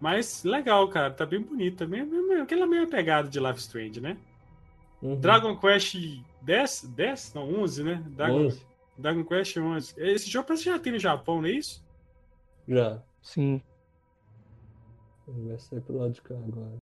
Mas 0.00 0.42
legal, 0.42 0.88
cara, 0.88 1.12
tá 1.12 1.24
bem 1.24 1.40
bonito 1.40 1.78
também. 1.78 2.02
Aquela 2.40 2.66
mesma 2.66 2.88
pegada 2.88 3.28
de 3.28 3.38
Life 3.38 3.60
Strange, 3.60 4.00
né? 4.00 4.16
Uhum. 5.00 5.18
Dragon 5.20 5.56
Quest 5.56 5.96
10? 6.42 6.82
10? 6.94 7.34
Não, 7.34 7.62
11, 7.62 7.84
né? 7.84 8.02
Dragon, 8.08 8.46
11. 8.46 8.66
Dragon 8.98 9.24
Quest 9.24 9.56
11. 9.56 9.94
Esse 9.96 10.28
jogo 10.28 10.48
parece 10.48 10.64
que 10.64 10.70
já 10.70 10.78
tem 10.78 10.92
no 10.92 10.98
Japão, 10.98 11.40
não 11.40 11.48
é 11.48 11.52
isso? 11.52 11.84
Já. 12.66 13.00
Sim. 13.20 13.62
Vai 15.26 15.58
sair 15.58 15.80
pro 15.80 15.98
lado 15.98 16.12
de 16.12 16.20
cá 16.20 16.34
agora. 16.34 16.76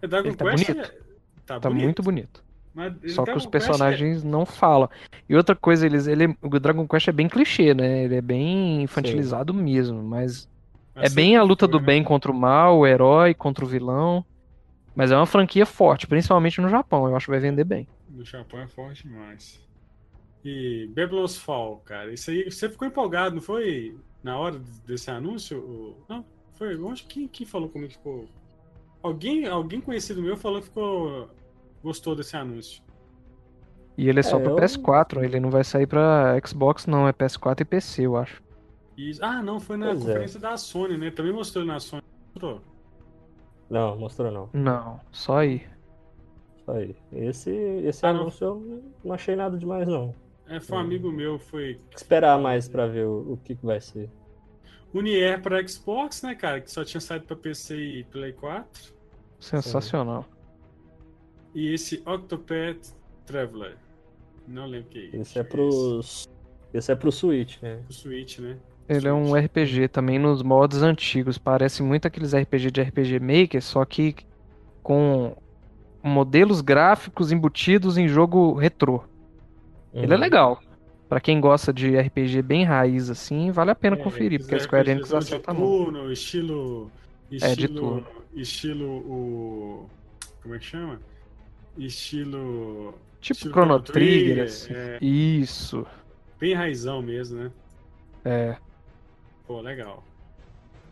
É 0.00 0.06
Dragon 0.06 0.28
Ele 0.28 0.36
tá 0.36 0.44
Quest 0.44 0.66
bonito. 0.66 0.86
É... 0.86 1.04
Tá, 1.44 1.60
tá 1.60 1.68
bonito. 1.68 1.84
muito 1.84 2.02
bonito. 2.02 2.43
Só 3.08 3.24
que 3.24 3.32
os 3.32 3.46
personagens 3.46 4.24
é... 4.24 4.26
não 4.26 4.44
falam. 4.44 4.88
E 5.28 5.36
outra 5.36 5.54
coisa, 5.54 5.86
eles, 5.86 6.06
ele, 6.06 6.36
o 6.42 6.58
Dragon 6.58 6.86
Quest 6.86 7.08
é 7.08 7.12
bem 7.12 7.28
clichê, 7.28 7.72
né? 7.72 8.04
Ele 8.04 8.16
é 8.16 8.20
bem 8.20 8.82
infantilizado 8.82 9.52
Sim. 9.52 9.62
mesmo, 9.62 10.02
mas, 10.02 10.48
é 10.94 11.08
bem 11.08 11.36
a 11.36 11.42
luta 11.42 11.66
do 11.66 11.78
né? 11.78 11.86
bem 11.86 12.04
contra 12.04 12.30
o 12.30 12.34
mal, 12.34 12.78
o 12.78 12.86
herói 12.86 13.34
contra 13.34 13.64
o 13.64 13.68
vilão. 13.68 14.24
Mas 14.94 15.10
é 15.10 15.16
uma 15.16 15.26
franquia 15.26 15.66
forte, 15.66 16.06
principalmente 16.06 16.60
no 16.60 16.68
Japão. 16.68 17.08
Eu 17.08 17.16
acho 17.16 17.26
que 17.26 17.32
vai 17.32 17.40
vender 17.40 17.64
bem. 17.64 17.88
No 18.08 18.24
Japão 18.24 18.60
é 18.60 18.68
forte 18.68 19.02
demais. 19.02 19.60
E 20.44 20.86
Babylon's 20.94 21.36
Fall, 21.36 21.78
cara, 21.84 22.12
isso 22.12 22.30
aí 22.30 22.50
você 22.50 22.68
ficou 22.68 22.86
empolgado, 22.86 23.34
não 23.34 23.42
foi? 23.42 23.96
Na 24.22 24.38
hora 24.38 24.60
desse 24.86 25.10
anúncio? 25.10 25.96
Não? 26.08 26.24
Foi, 26.52 26.74
eu 26.74 26.88
acho 26.90 27.06
que 27.06 27.26
quem 27.28 27.46
falou 27.46 27.68
comigo 27.68 27.92
ficou. 27.92 28.28
Alguém, 29.02 29.46
alguém 29.46 29.80
conhecido 29.80 30.22
meu 30.22 30.36
falou 30.36 30.60
que 30.60 30.68
ficou. 30.68 31.28
Gostou 31.84 32.16
desse 32.16 32.34
anúncio. 32.36 32.82
E 33.96 34.08
ele 34.08 34.18
é 34.18 34.22
só 34.22 34.38
é, 34.38 34.42
pro 34.42 34.52
eu... 34.52 34.56
PS4, 34.56 35.22
ele 35.22 35.38
não 35.38 35.50
vai 35.50 35.62
sair 35.62 35.86
pra 35.86 36.36
Xbox, 36.44 36.86
não, 36.86 37.06
é 37.06 37.12
PS4 37.12 37.60
e 37.60 37.64
PC, 37.64 38.06
eu 38.06 38.16
acho. 38.16 38.42
Ah, 39.20 39.42
não, 39.42 39.60
foi 39.60 39.76
na 39.76 39.86
pois 39.86 39.98
é. 39.98 40.06
conferência 40.06 40.38
é. 40.38 40.40
da 40.40 40.56
Sony, 40.56 40.96
né? 40.96 41.10
Também 41.10 41.32
mostrou 41.32 41.64
na 41.64 41.78
Sony. 41.78 42.02
Mostrou? 42.32 42.60
Não, 43.70 43.96
mostrou 43.96 44.30
não. 44.30 44.48
Não, 44.52 45.00
só 45.12 45.38
aí. 45.38 45.66
Só 46.64 46.72
aí. 46.72 46.96
Esse, 47.12 47.50
esse 47.50 48.06
ah, 48.06 48.10
anúncio 48.10 48.46
não. 48.46 48.54
eu 48.54 48.84
não 49.04 49.14
achei 49.14 49.36
nada 49.36 49.56
demais, 49.56 49.86
não. 49.86 50.14
É, 50.46 50.60
foi 50.60 50.76
um 50.76 50.80
amigo 50.80 51.10
meu, 51.10 51.38
foi. 51.38 51.80
Esperar 51.94 52.38
mais 52.38 52.68
pra 52.68 52.86
ver 52.86 53.06
o, 53.06 53.32
o 53.32 53.36
que, 53.36 53.54
que 53.54 53.64
vai 53.64 53.80
ser. 53.80 54.10
Unier 54.92 55.42
para 55.42 55.66
Xbox, 55.66 56.22
né, 56.22 56.34
cara? 56.34 56.60
Que 56.60 56.70
só 56.70 56.84
tinha 56.84 57.00
saído 57.00 57.26
para 57.26 57.36
PC 57.36 57.76
e 57.76 58.04
Play 58.04 58.32
4. 58.32 58.94
Sensacional. 59.40 60.24
E 61.54 61.72
esse 61.72 62.02
Octopath 62.06 62.94
Traveler. 63.26 63.76
Não 64.46 64.66
lembro 64.66 64.88
o 64.88 64.90
que 64.90 65.10
é 65.12 65.20
Esse 65.20 65.38
é 65.38 65.42
pros. 65.42 66.28
Esse 66.72 66.92
é 66.92 66.94
pro 66.94 67.12
Switch, 67.12 67.62
né? 67.62 67.78
Pro 67.84 67.94
Switch, 67.94 68.38
né? 68.38 68.56
Ele 68.88 69.08
é 69.08 69.12
um 69.12 69.34
RPG 69.34 69.88
também 69.88 70.18
nos 70.18 70.42
modos 70.42 70.82
antigos. 70.82 71.38
Parece 71.38 71.82
muito 71.82 72.06
aqueles 72.06 72.34
RPG 72.34 72.70
de 72.70 72.82
RPG 72.82 73.20
Maker, 73.20 73.62
só 73.62 73.84
que 73.84 74.16
com 74.82 75.34
modelos 76.02 76.60
gráficos 76.60 77.32
embutidos 77.32 77.96
em 77.96 78.06
jogo 78.06 78.52
retrô. 78.54 79.04
Uhum. 79.92 80.02
Ele 80.02 80.12
é 80.12 80.16
uhum. 80.16 80.20
legal. 80.20 80.60
Para 81.08 81.20
quem 81.20 81.40
gosta 81.40 81.72
de 81.72 81.96
RPG 81.96 82.42
bem 82.42 82.64
raiz 82.64 83.08
assim, 83.08 83.50
vale 83.50 83.70
a 83.70 83.74
pena 83.74 83.96
é, 83.96 84.02
conferir, 84.02 84.40
porque 84.40 84.54
a 84.56 84.60
Square 84.60 84.90
Enix 84.90 85.14
acerta 85.14 85.54
muito. 85.54 86.10
Estilo, 86.10 86.90
estilo, 87.30 87.52
é, 87.52 87.56
de 87.56 87.68
turno. 87.68 88.06
Estilo 88.34 88.86
o 88.86 89.90
como 90.42 90.54
é 90.54 90.58
que 90.58 90.66
chama? 90.66 91.00
Estilo 91.76 92.94
tipo 93.20 93.38
estilo 93.38 93.52
Chrono 93.54 93.80
Trigger, 93.80 94.18
Trigger 94.18 94.44
assim. 94.44 94.72
é... 94.74 94.98
Isso. 95.00 95.86
Bem 96.38 96.54
raizão 96.54 97.00
mesmo, 97.02 97.38
né? 97.38 97.50
É. 98.24 98.56
Pô, 99.46 99.60
legal. 99.60 100.04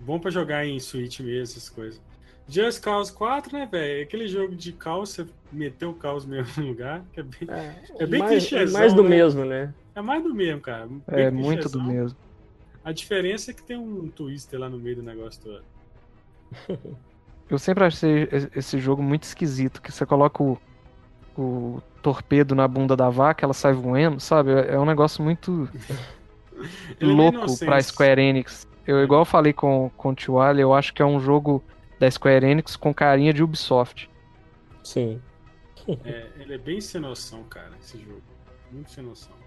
Bom 0.01 0.19
para 0.19 0.31
jogar 0.31 0.67
em 0.67 0.79
Switch 0.81 1.21
mesmo, 1.21 1.43
essas 1.43 1.69
coisas. 1.69 2.01
Just 2.49 2.83
Cause 2.83 3.13
4, 3.13 3.57
né, 3.57 3.67
velho? 3.71 4.03
Aquele 4.03 4.27
jogo 4.27 4.55
de 4.55 4.73
caos, 4.73 5.11
você 5.11 5.27
meteu 5.51 5.91
o 5.91 5.95
caos 5.95 6.25
no 6.25 6.33
mesmo 6.33 6.65
lugar, 6.67 7.05
que 7.13 7.21
é 7.21 7.23
bem, 7.23 7.49
é, 7.49 7.75
é 8.01 8.07
bem 8.07 8.21
mais, 8.21 8.53
É 8.53 8.67
mais 8.67 8.93
do 8.93 9.03
né? 9.03 9.09
mesmo, 9.09 9.45
né? 9.45 9.73
É 9.95 10.01
mais 10.01 10.23
do 10.23 10.35
mesmo, 10.35 10.61
cara. 10.61 10.87
Bem 10.87 11.25
é 11.25 11.31
muito 11.31 11.69
do 11.69 11.83
mesmo. 11.83 12.19
A 12.85 12.93
diferença 12.93 13.51
é 13.51 13.55
que 13.55 13.63
tem 13.63 13.77
um 13.77 14.09
twister 14.09 14.59
lá 14.59 14.69
no 14.69 14.79
meio 14.79 14.97
do 14.97 15.03
negócio 15.03 15.41
todo. 15.41 15.65
Eu 17.49 17.59
sempre 17.59 17.85
achei 17.85 18.29
esse 18.57 18.79
jogo 18.79 19.03
muito 19.03 19.25
esquisito, 19.25 19.83
que 19.83 19.93
você 19.93 20.07
coloca 20.07 20.43
o, 20.43 20.59
o 21.41 21.83
torpedo 22.03 22.55
na 22.55 22.67
bunda 22.67 22.97
da 22.97 23.09
vaca, 23.09 23.45
ela 23.45 23.55
sai 23.55 23.73
voando, 23.73 24.21
sabe? 24.21 24.53
É, 24.53 24.75
é 24.75 24.79
um 24.79 24.85
negócio 24.85 25.23
muito 25.23 25.69
é 27.01 27.05
louco 27.05 27.59
pra 27.59 27.81
Square 27.81 28.21
Enix. 28.21 28.69
Eu 28.87 29.03
igual 29.03 29.25
falei 29.25 29.53
com, 29.53 29.91
com 29.97 30.11
o 30.11 30.15
Tiwali, 30.15 30.61
eu 30.61 30.75
acho 30.75 30.93
que 30.93 31.03
é 31.03 31.07
um 31.07 31.21
jogo 31.21 31.63
da 31.99 32.11
Square 32.11 32.45
Enix 32.45 32.77
com 32.77 32.93
carinha 32.93 33.33
de 33.33 33.43
Ubisoft. 33.43 34.11
Sim. 34.83 35.21
é, 36.05 36.27
ele 36.41 36.55
é 36.55 36.59
bem 36.59 36.81
sem 36.81 37.01
noção, 37.01 37.45
cara, 37.45 37.73
esse 37.81 37.99
jogo. 37.99 38.23
Muito 38.71 38.91
sem 38.91 39.05
noção. 39.05 39.43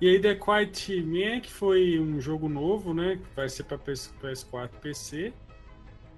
E 0.00 0.08
aí 0.08 0.20
The 0.20 0.34
Quiet 0.34 1.02
Man, 1.02 1.40
que 1.40 1.52
foi 1.52 2.00
um 2.00 2.20
jogo 2.20 2.48
novo, 2.48 2.92
né? 2.92 3.16
Que 3.16 3.36
vai 3.36 3.48
ser 3.48 3.64
pra 3.64 3.78
PS4 3.78 4.70
e 4.74 4.80
PC. 4.80 5.32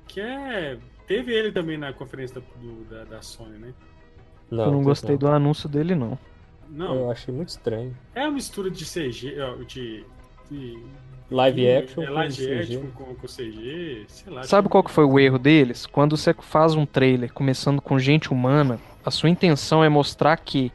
Que 0.09 0.21
é. 0.21 0.79
Teve 1.07 1.33
ele 1.33 1.53
também 1.53 1.77
na 1.77 1.93
conferência 1.93 2.41
da, 2.41 2.47
do, 2.59 2.85
da, 2.85 3.05
da 3.05 3.23
Sony, 3.23 3.59
né? 3.59 3.75
Não, 4.51 4.65
eu 4.65 4.71
não 4.71 4.83
gostei 4.83 5.13
não. 5.13 5.19
do 5.19 5.29
anúncio 5.29 5.69
dele, 5.69 5.95
não. 5.95 6.19
Não. 6.69 6.95
Eu 6.95 7.11
achei 7.11 7.35
muito 7.35 7.49
estranho. 7.49 7.97
É 8.15 8.23
uma 8.23 8.33
mistura 8.33 8.71
de 8.71 8.85
CG, 8.85 9.35
de, 9.67 10.05
de 10.51 10.79
Live 11.31 11.69
action, 11.69 12.05
é, 12.05 12.11
live 12.11 12.37
com, 12.37 12.53
action 12.53 12.63
CG. 12.63 12.89
Com, 12.95 13.15
com 13.15 13.27
CG, 13.27 14.05
sei 14.07 14.33
lá. 14.33 14.43
Sabe 14.45 14.69
qual 14.69 14.85
que 14.85 14.91
foi 14.91 15.05
o 15.05 15.19
erro 15.19 15.39
deles? 15.39 15.85
Quando 15.85 16.17
você 16.17 16.33
faz 16.33 16.75
um 16.75 16.87
trailer 16.87 17.33
começando 17.33 17.81
com 17.81 17.99
gente 17.99 18.33
humana, 18.33 18.79
a 19.05 19.11
sua 19.11 19.29
intenção 19.29 19.83
é 19.83 19.89
mostrar 19.89 20.37
que 20.37 20.71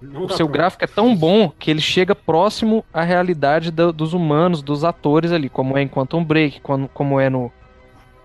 Não 0.00 0.24
o 0.24 0.28
seu 0.28 0.46
gráfico 0.46 0.84
é 0.84 0.86
tão 0.86 1.16
bom 1.16 1.50
que 1.50 1.70
ele 1.70 1.80
chega 1.80 2.14
próximo 2.14 2.84
à 2.92 3.02
realidade 3.02 3.70
do, 3.70 3.94
dos 3.94 4.12
humanos, 4.12 4.60
dos 4.60 4.84
atores 4.84 5.32
ali, 5.32 5.48
como 5.48 5.76
é 5.78 5.82
em 5.82 5.88
Quantum 5.88 6.22
Break, 6.22 6.60
como, 6.60 6.86
como 6.88 7.18
é 7.18 7.30
no 7.30 7.50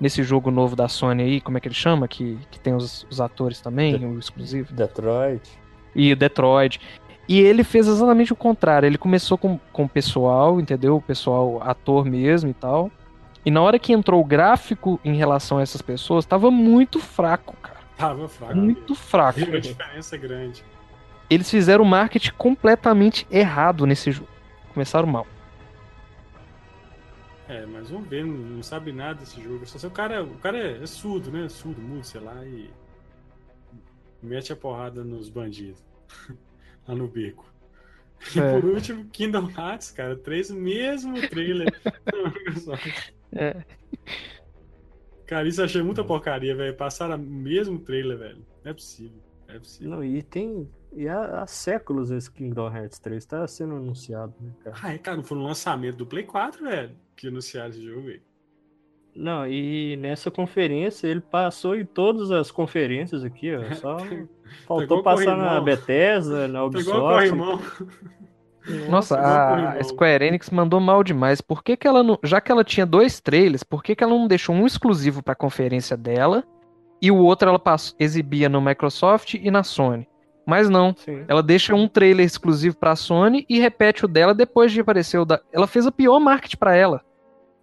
nesse 0.01 0.23
jogo 0.23 0.49
novo 0.49 0.75
da 0.75 0.87
Sony 0.87 1.21
aí, 1.21 1.41
como 1.41 1.57
é 1.57 1.61
que 1.61 1.67
ele 1.67 1.75
chama? 1.75 2.07
Que, 2.07 2.39
que 2.49 2.59
tem 2.59 2.73
os, 2.73 3.05
os 3.09 3.21
atores 3.21 3.61
também, 3.61 3.97
De 3.99 4.03
o 4.03 4.17
exclusivo. 4.17 4.73
Detroit. 4.73 5.47
E 5.95 6.11
o 6.11 6.15
Detroit. 6.15 6.81
E 7.29 7.39
ele 7.39 7.63
fez 7.63 7.87
exatamente 7.87 8.33
o 8.33 8.35
contrário. 8.35 8.87
Ele 8.87 8.97
começou 8.97 9.37
com, 9.37 9.59
com 9.71 9.83
o 9.83 9.89
pessoal, 9.89 10.59
entendeu? 10.59 10.97
O 10.97 11.01
pessoal 11.01 11.61
ator 11.61 12.03
mesmo 12.03 12.49
e 12.49 12.53
tal. 12.53 12.89
E 13.45 13.51
na 13.51 13.61
hora 13.61 13.77
que 13.77 13.93
entrou 13.93 14.19
o 14.19 14.25
gráfico 14.25 14.99
em 15.05 15.15
relação 15.15 15.59
a 15.59 15.61
essas 15.61 15.81
pessoas, 15.81 16.25
tava 16.25 16.49
muito 16.49 16.99
fraco, 16.99 17.55
cara. 17.61 17.77
Tava 17.95 18.27
fraco. 18.27 18.55
Muito 18.55 18.95
fraco. 18.95 19.39
Viu 19.39 19.55
a 19.55 19.59
diferença 19.59 20.17
grande. 20.17 20.63
Eles 21.29 21.49
fizeram 21.49 21.83
o 21.83 21.87
marketing 21.87 22.31
completamente 22.37 23.27
errado 23.31 23.85
nesse 23.85 24.11
jogo. 24.11 24.27
Começaram 24.73 25.07
mal. 25.07 25.27
É, 27.51 27.65
mas 27.65 27.89
vamos 27.89 28.07
ver, 28.07 28.25
não, 28.25 28.33
não 28.33 28.63
sabe 28.63 28.93
nada 28.93 29.19
desse 29.19 29.41
jogo. 29.41 29.65
Só 29.65 29.77
se 29.77 29.85
o 29.85 29.91
cara, 29.91 30.23
o 30.23 30.37
cara 30.37 30.57
é, 30.57 30.81
é 30.81 30.85
surdo, 30.85 31.29
né? 31.29 31.49
Surdo, 31.49 31.81
mudo, 31.81 32.01
sei 32.01 32.21
lá, 32.21 32.45
e 32.45 32.69
mete 34.23 34.53
a 34.53 34.55
porrada 34.55 35.03
nos 35.03 35.27
bandidos. 35.27 35.83
lá 36.87 36.95
no 36.95 37.09
beco. 37.09 37.45
E 38.33 38.39
é. 38.39 38.53
por 38.53 38.69
último, 38.69 39.03
Kingdom 39.09 39.49
Hearts, 39.49 39.91
cara, 39.91 40.15
três 40.15 40.49
mesmo 40.49 41.27
trailer. 41.27 41.67
é. 43.35 43.65
Cara, 45.25 45.45
isso 45.45 45.59
eu 45.59 45.65
achei 45.65 45.81
muita 45.81 46.05
porcaria, 46.05 46.55
velho. 46.55 46.77
Passaram 46.77 47.15
o 47.15 47.19
mesmo 47.19 47.79
trailer, 47.79 48.17
velho. 48.17 48.45
Não 48.63 48.71
é 48.71 48.73
possível. 48.73 49.21
É 49.49 49.59
possível. 49.59 49.89
Não, 49.89 50.03
e 50.05 50.23
tem. 50.23 50.69
E 50.93 51.07
há, 51.07 51.41
há, 51.41 51.47
séculos 51.47 52.11
esse 52.11 52.29
Kingdom 52.29 52.69
Hearts 52.69 52.99
3 52.99 53.25
tá 53.25 53.47
sendo 53.47 53.75
anunciado, 53.75 54.33
né, 54.41 54.51
cara? 54.63 54.75
Ah, 54.83 54.93
é, 54.93 54.97
cara, 54.97 55.17
não 55.17 55.23
foi 55.23 55.37
no 55.37 55.45
lançamento 55.45 55.95
do 55.97 56.05
Play 56.05 56.23
4, 56.23 56.63
velho, 56.63 56.91
que 57.15 57.27
anunciaram 57.27 57.69
esse 57.69 57.81
jogo, 57.81 58.07
velho. 58.07 58.21
Não, 59.15 59.45
e 59.45 59.97
nessa 59.97 60.31
conferência 60.31 61.07
ele 61.07 61.21
passou 61.21 61.75
em 61.75 61.85
todas 61.85 62.31
as 62.31 62.49
conferências 62.49 63.23
aqui, 63.23 63.53
ó. 63.55 63.73
Só 63.75 63.97
faltou 64.67 65.03
passar 65.03 65.37
na 65.37 65.59
Bethesda, 65.59 66.47
na 66.47 66.63
Ubisoft. 66.63 67.31
Nossa, 68.89 69.19
a 69.19 69.83
Square 69.83 70.25
Enix 70.25 70.49
mandou 70.49 70.79
mal 70.79 71.03
demais. 71.03 71.41
Por 71.41 71.63
que, 71.63 71.75
que 71.75 71.87
ela 71.87 72.03
não. 72.03 72.17
Já 72.23 72.39
que 72.39 72.51
ela 72.51 72.63
tinha 72.63 72.85
dois 72.85 73.19
trailers, 73.19 73.63
por 73.63 73.83
que, 73.83 73.95
que 73.95 74.03
ela 74.03 74.13
não 74.13 74.27
deixou 74.27 74.55
um 74.55 74.65
exclusivo 74.65 75.23
pra 75.23 75.35
conferência 75.35 75.97
dela 75.97 76.43
e 77.01 77.09
o 77.09 77.17
outro 77.17 77.49
ela 77.49 77.59
passou, 77.59 77.95
exibia 77.99 78.47
no 78.47 78.61
Microsoft 78.61 79.33
e 79.33 79.49
na 79.49 79.63
Sony? 79.63 80.07
Mas 80.45 80.69
não. 80.69 80.95
Sim. 80.95 81.23
Ela 81.27 81.43
deixa 81.43 81.75
um 81.75 81.87
trailer 81.87 82.25
exclusivo 82.25 82.75
pra 82.75 82.95
Sony 82.95 83.45
e 83.47 83.59
repete 83.59 84.05
o 84.05 84.07
dela 84.07 84.33
depois 84.33 84.71
de 84.71 84.81
aparecer 84.81 85.17
o 85.17 85.25
da. 85.25 85.41
Ela 85.51 85.67
fez 85.67 85.85
a 85.85 85.91
pior 85.91 86.19
marketing 86.19 86.57
pra 86.57 86.75
ela. 86.75 87.01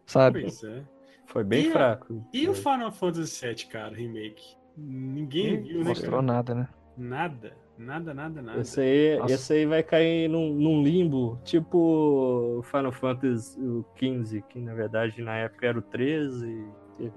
Sabe? 0.06 0.42
Pois 0.42 0.62
é. 0.64 0.82
Foi 1.26 1.44
bem 1.44 1.66
e 1.66 1.70
fraco. 1.70 2.24
A, 2.32 2.36
e 2.36 2.48
o 2.48 2.54
Final 2.54 2.90
Fantasy 2.90 3.46
VII, 3.46 3.66
cara, 3.66 3.94
remake? 3.94 4.56
Ninguém 4.76 5.60
viu, 5.60 5.80
né? 5.80 5.88
Mostrou 5.88 6.22
nada, 6.22 6.54
né? 6.54 6.68
Nada. 6.96 7.52
Nada, 7.76 8.12
nada, 8.12 8.42
nada. 8.42 8.60
Esse 8.60 8.80
aí, 8.80 9.32
esse 9.32 9.52
aí 9.52 9.66
vai 9.66 9.84
cair 9.84 10.28
num, 10.28 10.52
num, 10.52 10.82
limbo, 10.82 11.38
tipo 11.44 12.60
Final 12.64 12.90
Fantasy 12.90 13.56
XV, 13.96 14.42
que 14.48 14.58
na 14.58 14.74
verdade 14.74 15.22
na 15.22 15.36
época 15.36 15.66
era 15.66 15.78
o 15.78 15.82
13. 15.82 16.66
Teve 16.96 17.12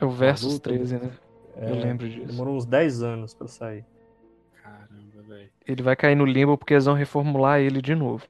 é 0.00 0.04
o 0.04 0.10
Versus 0.10 0.58
13, 0.58 0.98
né? 0.98 1.12
É, 1.56 1.70
Eu 1.70 1.76
lembro 1.76 2.08
disso. 2.08 2.26
Demorou 2.26 2.56
uns 2.56 2.66
10 2.66 3.02
anos 3.04 3.32
pra 3.32 3.46
sair. 3.46 3.84
Velho. 5.28 5.50
Ele 5.66 5.82
vai 5.82 5.96
cair 5.96 6.14
no 6.14 6.24
limbo 6.24 6.56
porque 6.56 6.74
eles 6.74 6.84
vão 6.84 6.94
reformular 6.94 7.60
ele 7.60 7.80
de 7.80 7.94
novo. 7.94 8.26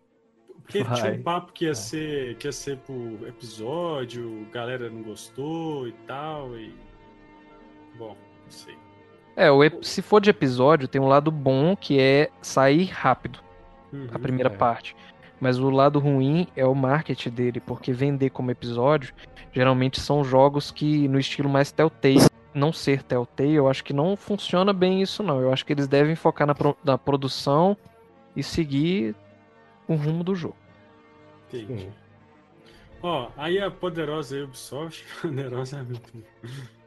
Porque 0.63 0.85
Vai. 0.85 0.95
tinha 0.95 1.13
um 1.13 1.23
papo 1.23 1.53
que 1.53 1.67
ia, 1.67 1.75
ser, 1.75 2.37
que 2.37 2.47
ia 2.47 2.53
ser 2.53 2.79
por 2.79 3.29
episódio, 3.29 4.47
galera 4.53 4.89
não 4.89 5.03
gostou 5.03 5.87
e 5.87 5.93
tal, 6.07 6.57
e. 6.57 6.75
Bom, 7.99 8.17
não 8.45 8.51
sei. 8.51 8.77
É, 9.37 9.51
o, 9.51 9.61
se 9.83 10.01
for 10.03 10.21
de 10.21 10.31
episódio, 10.31 10.89
tem 10.89 11.01
um 11.01 11.09
lado 11.09 11.31
bom 11.31 11.75
que 11.77 11.99
é 11.99 12.31
sair 12.41 12.85
rápido. 12.85 13.41
Uhum, 13.93 14.09
a 14.13 14.19
primeira 14.19 14.51
é. 14.51 14.57
parte. 14.57 14.97
Mas 15.41 15.59
o 15.59 15.71
lado 15.71 15.99
ruim 15.99 16.47
é 16.55 16.65
o 16.65 16.75
marketing 16.75 17.31
dele, 17.31 17.61
porque 17.61 17.93
vender 17.93 18.31
como 18.31 18.51
episódio 18.51 19.13
geralmente 19.53 20.01
são 20.01 20.23
jogos 20.23 20.71
que 20.71 21.09
no 21.09 21.19
estilo 21.19 21.49
mais 21.49 21.73
Telltale, 21.73 22.21
não 22.55 22.73
ser 22.73 23.03
Telltale, 23.03 23.55
eu 23.55 23.69
acho 23.69 23.83
que 23.83 23.93
não 23.93 24.17
funciona 24.17 24.73
bem 24.73 25.03
isso 25.03 25.23
não. 25.23 25.41
Eu 25.41 25.53
acho 25.53 25.65
que 25.65 25.73
eles 25.73 25.89
devem 25.89 26.15
focar 26.15 26.47
na, 26.47 26.55
pro, 26.55 26.77
na 26.85 26.99
produção 26.99 27.77
e 28.37 28.43
seguir 28.43 29.15
o 29.89 29.95
rumo 29.95 30.23
do 30.23 30.35
jogo. 30.35 30.57
Entendi. 31.49 31.89
Ó, 33.03 33.31
aí 33.37 33.59
a 33.59 33.71
poderosa 33.71 34.45
Ubisoft, 34.45 35.05
poderosa 35.21 35.79
é 35.79 35.83
muito 35.83 36.25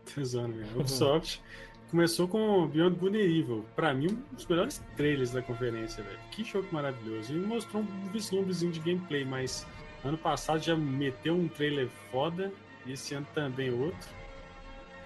tesouro 0.06 0.50
mesmo. 0.50 0.80
Ubisoft 0.80 1.42
começou 1.92 2.28
com 2.28 2.68
Beyond 2.68 2.96
Good 2.96 3.18
and 3.18 3.22
Evil. 3.22 3.66
Pra 3.76 3.94
mim, 3.94 4.08
um 4.12 4.36
dos 4.36 4.46
melhores 4.46 4.84
trailers 4.96 5.32
da 5.32 5.42
conferência, 5.42 6.04
velho. 6.04 6.20
Que 6.32 6.44
jogo 6.44 6.68
maravilhoso. 6.72 7.34
E 7.34 7.38
mostrou 7.38 7.84
um 7.84 8.10
vislumbrezinho 8.12 8.72
de 8.72 8.80
gameplay, 8.80 9.26
mas 9.26 9.66
ano 10.04 10.18
passado 10.18 10.62
já 10.62 10.76
meteu 10.76 11.36
um 11.36 11.48
trailer 11.48 11.90
foda. 12.12 12.52
E 12.86 12.94
esse 12.94 13.14
ano 13.14 13.28
também 13.34 13.72
outro. 13.72 14.10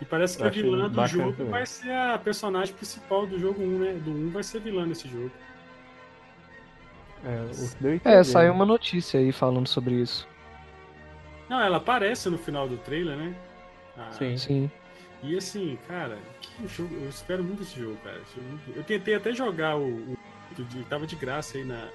E 0.01 0.05
parece 0.05 0.37
que 0.37 0.43
a 0.43 0.49
vilã 0.49 0.89
do 0.89 1.07
jogo 1.07 1.33
também. 1.33 1.51
vai 1.51 1.65
ser 1.65 1.91
a 1.91 2.17
personagem 2.17 2.73
principal 2.73 3.27
do 3.27 3.37
jogo 3.37 3.61
1, 3.61 3.79
né? 3.79 3.93
Do 3.93 4.11
1 4.11 4.29
vai 4.29 4.43
ser 4.43 4.61
vilã 4.61 4.85
nesse 4.85 5.07
jogo. 5.07 5.31
É, 8.05 8.19
é 8.19 8.23
saiu 8.23 8.53
uma 8.53 8.65
notícia 8.65 9.19
aí 9.19 9.31
falando 9.31 9.67
sobre 9.67 9.95
isso. 9.95 10.27
Não, 11.49 11.59
ela 11.59 11.77
aparece 11.77 12.29
no 12.29 12.37
final 12.37 12.67
do 12.67 12.77
trailer, 12.77 13.17
né? 13.17 13.35
Ah, 13.97 14.11
sim. 14.11 14.37
Sim. 14.37 14.71
E 15.21 15.35
assim, 15.37 15.77
cara, 15.87 16.17
que 16.39 16.67
jogo. 16.67 16.95
Eu 16.95 17.09
espero 17.09 17.43
muito 17.43 17.63
esse 17.63 17.77
jogo, 17.77 17.97
cara. 18.03 18.21
Eu 18.73 18.83
tentei 18.83 19.15
até 19.15 19.33
jogar 19.33 19.77
o. 19.77 20.13
o 20.13 20.83
tava 20.89 21.05
de 21.05 21.15
graça 21.15 21.57
aí 21.57 21.65
na. 21.65 21.89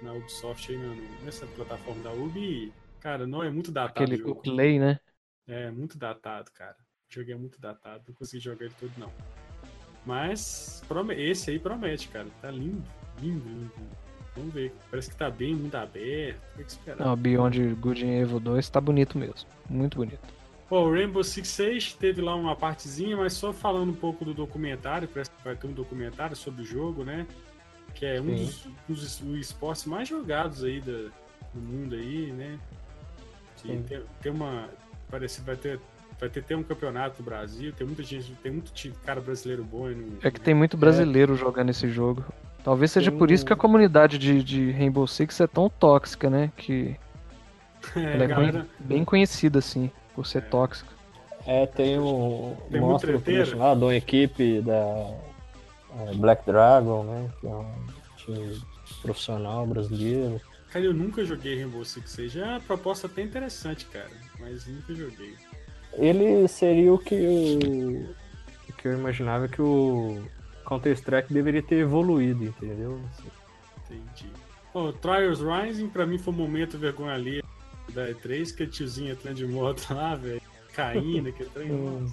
na 0.00 0.12
Ubisoft 0.12 0.70
aí, 0.70 0.78
nessa 1.24 1.46
plataforma 1.46 2.02
da 2.02 2.12
Ubi. 2.12 2.72
Cara, 3.00 3.26
não 3.26 3.42
é 3.42 3.50
muito 3.50 3.72
datado. 3.72 4.04
Aquele 4.04 4.22
o 4.22 4.34
Play, 4.36 4.78
né? 4.78 5.00
É, 5.46 5.70
muito 5.70 5.98
datado, 5.98 6.50
cara. 6.52 6.76
O 7.10 7.14
jogo 7.14 7.30
é 7.30 7.34
muito 7.34 7.60
datado, 7.60 8.04
não 8.08 8.14
consegui 8.14 8.42
jogar 8.42 8.64
ele 8.64 8.74
todo, 8.78 8.92
não. 8.96 9.12
Mas 10.04 10.82
esse 11.16 11.50
aí 11.50 11.58
promete, 11.58 12.08
cara. 12.08 12.26
Tá 12.40 12.50
lindo, 12.50 12.82
lindo, 13.20 13.48
lindo. 13.48 13.72
Vamos 14.34 14.54
ver. 14.54 14.74
Parece 14.90 15.10
que 15.10 15.16
tá 15.16 15.30
bem 15.30 15.54
mundo 15.54 15.74
aberto. 15.74 16.40
Tem 16.56 16.64
que 16.64 16.70
esperar. 16.70 17.06
Não, 17.06 17.16
Beyond 17.16 17.74
Good 17.74 18.04
and 18.04 18.22
Evil 18.22 18.40
2 18.40 18.70
tá 18.70 18.80
bonito 18.80 19.18
mesmo. 19.18 19.48
Muito 19.68 19.98
bonito. 19.98 20.42
O 20.70 20.90
Rainbow 20.90 21.22
Six 21.22 21.48
Siege 21.48 21.96
teve 21.98 22.22
lá 22.22 22.34
uma 22.34 22.56
partezinha, 22.56 23.14
mas 23.14 23.34
só 23.34 23.52
falando 23.52 23.90
um 23.90 23.94
pouco 23.94 24.24
do 24.24 24.32
documentário, 24.32 25.06
parece 25.06 25.30
que 25.30 25.44
vai 25.44 25.54
ter 25.54 25.66
um 25.66 25.72
documentário 25.74 26.34
sobre 26.34 26.62
o 26.62 26.64
jogo, 26.64 27.04
né? 27.04 27.26
Que 27.94 28.06
é 28.06 28.20
um 28.20 28.34
dos, 28.34 28.66
dos, 28.88 29.18
dos, 29.18 29.38
esportes 29.38 29.84
mais 29.84 30.08
jogados 30.08 30.64
aí 30.64 30.80
da, 30.80 31.10
do 31.52 31.60
mundo 31.60 31.94
aí, 31.94 32.32
né? 32.32 32.58
Tem, 33.62 33.82
tem, 33.82 34.32
uma. 34.32 34.70
Parece 35.12 35.40
que 35.40 35.46
vai 35.46 35.56
ter. 35.56 35.78
Vai 36.18 36.28
ter, 36.30 36.42
ter 36.42 36.54
um 36.54 36.62
campeonato 36.62 37.16
no 37.18 37.24
Brasil, 37.24 37.72
tem 37.72 37.86
muita 37.86 38.02
gente, 38.02 38.32
tem 38.42 38.52
muito 38.52 38.72
cara 39.04 39.20
brasileiro 39.20 39.62
bom. 39.62 39.88
No, 39.88 40.18
é 40.22 40.30
que 40.30 40.40
tem 40.40 40.54
muito 40.54 40.76
brasileiro 40.76 41.34
é. 41.34 41.36
jogando 41.36 41.70
esse 41.70 41.88
jogo. 41.88 42.24
Talvez 42.64 42.92
seja 42.92 43.10
tem 43.10 43.18
por 43.18 43.30
isso 43.30 43.44
que 43.44 43.52
a 43.52 43.56
comunidade 43.56 44.18
de, 44.18 44.42
de 44.42 44.70
Rainbow 44.70 45.06
Six 45.06 45.40
é 45.40 45.46
tão 45.46 45.68
tóxica, 45.68 46.30
né? 46.30 46.50
Que 46.56 46.96
é, 47.94 48.14
ela 48.14 48.24
é 48.24 48.26
galera... 48.26 48.66
bem 48.78 49.04
conhecida, 49.04 49.58
assim, 49.58 49.90
por 50.14 50.26
ser 50.26 50.38
é. 50.38 50.40
tóxica. 50.42 50.90
É, 51.44 51.66
tem 51.66 51.98
um. 51.98 52.56
Tem 52.70 52.80
mostra 52.80 53.12
um 53.12 53.58
lá 53.58 53.74
de 53.74 53.84
uma 53.84 53.94
equipe 53.94 54.62
da 54.62 55.14
é, 55.98 56.14
Black 56.14 56.46
Dragon, 56.46 57.02
né? 57.02 57.30
Que 57.40 57.46
é 57.48 57.50
um 57.50 57.86
time 58.16 58.62
profissional 59.02 59.66
brasileiro. 59.66 60.40
Cara, 60.70 60.84
eu 60.84 60.94
nunca 60.94 61.22
joguei 61.24 61.58
Rainbow 61.58 61.84
Six 61.84 62.10
Siege. 62.10 62.40
É 62.40 62.44
uma 62.44 62.60
proposta 62.60 63.06
até 63.06 63.20
interessante, 63.22 63.84
cara, 63.86 64.08
mas 64.42 64.66
nunca 64.66 64.94
joguei. 64.94 65.34
Ele 65.94 66.46
seria 66.48 66.92
o 66.92 66.98
que 66.98 67.14
eu, 67.14 68.14
o 68.68 68.72
que 68.74 68.88
eu 68.88 68.92
imaginava 68.92 69.48
que 69.48 69.60
o 69.60 70.22
Counter-Strike 70.66 71.32
deveria 71.32 71.62
ter 71.62 71.76
evoluído, 71.76 72.44
entendeu? 72.44 73.00
Entendi. 73.84 74.30
Oh, 74.74 74.92
Trials 74.92 75.40
Rising, 75.40 75.88
pra 75.88 76.06
mim, 76.06 76.18
foi 76.18 76.32
um 76.32 76.36
momento 76.36 76.78
vergonha 76.78 77.14
ali 77.14 77.42
da 77.92 78.08
E3, 78.08 78.54
que 78.54 78.62
a 78.62 78.66
tiozinha 78.66 79.12
entrando 79.12 79.36
de 79.36 79.46
moto 79.46 79.86
lá, 79.92 80.14
velho, 80.14 80.40
caindo, 80.72 81.32
que 81.32 81.44
trem. 81.46 81.72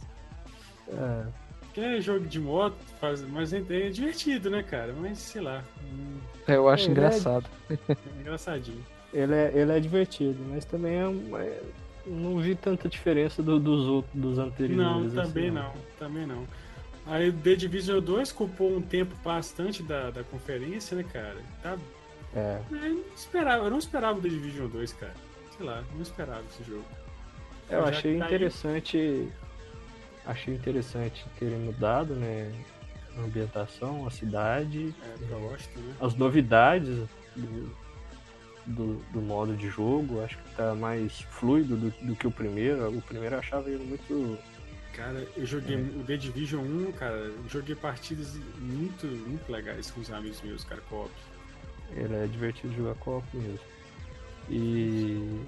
Hum. 0.89 0.95
é. 0.97 1.25
Que 1.71 1.81
é 1.81 2.01
jogo 2.01 2.25
de 2.25 2.39
moto, 2.39 2.75
faz, 2.99 3.21
mas 3.21 3.53
é, 3.53 3.63
é 3.69 3.89
divertido, 3.89 4.49
né, 4.49 4.63
cara? 4.63 4.91
Mas 4.91 5.19
sei 5.19 5.39
lá. 5.39 5.63
Hum. 5.83 6.17
Eu 6.47 6.67
acho 6.67 6.87
é, 6.87 6.91
engraçado. 6.91 7.45
É... 7.69 7.77
engraçadinho. 8.19 8.83
Ele 9.13 9.33
é, 9.33 9.51
ele 9.55 9.71
é 9.71 9.79
divertido, 9.79 10.37
mas 10.49 10.65
também 10.65 10.93
é, 10.93 11.41
é 11.41 11.61
não 12.09 12.37
vi 12.39 12.55
tanta 12.55 12.89
diferença 12.89 13.41
do, 13.43 13.59
dos 13.59 13.85
outros, 13.85 14.13
dos 14.13 14.39
anteriores. 14.39 14.77
Não, 14.77 15.05
assim, 15.05 15.15
também 15.15 15.49
assim, 15.49 15.51
não. 15.51 15.73
também 15.97 16.25
não. 16.25 16.47
Aí 17.05 17.29
o 17.29 17.33
The 17.33 17.55
Division 17.55 17.99
2 17.99 18.31
culpou 18.31 18.75
um 18.75 18.81
tempo 18.81 19.15
bastante 19.23 19.81
da, 19.81 20.11
da 20.11 20.23
conferência, 20.23 20.95
né, 20.95 21.03
cara? 21.11 21.37
Tá... 21.61 21.77
É. 22.35 22.61
Eu 22.69 22.77
não, 22.77 23.03
esperava, 23.15 23.63
eu 23.63 23.71
não 23.71 23.79
esperava 23.79 24.19
o 24.19 24.21
The 24.21 24.29
Division 24.29 24.67
2, 24.67 24.93
cara. 24.93 25.15
Sei 25.57 25.65
lá, 25.65 25.83
não 25.93 26.01
esperava 26.01 26.43
esse 26.51 26.63
jogo. 26.69 26.85
Eu 27.69 27.85
achei 27.85 28.17
tá 28.17 28.25
interessante. 28.25 28.97
Aí... 28.97 29.31
Achei 30.25 30.53
interessante 30.53 31.25
terem 31.39 31.57
mudado, 31.57 32.13
né? 32.13 32.51
A 33.17 33.21
ambientação, 33.21 34.05
a 34.05 34.11
cidade. 34.11 34.93
É, 35.03 35.25
gosto, 35.33 35.79
né? 35.79 35.95
As 35.99 36.13
novidades 36.13 37.07
do, 37.35 37.75
do, 38.65 39.01
do, 39.11 39.21
modo 39.21 39.55
de 39.55 39.69
jogo. 39.69 40.23
Acho 40.23 40.37
que 40.37 40.55
tá 40.55 40.75
mais 40.75 41.21
fluido 41.21 41.75
do, 41.75 41.89
do 42.01 42.15
que 42.15 42.27
o 42.27 42.31
primeiro. 42.31 42.89
O 42.89 43.01
primeiro 43.01 43.35
eu 43.35 43.39
achava 43.39 43.69
ele 43.69 43.83
muito 43.83 44.39
Cara, 44.99 45.25
eu 45.37 45.45
joguei 45.45 45.77
é. 45.77 45.79
o 45.79 46.03
The 46.03 46.17
Division 46.17 46.61
1, 46.61 46.91
cara, 46.91 47.31
joguei 47.47 47.73
partidas 47.73 48.35
muito, 48.59 49.07
muito 49.07 49.49
legais 49.49 49.89
com 49.91 50.01
os 50.01 50.11
amigos 50.11 50.41
meus, 50.41 50.65
cara, 50.65 50.81
co-op. 50.89 51.11
Ele 51.95 52.15
é 52.15 52.27
divertido 52.27 52.73
jogar 52.75 52.95
co-op 52.95 53.25
mesmo. 53.33 53.59
E 54.49 55.39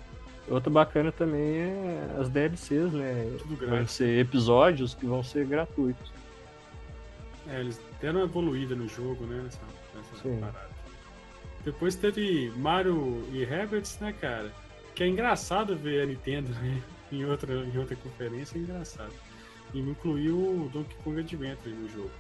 outra 0.47 0.69
bacana 0.69 1.11
também 1.11 1.57
é 1.57 2.15
as 2.17 2.29
DLCs, 2.29 2.93
né? 2.93 3.37
Tudo 3.39 3.67
Vão 3.67 3.85
ser 3.87 4.19
episódios 4.19 4.93
que 4.93 5.05
vão 5.05 5.21
ser 5.21 5.45
gratuitos. 5.45 6.11
É, 7.49 7.59
eles 7.59 7.81
deram 7.99 8.21
uma 8.21 8.25
evoluída 8.25 8.73
no 8.73 8.87
jogo, 8.87 9.25
né? 9.25 9.41
Nessa, 9.43 9.59
nessa 9.95 10.39
parada. 10.39 10.70
Depois 11.63 11.95
teve 11.95 12.51
Mario 12.57 13.23
e 13.31 13.43
Rabbids, 13.43 13.99
né, 13.99 14.13
cara? 14.19 14.51
Que 14.95 15.03
é 15.03 15.07
engraçado 15.07 15.75
ver 15.75 16.01
a 16.01 16.05
Nintendo 16.05 16.49
né? 16.49 16.81
em, 17.11 17.23
outra, 17.25 17.53
em 17.53 17.77
outra 17.77 17.95
conferência, 17.95 18.57
é 18.57 18.61
engraçado. 18.61 19.13
E 19.73 19.79
incluiu 19.79 20.37
o 20.37 20.69
Donkey 20.73 20.95
Kong 21.03 21.19
Adventure 21.19 21.73
no 21.73 21.89
jogo. 21.89 22.11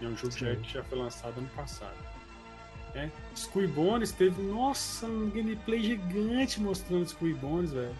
É 0.00 0.06
um 0.06 0.16
jogo 0.16 0.36
já, 0.36 0.54
que 0.54 0.72
já 0.72 0.82
foi 0.84 0.98
lançado 0.98 1.38
ano 1.38 1.50
passado. 1.56 1.96
É. 2.94 3.10
Bones 3.74 4.12
teve, 4.12 4.40
nossa, 4.42 5.06
um 5.06 5.30
gameplay 5.30 5.82
gigante 5.82 6.60
mostrando 6.60 7.04
Skull 7.04 7.34
Bones, 7.34 7.72
velho. 7.72 7.94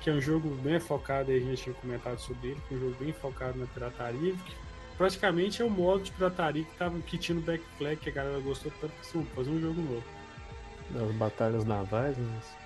Que 0.00 0.10
é 0.10 0.12
um 0.12 0.20
jogo 0.20 0.50
bem 0.56 0.78
focado, 0.78 1.30
aí 1.30 1.38
a 1.38 1.40
gente 1.40 1.62
tinha 1.62 1.74
comentado 1.76 2.18
sobre 2.18 2.48
ele, 2.48 2.60
que 2.68 2.74
é 2.74 2.76
um 2.76 2.80
jogo 2.80 2.96
bem 3.00 3.12
focado 3.12 3.58
na 3.58 3.66
pirataria. 3.66 4.34
Que 4.34 4.52
praticamente 4.96 5.62
é 5.62 5.64
o 5.64 5.70
modo 5.70 6.04
de 6.04 6.12
pirataria 6.12 6.64
que, 6.64 6.76
tava, 6.76 6.98
que 7.00 7.18
tinha 7.18 7.38
no 7.38 7.42
Flag, 7.78 7.96
que 7.96 8.08
a 8.08 8.12
galera 8.12 8.40
gostou 8.40 8.72
tanto 8.80 8.92
que 8.92 9.00
assim, 9.00 9.24
fazer 9.34 9.50
um 9.50 9.60
jogo 9.60 9.80
novo. 9.80 10.04
Das 10.90 11.10
batalhas 11.12 11.64
navais, 11.64 12.16
mas... 12.18 12.56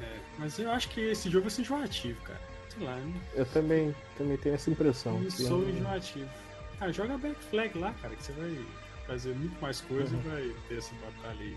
É, 0.00 0.18
mas 0.38 0.58
eu 0.58 0.70
acho 0.70 0.88
que 0.90 1.00
esse 1.00 1.30
jogo 1.30 1.42
vai 1.42 1.50
ser 1.50 1.62
enjoativo, 1.62 2.20
cara 2.22 2.56
sei 2.76 2.86
lá, 2.86 2.96
né? 2.96 3.20
Eu 3.34 3.46
também, 3.46 3.94
também 4.16 4.36
tenho 4.36 4.54
essa 4.54 4.70
impressão. 4.70 5.22
Eu 5.22 5.30
sou 5.30 5.68
enjoativo. 5.68 6.28
Ah, 6.80 6.92
joga 6.92 7.16
Back 7.16 7.42
Flag 7.44 7.78
lá, 7.78 7.92
cara, 7.94 8.14
que 8.14 8.22
você 8.22 8.32
vai 8.32 8.58
fazer 9.06 9.34
muito 9.34 9.58
mais 9.60 9.80
coisa 9.80 10.14
uhum. 10.14 10.20
e 10.20 10.28
vai 10.28 10.54
ter 10.68 10.78
essa 10.78 10.94
batalha 10.96 11.40
aí. 11.40 11.56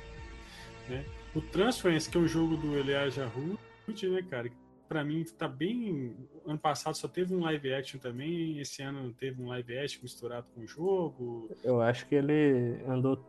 Né? 0.87 1.05
O 1.35 1.41
Transference, 1.41 2.09
que 2.09 2.17
é 2.17 2.21
um 2.21 2.27
jogo 2.27 2.55
do 2.57 2.77
Elijah 2.77 3.29
Hood, 3.35 4.09
né, 4.09 4.23
cara? 4.29 4.49
Pra 4.87 5.03
mim 5.03 5.23
tá 5.37 5.47
bem. 5.47 6.15
Ano 6.49 6.57
passado 6.57 6.95
só 6.95 7.07
teve 7.07 7.35
um 7.35 7.41
live 7.41 7.71
action 7.76 7.99
também, 7.99 8.57
esse 8.57 8.81
ano 8.81 9.13
teve 9.13 9.39
um 9.39 9.49
live 9.49 9.77
action 9.77 10.01
misturado 10.01 10.47
com 10.49 10.61
o 10.61 10.67
jogo. 10.67 11.55
Eu 11.63 11.80
acho 11.80 12.07
que 12.07 12.15
ele 12.15 12.84
andou 12.88 13.23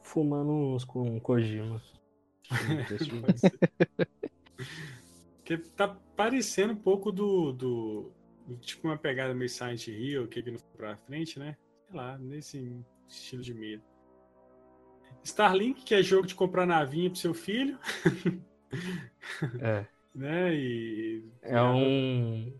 fumando 0.00 0.52
uns 0.52 0.84
com 0.84 1.18
Kojima. 1.18 1.82
Que 5.44 5.58
tá 5.58 5.88
parecendo 6.16 6.72
um 6.72 6.76
pouco 6.76 7.12
do, 7.12 7.52
do, 7.52 8.10
tipo 8.62 8.88
uma 8.88 8.96
pegada 8.96 9.34
meio 9.34 9.50
Silent 9.50 9.88
Hill, 9.88 10.26
que 10.26 10.38
ele 10.38 10.52
não 10.52 10.58
foi 10.58 10.70
pra 10.74 10.96
frente, 10.96 11.38
né? 11.38 11.54
Sei 11.86 11.94
lá, 11.94 12.16
nesse 12.16 12.82
estilo 13.06 13.42
de 13.42 13.52
medo. 13.52 13.82
Starlink, 15.22 15.84
que 15.84 15.94
é 15.94 16.02
jogo 16.02 16.26
de 16.26 16.34
comprar 16.34 16.64
navinha 16.64 17.10
pro 17.10 17.18
seu 17.18 17.34
filho. 17.34 17.78
É. 19.60 19.84
né? 20.14 20.54
E. 20.54 21.24
É 21.42 21.62
um. 21.62 22.52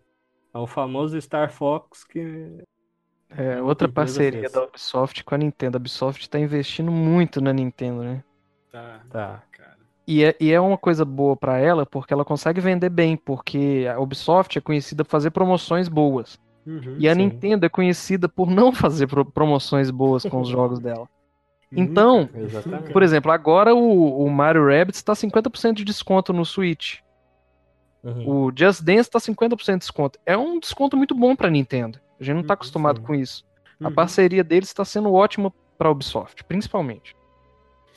É 0.52 0.58
o 0.58 0.66
famoso 0.66 1.20
Star 1.20 1.50
Fox 1.50 2.04
que. 2.04 2.64
É, 3.36 3.60
outra 3.60 3.88
parceria 3.88 4.48
da 4.48 4.62
Ubisoft 4.62 5.24
com 5.24 5.34
a 5.34 5.38
Nintendo. 5.38 5.76
A 5.76 5.80
Ubisoft 5.80 6.28
tá 6.28 6.38
investindo 6.38 6.90
muito 6.90 7.40
na 7.40 7.52
Nintendo, 7.52 8.02
né? 8.02 8.24
Tá. 8.70 9.00
Tá. 9.10 9.42
E 10.06 10.22
é, 10.22 10.36
e 10.38 10.52
é 10.52 10.60
uma 10.60 10.76
coisa 10.76 11.04
boa 11.04 11.34
para 11.34 11.58
ela 11.58 11.86
porque 11.86 12.12
ela 12.12 12.24
consegue 12.24 12.60
vender 12.60 12.90
bem, 12.90 13.16
porque 13.16 13.86
a 13.90 13.98
Ubisoft 13.98 14.58
é 14.58 14.60
conhecida 14.60 15.04
por 15.04 15.10
fazer 15.10 15.30
promoções 15.30 15.88
boas. 15.88 16.38
Uhum, 16.66 16.96
e 16.98 17.08
a 17.08 17.14
sim. 17.14 17.18
Nintendo 17.18 17.66
é 17.66 17.68
conhecida 17.68 18.28
por 18.28 18.50
não 18.50 18.72
fazer 18.72 19.06
pro 19.06 19.24
promoções 19.24 19.90
boas 19.90 20.24
com 20.24 20.40
os 20.40 20.48
jogos 20.48 20.78
dela. 20.78 21.08
Então, 21.76 22.28
por 22.92 23.02
exemplo, 23.02 23.32
agora 23.32 23.74
o, 23.74 24.24
o 24.24 24.30
Mario 24.30 24.64
Rabbids 24.64 24.98
está 24.98 25.12
50% 25.12 25.72
de 25.72 25.84
desconto 25.84 26.32
no 26.32 26.44
Switch. 26.44 27.00
Uhum. 28.04 28.48
O 28.48 28.52
Just 28.54 28.82
Dance 28.82 29.08
está 29.08 29.18
50% 29.18 29.72
de 29.72 29.78
desconto. 29.78 30.18
É 30.26 30.36
um 30.36 30.60
desconto 30.60 30.96
muito 30.96 31.14
bom 31.14 31.34
para 31.34 31.50
Nintendo. 31.50 31.98
A 32.20 32.22
gente 32.22 32.34
não 32.34 32.42
está 32.42 32.52
uhum, 32.52 32.56
acostumado 32.56 33.00
sim. 33.00 33.06
com 33.06 33.14
isso. 33.14 33.44
A 33.80 33.88
uhum. 33.88 33.94
parceria 33.94 34.44
deles 34.44 34.68
está 34.68 34.84
sendo 34.84 35.12
ótima 35.12 35.52
para 35.78 35.88
a 35.88 35.90
Ubisoft, 35.90 36.44
principalmente. 36.44 37.16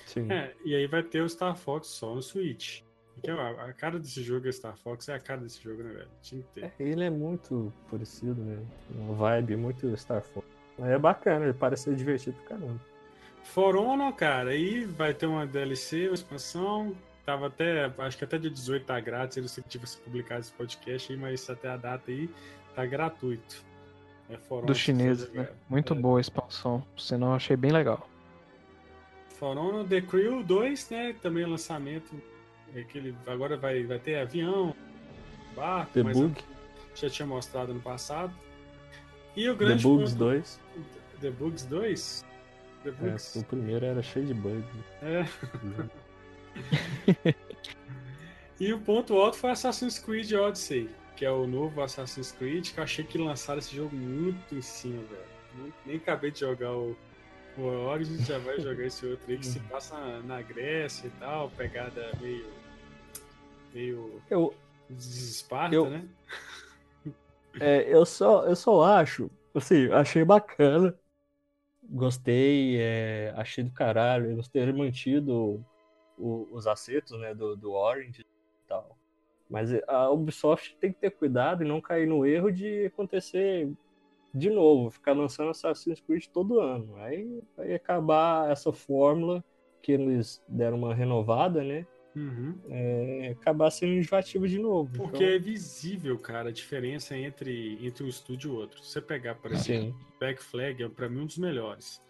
Sim. 0.06 0.32
É, 0.32 0.54
e 0.66 0.74
aí 0.74 0.88
vai 0.88 1.04
ter 1.04 1.22
o 1.22 1.30
Star 1.30 1.56
Fox 1.56 1.88
só 1.88 2.16
no 2.16 2.22
Switch. 2.22 2.82
Porque 3.14 3.32
a, 3.32 3.50
a 3.66 3.74
cara 3.74 4.00
desse 4.00 4.24
jogo 4.24 4.48
é 4.48 4.52
Star 4.52 4.78
Fox, 4.78 5.10
é 5.10 5.16
a 5.16 5.20
cara 5.20 5.42
desse 5.42 5.62
jogo, 5.62 5.84
né, 5.84 5.92
velho? 5.92 6.08
Tinha 6.22 6.42
que 6.42 6.48
ter. 6.50 6.66
É, 6.66 6.72
ele 6.80 7.04
é 7.04 7.10
muito 7.10 7.74
parecido, 7.90 8.42
né? 8.42 8.60
Uma 8.96 9.14
vibe 9.16 9.56
muito 9.56 9.98
Star 9.98 10.22
Fox. 10.22 10.48
Mas 10.78 10.92
é 10.92 11.00
bacana, 11.00 11.46
ele 11.46 11.54
parece 11.54 11.86
ser 11.86 11.96
divertido 11.96 12.38
pra 12.38 12.58
caramba. 12.58 12.80
For 13.44 13.76
Honor, 13.76 14.14
cara, 14.14 14.52
aí 14.52 14.86
vai 14.86 15.14
ter 15.14 15.26
uma 15.26 15.48
DLC, 15.48 16.08
uma 16.08 16.14
expansão. 16.14 16.96
Tava 17.28 17.48
até, 17.48 17.91
acho 17.98 18.18
que 18.18 18.24
até 18.24 18.38
dia 18.38 18.49
18 18.49 18.86
tá 18.86 18.98
grátis, 19.02 19.36
eu 19.36 19.41
não 19.41 19.49
sei 19.49 19.62
se 19.62 19.70
tivesse 19.70 19.98
publicado 19.98 20.40
esse 20.40 20.52
podcast 20.54 21.12
aí, 21.12 21.20
mas 21.20 21.49
até 21.49 21.68
a 21.68 21.76
data 21.76 22.10
aí 22.10 22.30
tá 22.74 22.86
gratuito. 22.86 23.66
É 24.30 24.38
For 24.38 24.60
Honor. 24.60 24.68
Do 24.68 24.74
chinês, 24.74 25.30
né? 25.34 25.49
Muito 25.68 25.94
é. 25.94 25.98
boa 25.98 26.20
a 26.20 26.22
expansão, 26.22 26.82
senão 26.98 27.32
eu 27.32 27.34
achei 27.34 27.58
bem 27.58 27.74
legal. 27.74 28.10
For 29.32 29.58
Honor, 29.58 29.86
The 29.86 29.99
Crew 29.99 30.41
2, 30.41 30.90
né? 30.90 31.16
Também 31.22 31.44
é 31.44 31.48
lançamento. 31.48 32.16
É 32.74 32.84
que 32.84 32.98
ele 32.98 33.14
agora 33.28 33.58
vai, 33.58 33.84
vai 33.84 33.99
ter 33.99 34.20
avião, 34.20 34.74
barco, 35.54 35.91
The 35.91 36.04
mas 36.04 36.18
Bug. 36.18 36.41
já 36.95 37.10
tinha 37.10 37.26
mostrado 37.26 37.74
no 37.74 37.82
passado. 37.82 38.34
E 39.36 39.49
o 39.49 39.56
grande 39.58 39.84
The 39.84 39.90
Bugs 39.90 40.14
ponto... 40.14 40.20
2. 40.20 40.60
The 41.20 41.32
Bugs 41.32 41.66
2? 41.66 42.26
The 42.86 42.91
Bugs... 42.91 43.36
É, 43.36 43.40
o 43.41 43.44
primeiro 43.44 43.86
era 43.86 44.02
cheio 44.02 44.28
de 44.28 44.34
bugs. 44.34 44.66
É. 45.02 45.26
e 48.60 48.74
o 48.74 48.80
ponto 48.80 49.16
alto 49.16 49.38
foi 49.38 49.52
Assassin's 49.52 50.00
Creed 50.00 50.32
Odyssey, 50.34 50.90
que 51.16 51.26
é 51.26 51.32
o 51.32 51.48
novo 51.48 51.82
Assassin's 51.82 52.32
Creed, 52.32 52.72
que 52.72 52.80
eu 52.80 52.84
achei 52.84 53.04
que 53.04 53.18
lançaram 53.18 53.60
esse 53.60 53.76
jogo 53.76 53.96
muito 53.96 54.56
em 54.56 54.62
cima, 54.62 55.02
velho. 55.04 55.74
Nem 55.86 55.98
acabei 55.98 56.32
de 56.32 56.42
jogar 56.42 56.72
o, 56.74 56.96
o 57.58 57.62
Origin, 57.62 58.24
já 58.24 58.38
vai 58.38 58.60
jogar 58.60 58.86
esse 58.86 59.06
outro 59.06 59.32
aí 59.32 59.38
que 59.38 59.46
se 59.46 59.60
passa 59.62 59.98
na, 59.98 60.20
na 60.22 60.42
Grécia 60.42 61.08
e 61.08 61.12
tal, 61.20 61.50
pegada 61.52 62.12
meio. 62.22 62.46
meio. 63.74 64.22
Eu. 64.30 64.54
Esparta, 64.90 65.76
eu, 65.76 65.90
né? 65.90 66.08
É, 67.60 67.92
eu 67.92 68.06
só, 68.06 68.46
eu 68.46 68.56
só 68.56 68.84
acho, 68.84 69.32
assim, 69.56 69.92
achei 69.92 70.24
bacana. 70.24 70.94
Gostei, 71.90 72.78
é, 72.80 73.34
achei 73.36 73.64
do 73.64 73.72
caralho. 73.72 74.32
Eles 74.32 74.48
terem 74.48 74.76
mantido 74.76 75.66
o, 76.18 76.48
os 76.52 76.68
acertos 76.68 77.19
né, 77.19 77.34
do, 77.34 77.56
do 77.56 77.72
Orange 77.72 78.22
e 78.22 78.68
tal. 78.68 78.98
Mas 79.49 79.69
a 79.88 80.10
Ubisoft 80.10 80.76
tem 80.77 80.91
que 80.91 80.99
ter 80.99 81.11
cuidado 81.11 81.64
e 81.64 81.68
não 81.68 81.80
cair 81.80 82.07
no 82.07 82.26
erro 82.26 82.52
de 82.52 82.85
acontecer 82.85 83.72
de 84.34 84.49
novo, 84.49 84.91
ficar 84.91 85.14
lançando 85.14 85.49
Assassin's 85.49 86.02
Creed 86.02 86.26
todo 86.27 86.60
ano. 86.60 86.95
Aí 86.98 87.41
vai 87.56 87.73
acabar 87.73 88.52
essa 88.52 88.72
fórmula 88.72 89.44
que 89.81 89.94
eles 89.94 90.44
deram 90.48 90.77
uma 90.77 90.94
renovada, 90.94 91.64
né? 91.64 91.88
Uhum. 92.15 92.56
É, 92.69 93.35
acabar 93.39 93.69
sendo 93.69 93.94
enjoativo 93.94 94.48
de 94.48 94.57
novo. 94.57 94.91
Porque 94.91 95.23
então... 95.23 95.35
é 95.35 95.39
visível, 95.39 96.18
cara, 96.18 96.49
a 96.49 96.52
diferença 96.52 97.15
entre, 97.15 97.77
entre 97.85 98.03
um 98.03 98.07
estúdio 98.07 98.53
e 98.53 98.57
outro. 98.57 98.84
Se 98.84 98.91
você 98.91 99.02
pegar, 99.02 99.35
por 99.35 99.52
exemplo, 99.52 99.98
Sim. 99.98 100.06
Back 100.19 100.44
Flag 100.44 100.84
é 100.84 100.89
para 100.89 101.07
mim 101.07 101.22
um 101.22 101.26
dos 101.26 101.38
melhores. 101.38 102.02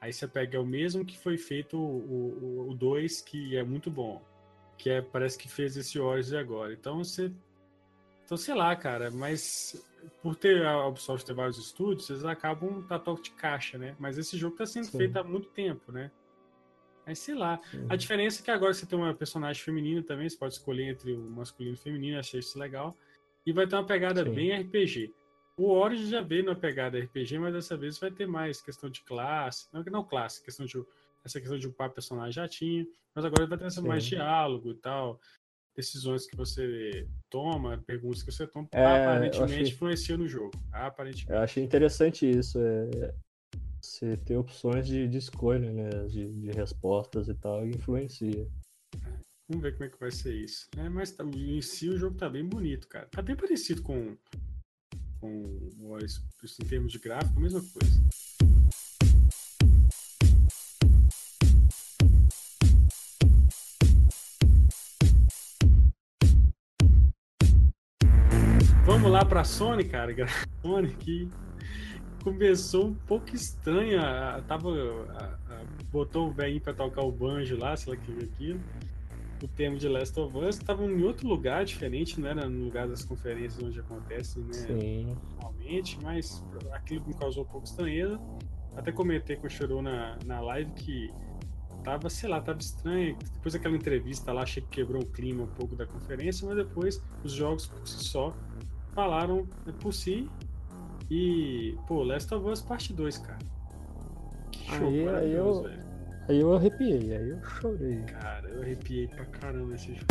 Aí 0.00 0.12
você 0.12 0.28
pega 0.28 0.60
o 0.60 0.66
mesmo 0.66 1.04
que 1.04 1.18
foi 1.18 1.38
feito 1.38 1.78
o 1.78 2.74
2, 2.78 3.22
que 3.22 3.56
é 3.56 3.62
muito 3.62 3.90
bom. 3.90 4.22
Que 4.76 4.90
é, 4.90 5.02
parece 5.02 5.38
que 5.38 5.48
fez 5.48 5.76
esse 5.76 5.98
Origins 5.98 6.34
agora. 6.34 6.72
Então 6.72 6.98
você. 6.98 7.32
Então, 8.24 8.36
sei 8.36 8.54
lá, 8.54 8.74
cara, 8.74 9.10
mas 9.10 9.82
por 10.22 10.36
ter 10.36 10.64
a 10.66 10.86
Ubisoft 10.86 11.24
ter 11.26 11.32
vários 11.32 11.58
estúdios, 11.58 12.10
eles 12.10 12.24
acabam 12.24 12.82
tá 12.82 12.98
toque 12.98 13.22
de 13.22 13.30
caixa, 13.32 13.78
né? 13.78 13.96
Mas 13.98 14.18
esse 14.18 14.36
jogo 14.36 14.56
tá 14.56 14.66
sendo 14.66 14.86
Sim. 14.86 14.98
feito 14.98 15.16
há 15.16 15.24
muito 15.24 15.48
tempo, 15.50 15.92
né? 15.92 16.10
Mas 17.06 17.20
sei 17.20 17.34
lá. 17.34 17.60
Sim. 17.70 17.86
A 17.88 17.96
diferença 17.96 18.42
é 18.42 18.44
que 18.44 18.50
agora 18.50 18.74
você 18.74 18.84
tem 18.84 18.98
uma 18.98 19.14
personagem 19.14 19.62
feminina 19.62 20.02
também, 20.02 20.28
você 20.28 20.36
pode 20.36 20.54
escolher 20.54 20.90
entre 20.90 21.12
o 21.12 21.30
masculino 21.30 21.76
e 21.76 21.78
o 21.78 21.82
feminino, 21.82 22.18
achei 22.18 22.40
isso 22.40 22.58
legal. 22.58 22.96
E 23.46 23.52
vai 23.52 23.66
ter 23.66 23.76
uma 23.76 23.86
pegada 23.86 24.24
Sim. 24.24 24.30
bem 24.30 24.52
RPG. 24.52 25.14
O 25.58 25.70
Origin 25.72 26.10
já 26.10 26.20
veio 26.20 26.44
na 26.44 26.54
pegada 26.54 26.98
RPG, 26.98 27.38
mas 27.38 27.54
dessa 27.54 27.76
vez 27.76 27.98
vai 27.98 28.10
ter 28.10 28.26
mais 28.26 28.60
questão 28.60 28.90
de 28.90 29.02
classe. 29.02 29.66
Não, 29.72 29.82
não 29.84 30.04
classe, 30.04 30.42
questão 30.42 30.66
de. 30.66 30.84
Essa 31.24 31.40
questão 31.40 31.58
de 31.58 31.66
upar 31.66 31.90
personagem 31.90 32.32
já 32.32 32.46
tinha. 32.46 32.86
Mas 33.14 33.24
agora 33.24 33.46
vai 33.46 33.58
ter 33.58 33.64
essa 33.64 33.80
mais 33.80 34.04
diálogo 34.04 34.70
e 34.70 34.74
tal. 34.74 35.18
Decisões 35.74 36.26
que 36.26 36.36
você 36.36 37.08
toma, 37.30 37.82
perguntas 37.86 38.22
que 38.22 38.30
você 38.30 38.46
toma, 38.46 38.68
é, 38.72 38.84
aparentemente 38.84 39.54
achei... 39.54 39.68
influencia 39.68 40.16
no 40.16 40.28
jogo. 40.28 40.52
Aparentemente. 40.70 41.32
Eu 41.32 41.38
achei 41.38 41.64
interessante 41.64 42.28
isso. 42.28 42.58
É... 42.60 43.14
Você 43.80 44.16
ter 44.18 44.36
opções 44.36 44.86
de, 44.86 45.08
de 45.08 45.18
escolha, 45.18 45.72
né? 45.72 45.88
De, 46.06 46.32
de 46.32 46.50
respostas 46.50 47.28
e 47.28 47.34
tal, 47.34 47.66
e 47.66 47.70
influencia. 47.70 48.46
Vamos 49.48 49.62
ver 49.62 49.72
como 49.72 49.84
é 49.84 49.88
que 49.88 49.98
vai 49.98 50.10
ser 50.10 50.34
isso. 50.34 50.68
É, 50.76 50.88
mas 50.88 51.12
tá, 51.12 51.24
em 51.24 51.62
si 51.62 51.88
o 51.88 51.96
jogo 51.96 52.16
tá 52.16 52.28
bem 52.28 52.44
bonito, 52.44 52.88
cara. 52.88 53.06
Tá 53.06 53.22
bem 53.22 53.36
parecido 53.36 53.82
com 53.82 54.16
com 55.20 55.98
isso 56.00 56.62
em 56.62 56.66
termos 56.66 56.92
de 56.92 56.98
gráfico, 56.98 57.38
a 57.38 57.42
mesma 57.42 57.60
coisa. 57.60 58.02
Vamos 68.84 69.10
lá 69.10 69.24
para 69.24 69.40
a 69.40 69.44
Sony, 69.44 69.84
cara. 69.84 70.14
Sony 70.62 70.94
que 70.94 71.28
começou 72.22 72.86
um 72.86 72.94
pouco 72.94 73.34
estranha. 73.34 74.42
Tava, 74.46 74.70
a, 75.10 75.24
a, 75.24 75.64
botou 75.90 76.28
o 76.28 76.32
velhinho 76.32 76.60
para 76.60 76.72
tocar 76.72 77.02
o 77.02 77.12
banjo 77.12 77.58
lá, 77.58 77.76
sei 77.76 77.94
lá 77.94 78.00
que 78.00 78.12
aquilo 78.24 78.60
o 79.42 79.48
tema 79.48 79.76
de 79.76 79.88
Last 79.88 80.18
of 80.18 80.36
Us 80.36 80.56
estava 80.56 80.84
em 80.84 81.02
outro 81.02 81.28
lugar 81.28 81.64
diferente, 81.64 82.20
não 82.20 82.28
era 82.28 82.48
no 82.48 82.64
lugar 82.64 82.88
das 82.88 83.04
conferências 83.04 83.62
onde 83.62 83.78
acontece, 83.78 84.40
né? 84.40 84.52
Sim. 84.52 85.16
Normalmente, 85.32 85.98
mas 86.02 86.44
aquilo 86.72 87.06
me 87.06 87.14
causou 87.14 87.44
um 87.44 87.46
pouco 87.46 87.66
estranheza. 87.66 88.20
Até 88.76 88.92
comentei 88.92 89.36
com 89.36 89.46
o 89.46 89.50
Chorou 89.50 89.82
na, 89.82 90.18
na 90.24 90.40
live 90.40 90.70
que 90.72 91.10
tava, 91.82 92.10
sei 92.10 92.28
lá, 92.28 92.40
tava 92.40 92.58
estranho. 92.58 93.16
Depois 93.34 93.54
daquela 93.54 93.76
entrevista 93.76 94.32
lá, 94.32 94.42
achei 94.42 94.62
que 94.62 94.68
quebrou 94.68 95.02
o 95.02 95.06
clima 95.06 95.44
um 95.44 95.48
pouco 95.48 95.76
da 95.76 95.86
conferência, 95.86 96.46
mas 96.46 96.56
depois 96.56 97.02
os 97.22 97.32
jogos 97.32 97.66
por 97.66 97.86
si 97.86 98.04
só 98.04 98.34
falaram 98.94 99.46
né, 99.64 99.72
por 99.80 99.92
si. 99.92 100.28
E, 101.10 101.76
pô, 101.86 102.02
Last 102.02 102.34
of 102.34 102.48
Us 102.48 102.60
parte 102.60 102.92
2, 102.92 103.18
cara. 103.18 103.38
Que 104.50 104.64
show 104.64 104.88
aí, 104.88 105.08
aí 105.08 105.32
eu, 105.32 105.62
velho. 105.62 105.85
Aí 106.28 106.40
eu 106.40 106.54
arrepiei, 106.54 107.16
aí 107.16 107.30
eu 107.30 107.44
chorei. 107.44 108.02
Cara, 108.02 108.48
eu 108.48 108.62
arrepiei 108.62 109.06
pra 109.08 109.24
caramba 109.26 109.74
esse 109.74 109.94
jogo. 109.94 110.06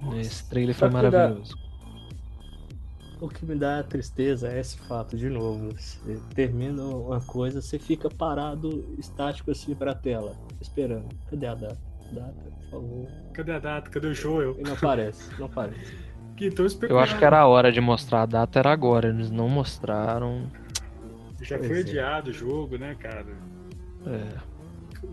Nossa. 0.00 0.18
Esse 0.18 0.48
trailer 0.48 0.74
foi 0.74 0.88
maravilhoso. 0.90 1.54
O 3.20 3.28
que 3.28 3.46
me 3.46 3.54
dá 3.54 3.82
tristeza 3.82 4.48
é 4.48 4.60
esse 4.60 4.78
fato, 4.80 5.16
de 5.16 5.28
novo. 5.28 5.72
Você 5.72 6.20
termina 6.34 6.82
uma 6.82 7.20
coisa, 7.20 7.62
você 7.62 7.78
fica 7.78 8.10
parado, 8.10 8.94
estático 8.98 9.50
assim 9.50 9.74
pra 9.74 9.94
tela, 9.94 10.36
esperando. 10.60 11.08
Cadê 11.30 11.46
a 11.46 11.54
data? 11.54 11.78
Data, 12.12 12.34
por 12.50 12.70
favor. 12.70 13.08
Cadê 13.32 13.52
a 13.52 13.58
data? 13.58 13.90
Cadê 13.90 14.06
o 14.08 14.14
Joel? 14.14 14.56
E 14.58 14.62
não 14.62 14.74
aparece, 14.74 15.30
não 15.38 15.46
aparece. 15.46 16.06
Que 16.36 16.48
então 16.48 16.66
eu 16.90 16.98
acho 16.98 17.16
que 17.16 17.24
era 17.24 17.40
a 17.40 17.46
hora 17.46 17.72
de 17.72 17.80
mostrar 17.80 18.20
a 18.20 18.26
data, 18.26 18.58
era 18.58 18.70
agora. 18.70 19.08
Eles 19.08 19.30
não 19.30 19.48
mostraram. 19.48 20.46
Já 21.40 21.58
foi 21.58 21.78
é. 21.78 21.80
adiado 21.80 22.28
o 22.28 22.32
jogo, 22.34 22.76
né, 22.76 22.94
cara? 22.94 23.34
É. 24.06 24.55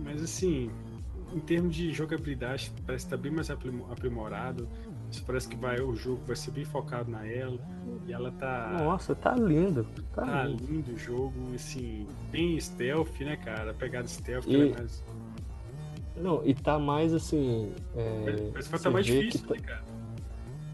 Mas 0.04 0.22
assim, 0.22 0.70
em 1.34 1.40
termos 1.40 1.76
de 1.76 1.92
jogabilidade, 1.92 2.72
parece 2.86 3.06
que 3.06 3.12
tá 3.12 3.18
bem 3.18 3.32
mais 3.32 3.50
aprimorado. 3.50 4.68
Isso 5.12 5.24
parece 5.26 5.48
que 5.48 5.56
vai, 5.56 5.80
o 5.80 5.96
jogo 5.96 6.22
vai 6.26 6.36
ser 6.36 6.52
bem 6.52 6.66
focado 6.66 7.10
na 7.10 7.26
ela. 7.28 7.60
E 8.08 8.14
ela 8.14 8.32
tá. 8.32 8.78
Nossa, 8.80 9.16
tá 9.16 9.36
lindo. 9.36 9.86
Tá, 10.14 10.26
tá 10.26 10.44
lindo. 10.46 10.66
lindo. 10.66 10.94
o 10.94 10.98
jogo, 10.98 11.34
assim, 11.54 12.08
bem 12.32 12.60
stealth, 12.60 13.20
né, 13.22 13.38
cara? 13.38 13.74
Pegada 13.74 14.08
stealth 14.08 14.46
e... 14.48 14.56
é 14.56 14.74
mais. 14.74 15.04
Não, 16.16 16.42
e 16.46 16.54
tá 16.54 16.78
mais 16.78 17.14
assim. 17.14 17.72
É... 17.96 18.50
Parece 18.52 18.70
que 18.70 18.82
tá 18.82 18.90
mais 18.90 19.06
difícil, 19.06 19.48
tá... 19.48 19.56
né, 19.56 19.60
cara? 19.62 19.84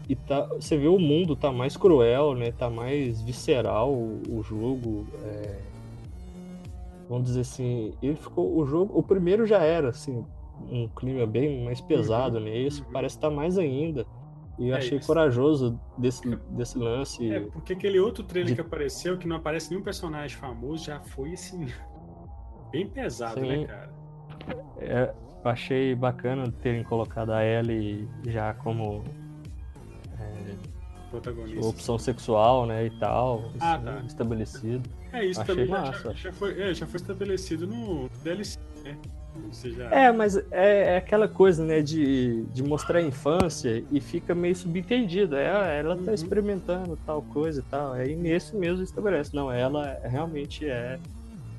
E 0.08 0.16
tá, 0.16 0.46
você 0.46 0.76
vê 0.76 0.88
o 0.88 0.98
mundo 0.98 1.36
tá 1.36 1.52
mais 1.52 1.76
cruel, 1.76 2.34
né? 2.34 2.50
Tá 2.50 2.68
mais 2.68 3.22
visceral 3.22 3.92
o, 3.92 4.20
o 4.28 4.42
jogo. 4.42 5.06
É 5.22 5.69
vamos 7.10 7.24
dizer 7.24 7.40
assim, 7.40 7.92
ele 8.00 8.14
ficou 8.14 8.56
o 8.56 8.64
jogo, 8.64 8.96
o 8.96 9.02
primeiro 9.02 9.44
já 9.44 9.58
era 9.58 9.88
assim, 9.88 10.24
um 10.70 10.86
clima 10.86 11.26
bem 11.26 11.64
mais 11.64 11.80
pesado, 11.80 12.38
uhum, 12.38 12.44
né? 12.44 12.56
Esse 12.56 12.82
uhum. 12.82 12.92
parece 12.92 13.16
estar 13.16 13.28
tá 13.28 13.34
mais 13.34 13.58
ainda. 13.58 14.06
E 14.56 14.68
eu 14.68 14.74
é 14.76 14.78
achei 14.78 14.98
isso. 14.98 15.08
corajoso 15.08 15.80
desse, 15.98 16.22
desse 16.50 16.78
lance. 16.78 17.28
É, 17.28 17.40
porque 17.40 17.72
aquele 17.72 17.98
outro 17.98 18.22
trailer 18.22 18.50
de... 18.50 18.54
que 18.54 18.60
apareceu, 18.60 19.18
que 19.18 19.26
não 19.26 19.36
aparece 19.36 19.70
nenhum 19.70 19.82
personagem 19.82 20.36
famoso, 20.36 20.84
já 20.84 21.00
foi 21.00 21.32
assim, 21.32 21.66
bem 22.70 22.86
pesado, 22.86 23.40
né, 23.40 23.54
Sim. 23.54 23.60
né, 23.62 23.66
cara? 23.66 23.94
É, 24.78 25.14
eu 25.44 25.50
achei 25.50 25.94
bacana 25.96 26.52
terem 26.62 26.84
colocado 26.84 27.32
a 27.32 27.44
Ellie 27.44 28.08
já 28.28 28.54
como 28.54 29.02
protagonista. 31.10 31.66
Opção 31.66 31.98
sexual, 31.98 32.66
né, 32.66 32.86
e 32.86 32.90
tal. 32.98 33.50
Ah, 33.58 33.78
tá. 33.78 34.02
Estabelecido. 34.06 34.88
É, 35.12 35.24
isso 35.24 35.40
Achei 35.40 35.54
também 35.54 35.70
massa. 35.70 36.12
Já, 36.12 36.12
já, 36.12 36.32
foi, 36.32 36.60
é, 36.60 36.74
já 36.74 36.86
foi 36.86 37.00
estabelecido 37.00 37.66
no 37.66 38.08
DLC, 38.22 38.58
né? 38.84 38.96
Seja... 39.52 39.84
É, 39.84 40.10
mas 40.12 40.36
é, 40.36 40.44
é, 40.94 40.96
aquela 40.96 41.28
coisa, 41.28 41.64
né, 41.64 41.80
de, 41.80 42.42
de 42.52 42.62
mostrar 42.62 42.98
a 42.98 43.02
infância 43.02 43.82
e 43.90 44.00
fica 44.00 44.34
meio 44.34 44.54
subentendido. 44.54 45.36
Ela, 45.36 45.72
é, 45.72 45.80
ela 45.80 45.96
tá 45.96 46.02
uhum. 46.02 46.14
experimentando 46.14 46.98
tal 47.06 47.22
coisa 47.22 47.60
e 47.60 47.62
tal. 47.64 47.92
Aí 47.92 48.14
nesse 48.14 48.56
mesmo 48.56 48.82
estabelece. 48.82 49.34
Não, 49.34 49.50
ela 49.50 49.98
realmente 50.04 50.68
é. 50.68 50.98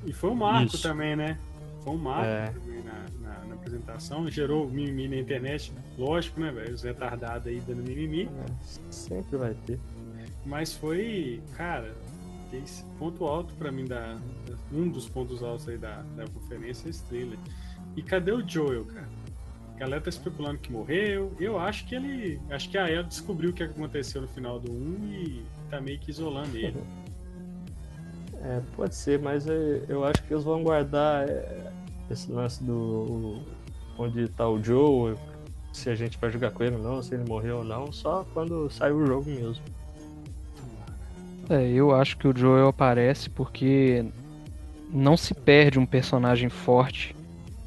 E 0.06 0.12
foi 0.12 0.30
um 0.30 0.34
marco 0.34 0.74
Isso. 0.74 0.82
também, 0.82 1.16
né? 1.16 1.38
Foi 1.82 1.94
um 1.94 1.98
marco 1.98 2.24
é. 2.24 2.46
também 2.46 2.82
na, 2.82 3.28
na, 3.28 3.44
na, 3.46 3.54
apresentação. 3.54 4.28
Gerou 4.30 4.68
mimimi 4.68 5.08
na 5.08 5.16
internet, 5.16 5.72
lógico, 5.98 6.40
né, 6.40 6.50
velho? 6.50 6.74
Os 6.74 6.82
retardados 6.82 7.46
aí 7.46 7.60
dando 7.66 7.82
mimimi. 7.82 8.24
É, 8.24 8.52
sempre 8.90 9.36
vai 9.36 9.54
ter. 9.66 9.78
Mas 10.44 10.74
foi, 10.74 11.40
cara, 11.56 11.94
esse 12.58 12.84
ponto 12.98 13.24
alto 13.24 13.54
para 13.54 13.70
mim 13.70 13.84
da, 13.84 14.18
um 14.72 14.88
dos 14.88 15.08
pontos 15.08 15.42
altos 15.42 15.68
aí 15.68 15.78
da, 15.78 16.02
da 16.16 16.26
conferência 16.28 16.88
é 16.88 16.90
esse. 16.90 17.38
E 17.96 18.02
cadê 18.02 18.32
o 18.32 18.46
Joel, 18.46 18.84
cara? 18.86 19.08
A 19.74 19.78
galera 19.78 20.00
tá 20.00 20.10
especulando 20.10 20.58
que 20.58 20.70
morreu. 20.70 21.32
Eu 21.40 21.58
acho 21.58 21.86
que 21.86 21.94
ele. 21.94 22.40
Acho 22.50 22.70
que 22.70 22.78
a 22.78 22.88
Ela 22.88 23.02
descobriu 23.02 23.50
o 23.50 23.52
que 23.52 23.62
aconteceu 23.62 24.22
no 24.22 24.28
final 24.28 24.60
do 24.60 24.72
1 24.72 25.12
e 25.12 25.44
tá 25.68 25.80
meio 25.80 25.98
que 25.98 26.10
isolando 26.10 26.56
ele. 26.56 26.82
É, 28.44 28.60
pode 28.74 28.96
ser, 28.96 29.20
mas 29.20 29.46
eu 29.88 30.04
acho 30.04 30.20
que 30.24 30.34
eles 30.34 30.42
vão 30.42 30.64
guardar 30.64 31.28
é, 31.28 31.72
esse 32.10 32.28
lance 32.28 32.60
do. 32.64 33.40
onde 33.96 34.26
tá 34.30 34.48
o 34.48 34.60
Joe, 34.60 35.14
se 35.72 35.88
a 35.88 35.94
gente 35.94 36.18
vai 36.18 36.28
jogar 36.28 36.50
com 36.50 36.64
ele 36.64 36.74
ou 36.74 36.82
não, 36.82 37.00
se 37.00 37.14
ele 37.14 37.24
morreu 37.24 37.58
ou 37.58 37.64
não, 37.64 37.92
só 37.92 38.26
quando 38.34 38.68
sair 38.68 38.90
o 38.90 39.06
jogo 39.06 39.30
mesmo. 39.30 39.62
É, 41.50 41.68
eu 41.68 41.94
acho 41.94 42.16
que 42.16 42.28
o 42.28 42.36
Joel 42.36 42.68
aparece 42.68 43.28
porque 43.28 44.04
não 44.92 45.16
se 45.16 45.34
perde 45.34 45.78
um 45.78 45.86
personagem 45.86 46.48
forte 46.48 47.16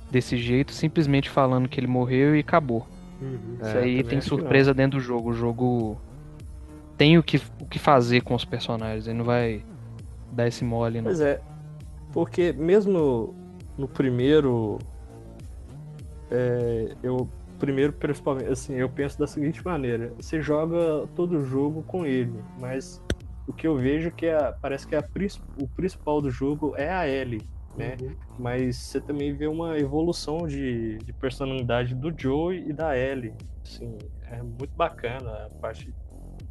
desse 0.10 0.38
jeito, 0.38 0.72
simplesmente 0.72 1.30
falando 1.30 1.68
que 1.68 1.80
ele 1.80 1.88
morreu 1.88 2.36
e 2.36 2.40
acabou. 2.40 2.88
Uhum. 3.22 3.58
Isso 3.62 3.78
é, 3.78 3.84
aí 3.84 4.04
tem 4.04 4.22
surpresa 4.22 4.74
dentro 4.74 5.00
do 5.00 5.04
jogo. 5.04 5.32
O 5.32 5.34
jogo 5.34 5.98
tem 6.98 7.18
o 7.18 7.24
que, 7.24 7.42
o 7.60 7.66
que 7.66 7.80
fazer 7.80 8.22
com 8.22 8.36
os 8.36 8.46
personagens, 8.46 9.08
ele 9.08 9.18
não 9.18 9.26
vai 9.26 9.64
dar 10.32 10.48
esse 10.48 10.64
mole, 10.64 11.00
não. 11.00 11.06
Pois 11.06 11.20
é, 11.20 11.42
porque 12.12 12.54
mesmo 12.54 13.36
no 13.78 13.88
primeiro. 13.88 14.80
É, 16.32 16.96
eu 17.04 17.30
primeiro 17.60 17.94
principalmente 17.94 18.50
assim 18.50 18.74
eu 18.74 18.90
penso 18.90 19.18
da 19.18 19.28
seguinte 19.28 19.64
maneira 19.64 20.12
você 20.18 20.42
joga 20.42 21.08
todo 21.16 21.38
o 21.38 21.46
jogo 21.46 21.84
com 21.84 22.06
ele 22.06 22.34
mas 22.60 23.00
o 23.48 23.54
que 23.54 23.68
eu 23.68 23.78
vejo 23.78 24.12
que 24.12 24.26
é, 24.26 24.52
parece 24.62 24.88
que 24.88 24.96
é 24.96 25.00
a, 25.00 25.04
o 25.62 25.68
principal 25.68 26.22
do 26.22 26.30
jogo 26.30 26.76
é 26.76 26.90
a 26.90 27.08
Ellie, 27.08 27.42
né? 27.78 27.96
Uhum. 28.02 28.16
Mas 28.40 28.78
você 28.78 29.00
também 29.00 29.34
vê 29.34 29.48
uma 29.48 29.78
evolução 29.78 30.48
de, 30.48 30.98
de 30.98 31.14
personalidade 31.14 31.94
do 31.94 32.14
Joe 32.16 32.58
e 32.58 32.74
da 32.74 32.98
Ellie. 32.98 33.34
Assim, 33.64 33.98
é 34.24 34.42
muito 34.42 34.74
bacana 34.76 35.46
a 35.46 35.50
parte 35.62 35.94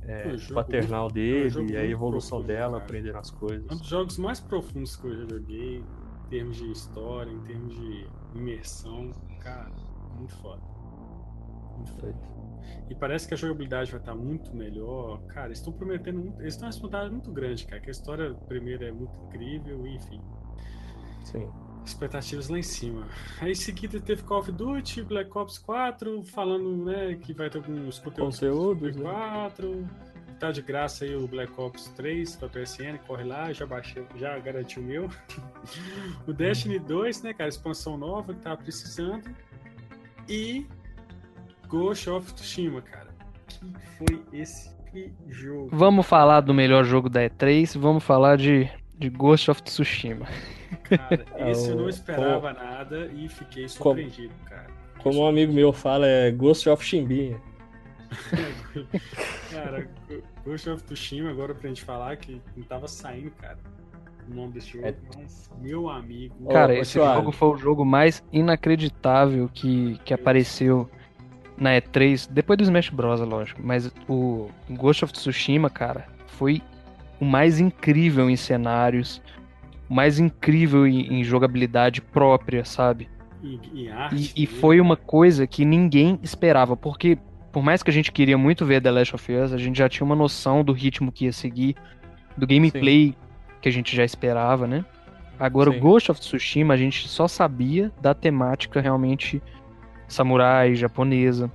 é, 0.03 0.37
jogo, 0.37 0.55
paternal 0.55 1.11
dele 1.11 1.73
e 1.73 1.77
a 1.77 1.85
evolução 1.85 2.39
profundo, 2.39 2.47
dela, 2.47 2.73
cara. 2.73 2.85
aprendendo 2.85 3.19
as 3.19 3.31
coisas. 3.31 3.65
Um 3.71 3.77
dos 3.77 3.89
jogos 3.89 4.19
mais 4.19 4.41
profundos 4.41 4.97
que 4.97 5.07
eu 5.07 5.17
já 5.17 5.35
joguei, 5.37 5.79
em 5.79 6.29
termos 6.29 6.57
de 6.57 6.71
história, 6.71 7.31
em 7.31 7.41
termos 7.41 7.75
de 7.75 8.07
imersão, 8.35 9.11
cara, 9.41 9.73
muito 10.17 10.35
foda. 10.37 10.63
Muito 11.77 11.93
foda. 11.93 12.34
E 12.89 12.95
parece 12.95 13.27
que 13.27 13.35
a 13.35 13.37
jogabilidade 13.37 13.91
vai 13.91 14.01
estar 14.01 14.15
muito 14.15 14.55
melhor. 14.55 15.23
Cara, 15.29 15.47
eles 15.47 15.59
estão 15.59 15.73
prometendo 15.73 16.21
muito. 16.21 16.41
Eles 16.41 16.55
estão 16.55 16.69
responsabilidade 16.69 17.13
muito 17.13 17.33
grande, 17.33 17.67
cara. 17.67 17.81
Que 17.81 17.89
a 17.89 17.93
história 17.93 18.35
primeira 18.47 18.89
é 18.89 18.93
muito 18.93 19.19
incrível, 19.21 19.87
enfim. 19.87 20.21
Sim. 21.25 21.49
Expectativas 21.85 22.49
lá 22.49 22.59
em 22.59 22.63
cima. 22.63 23.07
Aí 23.41 23.53
em 23.53 23.55
seguida 23.55 24.01
teve 24.01 24.23
Call 24.23 24.41
of 24.41 24.53
Duty, 24.53 25.03
Black 25.03 25.37
Ops 25.37 25.59
4, 25.59 26.25
falando 26.25 26.85
né, 26.85 27.15
que 27.17 27.35
vai 27.35 27.51
ter 27.51 27.59
alguns 27.59 27.99
conteúdos. 27.99 28.41
Conteúdos, 28.41 28.97
4. 28.97 29.77
Né? 29.77 29.89
Tá 30.39 30.51
de 30.51 30.63
graça 30.63 31.05
aí 31.05 31.15
o 31.15 31.29
Black 31.29 31.53
Ops 31.61 31.89
3 31.91 32.37
pra 32.37 32.49
PSN, 32.49 32.99
corre 33.07 33.25
lá, 33.25 33.53
já 33.53 33.67
baixei, 33.67 34.05
já 34.17 34.39
garanti 34.39 34.81
o 34.81 34.83
meu. 34.83 35.09
o 36.27 36.33
Destiny 36.33 36.79
2, 36.79 37.23
né, 37.23 37.35
cara, 37.35 37.49
expansão 37.49 37.97
nova 37.97 38.35
que 38.35 38.41
tava 38.41 38.57
precisando. 38.57 39.31
E 40.29 40.67
Ghost 41.75 42.09
of 42.09 42.33
Tsushima, 42.33 42.81
cara. 42.83 43.09
Que 43.49 43.59
foi 43.99 44.23
esse 44.33 44.71
jogo? 45.29 45.69
Vamos 45.73 46.07
falar 46.07 46.41
do 46.41 46.55
melhor 46.55 46.85
jogo 46.85 47.11
da 47.11 47.23
E3, 47.23 47.77
vamos 47.77 48.05
falar 48.05 48.37
de, 48.37 48.71
de 48.97 49.11
Ghost 49.11 49.51
of 49.51 49.61
Tsushima. 49.61 50.25
Cara, 50.85 51.25
esse 51.51 51.71
eu 51.71 51.77
não 51.77 51.89
esperava 51.89 52.53
nada 52.53 53.11
e 53.13 53.29
fiquei 53.29 53.69
surpreendido, 53.69 54.33
como, 54.35 54.49
cara. 54.49 54.67
Como 55.03 55.23
um 55.23 55.27
amigo 55.27 55.53
meu 55.53 55.73
fala, 55.73 56.07
é 56.07 56.31
Ghost 56.31 56.69
of 56.69 56.85
Chimbinha. 56.85 57.41
cara, 59.51 59.89
Ghost 60.45 60.71
of 60.71 60.85
Tsushima, 60.85 61.31
agora 61.31 61.57
pra 61.57 61.69
gente 61.69 61.83
falar 61.83 62.17
que 62.19 62.41
não 62.57 62.63
tava 62.63 62.87
saindo, 62.87 63.33
cara. 63.33 63.59
O 64.31 64.35
nome 64.35 64.53
desse 64.53 64.71
jogo, 64.71 64.87
é... 64.87 64.95
mas 65.17 65.51
meu 65.61 65.89
amigo. 65.89 66.49
Cara, 66.53 66.73
oh, 66.73 66.77
esse 66.77 66.95
jogo 66.95 67.33
foi 67.33 67.49
o 67.49 67.57
jogo 67.57 67.85
mais 67.85 68.23
inacreditável 68.33 69.51
que, 69.53 69.99
que 70.05 70.15
apareceu 70.15 70.89
na 71.57 71.71
E3, 71.71 72.29
depois 72.31 72.59
do 72.59 72.65
Smash 72.65 72.91
Bros, 72.91 73.21
lógico, 73.21 73.61
mas 73.63 73.93
o 74.09 74.49
Ghost 74.71 75.05
of 75.05 75.13
Tsushima, 75.13 75.71
cara, 75.71 76.07
foi 76.27 76.61
o 77.21 77.25
mais 77.25 77.61
incrível 77.61 78.29
em 78.29 78.37
cenários, 78.37 79.23
o 79.89 79.95
mais 79.95 80.19
incrível 80.19 80.87
em, 80.87 81.21
em 81.21 81.25
jogabilidade 81.25 82.01
própria, 82.01 82.65
sabe? 82.65 83.09
E, 83.43 83.61
e, 83.73 83.89
arte, 83.89 84.33
e, 84.37 84.45
e 84.45 84.47
foi 84.47 84.81
uma 84.81 84.97
coisa 84.97 85.47
que 85.47 85.65
ninguém 85.65 86.19
esperava, 86.23 86.77
porque 86.77 87.19
por 87.53 87.63
mais 87.63 87.85
que 87.85 87.91
a 87.91 87.93
gente 87.93 88.11
queria 88.11 88.37
muito 88.37 88.67
ver 88.67 88.83
The 88.83 88.91
Last 88.91 89.15
of 89.15 89.33
Us, 89.33 89.53
a 89.53 89.59
gente 89.59 89.79
já 89.79 89.89
tinha 89.89 90.05
uma 90.05 90.17
noção 90.17 90.65
do 90.65 90.73
ritmo 90.73 91.13
que 91.13 91.27
ia 91.27 91.33
seguir, 91.33 91.77
do 92.37 92.49
gameplay 92.49 93.09
Sim. 93.09 93.15
que 93.61 93.69
a 93.69 93.73
gente 93.73 93.95
já 93.95 94.05
esperava, 94.05 94.67
né? 94.67 94.85
Agora, 95.39 95.71
Sim. 95.71 95.77
o 95.77 95.81
Ghost 95.81 96.11
of 96.11 96.21
Tsushima, 96.21 96.75
a 96.75 96.77
gente 96.77 97.07
só 97.07 97.29
sabia 97.29 97.93
da 98.01 98.13
temática 98.13 98.81
realmente 98.81 99.41
samurai 100.15 100.75
japonesa. 100.75 101.51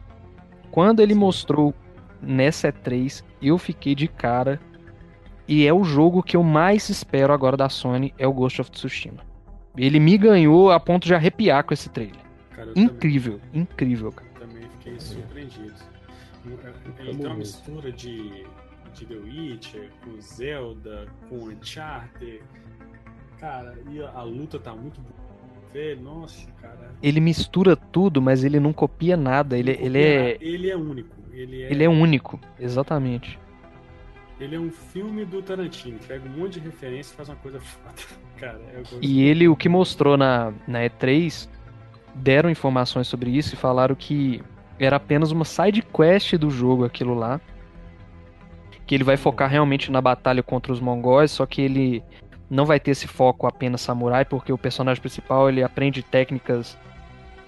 Quando 0.70 1.00
ele 1.02 1.16
mostrou 1.16 1.74
nessa 2.22 2.72
E3, 2.72 3.24
eu 3.42 3.58
fiquei 3.58 3.96
de 3.96 4.08
cara. 4.08 4.60
E 5.48 5.66
é 5.66 5.74
o 5.74 5.84
jogo 5.84 6.22
que 6.22 6.38
eu 6.38 6.44
mais 6.44 6.90
espero 6.90 7.34
agora 7.34 7.58
da 7.58 7.70
Sony, 7.70 8.14
é 8.20 8.28
o 8.28 8.34
Ghost 8.34 8.62
of 8.62 8.70
Tsushima. 8.70 9.24
Ele 9.76 10.00
me 10.00 10.18
ganhou 10.18 10.72
a 10.72 10.80
ponto 10.80 11.08
de 11.08 11.16
arrepiar 11.16 11.64
com 11.64 11.74
esse 11.74 11.90
trailer. 11.90 12.22
Cara, 12.52 12.72
incrível, 12.76 13.40
também, 13.40 13.62
incrível, 13.62 14.12
cara. 14.12 14.30
Também 14.40 14.64
fiquei 14.78 15.00
surpreendido. 15.00 15.74
Ele 17.00 17.18
tem 17.18 17.26
uma 17.26 17.36
mistura 17.36 17.92
de, 17.92 18.46
de 18.94 19.06
The 19.06 19.16
Witcher, 19.16 19.90
com 20.04 20.22
Zelda, 20.22 21.08
com 21.30 21.38
Uncharted. 21.46 22.42
Cara, 23.40 23.76
e 23.90 24.02
a, 24.02 24.12
a 24.12 24.24
luta 24.24 24.60
tá 24.60 24.76
muito 24.76 25.02
boa 25.02 25.29
Velho, 25.74 26.02
nossa, 26.02 26.48
cara. 26.62 26.94
Ele 27.02 27.20
mistura 27.20 27.76
tudo, 27.76 28.22
mas 28.22 28.44
ele 28.44 28.60
não 28.60 28.74
copia 28.74 29.16
nada. 29.16 29.58
Ele, 29.58 29.74
copia 29.74 29.86
ele 29.86 30.00
é. 30.00 30.38
Ele 30.42 30.70
é 30.70 30.76
único. 30.76 31.16
Ele 31.32 31.62
é... 31.62 31.72
ele 31.72 31.84
é 31.84 31.90
único, 31.90 32.40
exatamente. 32.60 33.40
Ele 34.40 34.56
é 34.56 34.60
um 34.60 34.72
filme 34.72 35.26
do 35.26 35.42
Tarantino. 35.42 36.00
Pega 36.08 36.28
um 36.28 36.40
monte 36.40 36.54
de 36.54 36.62
referência 36.62 37.14
e 37.14 37.16
faz 37.16 37.30
uma 37.30 37.36
coisa 37.36 37.60
foda. 37.60 37.94
Cara, 38.38 38.60
e 39.02 39.24
ele, 39.24 39.48
o 39.48 39.56
que 39.56 39.68
mostrou 39.68 40.16
na, 40.16 40.54
na 40.66 40.80
E3, 40.80 41.50
deram 42.16 42.50
informações 42.50 43.08
sobre 43.08 43.32
isso 43.32 43.54
e 43.54 43.58
falaram 43.58 43.96
que 43.96 44.42
era 44.80 44.96
apenas 44.96 45.32
uma 45.32 45.44
side 45.44 45.82
quest 45.82 46.36
do 46.36 46.50
jogo 46.50 46.86
aquilo 46.86 47.14
lá. 47.14 47.40
Que 48.88 48.96
ele 48.96 49.04
vai 49.04 49.18
focar 49.18 49.50
realmente 49.50 49.92
na 49.92 50.02
batalha 50.02 50.42
contra 50.42 50.72
os 50.72 50.80
mongóis, 50.80 51.32
só 51.32 51.46
que 51.46 51.62
ele 51.62 52.04
não 52.50 52.66
vai 52.66 52.80
ter 52.80 52.92
esse 52.92 53.08
foco 53.08 53.46
apenas 53.46 53.82
samurai, 53.82 54.26
porque 54.26 54.52
o 54.52 54.58
personagem 54.58 55.02
principal 55.02 55.50
ele 55.50 55.62
aprende 55.62 56.02
técnicas 56.02 56.78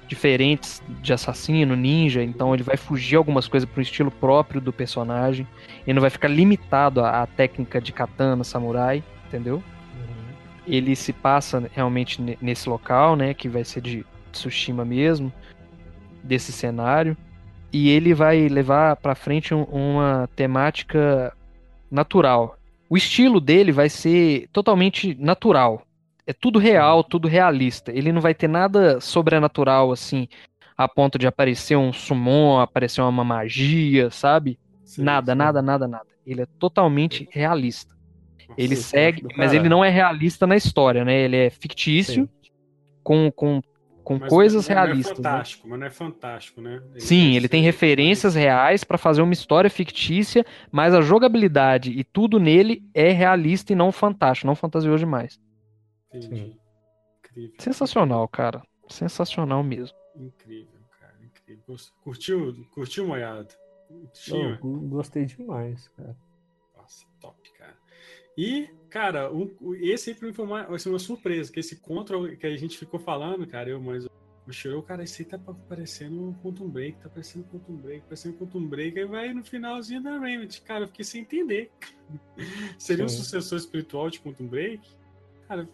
diferentes 0.08 0.84
de 1.02 1.14
assassino, 1.14 1.74
ninja, 1.74 2.22
então 2.22 2.54
ele 2.54 2.64
vai 2.64 2.76
fugir 2.76 3.16
algumas 3.16 3.48
coisas 3.48 3.68
para 3.68 3.80
o 3.80 3.82
estilo 3.82 4.12
próprio 4.12 4.60
do 4.60 4.74
personagem. 4.74 5.48
Ele 5.88 5.94
não 5.94 6.02
vai 6.02 6.10
ficar 6.10 6.28
limitado 6.28 7.00
à, 7.00 7.22
à 7.22 7.26
técnica 7.26 7.80
de 7.80 7.94
katana, 7.94 8.44
samurai, 8.44 9.02
entendeu? 9.26 9.56
Uhum. 9.56 10.34
Ele 10.68 10.98
se 10.98 11.14
passa 11.14 11.64
realmente 11.74 12.22
nesse 12.42 12.68
local, 12.68 13.16
né, 13.16 13.34
que 13.34 13.48
vai 13.48 13.64
ser 13.64 13.80
de 13.80 14.06
Tsushima 14.34 14.84
mesmo, 14.84 15.32
desse 16.22 16.52
cenário, 16.52 17.16
e 17.72 17.90
ele 17.90 18.14
vai 18.14 18.50
levar 18.50 18.98
para 18.98 19.16
frente 19.16 19.54
um, 19.54 19.64
uma 19.64 20.30
temática 20.36 21.34
natural, 21.90 22.58
o 22.92 22.98
estilo 22.98 23.40
dele 23.40 23.72
vai 23.72 23.88
ser 23.88 24.50
totalmente 24.52 25.16
natural. 25.18 25.88
É 26.28 26.34
tudo 26.34 26.60
real, 26.60 27.06
tudo 27.06 27.26
realista. 27.26 27.90
Ele 27.90 28.12
não 28.12 28.20
vai 28.20 28.36
ter 28.36 28.50
nada 28.50 29.00
sobrenatural 29.00 29.94
assim, 29.94 30.28
a 30.76 30.90
ponto 30.90 31.18
de 31.18 31.26
aparecer 31.26 31.78
um 31.78 31.94
summon, 31.94 32.60
aparecer 32.60 33.00
uma 33.02 33.24
magia, 33.24 34.12
sabe? 34.12 34.60
Sim, 34.84 35.04
nada, 35.04 35.32
sim. 35.32 35.38
nada, 35.38 35.62
nada, 35.62 35.88
nada. 35.88 36.08
Ele 36.28 36.42
é 36.42 36.46
totalmente 36.60 37.30
realista. 37.32 37.96
Ele 38.58 38.76
sim, 38.76 38.82
segue, 38.82 39.26
mas 39.38 39.54
ele 39.54 39.70
não 39.70 39.86
é 39.86 39.90
realista 39.90 40.46
na 40.46 40.58
história, 40.58 41.06
né? 41.06 41.18
Ele 41.18 41.38
é 41.38 41.50
fictício, 41.50 42.28
com, 43.02 43.32
com 43.32 43.62
com 44.14 44.20
mas 44.20 44.30
coisas 44.30 44.68
não 44.68 44.76
realistas. 44.76 45.20
Não 45.20 45.30
é 45.30 45.34
né? 45.34 45.38
fantástico, 45.38 45.68
né? 45.68 45.72
mas 45.72 45.80
não 45.80 45.88
é 45.88 45.90
fantástico, 45.90 46.62
né? 46.62 46.84
Ele 46.92 47.02
Sim, 47.02 47.36
ele 47.36 47.48
tem 47.48 47.62
referências 47.62 48.36
reais 48.36 48.84
para 48.84 48.98
fazer 48.98 49.22
uma 49.22 49.34
história 49.34 49.70
fictícia, 49.70 50.46
mas 50.72 50.94
a 50.94 51.02
jogabilidade 51.02 51.92
e 51.92 52.04
tudo 52.04 52.40
nele 52.40 52.84
é 52.94 53.12
realista 53.12 53.74
e 53.74 53.76
não 53.76 53.92
fantástico, 53.92 54.48
não 54.48 54.56
fantasioso 54.56 55.00
demais. 55.00 55.40
Entendi. 56.14 56.58
Incrível. 57.20 57.56
Sensacional, 57.60 58.28
cara. 58.28 58.62
Sensacional 58.90 59.64
mesmo. 59.64 59.98
Incrível, 60.16 60.82
cara. 61.00 61.16
Incrível. 61.24 61.76
Curtiu, 62.04 62.66
curtiu 62.74 63.08
Moiado? 63.08 63.54
Gostei 64.90 65.26
demais, 65.26 65.88
cara. 65.90 66.16
Nossa, 66.76 67.06
top. 67.20 67.41
E 68.38 68.70
Cara, 68.92 69.34
um, 69.34 69.50
esse 69.80 70.10
aí 70.10 70.16
pra 70.16 70.28
mim 70.28 70.34
foi 70.34 70.46
uma, 70.46 70.64
assim, 70.76 70.90
uma 70.90 71.00
surpresa, 71.00 71.50
que 71.50 71.62
esse 71.62 71.78
contra 71.78 72.36
que 72.36 72.46
a 72.46 72.58
gente 72.58 72.78
ficou 72.78 73.00
falando, 73.00 73.48
cara, 73.48 73.70
eu 73.70 73.80
mais 73.80 74.06
o 74.06 74.12
O 74.46 74.52
Shiro, 74.52 74.84
cara, 74.84 75.02
isso 75.02 75.22
aí 75.22 75.26
tá 75.26 75.40
parecendo 75.40 76.22
um 76.22 76.34
Quantum 76.34 76.68
Break, 76.68 77.00
tá 77.00 77.08
parecendo 77.08 77.46
um 77.46 77.48
Quantum 77.48 77.78
Break, 77.78 78.02
parecendo 78.04 78.36
um 78.36 78.38
Quantum 78.38 78.68
Break, 78.68 79.00
aí 79.00 79.06
vai 79.06 79.34
no 79.34 79.46
finalzinho 79.46 80.04
da 80.04 80.20
Remedy. 80.20 80.60
Cara, 80.62 80.84
eu 80.84 80.88
fiquei 80.90 81.06
sem 81.06 81.22
entender. 81.22 81.72
Seria 82.78 83.06
um 83.06 83.10
sucessor 83.10 83.58
espiritual 83.58 84.10
de 84.10 84.20
Quantum 84.20 84.46
Break? 84.46 84.86
Cara, 85.48 85.70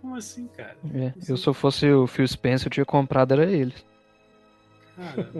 como 0.00 0.16
assim, 0.16 0.46
cara? 0.48 0.78
É, 0.94 1.08
assim? 1.08 1.30
eu 1.32 1.36
se 1.36 1.46
eu 1.46 1.52
fosse 1.52 1.90
o 1.90 2.06
Phil 2.06 2.26
Spencer, 2.26 2.68
eu 2.68 2.72
tinha 2.72 2.86
comprado, 2.86 3.32
era 3.32 3.50
ele. 3.50 3.74
Cara, 4.96 5.30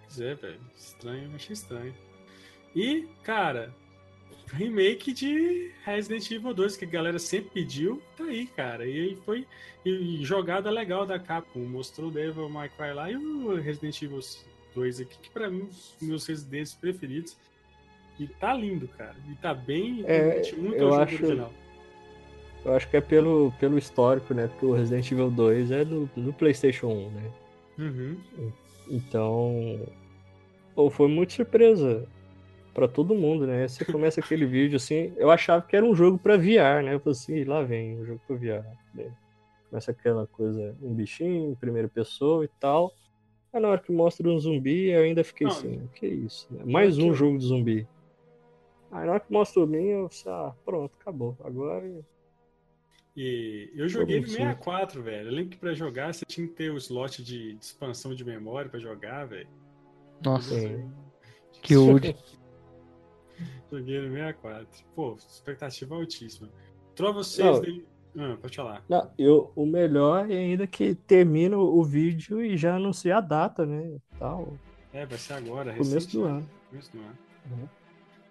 pois 0.00 0.20
é, 0.20 0.34
velho. 0.34 0.60
Estranho, 0.74 1.34
achei 1.34 1.52
estranho. 1.52 1.94
E, 2.74 3.06
cara, 3.22 3.74
remake 4.52 5.12
de 5.12 5.70
Resident 5.84 6.30
Evil 6.30 6.54
2, 6.54 6.76
que 6.76 6.84
a 6.84 6.88
galera 6.88 7.18
sempre 7.18 7.50
pediu, 7.50 8.02
tá 8.16 8.24
aí, 8.24 8.46
cara. 8.46 8.86
E 8.86 9.00
aí 9.00 9.18
foi 9.24 9.46
e 9.84 10.24
jogada 10.24 10.70
legal 10.70 11.04
da 11.04 11.18
Capcom. 11.18 11.60
Mostrou 11.60 12.08
o 12.08 12.12
Devil 12.12 12.48
May 12.48 12.68
Cry 12.68 12.92
lá 12.92 13.10
e 13.10 13.16
o 13.16 13.54
Resident 13.56 14.00
Evil 14.02 14.20
2 14.74 15.00
aqui, 15.00 15.18
que 15.20 15.30
pra 15.30 15.50
mim, 15.50 15.68
os 15.70 15.96
meus 16.00 16.26
residentes 16.26 16.74
preferidos. 16.74 17.36
E 18.18 18.26
tá 18.26 18.54
lindo, 18.54 18.86
cara. 18.88 19.16
E 19.30 19.34
tá 19.36 19.54
bem. 19.54 20.04
É, 20.06 20.42
muito 20.56 20.76
eu 20.76 20.94
acho, 20.94 21.14
original. 21.14 21.52
Eu 22.64 22.74
acho 22.74 22.88
que 22.88 22.96
é 22.96 23.00
pelo, 23.00 23.52
pelo 23.58 23.78
histórico, 23.78 24.34
né? 24.34 24.46
Porque 24.48 24.66
o 24.66 24.72
Resident 24.72 25.10
Evil 25.10 25.30
2 25.30 25.70
é 25.70 25.84
do, 25.84 26.08
do 26.14 26.32
PlayStation 26.32 26.88
1, 26.88 27.10
né? 27.10 27.30
Uhum. 27.78 28.16
Então. 28.88 29.80
Pô, 30.74 30.88
foi 30.88 31.08
muito 31.08 31.32
surpresa 31.32 32.08
para 32.72 32.88
todo 32.88 33.14
mundo, 33.14 33.46
né? 33.46 33.68
Você 33.68 33.84
começa 33.84 34.20
aquele 34.20 34.46
vídeo 34.46 34.76
assim, 34.76 35.12
eu 35.16 35.30
achava 35.30 35.62
que 35.62 35.76
era 35.76 35.84
um 35.84 35.94
jogo 35.94 36.18
para 36.18 36.36
VR, 36.36 36.82
né? 36.84 36.94
Eu 36.94 37.00
falei 37.00 37.12
assim, 37.12 37.44
lá 37.44 37.62
vem 37.62 37.98
um 37.98 38.04
jogo 38.04 38.20
para 38.26 38.36
VR. 38.36 38.66
Começa 39.68 39.90
aquela 39.90 40.26
coisa, 40.26 40.76
um 40.82 40.94
bichinho, 40.94 41.56
primeira 41.60 41.88
pessoa 41.88 42.44
e 42.44 42.48
tal. 42.60 42.92
Aí 43.52 43.60
na 43.60 43.68
hora 43.68 43.80
que 43.80 43.92
mostra 43.92 44.28
um 44.28 44.38
zumbi, 44.38 44.90
eu 44.90 45.02
ainda 45.02 45.22
fiquei 45.22 45.46
Não, 45.46 45.54
assim, 45.54 45.88
que 45.94 46.06
isso, 46.06 46.48
né? 46.50 46.62
Mais 46.64 46.98
um 46.98 47.12
jogo 47.14 47.38
de 47.38 47.44
zumbi. 47.44 47.86
Aí 48.90 49.06
na 49.06 49.12
hora 49.12 49.20
que 49.20 49.32
mostra 49.32 49.62
o 49.62 49.66
mim, 49.66 49.86
eu 49.86 50.08
falei, 50.08 50.38
ah, 50.38 50.52
pronto, 50.64 50.94
acabou. 51.00 51.36
Agora. 51.44 52.04
E 53.14 53.70
eu 53.74 53.88
joguei 53.88 54.20
no 54.20 54.26
64, 54.26 55.02
velho. 55.02 55.28
Eu 55.28 55.32
lembro 55.32 55.50
que 55.50 55.58
pra 55.58 55.74
jogar 55.74 56.12
você 56.14 56.24
tinha 56.26 56.46
que 56.46 56.54
ter 56.54 56.70
o 56.70 56.78
slot 56.78 57.22
de, 57.22 57.54
de 57.54 57.64
expansão 57.64 58.14
de 58.14 58.24
memória 58.24 58.70
pra 58.70 58.80
jogar, 58.80 59.26
velho. 59.26 59.48
Nossa. 60.24 60.54
Que 61.62 61.76
old. 61.76 62.16
Joguei 63.72 64.00
no 64.02 64.10
64. 64.12 64.66
Pô, 64.94 65.16
expectativa 65.16 65.94
altíssima. 65.94 66.50
Trova 66.94 67.24
6 67.24 67.60
dele. 67.60 67.86
Ah, 68.18 68.36
pode 68.40 68.54
falar. 68.54 68.84
Não, 68.86 69.10
eu, 69.16 69.50
o 69.56 69.64
melhor 69.64 70.30
é 70.30 70.36
ainda 70.36 70.66
que 70.66 70.94
termina 70.94 71.56
o 71.56 71.82
vídeo 71.82 72.44
e 72.44 72.58
já 72.58 72.76
anuncia 72.76 73.16
a 73.16 73.20
data, 73.22 73.64
né? 73.64 73.96
Tal. 74.18 74.52
É, 74.92 75.06
vai 75.06 75.16
ser 75.16 75.32
agora. 75.32 75.74
Começo 75.74 76.12
do 76.12 76.24
ano. 76.24 76.50
Começo 76.68 76.92
do 76.92 76.98
ano. 76.98 77.18
Uhum. 77.50 77.68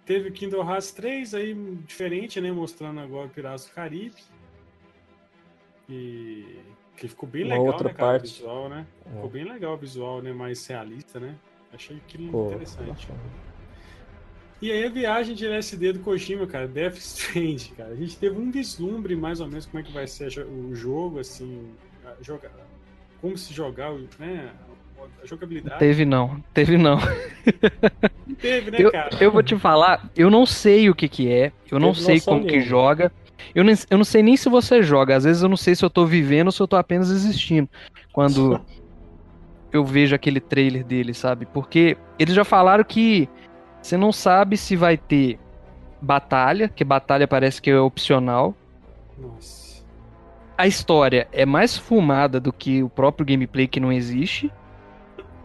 Teve 0.05 0.29
Kingdom 0.29 0.69
Hearts 0.69 0.91
3 0.91 1.33
aí, 1.33 1.53
diferente, 1.87 2.39
né? 2.39 2.51
Mostrando 2.51 2.99
agora 2.99 3.27
Piratas 3.27 3.65
do 3.65 3.73
Caribe. 3.73 4.21
E 5.89 6.59
que 6.95 7.07
ficou 7.07 7.27
bem 7.27 7.45
Uma 7.45 7.55
legal, 7.55 7.67
outra 7.73 7.87
né, 7.87 7.93
cara, 7.95 8.11
parte. 8.11 8.25
o 8.25 8.33
visual, 8.33 8.69
né? 8.69 8.85
É. 9.07 9.09
Ficou 9.09 9.29
bem 9.31 9.43
legal 9.43 9.73
o 9.73 9.77
visual, 9.77 10.21
né? 10.21 10.31
Mais 10.31 10.65
realista, 10.67 11.19
né? 11.19 11.35
Achei 11.73 11.97
aquilo 11.97 12.31
Pô, 12.31 12.47
interessante. 12.47 13.07
Bacana. 13.07 13.50
E 14.61 14.71
aí 14.71 14.85
a 14.85 14.89
viagem 14.89 15.33
de 15.33 15.45
LSD 15.47 15.93
do 15.93 15.99
Kojima, 15.99 16.45
cara, 16.45 16.67
Death 16.67 16.97
Strand, 16.97 17.69
cara. 17.75 17.89
A 17.89 17.95
gente 17.95 18.15
teve 18.15 18.37
um 18.37 18.51
vislumbre 18.51 19.15
mais 19.15 19.39
ou 19.39 19.47
menos 19.47 19.65
como 19.65 19.79
é 19.79 19.83
que 19.83 19.91
vai 19.91 20.05
ser 20.05 20.27
o 20.45 20.75
jogo, 20.75 21.19
assim, 21.19 21.69
jogar, 22.21 22.51
como 23.19 23.35
se 23.35 23.53
jogar, 23.53 23.91
né? 24.19 24.51
A 25.23 25.25
jogabilidade. 25.25 25.79
Teve 25.79 26.05
não, 26.05 26.43
teve 26.53 26.77
não. 26.77 26.99
Teve, 28.39 28.69
né, 28.71 28.77
eu, 28.79 28.91
cara? 28.91 29.09
Eu 29.19 29.31
vou 29.31 29.41
te 29.41 29.57
falar, 29.57 30.09
eu 30.15 30.29
não 30.29 30.45
sei 30.45 30.91
o 30.91 30.95
que 30.95 31.09
que 31.09 31.27
é, 31.27 31.51
eu 31.71 31.79
não 31.79 31.93
sei 31.93 32.21
como 32.21 32.45
que 32.45 32.61
joga. 32.61 33.11
Eu 33.55 33.63
não, 33.63 33.73
eu 33.89 33.97
não 33.97 34.05
sei 34.05 34.21
nem 34.21 34.37
se 34.37 34.47
você 34.47 34.83
joga, 34.83 35.15
às 35.15 35.23
vezes 35.23 35.41
eu 35.41 35.49
não 35.49 35.57
sei 35.57 35.73
se 35.73 35.83
eu 35.83 35.89
tô 35.89 36.05
vivendo 36.05 36.47
ou 36.47 36.51
se 36.51 36.61
eu 36.61 36.67
tô 36.67 36.75
apenas 36.75 37.09
existindo. 37.09 37.67
Quando 38.13 38.61
eu 39.73 39.83
vejo 39.83 40.13
aquele 40.13 40.39
trailer 40.39 40.83
dele, 40.83 41.13
sabe? 41.15 41.47
Porque 41.47 41.97
eles 42.19 42.35
já 42.35 42.43
falaram 42.43 42.83
que 42.83 43.27
você 43.81 43.97
não 43.97 44.11
sabe 44.11 44.57
se 44.57 44.75
vai 44.75 44.97
ter 44.97 45.39
batalha, 46.01 46.69
que 46.69 46.83
batalha 46.83 47.27
parece 47.27 47.61
que 47.61 47.69
é 47.69 47.79
opcional. 47.79 48.55
Nossa. 49.17 49.83
A 50.57 50.67
história 50.67 51.27
é 51.31 51.45
mais 51.45 51.77
fumada 51.77 52.39
do 52.39 52.53
que 52.53 52.83
o 52.83 52.89
próprio 52.89 53.25
gameplay 53.25 53.67
que 53.67 53.79
não 53.79 53.91
existe. 53.91 54.51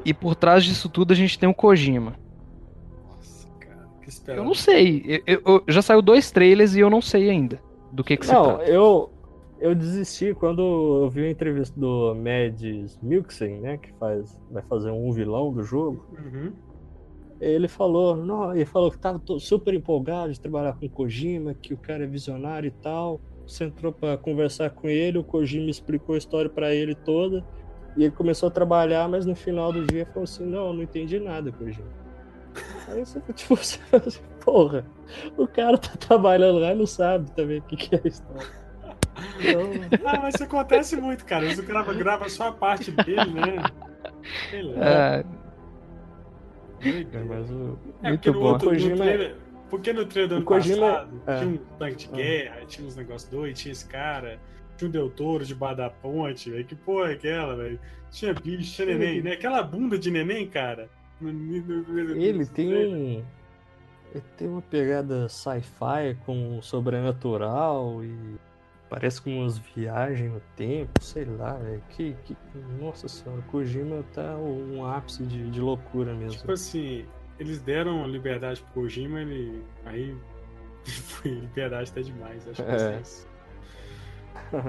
E 0.05 0.13
por 0.13 0.35
trás 0.35 0.65
disso 0.65 0.89
tudo 0.89 1.13
a 1.13 1.17
gente 1.17 1.39
tem 1.39 1.49
o 1.49 1.55
Kojima. 1.55 2.15
Nossa, 3.09 3.49
cara, 3.59 3.89
que 4.03 4.31
Eu 4.31 4.45
não 4.45 4.55
sei. 4.55 5.23
Eu, 5.27 5.43
eu, 5.45 5.65
já 5.67 5.81
saiu 5.81 6.03
dois 6.03 6.31
trailers 6.31 6.77
e 6.77 6.81
eu 6.81 6.91
não 6.91 7.01
sei 7.01 7.31
ainda 7.31 7.61
do 7.91 8.05
que, 8.05 8.17
que 8.17 8.27
não, 8.27 8.45
se 8.45 8.51
trata. 8.51 8.71
Eu, 8.71 9.11
eu 9.59 9.75
desisti 9.75 10.35
quando 10.35 11.03
eu 11.03 11.11
vi 11.11 11.25
a 11.25 11.31
entrevista 11.31 11.79
do 11.81 12.15
Mads 12.15 12.99
Mikkelsen, 13.03 13.61
né? 13.61 13.79
Que 13.79 13.93
faz, 13.95 14.39
vai 14.51 14.63
fazer 14.65 14.91
um 14.91 15.11
vilão 15.13 15.53
do 15.53 15.63
jogo. 15.63 16.05
Uhum 16.13 16.53
ele 17.41 17.69
falou, 17.69 18.17
não, 18.17 18.55
ele 18.55 18.65
falou 18.65 18.91
que 18.91 18.97
estava 18.97 19.21
super 19.39 19.75
empolgado 19.75 20.33
de 20.33 20.41
trabalhar 20.41 20.73
com 20.75 20.87
o 20.87 20.91
Kojima, 20.91 21.55
que 21.55 21.75
o 21.75 21.77
cara 21.77 22.05
é 22.05 22.07
visionário 22.07 22.69
e 22.69 22.71
tal. 22.71 23.21
Você 23.47 23.65
entrou 23.65 23.93
para 23.93 24.17
conversar 24.17 24.71
com 24.71 24.89
ele, 24.89 25.19
o 25.19 25.25
Kojima 25.25 25.71
explicou 25.71 26.15
a 26.15 26.19
história 26.19 26.51
para 26.51 26.75
ele 26.75 26.95
toda, 26.95 27.45
e 27.97 28.05
ele 28.05 28.13
começou 28.13 28.49
a 28.49 28.51
trabalhar, 28.51 29.09
mas 29.09 29.25
no 29.25 29.37
final 29.37 29.73
do 29.73 29.87
dia 29.87 30.07
falou 30.07 30.25
assim: 30.25 30.45
"Não, 30.45 30.73
não 30.73 30.83
entendi 30.83 31.21
nada, 31.21 31.53
Kojima". 31.53 31.89
Aí 32.89 33.05
você, 33.05 33.21
tipo, 33.35 33.55
você 33.55 33.79
assim, 33.93 34.23
porra, 34.45 34.85
o 35.37 35.47
cara 35.47 35.79
tá 35.79 35.97
trabalhando 35.97 36.59
lá 36.59 36.73
e 36.73 36.75
não 36.75 36.87
sabe 36.87 37.31
também 37.33 37.59
o 37.59 37.63
que, 37.63 37.77
que 37.77 37.95
é 37.95 38.01
a 38.03 38.09
história. 38.09 38.67
Então... 39.39 39.61
Ah, 40.05 40.21
mas 40.21 40.35
isso 40.35 40.45
acontece 40.45 40.97
muito, 40.97 41.25
cara. 41.25 41.47
O 41.47 41.63
cara 41.63 41.95
grava 41.95 42.29
só 42.29 42.49
a 42.49 42.53
parte 42.53 42.91
dele, 42.91 43.33
né? 43.33 43.63
Sei 44.51 44.63
lá. 44.63 44.85
É 44.85 45.46
é, 46.81 47.25
mas 47.25 47.51
o... 47.51 47.79
É, 48.03 48.09
Muito 48.09 48.33
bom. 48.33 48.41
Outro, 48.41 48.69
Kojima... 48.71 48.91
no 48.91 48.97
trailer, 48.97 49.37
porque 49.71 49.93
no 49.93 50.07
trailer 50.07 50.29
do 50.29 50.37
ano 50.37 50.45
Kojima... 50.45 50.87
passado 50.87 51.23
é... 51.27 51.39
tinha 51.39 51.51
um 51.51 51.59
tanque 51.79 51.97
de 51.97 52.09
guerra, 52.09 52.59
ah. 52.63 52.67
tinha 52.67 52.87
uns 52.87 52.97
negócios 52.97 53.31
doidos, 53.31 53.61
tinha 53.61 53.73
esse 53.73 53.87
cara, 53.87 54.39
tinha 54.77 54.89
um 54.89 54.91
Del 54.91 55.11
Toro 55.11 55.45
debaixo 55.45 55.77
da 55.77 55.91
ponte, 55.91 56.51
velho. 56.51 56.65
Que 56.65 56.75
porra 56.75 57.11
é 57.11 57.15
aquela, 57.15 57.57
velho? 57.57 57.81
Tinha 58.11 58.35
bicho, 58.35 58.75
tinha 58.75 58.87
neném, 58.87 59.23
né? 59.23 59.33
Aquela 59.33 59.63
bunda 59.63 59.99
de 59.99 60.11
neném, 60.11 60.49
cara. 60.49 60.89
Ele 61.21 62.47
tem. 62.47 63.25
Ele 64.15 64.25
tem 64.37 64.49
uma 64.49 64.63
pegada 64.63 65.29
sci-fi 65.29 66.17
com 66.25 66.61
sobrenatural 66.63 68.03
e 68.05 68.37
Parece 68.89 69.21
com 69.21 69.41
umas 69.41 69.59
viagens 69.59 70.33
no 70.33 70.41
tempo, 70.55 71.03
sei 71.03 71.25
lá, 71.25 71.59
é 71.65 71.81
que, 71.91 72.17
que. 72.25 72.37
Nossa 72.81 73.09
senhora, 73.09 73.43
Kojima 73.43 74.05
tá 74.13 74.37
um 74.37 74.85
ápice 74.87 75.25
de, 75.25 75.51
de 75.51 75.61
loucura 75.61 76.15
mesmo. 76.15 76.39
Tipo 76.39 76.53
assim, 76.53 77.05
eles 77.39 77.61
deram 77.61 78.07
liberdade 78.07 78.63
pro 78.63 78.83
Kojima, 78.83 79.21
ele. 79.21 79.65
Aí 79.85 80.17
foi 80.85 81.33
liberdade 81.33 81.91
até 81.91 82.03
demais, 82.03 82.47
acho 82.49 82.63
que 82.63 82.71
é. 82.71 83.01
isso. 83.01 83.29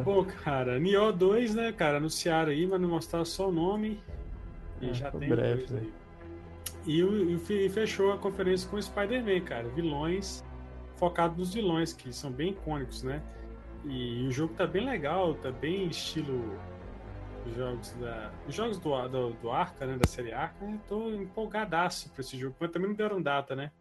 Pô, 0.04 0.26
cara, 0.26 0.80
Nioh 0.80 1.12
2, 1.12 1.54
né, 1.54 1.72
cara, 1.72 1.98
anunciaram 1.98 2.52
aí, 2.52 2.66
mas 2.66 2.82
não 2.82 2.90
mostraram 2.90 3.26
só 3.26 3.50
o 3.50 3.52
nome. 3.52 4.02
E 4.82 4.90
é, 4.90 4.94
já 4.94 5.12
tem 5.12 5.30
breve, 5.30 5.66
dois 5.66 5.72
né? 5.72 5.82
aí. 5.82 5.94
E, 6.88 7.02
e 7.66 7.70
fechou 7.70 8.14
a 8.14 8.18
conferência 8.18 8.68
com 8.70 8.82
Spider-Man, 8.82 9.42
cara. 9.42 9.68
Vilões, 9.70 10.44
focado 10.96 11.38
nos 11.38 11.54
vilões, 11.54 11.94
que 11.94 12.14
são 12.14 12.32
bem 12.32 12.52
icônicos, 12.52 13.04
né? 13.04 13.22
E 13.86 14.28
o 14.28 14.32
jogo 14.32 14.54
tá 14.54 14.68
bem 14.68 14.86
legal, 14.86 15.34
tá 15.36 15.52
bem 15.52 15.88
estilo 15.88 16.58
jogos 17.56 17.92
da. 18.00 18.32
Os 18.48 18.56
jogos 18.56 18.80
do, 18.80 19.08
do, 19.08 19.30
do 19.34 19.52
Arca, 19.52 19.86
né? 19.86 19.98
Da 19.98 20.08
série 20.08 20.34
Arca, 20.34 20.66
eu 20.66 20.80
tô 20.88 21.12
empolgadaço 21.12 22.10
pra 22.12 22.22
esse 22.22 22.38
jogo, 22.38 22.56
mas 22.60 22.72
também 22.72 22.90
não 22.90 22.96
deram 22.96 23.22
data, 23.22 23.56
né? 23.56 23.72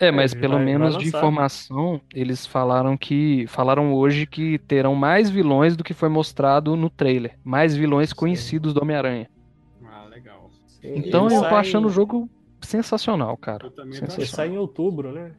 É, 0.00 0.10
mas 0.10 0.32
é, 0.32 0.38
pelo 0.40 0.54
vai, 0.54 0.64
menos 0.64 0.94
vai 0.94 1.02
de 1.02 1.08
informação, 1.08 2.00
eles 2.14 2.46
falaram 2.46 2.96
que. 2.96 3.46
Falaram 3.46 3.92
hoje 3.94 4.26
que 4.26 4.58
terão 4.58 4.94
mais 4.94 5.30
vilões 5.30 5.76
do 5.76 5.84
que 5.84 5.94
foi 5.94 6.08
mostrado 6.08 6.74
no 6.76 6.88
trailer. 6.88 7.38
Mais 7.44 7.76
vilões 7.76 8.10
Sim. 8.10 8.16
conhecidos 8.16 8.74
do 8.74 8.82
Homem-Aranha. 8.82 9.28
Ah, 9.84 10.06
legal. 10.06 10.50
Então 10.82 11.30
eu 11.30 11.40
tô 11.40 11.54
achando 11.54 11.86
o 11.86 11.90
jogo 11.90 12.28
sensacional, 12.60 13.36
cara. 13.36 13.66
Eu 13.66 13.70
também 13.70 13.98
Ele 13.98 14.26
sai 14.26 14.48
em 14.48 14.58
outubro, 14.58 15.12
né? 15.12 15.32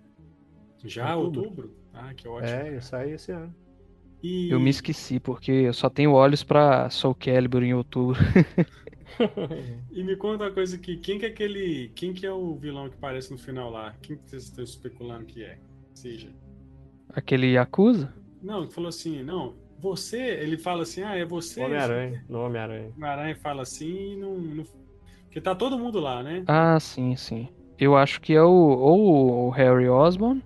Já, 0.86 1.16
outubro? 1.16 1.50
outubro? 1.50 1.76
Ah, 1.94 2.14
que 2.14 2.28
ótimo. 2.28 2.50
É, 2.50 2.82
sai 2.82 3.12
esse 3.12 3.32
ano. 3.32 3.54
E... 4.24 4.50
Eu 4.50 4.58
me 4.58 4.70
esqueci, 4.70 5.20
porque 5.20 5.52
eu 5.52 5.74
só 5.74 5.90
tenho 5.90 6.14
olhos 6.14 6.44
pra 6.44 6.90
Soul 6.90 7.14
Calibur 7.14 7.62
em 7.62 7.74
outubro. 7.74 8.18
e 9.92 10.02
me 10.02 10.16
conta 10.16 10.46
uma 10.46 10.52
coisa 10.52 10.78
aqui, 10.78 10.96
quem 10.96 11.20
que 11.20 11.26
é 11.26 11.28
aquele. 11.28 11.92
Quem 11.94 12.14
que 12.14 12.26
é 12.26 12.32
o 12.32 12.56
vilão 12.56 12.88
que 12.88 12.96
aparece 12.96 13.32
no 13.32 13.38
final 13.38 13.70
lá? 13.70 13.94
Quem 14.02 14.16
que 14.16 14.30
vocês 14.30 14.44
estão 14.46 14.64
especulando 14.64 15.26
que 15.26 15.44
é? 15.44 15.60
Seja. 15.94 16.30
Aquele 17.10 17.48
Yakuza? 17.48 18.14
Não, 18.42 18.66
que 18.66 18.74
falou 18.74 18.90
assim, 18.90 19.22
não, 19.24 19.56
você, 19.78 20.18
ele 20.18 20.58
fala 20.58 20.84
assim, 20.84 21.04
ah, 21.04 21.16
é 21.16 21.26
você. 21.26 21.62
Homem-Aranha, 21.62 22.26
no 22.30 22.40
Homem-Aranha. 22.40 22.94
Homem-Aranha 22.96 23.36
fala 23.36 23.64
assim 23.64 24.14
e 24.14 24.16
não, 24.16 24.38
não. 24.38 24.64
Porque 25.26 25.42
tá 25.42 25.54
todo 25.54 25.78
mundo 25.78 26.00
lá, 26.00 26.24
né? 26.24 26.44
Ah, 26.48 26.80
sim, 26.80 27.16
sim. 27.18 27.50
Eu 27.78 27.98
acho 27.98 28.22
que 28.22 28.34
é 28.34 28.42
o, 28.42 28.50
ou 28.50 29.48
o 29.48 29.50
Harry 29.50 29.90
Osborn 29.90 30.42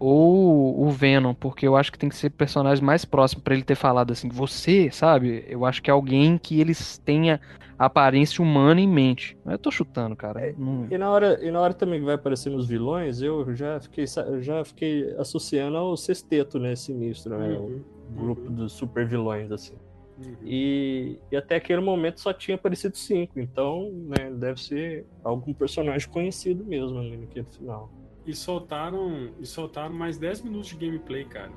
ou 0.00 0.82
o 0.82 0.90
Venom, 0.90 1.34
porque 1.34 1.68
eu 1.68 1.76
acho 1.76 1.92
que 1.92 1.98
tem 1.98 2.08
que 2.08 2.16
ser 2.16 2.30
personagem 2.30 2.82
mais 2.82 3.04
próximo 3.04 3.42
para 3.42 3.54
ele 3.54 3.62
ter 3.62 3.74
falado 3.74 4.12
assim, 4.12 4.30
você, 4.30 4.90
sabe? 4.90 5.44
Eu 5.46 5.66
acho 5.66 5.82
que 5.82 5.90
é 5.90 5.92
alguém 5.92 6.38
que 6.38 6.58
eles 6.58 6.96
tenha 6.98 7.38
aparência 7.78 8.42
humana 8.42 8.80
em 8.80 8.88
mente. 8.88 9.36
Eu 9.44 9.58
tô 9.58 9.70
chutando, 9.70 10.16
cara. 10.16 10.40
É, 10.40 10.54
não... 10.56 10.86
e, 10.90 10.96
na 10.96 11.10
hora, 11.10 11.38
e 11.44 11.50
na 11.50 11.60
hora 11.60 11.74
também 11.74 12.00
que 12.00 12.06
vai 12.06 12.14
aparecer 12.14 12.50
nos 12.50 12.66
vilões, 12.66 13.20
eu 13.20 13.54
já 13.54 13.78
fiquei, 13.78 14.06
já 14.40 14.64
fiquei 14.64 15.14
associando 15.18 15.76
ao 15.76 15.94
sexteto, 15.96 16.58
né? 16.58 16.74
Sinistro, 16.74 17.38
né? 17.38 17.48
Uhum, 17.50 17.82
o 18.08 18.20
grupo 18.20 18.48
uhum. 18.48 18.54
dos 18.54 18.72
super 18.72 19.06
vilões, 19.06 19.52
assim. 19.52 19.74
Uhum. 20.18 20.34
E, 20.44 21.18
e, 21.30 21.36
até 21.36 21.56
aquele 21.56 21.80
momento 21.80 22.20
só 22.20 22.32
tinha 22.32 22.54
aparecido 22.54 22.96
cinco, 22.96 23.38
então 23.38 23.90
né, 23.90 24.30
deve 24.30 24.60
ser 24.62 25.06
algum 25.24 25.52
personagem 25.54 26.08
conhecido 26.08 26.64
mesmo 26.64 26.98
ali 26.98 27.16
naquele 27.16 27.46
final. 27.46 27.90
E 28.26 28.34
soltaram, 28.34 29.30
e 29.38 29.46
soltaram 29.46 29.94
mais 29.94 30.18
10 30.18 30.42
minutos 30.42 30.68
de 30.68 30.76
gameplay, 30.76 31.24
cara. 31.24 31.52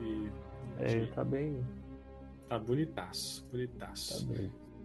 E, 0.00 0.28
é, 0.78 1.06
tá 1.06 1.24
bem. 1.24 1.64
Tá 2.48 2.58
bonitaço, 2.58 3.46
bonitaço. 3.50 4.26
Tá 4.26 4.34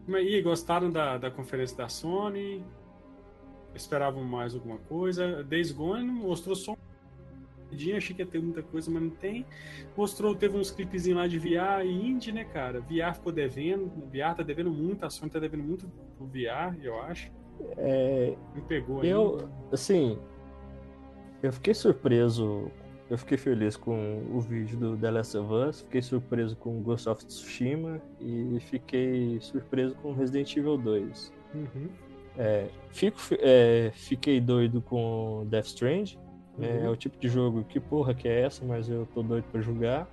bem. 0.08 0.28
E 0.28 0.42
gostaram 0.42 0.92
da, 0.92 1.18
da 1.18 1.32
conferência 1.32 1.78
da 1.78 1.88
Sony? 1.88 2.64
Esperavam 3.74 4.24
mais 4.24 4.54
alguma 4.54 4.78
coisa? 4.78 5.44
Days 5.44 5.72
Gone 5.72 6.06
mostrou 6.06 6.56
só 6.56 6.74
um 6.74 6.78
achei 7.98 8.16
que 8.16 8.22
ia 8.22 8.26
ter 8.26 8.42
muita 8.42 8.62
coisa, 8.62 8.90
mas 8.92 9.02
não 9.02 9.10
tem. 9.10 9.46
Mostrou, 9.98 10.36
teve 10.36 10.58
uns 10.58 10.72
clipezinhos 10.72 11.18
lá 11.20 11.28
de 11.28 11.40
VR 11.40 11.84
e 11.84 12.08
indie, 12.08 12.32
né, 12.32 12.44
cara? 12.44 12.82
VR 12.82 13.14
ficou 13.16 13.32
devendo, 13.32 13.88
VR 14.12 14.36
tá 14.36 14.44
devendo 14.44 14.70
muito, 14.70 15.04
a 15.06 15.10
Sony 15.10 15.32
tá 15.32 15.40
devendo 15.40 15.64
muito 15.64 15.88
pro 16.18 16.28
VR, 16.28 16.78
eu 16.84 17.02
acho. 17.02 17.32
É, 17.78 18.36
Me 18.54 18.62
pegou 18.62 19.04
eu, 19.04 19.32
ainda. 19.40 19.52
assim, 19.72 20.20
eu 21.44 21.52
fiquei 21.52 21.74
surpreso. 21.74 22.72
Eu 23.10 23.18
fiquei 23.18 23.38
feliz 23.38 23.76
com 23.76 24.24
o 24.32 24.40
vídeo 24.40 24.78
do 24.78 24.98
The 24.98 25.12
Last 25.12 25.38
of 25.38 25.54
Us, 25.54 25.82
fiquei 25.82 26.02
surpreso 26.02 26.56
com 26.56 26.82
Ghost 26.82 27.08
of 27.08 27.24
Tsushima 27.26 28.02
e 28.20 28.58
fiquei 28.62 29.40
surpreso 29.42 29.94
com 29.96 30.14
Resident 30.14 30.56
Evil 30.56 30.78
2. 30.78 31.34
Uhum. 31.54 31.90
É, 32.38 32.70
fico, 32.90 33.20
é, 33.40 33.92
fiquei 33.94 34.40
doido 34.40 34.82
com 34.82 35.46
Death 35.50 35.66
Strand. 35.66 36.16
Né? 36.58 36.70
Uhum. 36.70 36.86
É, 36.86 36.90
o 36.90 36.96
tipo 36.96 37.20
de 37.20 37.28
jogo 37.28 37.64
que 37.66 37.80
porra 37.80 38.14
que 38.14 38.28
é 38.28 38.42
essa, 38.42 38.66
mas 38.66 38.90
eu 38.90 39.06
tô 39.14 39.22
doido 39.22 39.44
pra 39.52 39.62
jogar. 39.62 40.08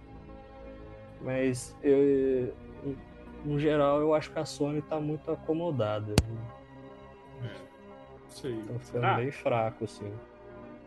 Mas 1.22 1.76
eu, 1.82 2.52
no 3.44 3.58
geral 3.58 4.00
eu 4.00 4.12
acho 4.14 4.32
que 4.32 4.38
a 4.38 4.44
Sony 4.44 4.82
tá 4.82 4.98
muito 5.00 5.30
acomodada. 5.30 6.14
É, 7.44 7.50
isso 8.28 8.46
aí. 8.48 8.62
Tá 8.66 8.78
ficando 8.80 9.04
ah. 9.06 9.14
bem 9.14 9.30
fraco, 9.30 9.84
assim. 9.84 10.12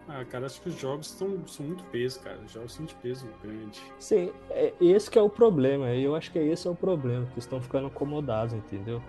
Ah, 0.07 0.25
cara, 0.25 0.45
acho 0.45 0.61
que 0.61 0.69
os 0.69 0.79
jogos 0.79 1.07
estão, 1.07 1.47
são 1.47 1.65
muito 1.65 1.83
peso, 1.85 2.19
cara. 2.19 2.37
Os 2.45 2.51
jogos 2.51 2.73
são 2.73 2.85
de 2.85 2.93
peso 2.95 3.27
grande. 3.41 3.81
Sim, 3.97 4.31
é, 4.49 4.73
esse 4.81 5.09
que 5.09 5.17
é 5.17 5.21
o 5.21 5.29
problema. 5.29 5.89
Eu 5.89 6.15
acho 6.15 6.31
que 6.31 6.39
esse 6.39 6.67
é 6.67 6.71
o 6.71 6.75
problema, 6.75 7.25
que 7.33 7.39
estão 7.39 7.61
ficando 7.61 7.87
acomodados, 7.87 8.53
entendeu? 8.53 9.01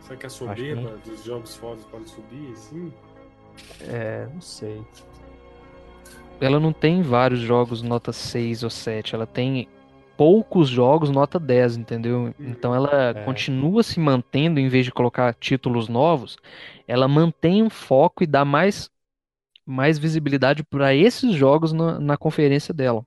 Será 0.00 0.16
que 0.16 0.26
a 0.26 0.30
soberba 0.30 0.98
que 1.02 1.10
dos 1.10 1.24
jogos 1.24 1.56
fodas 1.56 1.84
pode 1.86 2.08
subir, 2.08 2.52
assim? 2.52 2.92
É, 3.88 4.28
não 4.32 4.40
sei. 4.40 4.80
Ela 6.40 6.60
não 6.60 6.72
tem 6.72 7.02
vários 7.02 7.40
jogos 7.40 7.82
nota 7.82 8.12
6 8.12 8.62
ou 8.62 8.70
7, 8.70 9.16
ela 9.16 9.26
tem 9.26 9.68
poucos 10.16 10.68
jogos 10.68 11.10
nota 11.10 11.38
10, 11.38 11.76
entendeu? 11.76 12.32
Então 12.38 12.74
ela 12.74 13.10
é. 13.10 13.24
continua 13.24 13.82
se 13.82 13.98
mantendo, 13.98 14.60
em 14.60 14.68
vez 14.68 14.84
de 14.84 14.92
colocar 14.92 15.34
títulos 15.34 15.88
novos, 15.88 16.36
ela 16.86 17.08
mantém 17.08 17.62
um 17.62 17.70
foco 17.70 18.22
e 18.22 18.26
dá 18.26 18.44
mais 18.44 18.88
mais 19.68 19.98
visibilidade 19.98 20.64
para 20.64 20.94
esses 20.94 21.34
jogos 21.34 21.74
na, 21.74 22.00
na 22.00 22.16
conferência 22.16 22.72
dela. 22.72 23.04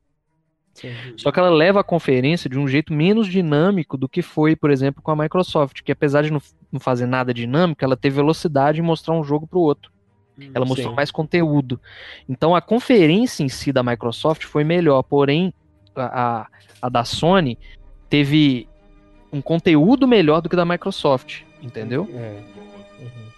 Sim. 0.75 0.93
Só 1.17 1.31
que 1.31 1.39
ela 1.39 1.49
leva 1.49 1.79
a 1.79 1.83
conferência 1.83 2.47
de 2.47 2.59
um 2.59 2.67
jeito 2.67 2.93
menos 2.93 3.27
dinâmico 3.27 3.97
do 3.97 4.07
que 4.07 4.21
foi, 4.21 4.55
por 4.55 4.69
exemplo, 4.69 5.01
com 5.01 5.09
a 5.09 5.15
Microsoft, 5.15 5.81
que 5.81 5.91
apesar 5.91 6.21
de 6.21 6.31
não, 6.31 6.39
não 6.71 6.79
fazer 6.79 7.07
nada 7.07 7.33
dinâmico, 7.33 7.83
ela 7.83 7.97
teve 7.97 8.15
velocidade 8.17 8.79
em 8.79 8.83
mostrar 8.83 9.15
um 9.15 9.23
jogo 9.23 9.47
para 9.47 9.57
o 9.57 9.61
outro. 9.63 9.91
Hum, 10.39 10.51
ela 10.53 10.63
mostrou 10.63 10.91
Sim. 10.91 10.95
mais 10.95 11.09
conteúdo. 11.09 11.79
Então 12.29 12.55
a 12.55 12.61
conferência 12.61 13.43
em 13.43 13.49
si 13.49 13.73
da 13.73 13.81
Microsoft 13.81 14.43
foi 14.43 14.63
melhor, 14.63 15.01
porém 15.01 15.51
a, 15.95 16.41
a, 16.41 16.47
a 16.79 16.89
da 16.89 17.03
Sony 17.03 17.57
teve 18.07 18.67
um 19.33 19.41
conteúdo 19.41 20.07
melhor 20.07 20.41
do 20.41 20.49
que 20.49 20.55
da 20.55 20.65
Microsoft, 20.65 21.41
entendeu? 21.61 22.07
É. 22.13 22.39
Uhum. 22.99 23.30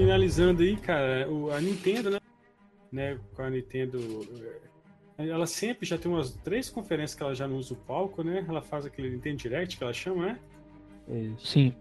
Finalizando 0.00 0.62
aí, 0.62 0.76
cara, 0.78 1.28
a 1.54 1.60
Nintendo, 1.60 2.10
né? 2.10 2.20
né? 2.90 3.18
Com 3.34 3.42
a 3.42 3.50
Nintendo. 3.50 3.98
Eh, 5.18 5.28
ela 5.28 5.46
sempre 5.46 5.86
já 5.86 5.98
tem 5.98 6.10
umas 6.10 6.32
três 6.36 6.70
conferências 6.70 7.14
que 7.14 7.22
ela 7.22 7.34
já 7.34 7.46
não 7.46 7.56
usa 7.56 7.74
o 7.74 7.76
palco, 7.76 8.22
né? 8.22 8.44
Ela 8.48 8.62
faz 8.62 8.86
aquele 8.86 9.10
Nintendo 9.10 9.36
Direct 9.36 9.76
que 9.76 9.84
ela 9.84 9.92
chama, 9.92 10.26
né? 10.26 10.38
Isso. 11.34 11.46
Sim. 11.46 11.74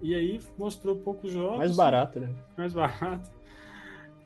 E 0.00 0.14
aí 0.14 0.40
mostrou 0.56 0.96
poucos 0.96 1.30
jogos. 1.30 1.58
Mais 1.58 1.76
barato, 1.76 2.20
né? 2.20 2.34
Mais 2.56 2.72
barato. 2.72 3.30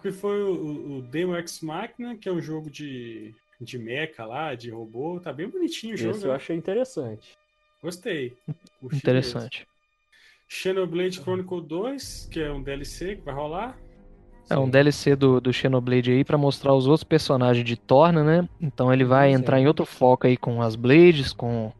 Que 0.00 0.12
foi 0.12 0.42
o, 0.42 0.98
o 0.98 1.02
Demo 1.02 1.34
X 1.36 1.62
Machina, 1.62 2.16
que 2.16 2.28
é 2.28 2.32
um 2.32 2.40
jogo 2.40 2.70
de, 2.70 3.34
de 3.60 3.78
mecha 3.78 4.24
lá, 4.24 4.54
de 4.54 4.70
robô. 4.70 5.18
Tá 5.18 5.32
bem 5.32 5.48
bonitinho 5.48 5.94
o 5.94 5.96
jogo. 5.96 6.16
Isso 6.16 6.26
eu 6.26 6.30
né? 6.30 6.36
achei 6.36 6.56
interessante. 6.56 7.36
Gostei. 7.82 8.36
Interessante. 8.92 9.66
Xenoblade 10.52 11.18
Chronicle 11.18 11.62
2, 11.62 12.28
que 12.30 12.38
é 12.38 12.52
um 12.52 12.62
DLC 12.62 13.16
que 13.16 13.22
vai 13.24 13.34
rolar. 13.34 13.74
É 14.50 14.58
um 14.58 14.68
DLC 14.68 15.16
do, 15.16 15.40
do 15.40 15.50
Xenoblade 15.50 16.12
aí 16.12 16.24
para 16.24 16.36
mostrar 16.36 16.74
os 16.74 16.86
outros 16.86 17.04
personagens 17.04 17.64
de 17.64 17.74
Torna, 17.74 18.22
né? 18.22 18.46
Então 18.60 18.92
ele 18.92 19.02
vai 19.02 19.30
Sim. 19.30 19.38
entrar 19.38 19.58
em 19.58 19.66
outro 19.66 19.86
foco 19.86 20.26
aí 20.26 20.36
com 20.36 20.60
as 20.60 20.76
Blades, 20.76 21.32
com, 21.32 21.72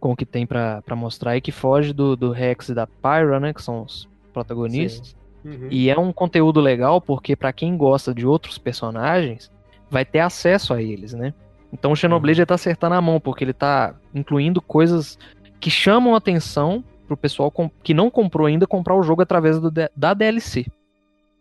com 0.00 0.10
o 0.10 0.16
que 0.16 0.26
tem 0.26 0.44
para 0.44 0.82
mostrar 0.96 1.32
aí, 1.32 1.40
que 1.40 1.52
foge 1.52 1.92
do, 1.92 2.16
do 2.16 2.32
Rex 2.32 2.70
e 2.70 2.74
da 2.74 2.84
Pyra, 2.84 3.38
né? 3.38 3.54
Que 3.54 3.62
são 3.62 3.84
os 3.84 4.08
protagonistas. 4.32 5.16
Uhum. 5.44 5.68
E 5.70 5.88
é 5.88 5.96
um 5.96 6.12
conteúdo 6.12 6.60
legal 6.60 7.00
porque 7.00 7.36
para 7.36 7.52
quem 7.52 7.76
gosta 7.76 8.12
de 8.12 8.26
outros 8.26 8.58
personagens, 8.58 9.52
vai 9.88 10.04
ter 10.04 10.18
acesso 10.18 10.74
a 10.74 10.82
eles, 10.82 11.14
né? 11.14 11.32
Então 11.72 11.92
o 11.92 11.96
Xenoblade 11.96 12.40
uhum. 12.40 12.46
tá 12.46 12.56
acertando 12.56 12.96
a 12.96 13.00
mão, 13.00 13.20
porque 13.20 13.44
ele 13.44 13.52
tá 13.52 13.94
incluindo 14.12 14.60
coisas 14.60 15.16
que 15.60 15.70
chamam 15.70 16.16
atenção 16.16 16.82
pro 17.08 17.16
pessoal 17.16 17.52
que 17.82 17.94
não 17.94 18.10
comprou 18.10 18.46
ainda 18.46 18.66
comprar 18.66 18.94
o 18.94 19.02
jogo 19.02 19.22
através 19.22 19.58
do, 19.58 19.70
da 19.70 20.14
DLC. 20.14 20.66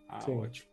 Ah, 0.08 0.22
Sim. 0.22 0.38
ótimo. 0.38 0.68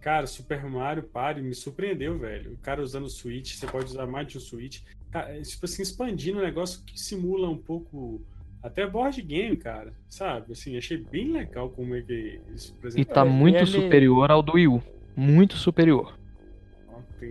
Cara, 0.00 0.26
Super 0.26 0.64
Mario 0.64 1.04
Party 1.04 1.40
me 1.40 1.54
surpreendeu, 1.54 2.18
velho. 2.18 2.54
O 2.54 2.58
cara 2.58 2.82
usando 2.82 3.04
o 3.04 3.10
Switch, 3.10 3.54
você 3.54 3.66
pode 3.68 3.84
usar 3.84 4.04
mais 4.04 4.26
de 4.26 4.36
um 4.36 4.40
Switch. 4.40 4.80
Cara, 5.12 5.38
é, 5.38 5.42
tipo 5.42 5.64
assim, 5.64 5.82
expandindo 5.82 6.40
um 6.40 6.42
negócio 6.42 6.82
que 6.84 6.98
simula 7.00 7.48
um 7.48 7.56
pouco 7.56 8.20
até 8.60 8.84
board 8.84 9.22
game, 9.22 9.56
cara. 9.56 9.92
Sabe? 10.08 10.52
Assim, 10.52 10.76
achei 10.76 10.96
bem 10.96 11.30
legal 11.30 11.70
como 11.70 11.94
é 11.94 12.02
que 12.02 12.40
isso 12.52 12.74
E 12.96 13.04
tá 13.04 13.24
muito 13.24 13.58
ele... 13.58 13.66
superior 13.66 14.30
ao 14.32 14.42
do 14.42 14.54
Wii 14.54 14.68
U. 14.68 14.82
Muito 15.14 15.56
superior. 15.56 16.18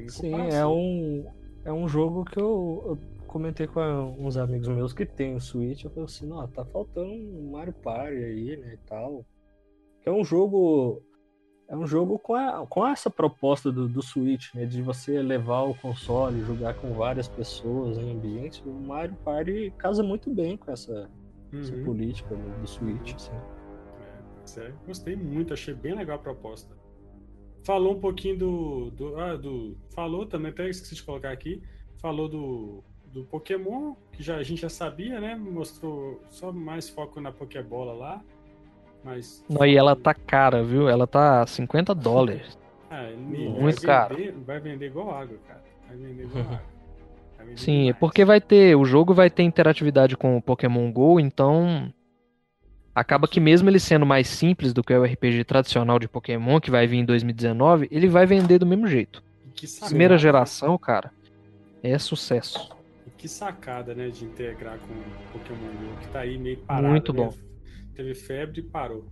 Sim, 0.08 0.34
é 0.54 0.66
um, 0.66 1.26
é 1.66 1.74
um 1.74 1.88
jogo 1.90 2.24
que 2.24 2.40
eu, 2.40 2.82
eu 2.86 3.00
comentei 3.32 3.66
com 3.66 3.82
uns 4.20 4.36
amigos 4.36 4.68
meus 4.68 4.94
que 4.94 5.06
tem 5.06 5.36
o 5.36 5.40
Switch, 5.40 5.86
eu 5.86 5.90
falei 5.90 6.06
assim, 6.06 6.28
não, 6.28 6.46
tá 6.50 6.66
faltando 6.66 7.10
um 7.10 7.52
Mario 7.52 7.74
Party 7.74 8.18
aí, 8.18 8.58
né, 8.58 8.74
e 8.74 8.78
tal. 8.86 9.26
Que 10.02 10.10
é 10.10 10.12
um 10.12 10.24
jogo 10.24 11.02
é 11.70 11.78
um 11.78 11.88
jogo 11.88 12.20
com, 12.20 12.36
a, 12.36 12.68
com 12.68 12.86
essa 12.86 13.10
proposta 13.10 13.72
do, 13.72 13.88
do 13.88 14.02
Switch, 14.02 14.54
né, 14.54 14.66
de 14.66 14.82
você 14.82 15.22
levar 15.22 15.62
o 15.62 15.74
console, 15.74 16.44
jogar 16.44 16.74
com 16.74 16.94
várias 16.94 17.30
pessoas 17.30 17.98
em 17.98 18.12
ambiente. 18.12 18.62
O 18.68 18.74
Mario 18.74 19.16
Party 19.24 19.74
casa 19.78 20.04
muito 20.04 20.30
bem 20.30 20.58
com 20.58 20.70
essa, 20.70 21.10
uhum. 21.54 21.62
essa 21.62 21.74
política 21.86 22.36
né, 22.36 22.58
do 22.60 22.68
Switch, 22.68 23.16
assim. 23.16 23.32
É, 24.60 24.74
gostei 24.86 25.16
muito, 25.16 25.54
achei 25.54 25.74
bem 25.74 25.96
legal 25.96 26.18
a 26.18 26.20
proposta. 26.20 26.76
Falou 27.64 27.94
um 27.94 28.00
pouquinho 28.02 28.38
do, 28.38 28.92
do, 28.92 29.18
ah, 29.18 29.38
do 29.38 29.78
falou 29.96 30.26
também, 30.26 30.52
até 30.52 30.68
esqueci 30.68 30.96
de 30.96 31.04
colocar 31.04 31.32
aqui, 31.32 31.62
falou 32.02 32.28
do 32.28 32.84
do 33.14 33.24
Pokémon, 33.24 33.94
que 34.12 34.24
já, 34.24 34.38
a 34.38 34.44
gente 34.44 34.62
já 34.62 34.70
sabia, 34.70 35.20
né? 35.20 35.36
Mostrou 35.36 36.22
só 36.30 36.52
mais 36.52 36.90
foco 36.90 37.20
na 37.20 37.32
Pokébola 37.32 37.94
lá. 37.94 38.22
Mas. 39.04 39.44
Não, 39.50 39.66
e 39.66 39.76
ela 39.76 39.96
tá 39.96 40.14
cara, 40.14 40.64
viu? 40.64 40.88
Ela 40.88 41.08
tá 41.08 41.46
50 41.46 41.94
dólares. 41.94 42.60
Ah, 42.94 43.10
Muito 43.16 43.62
vai 43.62 43.74
caro. 43.86 44.18
Vender, 44.18 44.34
vai 44.46 44.60
vender 44.60 44.88
igual 44.88 45.12
água, 45.12 45.38
cara. 45.48 45.64
Vai 45.88 45.96
vender 45.96 46.24
igual 46.24 46.44
água. 47.40 47.56
Sim, 47.56 47.90
é 47.90 47.94
porque 47.94 48.26
vai 48.26 48.42
ter. 48.42 48.76
O 48.76 48.84
jogo 48.84 49.14
vai 49.14 49.30
ter 49.30 49.44
interatividade 49.44 50.18
com 50.18 50.36
o 50.36 50.42
Pokémon 50.42 50.92
GO, 50.92 51.18
então. 51.18 51.90
Acaba 52.94 53.30
que 53.30 53.40
mesmo 53.40 53.70
ele 53.70 53.80
sendo 53.80 54.06
mais 54.06 54.28
simples 54.28 54.74
do 54.74 54.84
que 54.84 54.94
o 54.94 55.06
RPG 55.06 55.46
tradicional 55.46 55.98
de 56.00 56.10
Pokémon, 56.10 56.60
que 56.60 56.70
vai 56.70 56.86
vir 56.86 56.98
em 56.98 57.06
2019, 57.06 57.88
ele 57.90 58.10
vai 58.10 58.26
vender 58.26 58.60
do 58.60 58.66
mesmo 58.66 58.86
jeito. 58.88 59.24
Primeira 59.86 60.18
geração, 60.18 60.78
cara, 60.78 61.14
é 61.82 61.98
sucesso. 61.98 62.76
Que 63.22 63.28
sacada, 63.28 63.94
né, 63.94 64.10
de 64.10 64.26
integrar 64.26 64.80
com 64.80 64.94
o 64.96 65.32
Pokémon 65.32 65.60
GO, 65.60 66.00
que 66.02 66.08
tá 66.08 66.22
aí 66.22 66.40
meio 66.40 66.58
parado. 66.62 66.88
Muito 66.88 67.14
bom. 67.14 67.32
Teve 67.94 68.16
febre 68.16 68.62
e 68.62 68.64
parou. 68.64 69.06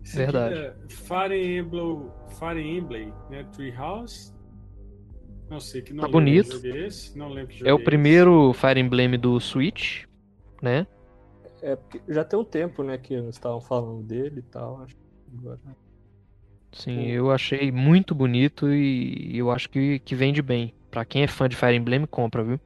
Verdade. 0.00 0.54
É 0.54 0.74
Fire 0.88 1.58
Emblem, 1.58 2.10
Fire 2.30 2.58
Emblem, 2.58 3.12
né, 3.28 3.44
Treehouse. 3.54 4.32
Não 5.50 5.60
sei 5.60 5.82
que 5.82 5.92
não 5.92 6.04
tá 6.04 6.08
bonito. 6.08 6.66
esse, 6.66 7.18
não 7.18 7.28
lembro 7.28 7.54
que 7.54 7.68
É 7.68 7.74
o 7.74 7.84
primeiro 7.84 8.54
Fire 8.54 8.80
Emblem 8.80 9.18
do 9.18 9.38
Switch, 9.38 10.04
né? 10.62 10.86
É, 11.60 11.76
porque 11.76 12.00
já 12.08 12.24
tem 12.24 12.38
um 12.38 12.44
tempo, 12.44 12.82
né, 12.82 12.96
que 12.96 13.12
eles 13.12 13.34
estavam 13.34 13.60
falando 13.60 14.02
dele 14.02 14.38
e 14.38 14.44
tal, 14.44 14.80
acho 14.82 14.96
agora. 15.38 15.60
Sim, 16.72 17.02
eu 17.02 17.30
achei 17.30 17.70
muito 17.70 18.14
bonito 18.14 18.72
e 18.72 19.36
eu 19.36 19.50
acho 19.50 19.68
que, 19.68 19.98
que 19.98 20.14
vende 20.14 20.40
bem. 20.40 20.72
Pra 20.90 21.04
quem 21.04 21.22
é 21.22 21.26
fã 21.26 21.46
de 21.46 21.54
Fire 21.54 21.76
Emblem, 21.76 22.06
compra, 22.06 22.42
viu? 22.42 22.58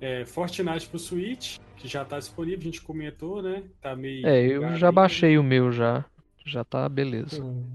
É, 0.00 0.24
Fortnite 0.24 0.88
pro 0.88 0.98
Switch, 0.98 1.58
que 1.76 1.88
já 1.88 2.04
tá 2.04 2.18
disponível, 2.18 2.60
a 2.60 2.64
gente 2.64 2.82
comentou, 2.82 3.42
né? 3.42 3.64
Tá 3.80 3.96
meio. 3.96 4.26
É, 4.26 4.46
eu 4.46 4.76
já 4.76 4.92
baixei 4.92 5.38
o 5.38 5.42
meu 5.42 5.72
já. 5.72 6.04
Já 6.44 6.64
tá 6.64 6.88
beleza. 6.88 7.42
Hum. 7.42 7.66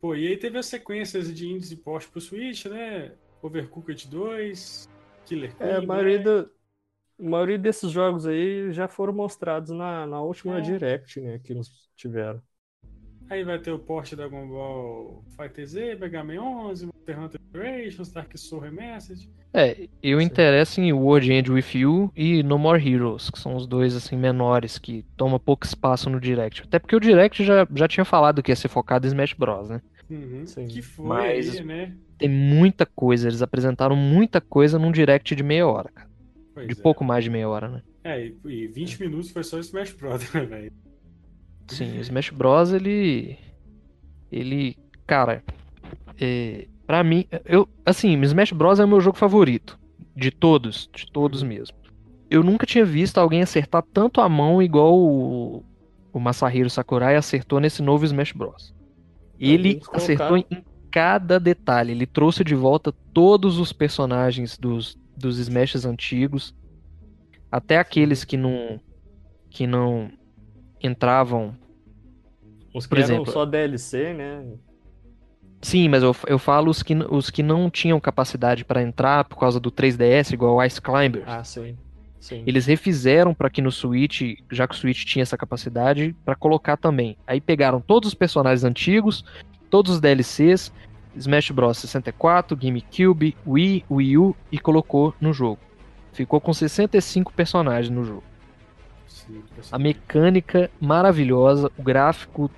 Pô, 0.00 0.14
e 0.14 0.28
aí 0.28 0.36
teve 0.36 0.58
as 0.58 0.66
sequências 0.66 1.34
de 1.34 1.48
indies 1.48 1.72
e 1.72 1.76
post 1.76 2.10
pro 2.10 2.20
Switch, 2.20 2.66
né? 2.66 3.12
Overcooked 3.42 4.08
2, 4.08 4.88
Killer 5.24 5.56
Queen, 5.56 5.68
É, 5.68 5.76
a 5.76 5.82
maioria, 5.82 6.18
do, 6.18 6.50
a 7.18 7.28
maioria 7.28 7.58
desses 7.58 7.90
jogos 7.90 8.26
aí 8.26 8.72
já 8.72 8.86
foram 8.88 9.12
mostrados 9.12 9.70
na, 9.70 10.06
na 10.06 10.20
última 10.20 10.58
é. 10.58 10.60
Direct, 10.60 11.20
né? 11.20 11.38
Que 11.38 11.54
nos 11.54 11.88
tiveram. 11.96 12.42
Aí 13.28 13.42
vai 13.42 13.58
ter 13.58 13.72
o 13.72 13.78
porte 13.78 14.14
da 14.14 14.28
Dragon 14.28 14.46
Ball 14.46 15.24
Fighter 15.36 15.66
Z, 15.66 15.96
Mega 15.96 16.22
Man 16.22 16.40
11, 16.40 16.86
Monster 16.86 17.20
Hunter 17.20 17.40
Generations, 17.52 18.12
Dark 18.12 18.30
Souls 18.36 18.64
Remastered. 18.64 19.28
É, 19.52 19.88
eu 20.02 20.20
interesso 20.20 20.80
em 20.80 20.92
World 20.92 21.32
End 21.32 21.50
With 21.50 21.74
You 21.74 22.12
e 22.14 22.42
No 22.42 22.58
More 22.58 22.80
Heroes, 22.80 23.30
que 23.30 23.38
são 23.38 23.56
os 23.56 23.66
dois 23.66 23.96
assim 23.96 24.16
menores 24.16 24.78
que 24.78 25.04
tomam 25.16 25.40
pouco 25.40 25.66
espaço 25.66 26.08
no 26.08 26.20
Direct. 26.20 26.62
Até 26.62 26.78
porque 26.78 26.94
o 26.94 27.00
Direct 27.00 27.42
já, 27.42 27.66
já 27.74 27.88
tinha 27.88 28.04
falado 28.04 28.42
que 28.42 28.52
ia 28.52 28.56
ser 28.56 28.68
focado 28.68 29.06
em 29.06 29.08
Smash 29.08 29.32
Bros, 29.32 29.70
né? 29.70 29.80
Uhum, 30.08 30.44
que 30.68 30.80
foi 30.82 31.06
Mas 31.06 31.56
aí, 31.56 31.64
né? 31.64 31.92
Tem 32.18 32.28
muita 32.28 32.86
coisa, 32.86 33.28
eles 33.28 33.42
apresentaram 33.42 33.96
muita 33.96 34.40
coisa 34.40 34.78
num 34.78 34.92
Direct 34.92 35.34
de 35.34 35.42
meia 35.42 35.66
hora, 35.66 35.90
cara. 35.92 36.08
Pois 36.54 36.68
de 36.68 36.74
é. 36.74 36.76
pouco 36.76 37.02
mais 37.02 37.24
de 37.24 37.30
meia 37.30 37.48
hora, 37.48 37.68
né? 37.68 37.82
É, 38.04 38.30
e 38.44 38.68
20 38.68 39.00
minutos 39.00 39.30
foi 39.30 39.42
só 39.42 39.58
Smash 39.58 39.92
Bros, 39.92 40.22
né, 40.32 40.44
velho? 40.44 40.72
Sim, 41.68 41.98
o 41.98 42.00
Smash 42.00 42.30
Bros, 42.30 42.72
ele. 42.72 43.38
Ele. 44.30 44.76
Cara. 45.06 45.42
É, 46.20 46.66
pra 46.86 47.02
mim. 47.02 47.26
Eu, 47.44 47.68
assim, 47.84 48.20
Smash 48.22 48.52
Bros 48.52 48.80
é 48.80 48.84
o 48.84 48.88
meu 48.88 49.00
jogo 49.00 49.16
favorito. 49.16 49.78
De 50.14 50.30
todos. 50.30 50.88
De 50.94 51.10
todos 51.10 51.42
uhum. 51.42 51.48
mesmo. 51.48 51.76
Eu 52.30 52.42
nunca 52.42 52.66
tinha 52.66 52.84
visto 52.84 53.18
alguém 53.18 53.42
acertar 53.42 53.84
tanto 53.92 54.20
a 54.20 54.28
mão 54.28 54.60
igual 54.62 54.98
o, 54.98 55.64
o 56.12 56.18
Masahiro 56.18 56.68
Sakurai 56.68 57.14
acertou 57.14 57.60
nesse 57.60 57.82
novo 57.82 58.04
Smash 58.04 58.32
Bros. 58.32 58.74
Ele 59.38 59.80
acertou 59.92 60.36
em 60.36 60.46
cada 60.90 61.38
detalhe. 61.38 61.92
Ele 61.92 62.06
trouxe 62.06 62.42
de 62.42 62.54
volta 62.54 62.92
todos 63.12 63.58
os 63.58 63.72
personagens 63.72 64.56
dos, 64.56 64.96
dos 65.16 65.38
Smashes 65.38 65.84
antigos. 65.84 66.54
Até 67.50 67.78
aqueles 67.78 68.24
que 68.24 68.36
não. 68.36 68.80
que 69.50 69.66
não 69.66 70.10
entravam. 70.82 71.54
Os 72.74 72.86
que 72.86 72.90
por 72.90 72.98
exemplo, 72.98 73.32
só 73.32 73.44
DLC, 73.44 74.12
né? 74.12 74.44
Sim, 75.62 75.88
mas 75.88 76.02
eu, 76.02 76.14
eu 76.26 76.38
falo 76.38 76.70
os 76.70 76.82
que, 76.82 76.94
os 76.94 77.30
que 77.30 77.42
não 77.42 77.70
tinham 77.70 77.98
capacidade 77.98 78.64
para 78.64 78.82
entrar 78.82 79.24
por 79.24 79.38
causa 79.38 79.58
do 79.58 79.70
3DS, 79.70 80.32
igual 80.32 80.56
o 80.56 80.62
Ice 80.62 80.80
Climbers. 80.80 81.24
Ah, 81.26 81.42
sim. 81.42 81.76
sim. 82.20 82.42
Eles 82.46 82.66
refizeram 82.66 83.34
para 83.34 83.50
que 83.50 83.62
no 83.62 83.72
Switch, 83.72 84.38
já 84.50 84.68
que 84.68 84.74
o 84.74 84.78
Switch 84.78 85.04
tinha 85.04 85.22
essa 85.22 85.36
capacidade, 85.36 86.14
para 86.24 86.36
colocar 86.36 86.76
também. 86.76 87.16
Aí 87.26 87.40
pegaram 87.40 87.80
todos 87.80 88.08
os 88.08 88.14
personagens 88.14 88.64
antigos, 88.64 89.24
todos 89.70 89.92
os 89.92 90.00
DLCs, 90.00 90.72
Smash 91.16 91.50
Bros 91.50 91.78
64, 91.78 92.56
GameCube, 92.56 93.36
Wii, 93.46 93.84
Wii 93.90 94.18
U 94.18 94.36
e 94.52 94.58
colocou 94.58 95.14
no 95.20 95.32
jogo. 95.32 95.58
Ficou 96.12 96.40
com 96.40 96.52
65 96.52 97.32
personagens 97.32 97.90
no 97.90 98.04
jogo. 98.04 98.22
A 99.72 99.78
mecânica 99.78 100.70
maravilhosa, 100.80 101.70
o 101.76 101.82
gráfico. 101.82 102.50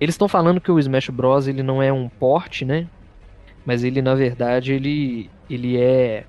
Eles 0.00 0.14
estão 0.14 0.28
falando 0.28 0.60
que 0.60 0.70
o 0.70 0.78
Smash 0.78 1.08
Bros 1.10 1.46
ele 1.46 1.62
não 1.62 1.82
é 1.82 1.92
um 1.92 2.08
port, 2.08 2.62
né? 2.62 2.88
Mas 3.64 3.84
ele 3.84 4.02
na 4.02 4.14
verdade 4.14 4.72
ele 4.72 5.30
ele 5.48 5.76
é 5.76 6.24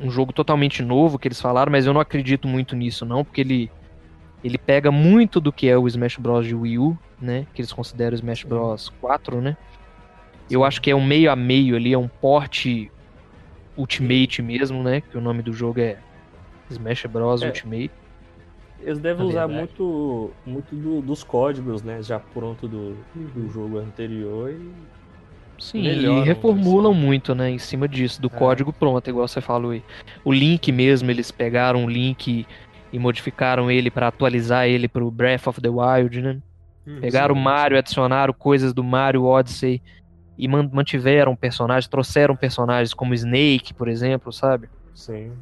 um 0.00 0.10
jogo 0.10 0.32
totalmente 0.32 0.82
novo 0.82 1.18
que 1.18 1.28
eles 1.28 1.40
falaram, 1.40 1.72
mas 1.72 1.86
eu 1.86 1.92
não 1.92 2.00
acredito 2.00 2.46
muito 2.46 2.76
nisso 2.76 3.04
não, 3.04 3.24
porque 3.24 3.40
ele 3.40 3.70
ele 4.42 4.56
pega 4.56 4.90
muito 4.90 5.40
do 5.40 5.52
que 5.52 5.68
é 5.68 5.76
o 5.76 5.86
Smash 5.86 6.16
Bros 6.16 6.46
de 6.46 6.54
Wii 6.54 6.78
U, 6.78 6.98
né? 7.20 7.46
Que 7.52 7.60
eles 7.60 7.72
consideram 7.72 8.12
o 8.12 8.14
Smash 8.14 8.44
Bros 8.44 8.88
4, 9.00 9.40
né? 9.40 9.56
Eu 10.50 10.64
acho 10.64 10.80
que 10.80 10.90
é 10.90 10.96
um 10.96 11.04
meio 11.04 11.30
a 11.30 11.36
meio 11.36 11.76
ali, 11.76 11.92
é 11.92 11.98
um 11.98 12.08
port 12.08 12.66
Ultimate 13.76 14.42
mesmo, 14.42 14.82
né? 14.82 15.00
Que 15.00 15.16
o 15.16 15.20
nome 15.20 15.42
do 15.42 15.52
jogo 15.52 15.80
é 15.80 15.98
Smash 16.70 17.06
Bros 17.06 17.42
é. 17.42 17.46
Ultimate. 17.46 17.90
Eles 18.80 18.98
devem 18.98 19.26
usar 19.26 19.48
muito, 19.48 20.30
muito 20.46 20.74
do, 20.74 21.00
dos 21.00 21.24
códigos, 21.24 21.82
né? 21.82 22.02
Já 22.02 22.18
pronto 22.18 22.68
do, 22.68 22.96
do 23.14 23.40
uhum. 23.40 23.50
jogo 23.50 23.78
anterior 23.78 24.50
e. 24.50 24.70
Sim, 25.60 25.82
e 25.82 26.20
reformulam 26.22 26.92
assim. 26.92 27.00
muito, 27.00 27.34
né? 27.34 27.50
Em 27.50 27.58
cima 27.58 27.88
disso, 27.88 28.22
do 28.22 28.28
é. 28.28 28.30
código 28.30 28.72
pronto, 28.72 29.10
igual 29.10 29.26
você 29.26 29.40
falou 29.40 29.72
aí. 29.72 29.82
O 30.24 30.32
link 30.32 30.70
mesmo, 30.70 31.10
eles 31.10 31.32
pegaram 31.32 31.84
o 31.84 31.90
link 31.90 32.46
e 32.92 32.98
modificaram 32.98 33.68
ele 33.68 33.90
para 33.90 34.06
atualizar 34.08 34.66
ele 34.66 34.86
pro 34.86 35.10
Breath 35.10 35.48
of 35.48 35.60
the 35.60 35.68
Wild, 35.68 36.22
né? 36.22 36.38
Hum, 36.86 37.00
pegaram 37.00 37.34
sim, 37.34 37.40
o 37.40 37.44
Mario, 37.44 37.76
adicionaram 37.76 38.32
coisas 38.32 38.72
do 38.72 38.84
Mario 38.84 39.24
Odyssey 39.24 39.82
e 40.38 40.46
mantiveram 40.46 41.34
personagens, 41.34 41.88
trouxeram 41.88 42.36
personagens 42.36 42.94
como 42.94 43.12
Snake, 43.12 43.74
por 43.74 43.88
exemplo, 43.88 44.32
sabe? 44.32 44.68
Sim. 44.94 45.32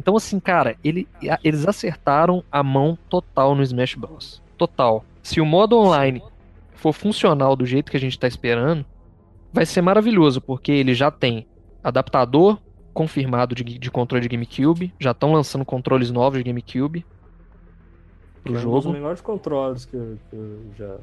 Então, 0.00 0.16
assim, 0.16 0.40
cara, 0.40 0.76
ele, 0.82 1.06
eles 1.44 1.68
acertaram 1.68 2.42
a 2.50 2.62
mão 2.62 2.96
total 3.10 3.54
no 3.54 3.62
Smash 3.62 3.96
Bros. 3.96 4.42
Total. 4.56 5.04
Se 5.22 5.42
o 5.42 5.44
modo 5.44 5.76
online 5.76 6.22
for 6.72 6.94
funcional 6.94 7.54
do 7.54 7.66
jeito 7.66 7.90
que 7.90 7.98
a 7.98 8.00
gente 8.00 8.18
tá 8.18 8.26
esperando, 8.26 8.82
vai 9.52 9.66
ser 9.66 9.82
maravilhoso, 9.82 10.40
porque 10.40 10.72
ele 10.72 10.94
já 10.94 11.10
tem 11.10 11.46
adaptador 11.84 12.58
confirmado 12.94 13.54
de, 13.54 13.62
de 13.62 13.90
controle 13.90 14.26
de 14.26 14.28
GameCube, 14.34 14.90
já 14.98 15.10
estão 15.10 15.34
lançando 15.34 15.66
controles 15.66 16.10
novos 16.10 16.38
de 16.38 16.44
GameCube 16.44 17.04
pro 18.42 18.56
é 18.56 18.58
jogo. 18.58 18.78
Um 18.78 18.80
dos 18.80 18.92
melhores 18.92 19.20
controles 19.20 19.84
que 19.84 19.96
eu, 19.96 20.18
que 20.30 20.34
eu 20.34 20.60
já, 20.78 20.96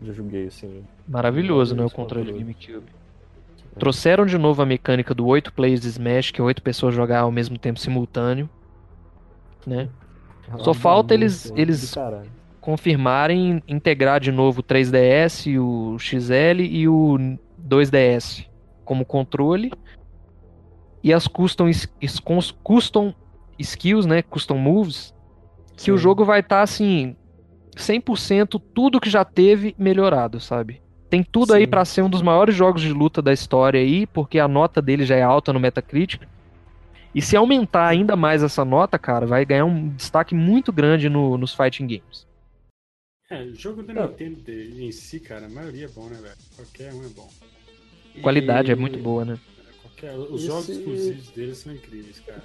já 0.00 0.12
joguei, 0.14 0.46
assim. 0.46 0.82
Maravilhoso, 1.06 1.76
né, 1.76 1.84
o 1.84 1.90
controle, 1.90 2.32
controle 2.32 2.54
de 2.54 2.54
GameCube. 2.54 2.92
Trouxeram 3.78 4.26
de 4.26 4.36
novo 4.36 4.62
a 4.62 4.66
mecânica 4.66 5.14
do 5.14 5.26
8 5.26 5.52
players 5.52 5.80
de 5.80 5.88
Smash, 5.88 6.30
que 6.30 6.40
é 6.40 6.44
8 6.44 6.62
pessoas 6.62 6.94
jogar 6.94 7.20
ao 7.20 7.32
mesmo 7.32 7.58
tempo 7.58 7.80
simultâneo. 7.80 8.48
Né? 9.66 9.88
Só 10.58 10.74
falta 10.74 11.14
eles, 11.14 11.52
eles 11.56 11.94
confirmarem 12.60 13.62
integrar 13.66 14.20
de 14.20 14.30
novo 14.30 14.60
o 14.60 14.62
3DS, 14.62 15.58
o 15.58 15.98
XL 15.98 16.60
e 16.60 16.86
o 16.88 17.16
2DS 17.66 18.46
como 18.84 19.04
controle. 19.04 19.72
E 21.02 21.12
as 21.12 21.26
custom, 21.26 21.70
custom 22.62 23.14
skills, 23.58 24.06
né? 24.06 24.22
Custom 24.22 24.58
moves. 24.58 25.14
Que 25.74 25.84
Sim. 25.84 25.92
o 25.92 25.98
jogo 25.98 26.24
vai 26.24 26.40
estar 26.40 26.56
tá, 26.56 26.62
assim. 26.62 27.16
100% 27.74 28.60
tudo 28.74 29.00
que 29.00 29.08
já 29.08 29.24
teve 29.24 29.74
melhorado, 29.78 30.38
sabe? 30.38 30.81
Tem 31.12 31.22
tudo 31.22 31.52
Sim. 31.52 31.58
aí 31.58 31.66
para 31.66 31.84
ser 31.84 32.00
um 32.00 32.08
dos 32.08 32.22
maiores 32.22 32.54
jogos 32.54 32.80
de 32.80 32.90
luta 32.90 33.20
da 33.20 33.34
história 33.34 33.78
aí, 33.78 34.06
porque 34.06 34.38
a 34.38 34.48
nota 34.48 34.80
dele 34.80 35.04
já 35.04 35.14
é 35.14 35.20
alta 35.20 35.52
no 35.52 35.60
Metacritic. 35.60 36.22
E 37.14 37.20
se 37.20 37.36
aumentar 37.36 37.86
ainda 37.86 38.16
mais 38.16 38.42
essa 38.42 38.64
nota, 38.64 38.98
cara, 38.98 39.26
vai 39.26 39.44
ganhar 39.44 39.66
um 39.66 39.90
destaque 39.90 40.34
muito 40.34 40.72
grande 40.72 41.10
no, 41.10 41.36
nos 41.36 41.54
fighting 41.54 41.86
games. 41.86 42.26
É, 43.30 43.42
o 43.42 43.54
jogo 43.54 43.82
da 43.82 44.06
Nintendo 44.06 44.50
em 44.50 44.90
si, 44.90 45.20
cara, 45.20 45.44
a 45.44 45.50
maioria 45.50 45.84
é 45.84 45.88
bom, 45.88 46.08
né, 46.08 46.16
velho? 46.16 46.34
Qualquer 46.56 46.94
um 46.94 47.04
é 47.04 47.08
bom. 47.08 47.28
A 48.16 48.20
qualidade 48.22 48.70
e... 48.70 48.72
é 48.72 48.74
muito 48.74 48.98
boa, 48.98 49.22
né? 49.22 49.38
Qualquer... 49.82 50.16
Os 50.16 50.40
Esse... 50.40 50.46
jogos 50.46 50.68
exclusivos 50.70 51.28
deles 51.28 51.58
são 51.58 51.74
incríveis, 51.74 52.20
cara. 52.20 52.42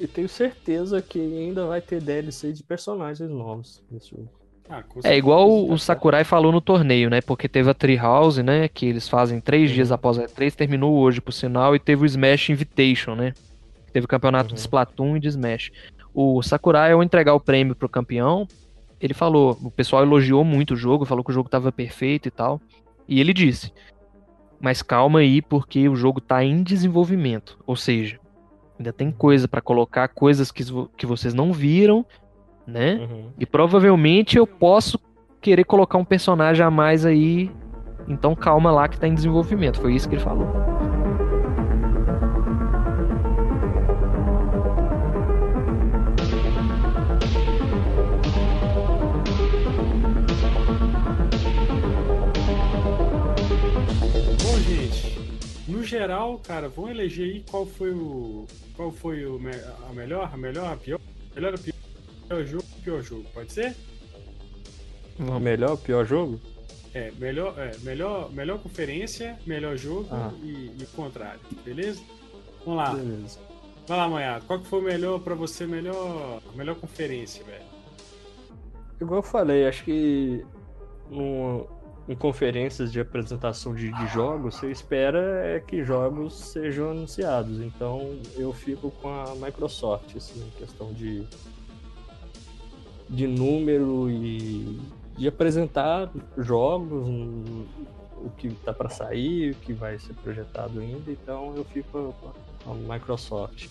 E 0.00 0.08
tenho 0.08 0.28
certeza 0.28 1.00
que 1.00 1.20
ainda 1.20 1.66
vai 1.66 1.80
ter 1.80 2.02
DLC 2.02 2.52
de 2.52 2.64
personagens 2.64 3.30
novos 3.30 3.80
nesse 3.88 4.10
jogo. 4.10 4.41
Ah, 4.72 4.82
é 5.04 5.18
igual 5.18 5.68
o 5.68 5.78
Sakurai 5.78 6.24
falou 6.24 6.50
no 6.50 6.60
torneio, 6.60 7.10
né? 7.10 7.20
Porque 7.20 7.46
teve 7.46 7.68
a 7.68 7.74
Treehouse, 7.74 8.42
né? 8.42 8.68
Que 8.68 8.86
eles 8.86 9.06
fazem 9.06 9.38
três 9.38 9.68
uhum. 9.68 9.74
dias 9.74 9.92
após 9.92 10.18
a 10.18 10.24
E3, 10.24 10.54
terminou 10.54 10.94
hoje, 10.94 11.20
por 11.20 11.32
sinal, 11.32 11.76
e 11.76 11.78
teve 11.78 12.04
o 12.04 12.06
Smash 12.06 12.48
Invitation, 12.48 13.14
né? 13.14 13.34
Teve 13.92 14.06
o 14.06 14.08
campeonato 14.08 14.48
uhum. 14.48 14.54
de 14.54 14.60
Splatoon 14.60 15.18
e 15.18 15.20
de 15.20 15.28
Smash. 15.28 15.70
O 16.14 16.42
Sakurai, 16.42 16.92
ao 16.92 17.02
entregar 17.02 17.34
o 17.34 17.40
prêmio 17.40 17.76
pro 17.76 17.86
campeão, 17.86 18.48
ele 18.98 19.12
falou, 19.12 19.58
o 19.62 19.70
pessoal 19.70 20.02
elogiou 20.02 20.42
muito 20.42 20.72
o 20.72 20.76
jogo, 20.76 21.04
falou 21.04 21.22
que 21.22 21.30
o 21.30 21.34
jogo 21.34 21.48
estava 21.48 21.70
perfeito 21.70 22.28
e 22.28 22.30
tal. 22.30 22.58
E 23.06 23.20
ele 23.20 23.34
disse: 23.34 23.70
"Mas 24.58 24.80
calma 24.80 25.18
aí, 25.18 25.42
porque 25.42 25.86
o 25.86 25.94
jogo 25.96 26.18
está 26.18 26.42
em 26.42 26.62
desenvolvimento, 26.62 27.58
ou 27.66 27.76
seja, 27.76 28.18
ainda 28.78 28.90
tem 28.90 29.10
coisa 29.10 29.46
para 29.46 29.60
colocar, 29.60 30.08
coisas 30.08 30.50
que, 30.50 30.64
que 30.96 31.04
vocês 31.04 31.34
não 31.34 31.52
viram, 31.52 32.06
né? 32.66 32.94
Uhum. 32.94 33.30
E 33.38 33.46
provavelmente 33.46 34.36
eu 34.36 34.46
posso 34.46 34.98
querer 35.40 35.64
colocar 35.64 35.98
um 35.98 36.04
personagem 36.04 36.64
a 36.64 36.70
mais 36.70 37.04
aí, 37.04 37.50
então 38.08 38.34
calma 38.34 38.70
lá 38.70 38.88
que 38.88 38.96
está 38.96 39.08
em 39.08 39.14
desenvolvimento". 39.14 39.80
Foi 39.80 39.94
isso 39.94 40.08
que 40.08 40.14
ele 40.14 40.22
falou. 40.22 40.46
geral, 55.92 56.38
cara, 56.38 56.68
vão 56.68 56.88
eleger 56.88 57.26
aí 57.26 57.44
qual 57.50 57.66
foi 57.66 57.90
o. 57.90 58.46
Qual 58.74 58.90
foi 58.90 59.26
o 59.26 59.36
a 59.36 59.92
melhor, 59.92 60.30
a 60.32 60.36
melhor, 60.36 60.72
a 60.72 60.76
pior? 60.76 61.00
Melhor, 61.34 61.54
a 61.54 61.58
pior, 61.58 61.74
pior 62.32 62.44
jogo, 62.46 62.64
pior 62.82 63.02
jogo, 63.02 63.24
pode 63.34 63.52
ser? 63.52 63.76
Melhor, 65.40 65.76
pior 65.76 66.06
jogo? 66.06 66.40
É, 66.94 67.10
melhor, 67.18 67.54
é, 67.58 67.72
melhor, 67.82 68.32
melhor 68.32 68.58
conferência, 68.58 69.38
melhor 69.46 69.76
jogo 69.76 70.08
ah. 70.10 70.30
e, 70.42 70.74
e, 70.78 70.82
o 70.82 70.86
contrário, 70.96 71.40
beleza? 71.64 72.02
Vamos 72.64 72.82
lá. 72.82 72.94
Beleza. 72.94 73.38
Vai 73.86 73.98
lá, 73.98 74.08
Manhado. 74.08 74.44
Qual 74.46 74.60
que 74.60 74.66
foi 74.66 74.80
o 74.80 74.82
melhor 74.82 75.20
pra 75.20 75.34
você, 75.34 75.66
melhor, 75.66 76.40
melhor 76.54 76.76
conferência, 76.76 77.44
velho? 77.44 77.64
Igual 79.00 79.18
eu 79.18 79.22
falei, 79.22 79.66
acho 79.66 79.84
que 79.84 80.44
no, 81.10 81.66
em 82.08 82.14
conferências 82.14 82.92
de 82.92 83.00
apresentação 83.00 83.74
de, 83.74 83.90
de, 83.90 84.06
jogos, 84.08 84.54
você 84.54 84.70
espera 84.70 85.42
é 85.44 85.60
que 85.60 85.82
jogos 85.84 86.34
sejam 86.34 86.90
anunciados. 86.90 87.60
Então 87.60 88.18
eu 88.36 88.52
fico 88.52 88.90
com 88.90 89.08
a 89.08 89.34
Microsoft, 89.34 90.16
assim, 90.16 90.40
em 90.40 90.50
questão 90.58 90.92
de, 90.92 91.26
de 93.12 93.26
número 93.26 94.10
e 94.10 94.80
de 95.16 95.28
apresentar 95.28 96.10
jogos, 96.38 97.06
o 98.16 98.30
que 98.38 98.48
está 98.48 98.72
para 98.72 98.88
sair, 98.88 99.52
o 99.52 99.54
que 99.56 99.72
vai 99.72 99.98
ser 99.98 100.14
projetado 100.14 100.80
ainda. 100.80 101.10
Então 101.10 101.54
eu 101.54 101.64
fico 101.64 102.14
com 102.64 102.70
a 102.72 102.74
Microsoft. 102.74 103.68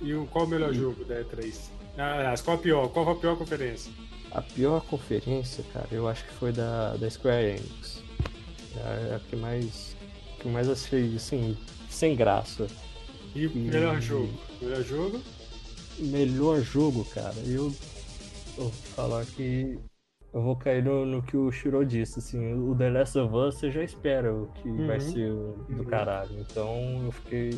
E 0.00 0.14
o, 0.14 0.26
qual 0.26 0.46
o 0.46 0.48
melhor 0.48 0.72
e... 0.72 0.76
jogo 0.76 1.04
da 1.04 1.20
E3? 1.22 1.54
Ah, 1.98 2.34
qual 2.44 2.56
a 2.56 2.60
pior? 2.60 2.88
Qual 2.88 3.10
a 3.10 3.14
pior 3.14 3.36
conferência? 3.36 3.92
A 4.30 4.40
pior 4.40 4.80
conferência, 4.82 5.64
cara, 5.72 5.88
eu 5.90 6.06
acho 6.08 6.24
que 6.24 6.32
foi 6.34 6.52
da, 6.52 6.96
da 6.96 7.10
Square 7.10 7.46
Enix. 7.46 8.02
É 8.76 9.16
a 9.16 9.18
que 9.18 9.36
mais. 9.36 9.96
que 10.38 10.48
mais 10.48 10.68
achei, 10.68 11.16
assim, 11.16 11.56
sem 11.88 12.14
graça. 12.14 12.66
E 13.34 13.46
o 13.46 13.56
melhor 13.56 14.00
jogo? 14.00 14.32
Melhor 14.60 14.82
jogo? 14.82 15.20
Melhor 15.98 16.60
jogo, 16.60 17.04
cara, 17.06 17.36
eu. 17.46 17.72
Vou 18.56 18.70
falar 18.70 19.24
que. 19.26 19.78
Eu 20.32 20.42
vou 20.42 20.56
cair 20.56 20.82
no, 20.82 21.06
no, 21.06 21.22
que 21.22 21.34
o 21.34 21.50
Shiro 21.50 21.84
disse, 21.86 22.18
assim, 22.18 22.52
o 22.52 22.74
The 22.74 22.90
Last 22.90 23.18
of 23.18 23.34
Us 23.34 23.54
você 23.54 23.70
já 23.70 23.82
espera 23.82 24.34
o 24.34 24.48
que 24.48 24.68
uhum. 24.68 24.86
vai 24.86 25.00
ser 25.00 25.30
do 25.30 25.64
uhum. 25.70 25.84
caralho. 25.84 26.30
Então 26.40 27.04
eu 27.04 27.12
fiquei. 27.12 27.50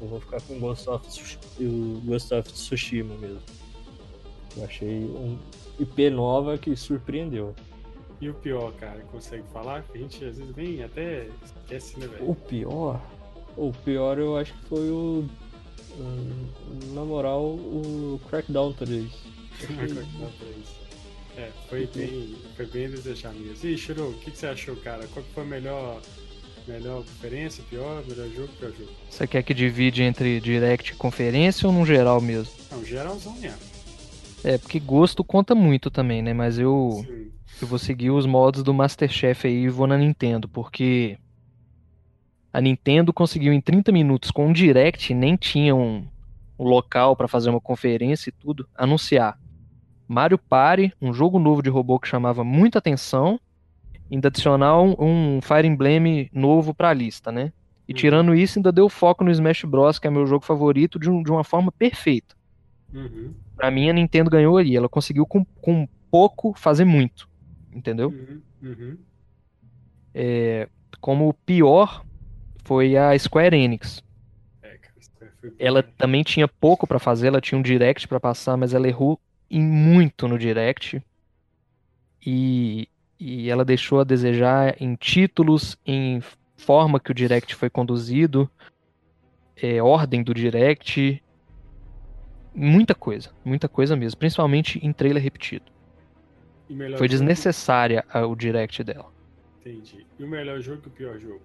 Eu 0.00 0.06
vou 0.06 0.20
ficar 0.20 0.40
com 0.42 0.56
o 0.56 0.60
Ghost 0.60 0.88
of, 0.88 1.38
o 1.60 2.00
Ghost 2.04 2.32
of 2.34 2.52
Tsushima 2.52 3.14
mesmo. 3.16 3.42
Eu 4.56 4.64
achei 4.64 5.04
um, 5.04 5.38
IP 5.80 6.10
nova 6.10 6.58
que 6.58 6.76
surpreendeu. 6.76 7.54
E 8.20 8.28
o 8.28 8.34
pior, 8.34 8.72
cara, 8.74 9.00
consegue 9.10 9.42
falar? 9.52 9.84
A 9.92 9.98
gente 9.98 10.24
às 10.24 10.38
vezes 10.38 10.54
vem 10.54 10.82
até 10.84 11.26
esquece, 11.44 11.98
né, 11.98 12.06
velho? 12.06 12.30
O 12.30 12.36
pior? 12.36 13.00
O 13.56 13.72
pior 13.84 14.18
eu 14.18 14.36
acho 14.36 14.54
que 14.54 14.64
foi 14.66 14.90
o. 14.90 15.26
Na 16.94 17.04
moral, 17.04 17.42
o 17.42 18.20
Crackdown 18.28 18.72
3. 18.74 19.12
Crackdown 19.58 20.30
3. 20.38 20.82
É, 21.36 21.50
foi 21.68 21.88
bem, 21.94 22.34
foi 22.56 22.66
bem 22.66 22.90
desejar 22.90 23.32
mesmo. 23.32 23.66
E 23.66 23.76
Shiro, 23.78 24.10
o 24.10 24.14
que, 24.14 24.30
que, 24.30 24.38
você 24.38 24.46
achou, 24.46 24.76
cara? 24.76 25.06
Qual 25.14 25.24
foi 25.34 25.42
a 25.42 25.46
melhor, 25.46 26.02
melhor 26.68 26.98
conferência, 26.98 27.64
pior, 27.70 28.04
melhor 28.06 28.28
jogo, 28.28 28.48
pior 28.58 28.70
jogo? 28.72 28.90
Você 29.08 29.26
quer 29.26 29.42
que 29.42 29.54
divide 29.54 30.02
entre 30.02 30.40
direct 30.40 30.92
e 30.92 30.96
conferência 30.96 31.66
ou 31.66 31.72
no 31.72 31.86
geral 31.86 32.20
mesmo? 32.20 32.52
Não, 32.70 32.84
geralzão 32.84 33.34
mesmo. 33.36 33.58
É, 34.44 34.58
porque 34.58 34.78
gosto 34.78 35.24
conta 35.24 35.54
muito 35.54 35.90
também, 35.90 36.20
né? 36.20 36.34
Mas 36.34 36.58
eu, 36.58 37.06
eu 37.60 37.66
vou 37.66 37.78
seguir 37.78 38.10
os 38.10 38.26
modos 38.26 38.62
do 38.62 38.74
Masterchef 38.74 39.46
aí 39.46 39.64
e 39.64 39.68
vou 39.70 39.86
na 39.86 39.96
Nintendo, 39.96 40.48
porque 40.48 41.16
a 42.52 42.60
Nintendo 42.60 43.12
conseguiu 43.12 43.54
em 43.54 43.60
30 43.60 43.90
minutos 43.90 44.30
com 44.30 44.48
um 44.48 44.52
direct, 44.52 45.14
nem 45.14 45.36
tinha 45.36 45.74
um, 45.74 46.06
um 46.58 46.64
local 46.64 47.16
para 47.16 47.26
fazer 47.26 47.48
uma 47.48 47.60
conferência 47.60 48.28
e 48.28 48.32
tudo, 48.32 48.68
anunciar 48.76 49.38
Mario 50.06 50.38
Party, 50.38 50.92
um 51.00 51.12
jogo 51.12 51.38
novo 51.38 51.62
de 51.62 51.70
robô 51.70 51.98
que 51.98 52.08
chamava 52.08 52.44
muita 52.44 52.78
atenção, 52.78 53.40
ainda 54.10 54.28
adicionar 54.28 54.80
um, 54.80 54.94
um 54.98 55.40
Fire 55.40 55.66
Emblem 55.66 56.28
novo 56.32 56.74
para 56.74 56.90
a 56.90 56.94
lista, 56.94 57.32
né? 57.32 57.52
E 57.88 57.92
uhum. 57.92 57.96
tirando 57.96 58.34
isso, 58.34 58.58
ainda 58.58 58.70
deu 58.70 58.88
foco 58.88 59.24
no 59.24 59.30
Smash 59.30 59.64
Bros, 59.64 59.98
que 59.98 60.06
é 60.06 60.10
meu 60.10 60.26
jogo 60.26 60.44
favorito, 60.44 60.98
de, 60.98 61.10
um, 61.10 61.22
de 61.22 61.30
uma 61.30 61.44
forma 61.44 61.72
perfeita. 61.72 62.34
Uhum. 62.92 63.34
Pra 63.56 63.70
mim, 63.70 63.88
a 63.88 63.92
Nintendo 63.92 64.30
ganhou 64.30 64.56
ali. 64.56 64.76
Ela 64.76 64.88
conseguiu 64.88 65.26
com, 65.26 65.44
com 65.60 65.88
pouco 66.10 66.52
fazer 66.54 66.84
muito. 66.84 67.28
Entendeu? 67.72 68.08
Uhum. 68.08 68.42
Uhum. 68.62 68.98
É, 70.14 70.68
como 71.00 71.32
pior 71.46 72.04
foi 72.64 72.96
a 72.96 73.18
Square 73.18 73.56
Enix. 73.56 74.02
É, 74.62 74.78
ela 75.58 75.82
também 75.82 76.22
tinha 76.22 76.46
pouco 76.46 76.86
para 76.86 76.98
fazer, 76.98 77.28
ela 77.28 77.40
tinha 77.40 77.58
um 77.58 77.62
direct 77.62 78.06
para 78.06 78.20
passar, 78.20 78.56
mas 78.56 78.74
ela 78.74 78.86
errou 78.86 79.18
em 79.52 79.62
muito 79.62 80.26
no 80.26 80.38
direct. 80.38 81.02
E, 82.24 82.88
e 83.20 83.50
ela 83.50 83.64
deixou 83.64 84.00
a 84.00 84.04
desejar 84.04 84.80
em 84.80 84.94
títulos, 84.94 85.76
em 85.84 86.22
forma 86.56 86.98
que 86.98 87.10
o 87.10 87.14
direct 87.14 87.54
foi 87.54 87.68
conduzido, 87.68 88.50
é, 89.56 89.82
ordem 89.82 90.22
do 90.22 90.32
direct, 90.32 91.22
muita 92.54 92.94
coisa, 92.94 93.30
muita 93.44 93.68
coisa 93.68 93.94
mesmo, 93.94 94.18
principalmente 94.18 94.80
em 94.84 94.92
trailer 94.92 95.22
repetido. 95.22 95.70
Foi 96.96 97.06
desnecessária 97.06 98.02
o 98.26 98.34
direct 98.34 98.82
dela. 98.82 99.12
Entendi. 99.60 100.06
E 100.18 100.24
o 100.24 100.28
melhor 100.28 100.60
jogo 100.60 100.80
e 100.86 100.88
o 100.88 100.90
pior 100.90 101.18
jogo? 101.18 101.42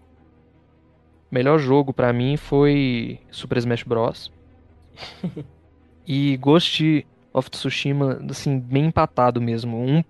Melhor 1.30 1.60
jogo 1.60 1.92
para 1.92 2.14
mim 2.14 2.38
foi 2.38 3.20
Super 3.30 3.58
Smash 3.58 3.84
Bros. 3.84 4.32
e 6.08 6.38
Ghost 6.38 7.06
of 7.38 7.50
Tsushima, 7.50 8.20
assim, 8.30 8.60
bem 8.60 8.86
empatado 8.86 9.42
mesmo. 9.42 9.78
Um, 9.78 10.04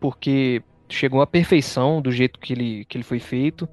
porque 0.00 0.62
chegou 0.88 1.22
à 1.22 1.26
perfeição 1.26 2.02
do 2.02 2.10
jeito 2.10 2.38
que 2.38 2.52
ele, 2.52 2.84
que 2.86 2.96
ele 2.96 3.04
foi 3.04 3.18
feito. 3.18 3.68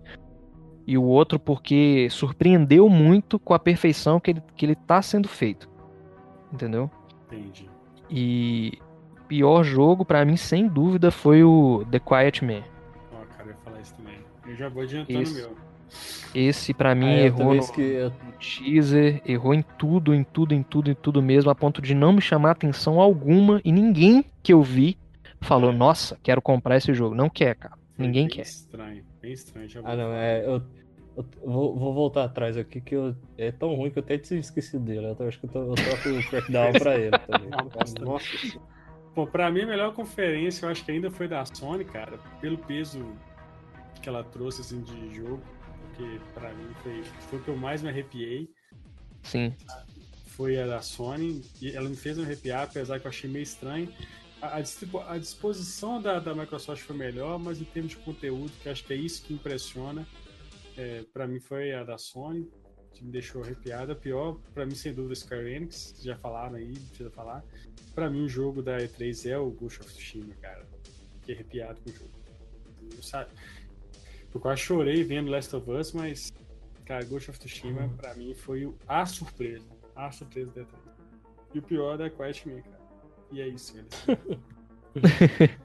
E 0.86 0.98
o 0.98 1.04
outro 1.04 1.40
porque 1.40 2.08
surpreendeu 2.10 2.90
muito 2.90 3.38
com 3.38 3.54
a 3.54 3.60
perfeição 3.60 4.20
que 4.20 4.32
ele, 4.32 4.44
que 4.56 4.66
ele 4.66 4.76
tá 4.76 5.02
sendo 5.02 5.28
feito 5.28 5.70
entendeu? 6.52 6.90
Entendi. 7.28 7.70
E 8.10 8.80
pior 9.28 9.64
jogo 9.64 10.04
para 10.04 10.26
mim, 10.26 10.36
sem 10.36 10.68
dúvida, 10.68 11.12
foi 11.12 11.44
o 11.44 11.86
The 11.90 12.00
Quiet 12.00 12.44
Man. 12.44 12.64
Ó, 13.14 13.22
oh, 13.22 13.26
cara, 13.38 13.44
eu 13.44 13.48
ia 13.50 13.56
falar 13.58 13.80
isso 13.80 13.96
também. 13.96 14.20
Eu 14.46 14.56
já 14.56 14.70
vou 14.70 14.84
adiantando 14.84 15.22
esse, 15.22 15.36
meu. 15.36 15.56
Esse 16.34 16.74
para 16.74 16.94
mim 16.94 17.08
ah, 17.08 17.22
errou 17.22 17.56
no, 17.56 17.72
que... 17.72 18.12
no 18.24 18.32
teaser, 18.34 19.22
errou 19.26 19.54
em 19.54 19.64
tudo, 19.78 20.14
em 20.14 20.24
tudo, 20.24 20.54
em 20.54 20.64
tudo, 20.64 20.92
em 20.92 20.96
tudo 20.96 21.22
mesmo, 21.22 21.50
a 21.50 21.56
ponto 21.56 21.82
de 21.82 21.94
não 21.94 22.14
me 22.14 22.22
chamar 22.22 22.52
atenção 22.52 23.00
alguma 23.00 23.60
e 23.64 23.72
ninguém 23.72 24.24
que 24.44 24.54
eu 24.54 24.62
vi 24.62 24.98
falou, 25.42 25.72
é. 25.72 25.76
nossa, 25.76 26.18
quero 26.22 26.42
comprar 26.42 26.78
esse 26.78 26.94
jogo. 26.94 27.16
Não 27.16 27.30
quer, 27.30 27.56
cara. 27.56 27.76
Foi 27.96 28.06
ninguém 28.06 28.28
bem 28.28 28.36
quer. 28.36 28.42
Estranho, 28.44 29.04
bem 29.22 29.32
estranho. 29.34 29.68
ah, 29.84 29.96
não, 29.96 30.14
é, 30.14 30.46
eu, 30.46 30.62
eu 31.18 31.26
vou, 31.46 31.78
vou, 31.78 31.94
voltar 31.94 32.26
atrás 32.26 32.58
aqui, 32.58 32.80
que 32.80 32.96
eu, 32.96 33.16
é 33.38 33.52
tão 33.52 33.74
ruim 33.76 33.92
que 33.92 34.00
eu 34.00 34.04
até 34.04 34.16
esqueci 34.16 34.78
dele. 34.78 35.16
Eu 35.18 35.28
acho 35.28 35.40
que 35.40 35.46
eu, 35.46 35.50
tô, 35.50 35.60
eu 35.60 35.76
troco 35.76 36.10
o 36.10 36.30
crackdown 36.30 36.74
pra 36.74 36.96
ele 36.98 37.18
também. 37.20 37.50
Nossa. 38.02 38.60
Bom, 39.16 39.26
pra 39.26 39.52
mim 39.52 39.62
a 39.62 39.68
melhor 39.68 39.94
conferência 39.94 40.66
eu 40.66 40.70
acho 40.70 40.86
que 40.86 40.92
ainda 40.92 41.10
foi 41.10 41.28
da 41.28 41.44
Sony, 41.44 41.84
cara, 41.84 42.18
pelo 42.40 42.58
peso 42.58 43.06
que 44.02 44.08
ela 44.08 44.24
trouxe 44.24 44.62
assim, 44.62 44.82
de 44.82 45.16
jogo. 45.16 45.42
Porque 46.00 46.20
pra 46.34 46.54
mim 46.54 46.74
foi, 46.82 47.04
foi 47.04 47.40
o 47.40 47.44
que 47.44 47.50
eu 47.50 47.58
mais 47.58 47.82
me 47.82 47.90
arrepiei. 47.90 48.50
Sim. 49.24 49.54
Foi 50.28 50.58
a 50.58 50.66
da 50.66 50.82
Sony. 50.82 51.44
E 51.62 51.72
ela 51.72 51.90
me 51.90 51.96
fez 51.98 52.18
me 52.18 52.24
arrepiar, 52.24 52.64
apesar 52.64 53.02
que 53.02 53.06
eu 53.06 53.10
achei 53.10 53.30
meio 53.30 53.44
estranho. 53.44 53.94
A, 54.42 54.62
a 55.10 55.18
disposição 55.18 56.02
da, 56.02 56.18
da 56.18 56.34
Microsoft 56.34 56.84
foi 56.84 56.96
melhor, 56.96 57.38
mas 57.38 57.60
em 57.60 57.66
termos 57.66 57.92
de 57.92 57.98
conteúdo, 57.98 58.50
que 58.64 58.70
acho 58.70 58.86
que 58.86 58.94
é 58.94 58.96
isso 58.96 59.22
que 59.24 59.34
impressiona 59.34 60.08
é, 60.78 61.04
para 61.14 61.28
mim 61.28 61.42
foi 61.42 61.74
a 61.74 61.84
da 61.84 61.98
Sony. 61.98 62.50
que 62.94 63.04
me 63.04 63.12
deixou 63.12 63.44
arrepiado. 63.44 63.92
A 63.92 63.96
pior, 63.96 64.40
pra 64.54 64.66
mim, 64.66 64.76
sem 64.76 64.94
dúvida, 64.94 65.16
Square 65.16 65.54
Enix. 65.54 65.96
Já 66.02 66.16
falaram 66.16 66.56
aí, 66.56 66.80
precisa 66.80 67.12
falar. 67.12 67.44
Pra 67.94 68.10
mim, 68.10 68.24
o 68.24 68.30
jogo 68.30 68.62
da 68.62 68.78
E3 68.78 69.30
é 69.30 69.38
o 69.38 69.52
Ghost 69.52 69.82
of 69.82 69.92
Tsushima, 69.92 70.34
cara. 70.36 70.66
Fiquei 71.20 71.36
arrepiado 71.36 71.82
com 71.82 71.90
o 71.90 71.94
jogo. 71.94 72.20
Eu, 72.96 73.04
sabe? 73.04 73.30
Eu 74.34 74.40
quase 74.40 74.62
chorei 74.62 75.04
vendo 75.04 75.32
Last 75.32 75.56
of 75.56 75.70
Us, 75.72 75.92
mas, 75.92 76.34
cara, 76.86 77.04
Ghost 77.06 77.30
of 77.30 77.40
Tsushima, 77.40 77.82
uhum. 77.82 77.98
pra 77.98 78.14
mim, 78.14 78.34
foi 78.34 78.72
a 78.88 79.06
surpresa. 79.06 79.68
A 79.96 80.12
surpresa 80.12 80.52
da 80.52 80.62
E3. 80.62 80.68
E 81.54 81.60
o 81.60 81.62
pior 81.62 81.98
da 81.98 82.10
Quiet 82.10 82.48
Me, 82.48 82.62
cara. 82.62 82.80
E 83.32 83.42
é 83.42 83.48
isso, 83.48 83.74
galera. 83.74 84.22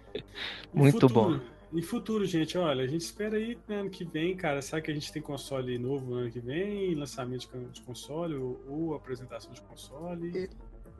Muito 0.73 1.01
futuro, 1.01 1.15
bom. 1.15 1.41
E 1.73 1.83
futuro, 1.83 2.25
gente, 2.25 2.57
olha, 2.57 2.85
a 2.85 2.87
gente 2.87 3.03
espera 3.03 3.37
aí 3.37 3.59
né, 3.69 3.81
ano 3.81 3.91
que 3.91 4.05
vem, 4.05 4.37
cara. 4.37 4.63
Sabe 4.63 4.83
que 4.83 4.91
a 4.91 4.95
gente 4.95 5.13
tem 5.13 5.21
console 5.21 5.77
novo 5.79 6.07
no 6.07 6.17
ano 6.17 6.31
que 6.31 6.41
vem, 6.41 6.95
lançamento 6.95 7.49
de 7.71 7.83
console 7.83 8.35
ou, 8.37 8.61
ou 8.69 8.95
apresentação 8.95 9.53
de 9.53 9.61
console. 9.63 10.49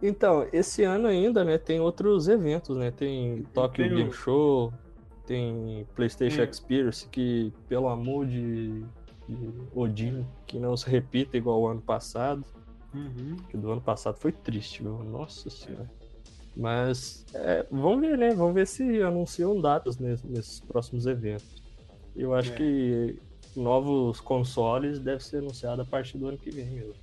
Então, 0.03 0.49
esse 0.53 0.83
ano 0.83 1.07
ainda, 1.07 1.45
né, 1.45 1.59
tem 1.59 1.81
outros 1.81 2.29
eventos, 2.29 2.77
né? 2.77 2.91
Tem 2.91 3.45
Tokyo 3.55 3.89
Game 3.89 4.13
Show, 4.13 4.73
tem 5.27 5.87
PlayStation 5.95 6.43
é. 6.43 6.45
Experience, 6.45 7.09
que, 7.09 7.53
pelo 7.69 7.89
amor 7.89 8.27
de, 8.27 8.83
de, 9.29 9.53
Odin, 9.75 10.27
que 10.47 10.59
não 10.59 10.77
se 10.77 10.89
repita 10.89 11.37
igual 11.37 11.61
o 11.61 11.69
ano 11.69 11.81
passado. 11.81 12.45
Uhum. 12.95 13.37
Que 13.49 13.57
do 13.57 13.73
ano 13.73 13.81
passado 13.81 14.17
foi 14.19 14.33
triste, 14.33 14.83
meu. 14.83 15.03
Nossa 15.03 15.51
senhora. 15.51 15.91
Mas 16.57 17.27
é, 17.35 17.67
vamos 17.71 18.01
ver, 18.01 18.17
né? 18.17 18.31
Vamos 18.35 18.55
ver 18.55 18.67
se 18.67 19.03
anunciam 19.03 19.61
datas 19.61 19.99
nesses, 19.99 20.25
nesses 20.25 20.61
próximos 20.61 21.07
eventos. 21.07 21.63
Eu 22.15 22.33
acho 22.33 22.53
é. 22.53 22.55
que 22.55 23.19
novos 23.57 24.21
consoles 24.21 25.01
devem 25.01 25.21
ser 25.21 25.39
anunciados 25.39 25.81
a 25.81 25.89
partir 25.89 26.19
do 26.19 26.29
ano 26.29 26.39
que 26.39 26.51
vem 26.51 26.67
mesmo. 26.67 26.95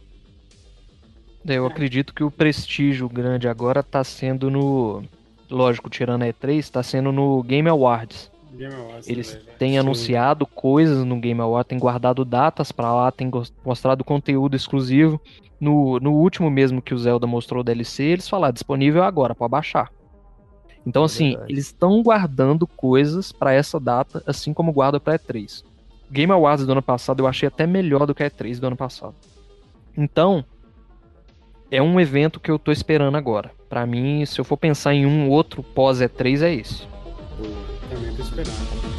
Eu 1.46 1.66
acredito 1.66 2.14
que 2.14 2.24
o 2.24 2.30
prestígio 2.30 3.10
grande 3.10 3.48
agora 3.48 3.80
está 3.80 4.04
sendo 4.04 4.50
no. 4.50 5.04
Lógico, 5.52 5.90
tirando 5.90 6.24
a 6.24 6.28
E3, 6.28 6.58
está 6.58 6.82
sendo 6.82 7.12
no 7.12 7.44
Game 7.44 7.70
Awards. 7.70 8.32
Game 8.54 8.74
Awards 8.74 9.08
Eles 9.08 9.32
também, 9.32 9.46
né? 9.46 9.54
têm 9.60 9.72
Sim. 9.72 9.78
anunciado 9.78 10.46
coisas 10.46 11.06
no 11.06 11.20
Game 11.20 11.40
Awards, 11.40 11.70
têm 11.70 11.80
guardado 11.80 12.26
datas 12.26 12.72
para 12.72 12.94
lá, 12.94 13.12
têm 13.12 13.30
mostrado 13.64 14.04
conteúdo 14.04 14.56
exclusivo 14.56 15.20
no, 15.62 16.00
no 16.00 16.14
último 16.14 16.50
mesmo 16.50 16.82
que 16.82 16.94
o 16.94 16.98
Zelda 16.98 17.28
mostrou 17.28 17.62
o 17.62 17.64
DLC, 17.64 18.04
eles 18.04 18.28
falaram 18.28 18.52
disponível 18.52 19.04
agora, 19.04 19.36
para 19.36 19.48
baixar. 19.48 19.92
Então, 20.86 21.04
assim, 21.04 21.38
é 21.38 21.46
eles 21.48 21.68
estão 21.68 22.02
guardando 22.02 22.66
coisas 22.66 23.32
para 23.32 23.54
essa 23.54 23.80
data, 23.80 24.24
assim 24.26 24.54
como 24.54 24.74
guarda 24.74 25.00
para 25.00 25.20
E3. 25.20 25.64
Game 26.10 26.32
Awards 26.34 26.66
do 26.66 26.72
ano 26.72 26.82
passado 26.82 27.22
eu 27.22 27.28
achei 27.28 27.48
até 27.48 27.68
melhor 27.68 28.08
do 28.08 28.16
que 28.16 28.24
a 28.24 28.30
E3 28.30 28.60
do 28.60 28.68
ano 28.68 28.76
passado. 28.76 29.14
Então, 29.96 30.44
é 31.72 31.82
um 31.82 32.00
evento 32.00 32.40
que 32.40 32.52
eu 32.52 32.60
tô 32.60 32.72
esperando 32.72 33.16
agora. 33.16 33.52
Para 33.70 33.86
mim, 33.86 34.26
se 34.26 34.40
eu 34.40 34.44
for 34.46 34.58
pensar 34.58 34.94
em 34.94 35.06
um 35.06 35.30
outro 35.30 35.64
pós 35.64 36.00
E3, 36.00 36.42
é 36.42 36.54
esse. 36.54 36.84
Eu 37.40 37.90
também 37.90 38.14
tô 38.14 38.22
esperando. 38.22 38.91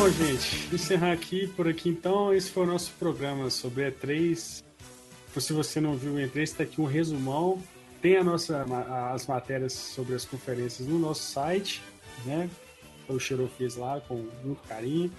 Bom, 0.00 0.08
gente, 0.08 0.74
encerrar 0.74 1.12
aqui 1.12 1.46
por 1.48 1.68
aqui 1.68 1.90
então. 1.90 2.32
Esse 2.32 2.50
foi 2.50 2.62
o 2.62 2.66
nosso 2.66 2.90
programa 2.98 3.50
sobre 3.50 3.90
E3. 3.90 4.62
Se 5.36 5.52
você 5.52 5.78
não 5.78 5.94
viu 5.94 6.14
o 6.14 6.16
E3, 6.16 6.40
está 6.40 6.62
aqui 6.62 6.80
um 6.80 6.86
resumão. 6.86 7.62
Tem 8.00 8.16
a 8.16 8.24
nossa, 8.24 8.64
as 9.12 9.26
matérias 9.26 9.74
sobre 9.74 10.14
as 10.14 10.24
conferências 10.24 10.88
no 10.88 10.98
nosso 10.98 11.30
site, 11.30 11.82
né? 12.24 12.48
O 13.10 13.18
Xerô 13.18 13.46
fez 13.58 13.76
lá 13.76 14.00
com 14.00 14.26
muito 14.42 14.66
carinho. 14.66 15.12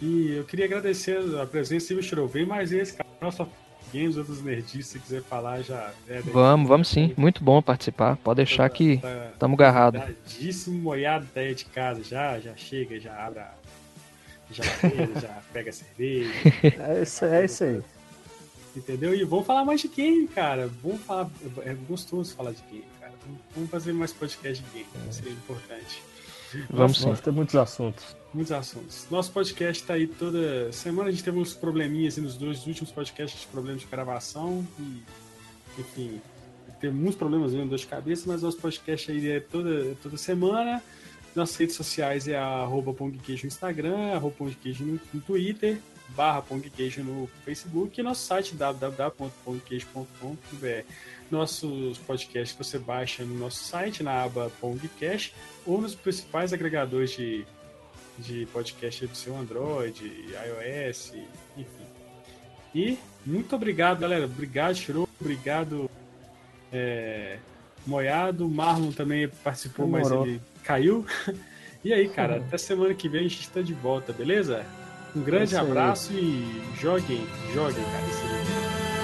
E 0.00 0.36
eu 0.36 0.44
queria 0.44 0.64
agradecer 0.64 1.18
a 1.38 1.44
presença 1.44 1.94
do 1.94 2.02
Xerô. 2.02 2.26
Vem 2.26 2.46
mais 2.46 2.72
esse, 2.72 2.94
cara. 2.94 3.06
Nossa 3.20 3.46
Games, 3.92 4.16
outros 4.16 4.40
nerdistas, 4.40 4.86
se 4.86 4.98
quiser 5.00 5.22
falar, 5.22 5.60
já. 5.60 5.92
É, 6.08 6.22
vamos, 6.22 6.66
vamos 6.66 6.88
sim. 6.88 7.12
Muito 7.14 7.44
bom 7.44 7.60
participar. 7.60 8.16
Pode 8.16 8.38
deixar 8.38 8.70
tá, 8.70 8.74
que 8.74 8.94
estamos 8.94 9.58
tá, 9.58 9.64
agarrados. 9.64 10.00
Tadíssimo 10.00 10.78
molhado 10.78 11.28
daí 11.34 11.54
de 11.54 11.66
casa. 11.66 12.02
Já, 12.02 12.40
já 12.40 12.56
chega, 12.56 12.98
já 12.98 13.14
abre 13.14 13.40
a 13.40 13.52
já, 14.50 14.64
já 15.20 15.42
pega 15.52 15.72
cerveja. 15.72 16.30
É 16.62 17.02
isso, 17.02 17.24
é 17.24 17.44
isso 17.44 17.64
aí. 17.64 17.82
Entendeu? 18.76 19.14
E 19.14 19.24
vamos 19.24 19.46
falar 19.46 19.64
mais 19.64 19.80
de 19.80 19.88
game, 19.88 20.26
cara. 20.26 20.68
Vamos 20.82 21.00
falar. 21.02 21.30
É 21.64 21.74
gostoso 21.74 22.34
falar 22.34 22.52
de 22.52 22.62
game, 22.70 22.84
cara. 23.00 23.12
Vamos 23.54 23.70
fazer 23.70 23.92
mais 23.92 24.12
podcast 24.12 24.62
de 24.62 24.70
game. 24.70 24.86
É. 25.08 25.12
Seria 25.12 25.32
importante. 25.32 26.02
Vamos 26.70 26.98
sim. 26.98 27.14
Tem 27.14 27.32
muitos 27.32 27.54
assuntos. 27.54 28.16
Muitos 28.32 28.52
assuntos. 28.52 29.06
Nosso 29.10 29.30
podcast 29.32 29.82
tá 29.84 29.94
aí 29.94 30.06
toda 30.06 30.72
semana. 30.72 31.08
A 31.08 31.12
gente 31.12 31.22
teve 31.22 31.38
uns 31.38 31.54
probleminhas 31.54 32.16
nos 32.16 32.36
dois 32.36 32.66
últimos 32.66 32.90
podcasts 32.90 33.40
de 33.40 33.46
problemas 33.46 33.80
de 33.80 33.86
gravação. 33.86 34.66
E, 34.78 35.02
enfim, 35.78 36.20
tem 36.80 36.90
muitos 36.90 37.16
problemas 37.16 37.52
mesmo 37.52 37.68
dor 37.68 37.78
de 37.78 37.86
cabeça, 37.86 38.24
mas 38.26 38.42
nosso 38.42 38.58
podcast 38.58 39.10
aí 39.10 39.30
é 39.30 39.40
toda, 39.40 39.96
toda 40.02 40.16
semana. 40.16 40.82
Nossas 41.34 41.56
redes 41.56 41.74
sociais 41.74 42.28
é 42.28 42.36
arroba 42.36 42.94
pongqueijo 42.94 43.42
no 43.44 43.48
Instagram, 43.48 44.14
arroba 44.14 44.36
pongqueijo 44.36 44.84
no, 44.84 45.00
no 45.12 45.20
Twitter, 45.20 45.80
barra 46.10 46.42
pongqueijo 46.42 47.02
no 47.02 47.28
Facebook 47.44 47.98
e 47.98 48.04
nosso 48.04 48.24
site 48.24 48.54
www.pongqueijo.com.br. 48.54 50.84
Nossos 51.30 51.98
podcasts 51.98 52.56
você 52.56 52.78
baixa 52.78 53.24
no 53.24 53.34
nosso 53.36 53.64
site, 53.64 54.02
na 54.02 54.22
aba 54.22 54.50
Pongcast, 54.60 55.34
ou 55.66 55.80
nos 55.80 55.94
principais 55.94 56.52
agregadores 56.52 57.12
de, 57.12 57.46
de 58.18 58.46
podcast 58.52 59.06
do 59.06 59.16
seu 59.16 59.34
Android, 59.36 60.04
iOS, 60.04 61.14
enfim. 61.56 61.86
E 62.74 62.98
muito 63.24 63.56
obrigado, 63.56 64.00
galera. 64.00 64.26
Obrigado, 64.26 64.76
Shiro. 64.76 65.08
Obrigado, 65.20 65.90
é, 66.72 67.38
Moiado. 67.86 68.48
Marlon 68.48 68.92
também 68.92 69.28
participou, 69.28 69.86
Demorou. 69.86 70.20
mas 70.20 70.28
ele 70.28 70.40
caiu. 70.64 71.04
E 71.84 71.92
aí, 71.92 72.08
cara, 72.08 72.36
até 72.38 72.56
semana 72.56 72.94
que 72.94 73.10
vem 73.10 73.20
a 73.20 73.28
gente 73.28 73.42
está 73.42 73.60
de 73.60 73.74
volta, 73.74 74.10
beleza? 74.10 74.64
Um 75.14 75.20
grande 75.20 75.54
é 75.54 75.58
abraço 75.58 76.14
e 76.14 76.62
joguem, 76.80 77.26
joguem, 77.52 77.84
cara. 77.84 79.03